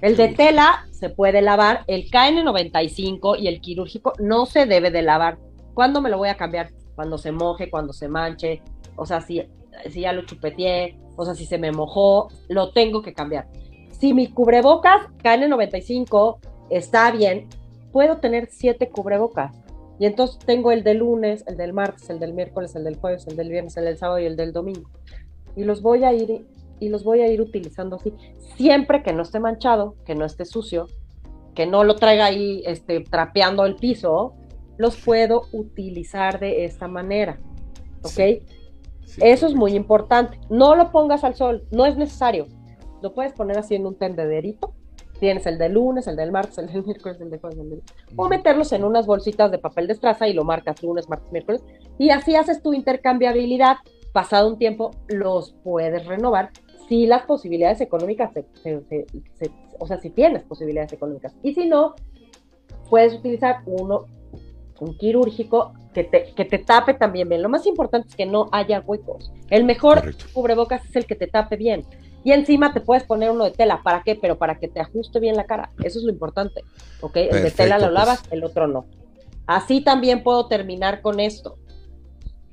El 0.00 0.16
de 0.16 0.28
tela 0.28 0.86
se 0.90 1.08
puede 1.08 1.40
lavar, 1.40 1.84
el 1.86 2.10
KN95 2.10 3.38
y 3.38 3.46
el 3.46 3.60
quirúrgico 3.60 4.12
no 4.18 4.44
se 4.44 4.66
debe 4.66 4.90
de 4.90 5.02
lavar. 5.02 5.38
¿Cuándo 5.72 6.00
me 6.00 6.10
lo 6.10 6.18
voy 6.18 6.28
a 6.28 6.36
cambiar? 6.36 6.72
Cuando 6.96 7.16
se 7.16 7.32
moje, 7.32 7.70
cuando 7.70 7.92
se 7.92 8.08
manche. 8.08 8.60
O 8.96 9.06
sea, 9.06 9.20
si 9.20 9.42
si 9.90 10.00
ya 10.00 10.12
lo 10.12 10.22
chupeteé, 10.22 10.98
o 11.16 11.24
sea, 11.24 11.34
si 11.34 11.46
se 11.46 11.58
me 11.58 11.72
mojó, 11.72 12.28
lo 12.48 12.72
tengo 12.72 13.02
que 13.02 13.12
cambiar. 13.12 13.48
Si 13.90 14.12
mi 14.12 14.28
cubrebocas 14.28 15.06
KN95 15.22 16.38
está 16.70 17.10
bien, 17.10 17.48
puedo 17.92 18.18
tener 18.18 18.48
siete 18.50 18.88
cubrebocas. 18.88 19.56
Y 19.98 20.06
entonces 20.06 20.38
tengo 20.44 20.72
el 20.72 20.82
del 20.82 20.98
lunes, 20.98 21.44
el 21.46 21.56
del 21.56 21.72
martes, 21.72 22.10
el 22.10 22.18
del 22.18 22.34
miércoles, 22.34 22.74
el 22.74 22.84
del 22.84 22.96
jueves, 22.96 23.26
el 23.28 23.36
del 23.36 23.48
viernes, 23.48 23.76
el 23.76 23.84
del 23.84 23.96
sábado 23.96 24.18
y 24.18 24.26
el 24.26 24.36
del 24.36 24.52
domingo. 24.52 24.90
Y 25.54 25.64
los 25.64 25.82
voy 25.82 26.02
a 26.02 26.12
ir 26.12 26.46
y 26.80 26.88
los 26.88 27.04
voy 27.04 27.20
a 27.20 27.28
ir 27.28 27.40
utilizando 27.40 27.96
así, 27.96 28.12
siempre 28.56 29.02
que 29.02 29.12
no 29.12 29.22
esté 29.22 29.38
manchado, 29.40 29.94
que 30.04 30.14
no 30.14 30.24
esté 30.24 30.44
sucio, 30.44 30.88
que 31.54 31.66
no 31.66 31.84
lo 31.84 31.94
traiga 31.96 32.26
ahí 32.26 32.62
este, 32.66 33.00
trapeando 33.00 33.64
el 33.64 33.76
piso, 33.76 34.34
los 34.76 34.96
puedo 34.96 35.42
utilizar 35.52 36.40
de 36.40 36.64
esta 36.64 36.88
manera. 36.88 37.38
¿Ok? 38.02 38.42
Eso 39.18 39.46
es 39.46 39.54
muy 39.54 39.74
importante. 39.74 40.38
No 40.50 40.74
lo 40.74 40.90
pongas 40.90 41.24
al 41.24 41.34
sol, 41.34 41.64
no 41.70 41.86
es 41.86 41.96
necesario. 41.96 42.46
Lo 43.02 43.12
puedes 43.14 43.32
poner 43.32 43.58
así 43.58 43.74
en 43.74 43.86
un 43.86 43.96
tendederito 43.96 44.74
Tienes 45.20 45.46
el 45.46 45.58
de 45.58 45.68
lunes, 45.68 46.06
el 46.06 46.16
del 46.16 46.32
martes, 46.32 46.58
el 46.58 46.66
del 46.66 46.84
miércoles, 46.86 47.20
el 47.20 47.30
de 47.30 47.38
jueves, 47.38 47.58
el 47.58 47.70
de... 47.70 47.82
O 48.16 48.28
meterlos 48.28 48.72
en 48.72 48.84
unas 48.84 49.06
bolsitas 49.06 49.50
de 49.50 49.58
papel 49.58 49.86
de 49.86 49.92
estraza 49.92 50.28
y 50.28 50.32
lo 50.32 50.44
marcas 50.44 50.82
lunes, 50.82 51.08
martes, 51.08 51.30
miércoles. 51.32 51.62
Y 51.98 52.10
así 52.10 52.34
haces 52.34 52.62
tu 52.62 52.72
intercambiabilidad. 52.74 53.76
Pasado 54.12 54.48
un 54.48 54.58
tiempo, 54.58 54.92
los 55.08 55.54
puedes 55.64 56.06
renovar 56.06 56.50
si 56.88 57.06
las 57.06 57.22
posibilidades 57.22 57.80
económicas, 57.80 58.30
o 59.78 59.86
sea, 59.86 59.98
si 59.98 60.10
tienes 60.10 60.42
posibilidades 60.42 60.92
económicas. 60.92 61.34
Y 61.42 61.54
si 61.54 61.66
no, 61.66 61.94
puedes 62.90 63.14
utilizar 63.14 63.62
uno, 63.66 64.06
un 64.80 64.96
quirúrgico 64.96 65.72
que 65.92 66.04
te, 66.04 66.32
que 66.34 66.44
te 66.44 66.58
tape 66.58 66.94
también 66.94 67.28
bien. 67.28 67.42
Lo 67.42 67.48
más 67.48 67.66
importante 67.66 68.08
es 68.08 68.16
que 68.16 68.26
no 68.26 68.48
haya 68.52 68.80
huecos. 68.80 69.32
El 69.50 69.64
mejor 69.64 70.14
cubrebocas 70.32 70.84
es 70.84 70.96
el 70.96 71.06
que 71.06 71.14
te 71.14 71.26
tape 71.26 71.56
bien. 71.56 71.84
Y 72.24 72.32
encima 72.32 72.72
te 72.72 72.80
puedes 72.80 73.04
poner 73.04 73.30
uno 73.30 73.44
de 73.44 73.50
tela. 73.50 73.82
¿Para 73.82 74.02
qué? 74.02 74.16
Pero 74.16 74.38
para 74.38 74.58
que 74.58 74.66
te 74.68 74.80
ajuste 74.80 75.20
bien 75.20 75.36
la 75.36 75.44
cara. 75.44 75.70
Eso 75.82 75.98
es 75.98 76.04
lo 76.04 76.10
importante. 76.10 76.62
¿Ok? 77.00 77.16
el 77.16 77.42
de 77.42 77.50
tela 77.50 77.78
lo 77.78 77.84
pues. 77.84 77.94
lavas, 77.94 78.22
el 78.30 78.42
otro 78.44 78.66
no. 78.66 78.86
Así 79.46 79.82
también 79.82 80.22
puedo 80.22 80.46
terminar 80.46 81.02
con 81.02 81.20
esto. 81.20 81.58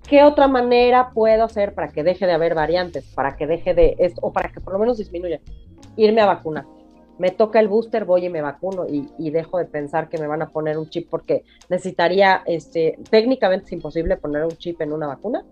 ¿Qué 0.08 0.24
otra 0.24 0.50
manera 0.50 1.12
puedo 1.14 1.46
hacer 1.46 1.74
para 1.74 1.88
que 1.88 2.04
deje 2.04 2.26
de 2.26 2.34
haber 2.34 2.54
variantes? 2.54 3.06
Para 3.16 3.38
que 3.38 3.48
deje 3.48 3.74
de 3.74 3.96
esto, 4.00 4.20
o 4.22 4.34
para 4.34 4.52
que 4.52 4.60
por 4.60 4.74
lo 4.74 4.80
menos 4.80 4.98
disminuya. 4.98 5.40
Irme 5.96 6.20
a 6.20 6.26
vacunar. 6.26 6.66
Me 7.22 7.32
toca 7.32 7.60
el 7.60 7.68
booster, 7.68 8.06
voy 8.06 8.26
y 8.26 8.30
me 8.30 8.42
vacuno 8.42 8.88
y, 8.88 9.08
y 9.18 9.30
dejo 9.30 9.60
de 9.60 9.66
pensar 9.66 10.10
que 10.10 10.18
me 10.18 10.28
van 10.28 10.42
a 10.42 10.50
poner 10.50 10.78
un 10.78 10.90
chip 10.90 11.08
porque 11.10 11.44
necesitaría, 11.70 12.42
este, 12.46 12.98
técnicamente 13.10 13.66
es 13.68 13.72
imposible 13.74 14.18
poner 14.18 14.44
un 14.44 14.58
chip 14.58 14.82
en 14.82 14.92
una 14.92 15.08
vacuna. 15.08 15.46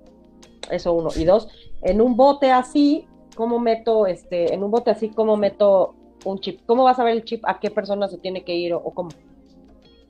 Eso 0.71 0.93
uno. 0.93 1.09
Y 1.15 1.25
dos, 1.25 1.47
en 1.81 2.01
un 2.01 2.15
bote 2.15 2.51
así 2.51 3.07
cómo 3.39 3.57
meto, 3.57 4.05
este, 4.05 4.53
en 4.53 4.63
un 4.63 4.69
bote 4.69 4.91
así, 4.91 5.11
cómo 5.11 5.37
meto 5.37 5.95
un 6.25 6.39
chip, 6.39 6.59
cómo 6.65 6.83
vas 6.83 6.99
a 6.99 7.05
ver 7.05 7.13
el 7.15 7.23
chip, 7.23 7.41
a 7.47 7.57
qué 7.57 7.71
persona 7.71 8.09
se 8.09 8.17
tiene 8.17 8.43
que 8.43 8.53
ir 8.53 8.73
o, 8.73 8.83
cómo, 8.93 9.11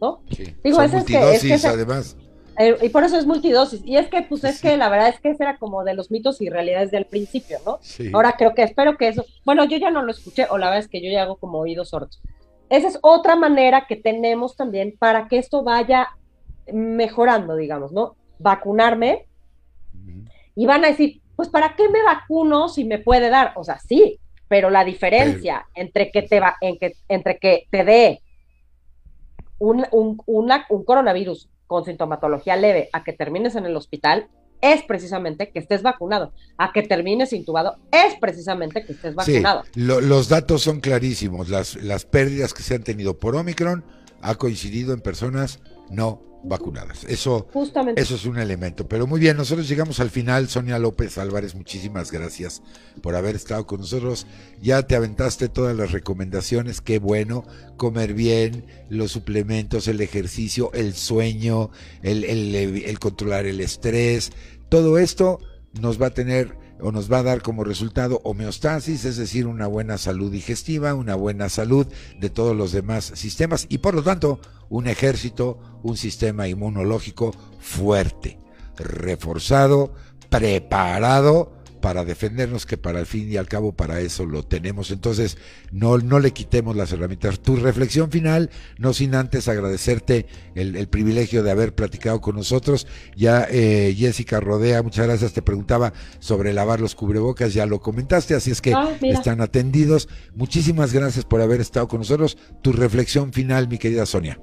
¿no? 0.02 0.22
Sí. 0.31 0.45
Digo, 0.64 0.81
es 0.81 1.03
que, 1.06 1.53
es 1.53 1.64
además. 1.64 2.18
Eh, 2.60 2.77
y 2.81 2.90
por 2.90 3.06
eso 3.06 3.18
es 3.18 3.26
multidosis. 3.26 3.81
Y 3.86 3.95
es 3.95 4.10
que, 4.10 4.22
pues, 4.22 4.44
es 4.44 4.61
que 4.61 4.76
la 4.76 4.90
verdad 4.90 5.07
es 5.07 5.22
que 5.22 5.30
ese 5.30 5.44
era 5.44 5.57
como 5.57 5.86
de 5.86 5.94
los 5.94 6.11
mitos 6.11 6.41
y 6.41 6.49
realidades 6.49 6.91
del 6.91 7.06
principio, 7.06 7.57
¿no? 7.65 7.80
Sí. 7.81 8.11
Ahora 8.14 8.36
creo 8.38 8.53
que, 8.53 8.64
espero 8.64 8.98
que 8.98 9.07
eso, 9.07 9.26
bueno, 9.45 9.64
yo 9.64 9.77
ya 9.77 9.90
no 9.91 10.02
lo 10.02 10.11
escuché, 10.11 10.45
o 10.49 10.57
la 10.57 10.65
verdad 10.68 10.84
es 10.84 10.90
que 10.90 11.02
yo 11.02 11.10
ya 11.10 11.23
hago 11.23 11.38
como 11.38 11.60
oídos 11.60 11.90
sordos. 11.90 12.22
Esa 12.69 12.90
es 12.90 12.99
otra 13.02 13.38
manera 13.38 13.86
que 13.88 13.95
tenemos 13.95 14.57
también 14.57 14.94
para 14.99 15.30
que 15.30 15.38
esto 15.38 15.64
vaya 15.64 16.10
mejorando, 16.73 17.56
digamos, 17.56 17.94
¿no? 17.94 18.18
Vacunarme. 18.40 19.26
Y 20.53 20.65
van 20.65 20.84
a 20.84 20.90
decir, 20.90 21.22
pues 21.38 21.48
¿para 21.48 21.77
qué 21.77 21.88
me 21.88 22.03
vacuno 22.03 22.68
si 22.68 22.84
me 22.84 22.99
puede 22.99 23.30
dar? 23.30 23.53
O 23.56 23.64
sea, 23.64 23.80
sí, 23.80 24.19
pero 24.49 24.69
la 24.69 24.84
diferencia 24.84 25.65
entre 25.76 26.11
que 26.11 26.23
te 26.23 26.41
va, 26.41 26.57
en 26.60 26.77
que, 26.77 26.95
entre 27.07 27.40
que 27.40 27.68
te 27.72 27.86
dé 27.86 28.22
un, 29.60 29.88
un 29.91 30.84
coronavirus 30.84 31.49
con 31.70 31.86
sintomatología 31.86 32.56
leve 32.56 32.90
a 32.94 33.04
que 33.04 33.14
termines 33.14 33.56
en 33.56 33.68
el 33.68 33.76
hospital 33.76 34.28
es 34.60 34.82
precisamente 34.82 35.52
que 35.52 35.60
estés 35.60 35.84
vacunado. 35.84 36.34
A 36.58 36.74
que 36.74 36.82
termines 36.82 37.32
intubado 37.32 37.78
es 37.91 38.16
precisamente 38.20 38.84
que 38.84 38.94
estés 38.94 39.14
vacunado. 39.14 39.64
Sí, 39.66 39.70
los 39.76 40.28
datos 40.28 40.64
son 40.64 40.82
clarísimos. 40.82 41.48
Las, 41.48 41.76
las 41.76 42.06
pérdidas 42.06 42.56
que 42.56 42.64
se 42.64 42.74
han 42.74 42.84
tenido 42.84 43.20
por 43.20 43.36
Omicron 43.36 43.86
ha 44.22 44.34
coincidido 44.34 44.94
en 44.94 45.02
personas 45.02 45.60
no 45.91 46.24
vacunadas. 46.44 47.03
Eso, 47.06 47.48
eso 47.95 48.16
es 48.16 48.26
un 48.26 48.38
elemento. 48.38 48.88
Pero 48.88 49.07
muy 49.07 49.20
bien, 49.20 49.38
nosotros 49.38 49.68
llegamos 49.68 49.99
al 49.99 50.10
final. 50.10 50.48
Sonia 50.48 50.80
López 50.80 51.18
Álvarez, 51.18 51.56
muchísimas 51.56 52.11
gracias 52.11 52.61
por 53.02 53.16
haber 53.16 53.36
estado 53.36 53.66
con 53.66 53.82
nosotros. 53.82 54.28
Ya 54.61 54.84
te 54.84 54.95
aventaste 54.95 55.49
todas 55.49 55.76
las 55.76 55.91
recomendaciones. 55.91 56.82
Qué 56.82 56.99
bueno. 56.99 57.45
Comer 57.78 58.14
bien, 58.14 58.66
los 58.90 59.11
suplementos, 59.11 59.88
el 59.88 60.02
ejercicio, 60.02 60.72
el 60.74 60.94
sueño, 60.94 61.72
el, 62.02 62.24
el, 62.24 62.56
el 62.56 62.99
controlar 62.99 63.45
el 63.45 63.61
estrés. 63.61 64.32
Todo 64.70 64.98
esto 64.98 65.40
nos 65.80 66.02
va 66.02 66.07
a 66.07 66.14
tener 66.14 66.57
o 66.81 66.91
nos 66.91 67.11
va 67.11 67.19
a 67.19 67.23
dar 67.23 67.41
como 67.41 67.64
resultado 67.64 68.22
homeostasis, 68.23 69.06
es 69.06 69.18
decir, 69.18 69.47
una 69.47 69.68
buena 69.68 69.97
salud 69.97 70.31
digestiva, 70.31 70.93
una 70.93 71.15
buena 71.15 71.49
salud 71.49 71.88
de 72.19 72.30
todos 72.30 72.56
los 72.56 72.72
demás 72.72 73.11
sistemas 73.15 73.65
y 73.69 73.80
por 73.80 73.93
lo 73.93 74.03
tanto 74.03 74.39
un 74.69 74.88
ejército, 74.88 75.60
un 75.84 75.97
sistema 75.97 76.47
inmunológico 76.47 77.34
fuerte, 77.60 78.39
reforzado, 78.77 79.93
preparado 80.30 81.59
para 81.90 82.06
defendernos, 82.06 82.68
que 82.68 82.78
para 82.78 82.99
el 82.99 83.07
fin 83.07 83.32
y 83.32 83.38
al 83.38 83.48
cabo 83.48 83.72
para 83.72 83.99
eso 83.99 84.24
lo 84.28 84.44
tenemos. 84.44 84.91
Entonces, 84.91 85.40
no, 85.72 85.98
no 85.98 86.20
le 86.20 86.34
quitemos 86.34 86.76
las 86.76 86.91
herramientas. 86.91 87.40
Tu 87.40 87.56
reflexión 87.56 88.11
final, 88.11 88.52
no 88.78 88.94
sin 88.94 89.16
antes 89.16 89.48
agradecerte 89.48 90.28
el, 90.53 90.88
privilegio 90.88 91.41
de 91.41 91.49
haber 91.49 91.74
platicado 91.74 92.22
con 92.22 92.36
nosotros. 92.36 92.86
Ya 93.16 93.48
eh, 93.49 93.95
Jessica 93.98 94.40
Rodea, 94.40 94.84
muchas 94.84 95.07
gracias, 95.07 95.34
te 95.34 95.41
preguntaba 95.41 95.94
sobre 96.20 96.53
lavar 96.53 96.80
los 96.80 96.94
cubrebocas, 96.94 97.56
ya 97.56 97.66
lo 97.66 97.82
comentaste, 97.82 98.36
así 98.36 98.52
es 98.52 98.61
que 98.61 98.76
ah, 98.76 98.95
están 99.02 99.41
atendidos. 99.41 100.10
Muchísimas 100.36 100.94
gracias 100.94 101.26
por 101.26 101.41
haber 101.41 101.60
estado 101.60 101.88
con 101.88 102.02
nosotros. 102.02 102.38
Tu 102.61 102.72
reflexión 102.72 103.34
final, 103.34 103.68
mi 103.68 103.80
querida 103.80 104.06
Sonia. 104.06 104.40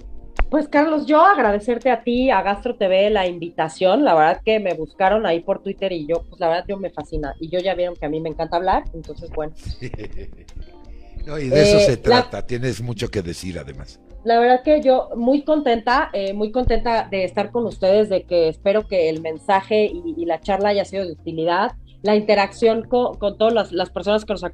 Pues 0.51 0.69
Carlos, 0.69 1.07
yo 1.07 1.23
agradecerte 1.23 1.91
a 1.91 2.03
ti, 2.03 2.31
a 2.31 2.41
Gastro 2.41 2.77
TV, 2.77 3.11
la 3.11 3.27
invitación. 3.27 4.05
La 4.05 4.15
verdad 4.15 4.41
que 4.45 4.61
me 4.61 4.75
buscaron 4.75 5.27
ahí 5.27 5.41
por 5.41 5.61
Twitter 5.61 5.91
y 5.93 6.07
yo, 6.07 6.23
pues 6.29 6.41
la 6.41 6.49
verdad 6.49 6.65
yo 6.69 6.77
me 6.77 6.91
fascina. 6.91 7.35
Y 7.41 7.49
yo 7.49 7.59
ya 7.59 7.75
vieron 7.75 7.97
que 7.97 8.07
a 8.07 8.09
mí 8.09 8.21
me 8.21 8.29
encanta 8.29 8.57
hablar, 8.57 8.85
entonces 8.95 9.29
bueno. 9.31 9.53
no, 11.27 11.39
y 11.39 11.49
de 11.49 11.63
eso 11.63 11.81
se 11.81 11.95
eh, 11.95 11.97
trata, 11.97 12.47
tienes 12.47 12.81
mucho 12.81 13.09
que 13.09 13.23
decir 13.23 13.59
además. 13.59 14.01
La 14.23 14.39
verdad 14.39 14.63
que 14.63 14.81
yo 14.83 15.11
muy 15.17 15.43
contenta, 15.43 16.11
eh, 16.13 16.33
muy 16.33 16.53
contenta 16.53 17.09
de 17.11 17.25
estar 17.25 17.51
con 17.51 17.65
ustedes, 17.67 18.09
de 18.09 18.23
que 18.23 18.49
espero 18.49 18.87
que 18.87 19.09
el 19.09 19.21
mensaje 19.21 19.91
y, 19.93 20.25
la 20.27 20.41
charla 20.41 20.71
haya 20.71 20.85
sido 20.85 21.05
de 21.05 21.13
utilidad 21.13 21.73
la 22.03 22.15
interacción 22.15 22.83
con, 22.83 23.19
todas 23.37 23.73
las, 23.73 23.91
personas 23.91 24.25
que 24.25 24.33
nos, 24.33 24.45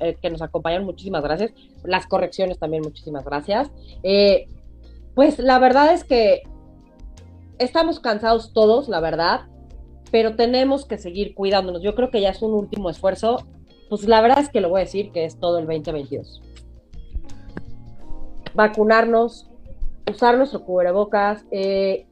eh, 0.00 0.16
que 0.20 0.30
nos 0.30 0.42
acompañan, 0.42 0.84
muchísimas 0.84 1.22
gracias. 1.22 1.52
Las 1.84 2.06
correcciones 2.06 2.58
también, 2.58 2.82
muchísimas 2.82 3.24
gracias. 3.24 3.70
Eh, 4.02 4.48
pues 5.16 5.38
la 5.38 5.58
verdad 5.58 5.94
es 5.94 6.04
que 6.04 6.42
estamos 7.58 8.00
cansados 8.00 8.52
todos, 8.52 8.86
la 8.90 9.00
verdad, 9.00 9.46
pero 10.12 10.36
tenemos 10.36 10.84
que 10.84 10.98
seguir 10.98 11.34
cuidándonos. 11.34 11.82
Yo 11.82 11.94
creo 11.94 12.10
que 12.10 12.20
ya 12.20 12.28
es 12.28 12.42
un 12.42 12.52
último 12.52 12.90
esfuerzo. 12.90 13.38
Pues 13.88 14.06
la 14.06 14.20
verdad 14.20 14.40
es 14.40 14.50
que 14.50 14.60
lo 14.60 14.68
voy 14.68 14.82
a 14.82 14.84
decir 14.84 15.12
que 15.12 15.24
es 15.24 15.40
todo 15.40 15.58
el 15.58 15.64
2022. 15.64 16.42
Vacunarnos, 18.52 19.48
usar 20.06 20.36
nuestro 20.36 20.62
cubrebocas. 20.66 21.46
Eh, 21.50 22.06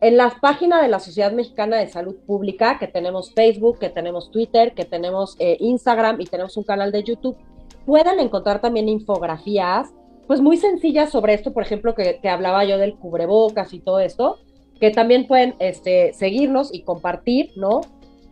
en 0.00 0.16
las 0.16 0.36
páginas 0.36 0.80
de 0.80 0.88
la 0.88 0.98
Sociedad 0.98 1.32
Mexicana 1.32 1.76
de 1.76 1.88
Salud 1.88 2.16
Pública, 2.26 2.78
que 2.78 2.88
tenemos 2.88 3.34
Facebook, 3.34 3.78
que 3.78 3.90
tenemos 3.90 4.30
Twitter, 4.30 4.72
que 4.72 4.86
tenemos 4.86 5.36
eh, 5.40 5.58
Instagram 5.60 6.22
y 6.22 6.24
tenemos 6.24 6.56
un 6.56 6.64
canal 6.64 6.90
de 6.90 7.02
YouTube, 7.02 7.36
pueden 7.84 8.18
encontrar 8.18 8.62
también 8.62 8.88
infografías 8.88 9.92
pues 10.26 10.40
muy 10.40 10.56
sencillas 10.56 11.10
sobre 11.10 11.34
esto, 11.34 11.52
por 11.52 11.62
ejemplo, 11.62 11.94
que, 11.94 12.20
hablaba 12.28 12.64
yo 12.64 12.78
del 12.78 12.96
cubrebocas 12.96 13.72
y 13.72 13.80
todo 13.80 14.00
esto, 14.00 14.38
que 14.80 14.90
también 14.90 15.26
pueden 15.26 15.54
este, 15.58 16.12
seguirnos 16.12 16.72
y 16.72 16.82
compartir, 16.82 17.52
¿no? 17.56 17.80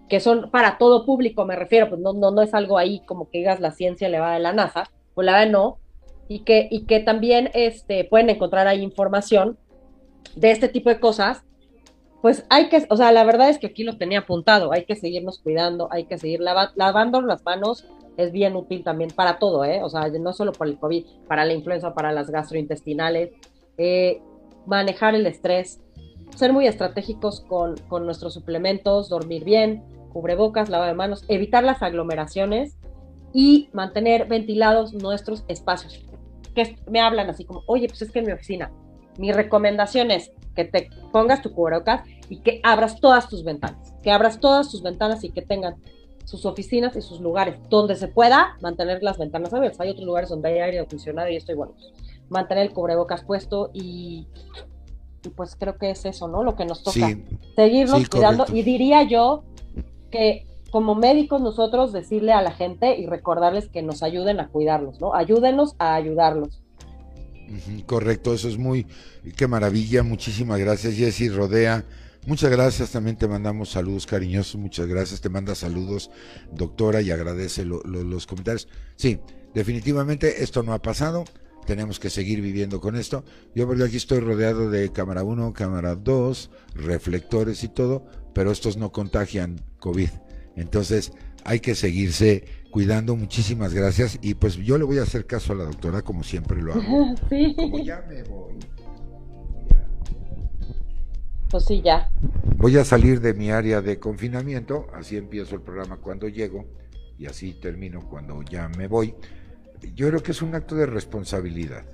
Que 0.08 0.20
son 0.20 0.50
para 0.50 0.76
todo 0.78 1.06
público, 1.06 1.44
me 1.44 1.56
refiero, 1.56 1.88
pues 1.88 2.00
no, 2.00 2.12
no, 2.12 2.30
no 2.30 2.42
es 2.42 2.52
algo 2.52 2.78
ahí 2.78 3.00
como 3.06 3.30
que 3.30 3.38
digas 3.38 3.60
la 3.60 3.72
ciencia 3.72 4.08
le 4.08 4.20
va 4.20 4.34
de 4.34 4.40
la 4.40 4.52
NASA, 4.52 4.90
pues 5.14 5.24
la 5.24 5.32
verdad 5.32 5.50
no, 5.50 5.78
y 6.28 6.40
que, 6.40 6.68
y 6.70 6.84
que 6.84 7.00
también 7.00 7.50
este, 7.54 8.04
pueden 8.04 8.30
encontrar 8.30 8.66
ahí 8.66 8.82
información 8.82 9.58
de 10.36 10.50
este 10.50 10.68
tipo 10.68 10.90
de 10.90 11.00
cosas, 11.00 11.44
pues 12.22 12.46
hay 12.48 12.68
que, 12.70 12.86
o 12.88 12.96
sea, 12.96 13.12
la 13.12 13.24
verdad 13.24 13.50
es 13.50 13.58
que 13.58 13.66
aquí 13.66 13.84
lo 13.84 13.98
tenía 13.98 14.20
apuntado, 14.20 14.72
hay 14.72 14.84
que 14.86 14.96
seguirnos 14.96 15.38
cuidando, 15.38 15.88
hay 15.92 16.06
que 16.06 16.18
seguir 16.18 16.40
lavando 16.40 17.20
las 17.20 17.44
manos, 17.44 17.86
es 18.16 18.32
bien 18.32 18.57
útil 18.57 18.85
también 18.85 19.11
para 19.11 19.39
todo, 19.39 19.65
¿eh? 19.65 19.82
O 19.82 19.89
sea, 19.89 20.09
no 20.09 20.32
solo 20.32 20.53
para 20.53 20.70
el 20.70 20.78
COVID, 20.78 21.05
para 21.27 21.45
la 21.45 21.53
influenza, 21.53 21.95
para 21.95 22.12
las 22.12 22.31
gastrointestinales, 22.31 23.32
eh, 23.77 24.20
manejar 24.66 25.15
el 25.15 25.27
estrés, 25.27 25.81
ser 26.36 26.53
muy 26.53 26.66
estratégicos 26.66 27.41
con, 27.41 27.77
con, 27.89 28.07
nuestros 28.07 28.35
suplementos, 28.35 29.09
dormir 29.09 29.45
bien, 29.45 29.82
cubrebocas, 30.12 30.69
lavado 30.69 30.91
de 30.91 30.97
manos, 30.97 31.24
evitar 31.28 31.65
las 31.65 31.82
aglomeraciones 31.82 32.77
y 33.32 33.69
mantener 33.73 34.27
ventilados 34.27 34.95
nuestros 34.95 35.45
espacios. 35.49 36.01
Que 36.55 36.77
me 36.89 37.01
hablan 37.01 37.28
así 37.31 37.45
como, 37.45 37.62
oye, 37.66 37.89
pues 37.89 38.03
es 38.03 38.11
que 38.11 38.20
en 38.20 38.27
mi 38.27 38.32
oficina, 38.32 38.70
mi 39.19 39.32
recomendación 39.32 40.11
es 40.11 40.31
que 40.55 40.65
te 40.65 40.89
pongas 41.12 41.43
tu 41.43 41.53
cubrebocas 41.53 42.03
y 42.28 42.39
que 42.39 42.61
abras 42.62 43.01
todas 43.01 43.28
tus 43.28 43.45
ventanas, 43.45 43.93
que 44.03 44.11
abras 44.11 44.41
todas 44.41 44.70
tus 44.70 44.82
ventanas 44.82 45.24
y 45.24 45.31
que 45.31 45.43
tengan 45.43 45.77
sus 46.24 46.46
oficinas 46.46 46.96
y 46.96 47.02
sus 47.02 47.20
lugares 47.20 47.56
donde 47.68 47.96
se 47.96 48.09
pueda 48.09 48.56
mantener 48.60 49.02
las 49.02 49.18
ventanas 49.18 49.52
abiertas. 49.52 49.80
Hay 49.80 49.90
otros 49.90 50.06
lugares 50.06 50.30
donde 50.30 50.48
hay 50.48 50.59
aire 50.59 50.80
acondicionado 50.80 51.28
y 51.28 51.36
esto 51.36 51.52
igual. 51.52 51.70
Pues, 51.74 51.92
mantener 52.28 52.66
el 52.66 52.72
cubrebocas 52.72 53.22
puesto 53.22 53.70
y, 53.72 54.26
pues 55.36 55.56
creo 55.56 55.76
que 55.76 55.90
es 55.90 56.05
eso, 56.05 56.28
¿no? 56.28 56.42
Lo 56.42 56.56
que 56.56 56.64
nos 56.64 56.82
toca. 56.82 57.16
Seguirnos 57.56 58.09
cuidando 58.09 58.46
y 58.52 58.62
diría 58.62 59.02
yo 59.02 59.44
que 60.10 60.46
como 60.70 60.94
médicos 60.94 61.40
nosotros 61.40 61.92
decirle 61.92 62.32
a 62.32 62.42
la 62.42 62.51
gente 62.51 62.98
y 62.98 63.06
recordarles 63.06 63.68
que 63.68 63.82
nos 63.82 64.02
ayuden 64.02 64.40
a 64.40 64.48
cuidarlos, 64.48 65.01
¿no? 65.01 65.14
Ayúdenos 65.14 65.76
a 65.78 65.94
ayudarlos. 65.94 66.60
Correcto, 67.86 68.34
eso 68.34 68.48
es 68.48 68.59
muy, 68.59 68.86
qué 69.36 69.46
maravilla, 69.46 70.02
muchísimas 70.02 70.59
gracias 70.59 70.94
Jessy 70.94 71.28
Rodea. 71.28 71.84
Muchas 72.26 72.51
gracias, 72.51 72.90
también 72.90 73.16
te 73.16 73.28
mandamos 73.28 73.70
saludos 73.70 74.06
cariñosos, 74.06 74.56
muchas 74.56 74.86
gracias, 74.86 75.20
te 75.20 75.28
manda 75.28 75.55
saludos 75.55 76.10
doctora 76.52 77.02
y 77.02 77.10
agradece 77.10 77.64
los 77.66 78.26
comentarios. 78.26 78.66
Sí, 78.96 79.20
definitivamente 79.52 80.42
esto 80.42 80.62
no 80.62 80.72
ha 80.72 80.80
pasado, 80.80 81.24
tenemos 81.66 82.01
que 82.01 82.09
seguir 82.09 82.40
viviendo 82.40 82.80
con 82.80 82.96
esto. 82.96 83.24
Yo 83.55 83.66
porque 83.66 83.84
aquí 83.84 83.96
estoy 83.96 84.20
rodeado 84.20 84.70
de 84.70 84.90
cámara 84.90 85.22
1, 85.22 85.52
cámara 85.52 85.96
2, 85.96 86.51
reflectores 86.74 87.62
y 87.62 87.68
todo, 87.68 88.06
pero 88.32 88.51
estos 88.51 88.78
no 88.78 88.90
contagian 88.90 89.60
COVID. 89.78 90.09
Entonces 90.56 91.12
hay 91.44 91.60
que 91.60 91.74
seguirse 91.74 92.44
cuidando. 92.70 93.16
Muchísimas 93.16 93.74
gracias. 93.74 94.18
Y 94.22 94.34
pues 94.34 94.56
yo 94.56 94.78
le 94.78 94.84
voy 94.84 94.98
a 94.98 95.02
hacer 95.02 95.26
caso 95.26 95.52
a 95.52 95.56
la 95.56 95.64
doctora 95.64 96.02
como 96.02 96.22
siempre 96.22 96.62
lo 96.62 96.72
hago. 96.72 97.14
Sí. 97.28 97.55
Como 97.55 97.78
ya 97.84 98.05
me 98.09 98.22
voy 98.24 98.55
pues 101.55 101.66
sí, 101.66 101.82
ya. 101.82 102.10
Voy 102.56 102.76
a 102.78 102.85
salir 102.85 103.20
de 103.20 103.32
mi 103.32 103.52
área 103.52 103.81
de 103.81 104.01
confinamiento, 104.01 104.89
así 104.93 105.16
empiezo 105.16 105.55
el 105.55 105.60
programa 105.60 105.98
cuando 105.98 106.26
llego 106.26 106.66
y 107.16 107.26
así 107.26 107.52
termino 107.52 108.09
cuando 108.10 108.43
ya 108.43 108.68
me 108.70 108.89
voy. 108.89 109.14
Yo 109.94 110.09
creo 110.09 110.20
que 110.20 110.32
es 110.32 110.43
un 110.43 110.56
acto 110.56 110.74
de 110.74 110.86
responsabilidad. 110.86 111.85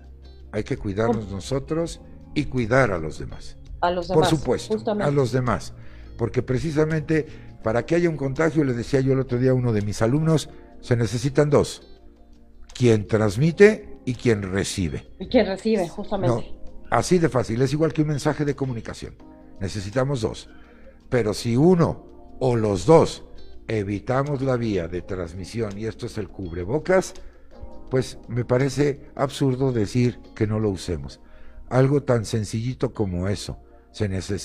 Hay 0.50 0.64
que 0.64 0.78
cuidarnos 0.78 1.30
nosotros 1.30 2.00
y 2.34 2.46
cuidar 2.46 2.90
a 2.90 2.98
los 2.98 3.18
demás. 3.18 3.58
A 3.82 3.90
los 3.90 4.08
demás. 4.08 4.30
Por 4.30 4.38
supuesto, 4.38 4.82
a 4.98 5.10
los 5.10 5.30
demás. 5.30 5.74
Porque 6.16 6.40
precisamente 6.40 7.26
para 7.62 7.84
que 7.84 7.96
haya 7.96 8.08
un 8.08 8.16
contagio, 8.16 8.64
le 8.64 8.72
decía 8.72 9.00
yo 9.00 9.12
el 9.12 9.20
otro 9.20 9.36
día 9.36 9.50
a 9.50 9.54
uno 9.54 9.74
de 9.74 9.82
mis 9.82 10.00
alumnos, 10.00 10.48
se 10.80 10.96
necesitan 10.96 11.50
dos. 11.50 12.00
Quien 12.72 13.06
transmite 13.06 13.98
y 14.06 14.14
quien 14.14 14.40
recibe. 14.40 15.10
Y 15.18 15.28
quien 15.28 15.44
recibe, 15.44 15.86
justamente. 15.86 16.50
así 16.90 17.18
de 17.18 17.28
fácil, 17.28 17.60
es 17.60 17.74
igual 17.74 17.92
que 17.92 18.00
un 18.00 18.08
mensaje 18.08 18.46
de 18.46 18.56
comunicación 18.56 19.14
necesitamos 19.60 20.20
dos. 20.20 20.48
Pero 21.08 21.34
si 21.34 21.56
uno 21.56 22.36
o 22.38 22.56
los 22.56 22.86
dos 22.86 23.24
evitamos 23.68 24.42
la 24.42 24.56
vía 24.56 24.88
de 24.88 25.02
transmisión 25.02 25.78
y 25.78 25.86
esto 25.86 26.06
es 26.06 26.18
el 26.18 26.28
cubrebocas, 26.28 27.14
pues 27.90 28.18
me 28.28 28.44
parece 28.44 29.10
absurdo 29.14 29.72
decir 29.72 30.18
que 30.34 30.46
no 30.46 30.60
lo 30.60 30.70
usemos. 30.70 31.20
Algo 31.68 32.02
tan 32.02 32.24
sencillito 32.24 32.94
como 32.94 33.28
eso. 33.28 33.60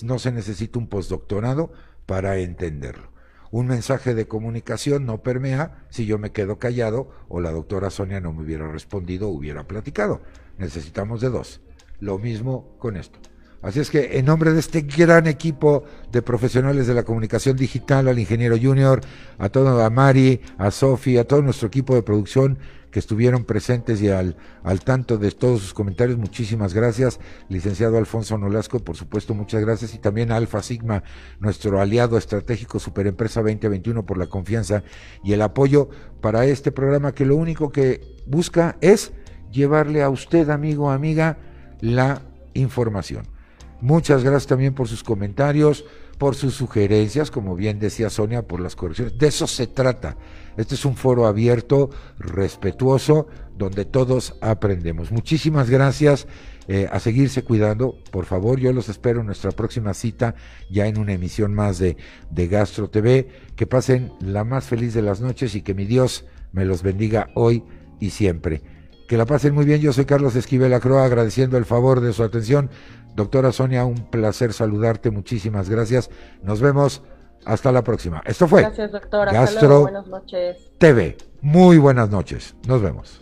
No 0.03 0.19
se 0.19 0.31
necesita 0.31 0.79
un 0.79 0.87
postdoctorado 0.87 1.71
para 2.05 2.37
entenderlo. 2.37 3.13
Un 3.51 3.67
mensaje 3.67 4.15
de 4.15 4.27
comunicación 4.27 5.05
no 5.05 5.21
permea 5.21 5.85
si 5.89 6.05
yo 6.05 6.17
me 6.17 6.31
quedo 6.31 6.57
callado 6.57 7.09
o 7.29 7.39
la 7.39 7.51
doctora 7.51 7.89
Sonia 7.89 8.19
no 8.19 8.33
me 8.33 8.43
hubiera 8.43 8.69
respondido 8.69 9.29
o 9.29 9.31
hubiera 9.31 9.67
platicado. 9.67 10.21
Necesitamos 10.57 11.21
de 11.21 11.29
dos. 11.29 11.61
Lo 11.99 12.17
mismo 12.17 12.75
con 12.79 12.97
esto. 12.97 13.19
Así 13.65 13.79
es 13.79 13.89
que 13.89 14.19
en 14.19 14.25
nombre 14.25 14.53
de 14.53 14.59
este 14.59 14.81
gran 14.81 15.25
equipo 15.25 15.85
de 16.11 16.21
profesionales 16.21 16.85
de 16.85 16.93
la 16.93 17.01
comunicación 17.01 17.57
digital, 17.57 18.07
al 18.07 18.19
ingeniero 18.19 18.55
junior, 18.61 19.01
a 19.39 19.49
todo, 19.49 19.83
a 19.83 19.89
Mari, 19.89 20.39
a 20.59 20.69
Sofi, 20.69 21.17
a 21.17 21.23
todo 21.23 21.41
nuestro 21.41 21.67
equipo 21.67 21.95
de 21.95 22.03
producción 22.03 22.59
que 22.91 22.99
estuvieron 22.99 23.43
presentes 23.43 24.03
y 24.03 24.09
al, 24.09 24.37
al 24.61 24.81
tanto 24.81 25.17
de 25.17 25.31
todos 25.31 25.61
sus 25.61 25.73
comentarios, 25.73 26.19
muchísimas 26.19 26.75
gracias. 26.75 27.19
Licenciado 27.49 27.97
Alfonso 27.97 28.37
Nolasco, 28.37 28.77
por 28.77 28.97
supuesto, 28.97 29.33
muchas 29.33 29.61
gracias. 29.61 29.95
Y 29.95 29.97
también 29.97 30.31
a 30.31 30.35
Alfa 30.35 30.61
Sigma, 30.61 31.03
nuestro 31.39 31.81
aliado 31.81 32.19
estratégico 32.19 32.77
Superempresa 32.77 33.41
2021, 33.41 34.05
por 34.05 34.19
la 34.19 34.27
confianza 34.27 34.83
y 35.23 35.33
el 35.33 35.41
apoyo 35.41 35.89
para 36.21 36.45
este 36.45 36.71
programa 36.71 37.15
que 37.15 37.25
lo 37.25 37.35
único 37.35 37.71
que 37.71 38.01
busca 38.27 38.77
es 38.81 39.11
llevarle 39.51 40.03
a 40.03 40.09
usted, 40.11 40.51
amigo, 40.51 40.91
amiga, 40.91 41.39
la 41.81 42.21
información. 42.53 43.34
Muchas 43.81 44.23
gracias 44.23 44.47
también 44.47 44.73
por 44.73 44.87
sus 44.87 45.03
comentarios, 45.03 45.85
por 46.17 46.35
sus 46.35 46.53
sugerencias, 46.55 47.29
como 47.29 47.55
bien 47.55 47.79
decía 47.79 48.09
Sonia, 48.09 48.47
por 48.47 48.59
las 48.59 48.75
correcciones. 48.75 49.17
De 49.17 49.27
eso 49.27 49.47
se 49.47 49.67
trata. 49.67 50.17
Este 50.57 50.75
es 50.75 50.85
un 50.85 50.95
foro 50.95 51.27
abierto, 51.27 51.89
respetuoso, 52.17 53.27
donde 53.57 53.85
todos 53.85 54.35
aprendemos. 54.41 55.11
Muchísimas 55.11 55.69
gracias. 55.69 56.27
Eh, 56.67 56.89
a 56.91 56.99
seguirse 56.99 57.43
cuidando, 57.43 57.95
por 58.11 58.25
favor. 58.25 58.59
Yo 58.59 58.73
los 58.73 58.89
espero 58.89 59.19
en 59.19 59.27
nuestra 59.27 59.51
próxima 59.51 59.93
cita, 59.93 60.33
ya 60.71 60.87
en 60.87 60.97
una 60.97 61.13
emisión 61.13 61.53
más 61.53 61.77
de, 61.77 61.95
de 62.31 62.47
Gastro 62.47 62.89
TV. 62.89 63.27
Que 63.55 63.67
pasen 63.67 64.13
la 64.19 64.43
más 64.43 64.65
feliz 64.65 64.93
de 64.93 65.03
las 65.03 65.21
noches 65.21 65.53
y 65.53 65.61
que 65.61 65.75
mi 65.75 65.85
Dios 65.85 66.25
me 66.53 66.65
los 66.65 66.81
bendiga 66.81 67.27
hoy 67.35 67.63
y 67.99 68.09
siempre. 68.09 68.63
Que 69.07 69.17
la 69.17 69.27
pasen 69.27 69.53
muy 69.53 69.65
bien. 69.65 69.81
Yo 69.81 69.93
soy 69.93 70.05
Carlos 70.05 70.35
Esquivel 70.35 70.73
Acroa, 70.73 71.05
agradeciendo 71.05 71.57
el 71.57 71.65
favor 71.65 72.01
de 72.01 72.13
su 72.13 72.23
atención. 72.23 72.71
Doctora 73.15 73.53
Sonia, 73.53 73.85
un 73.85 73.95
placer 74.09 74.51
saludarte, 74.51 75.09
muchísimas 75.09 75.69
gracias. 75.69 76.09
Nos 76.43 76.59
vemos 76.59 77.01
hasta 77.45 77.71
la 77.71 77.81
próxima. 77.81 78.21
Esto 78.25 78.47
fue 78.47 78.61
gracias, 78.61 78.91
doctora. 78.91 79.31
Gastro 79.31 79.83
buenas 79.83 80.07
noches. 80.07 80.57
TV. 80.77 81.17
Muy 81.41 81.77
buenas 81.77 82.09
noches. 82.09 82.55
Nos 82.67 82.81
vemos. 82.81 83.21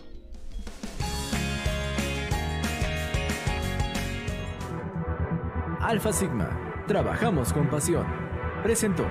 Alfa 5.80 6.12
Sigma. 6.12 6.84
Trabajamos 6.88 7.52
con 7.52 7.68
pasión. 7.70 8.06
Presentó. 8.62 9.04